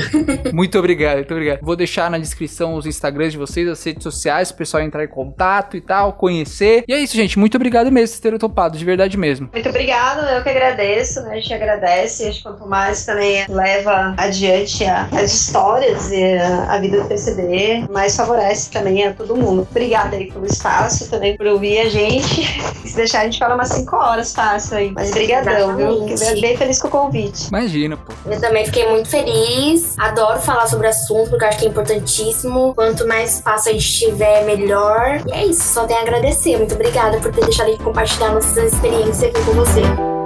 Muito 0.52 0.71
obrigado, 0.78 1.16
muito 1.16 1.32
obrigado. 1.32 1.58
Vou 1.62 1.76
deixar 1.76 2.10
na 2.10 2.18
descrição 2.18 2.74
os 2.74 2.86
Instagrams 2.86 3.32
de 3.32 3.38
vocês, 3.38 3.68
as 3.68 3.82
redes 3.84 4.02
sociais, 4.02 4.50
o 4.50 4.54
pessoal 4.54 4.82
entrar 4.82 5.04
em 5.04 5.08
contato 5.08 5.76
e 5.76 5.80
tal, 5.80 6.12
conhecer. 6.14 6.84
E 6.88 6.92
é 6.92 6.98
isso, 6.98 7.14
gente. 7.16 7.38
Muito 7.38 7.54
obrigado 7.56 7.90
mesmo 7.90 8.16
por 8.16 8.22
terem 8.22 8.38
topado, 8.38 8.76
de 8.78 8.84
verdade 8.84 9.16
mesmo. 9.16 9.48
Muito 9.52 9.68
obrigado, 9.68 10.26
eu 10.28 10.42
que 10.42 10.48
agradeço, 10.48 11.20
né? 11.22 11.32
A 11.32 11.36
gente 11.36 11.52
agradece. 11.54 12.28
Acho 12.28 12.38
que 12.38 12.42
quanto 12.44 12.66
mais 12.68 13.04
também 13.04 13.44
leva 13.48 14.14
adiante 14.18 14.84
a- 14.84 15.08
as 15.12 15.32
histórias 15.32 16.10
e 16.10 16.22
a, 16.38 16.72
a 16.74 16.78
vida 16.78 17.00
do 17.02 17.08
PCD, 17.08 17.86
mais 17.90 18.16
favorece 18.16 18.70
também 18.70 19.06
a 19.06 19.12
todo 19.12 19.36
mundo. 19.36 19.66
Obrigada 19.70 20.16
aí 20.16 20.30
pelo 20.32 20.46
espaço, 20.46 21.10
também 21.10 21.36
por 21.36 21.46
ouvir 21.46 21.78
a 21.80 21.88
gente. 21.88 22.42
Se 22.86 22.96
deixar, 22.96 23.20
a 23.20 23.24
gente 23.24 23.38
fala 23.38 23.54
umas 23.54 23.68
5 23.68 23.96
horas 23.96 24.34
fácil 24.34 24.76
aí. 24.76 24.90
Mas 24.92 25.10
brigadão, 25.10 25.76
viu? 25.76 26.08
Fiquei 26.08 26.40
bem 26.40 26.56
feliz 26.56 26.80
com 26.80 26.88
o 26.88 26.90
convite. 26.90 27.48
Imagina, 27.48 27.96
pô. 27.96 28.12
Eu 28.30 28.40
também 28.40 28.64
fiquei 28.66 28.88
muito 28.88 29.08
feliz. 29.08 29.94
Adoro 29.98 30.40
falar 30.40 30.61
sobre 30.68 30.86
o 30.86 30.90
assunto, 30.90 31.30
porque 31.30 31.44
eu 31.44 31.48
acho 31.48 31.58
que 31.58 31.66
é 31.66 31.68
importantíssimo. 31.68 32.74
Quanto 32.74 33.06
mais 33.06 33.36
espaço 33.36 33.68
a 33.68 33.72
gente 33.72 33.92
tiver, 33.92 34.44
melhor. 34.44 35.20
E 35.26 35.32
é 35.32 35.46
isso, 35.46 35.62
só 35.74 35.86
tenho 35.86 36.00
a 36.00 36.02
agradecer. 36.02 36.56
Muito 36.56 36.74
obrigada 36.74 37.18
por 37.18 37.32
ter 37.32 37.44
deixado 37.44 37.70
gente 37.70 37.82
compartilhar 37.82 38.32
nossa 38.32 38.60
experiência 38.62 39.28
aqui 39.28 39.44
com 39.44 39.52
você. 39.52 40.21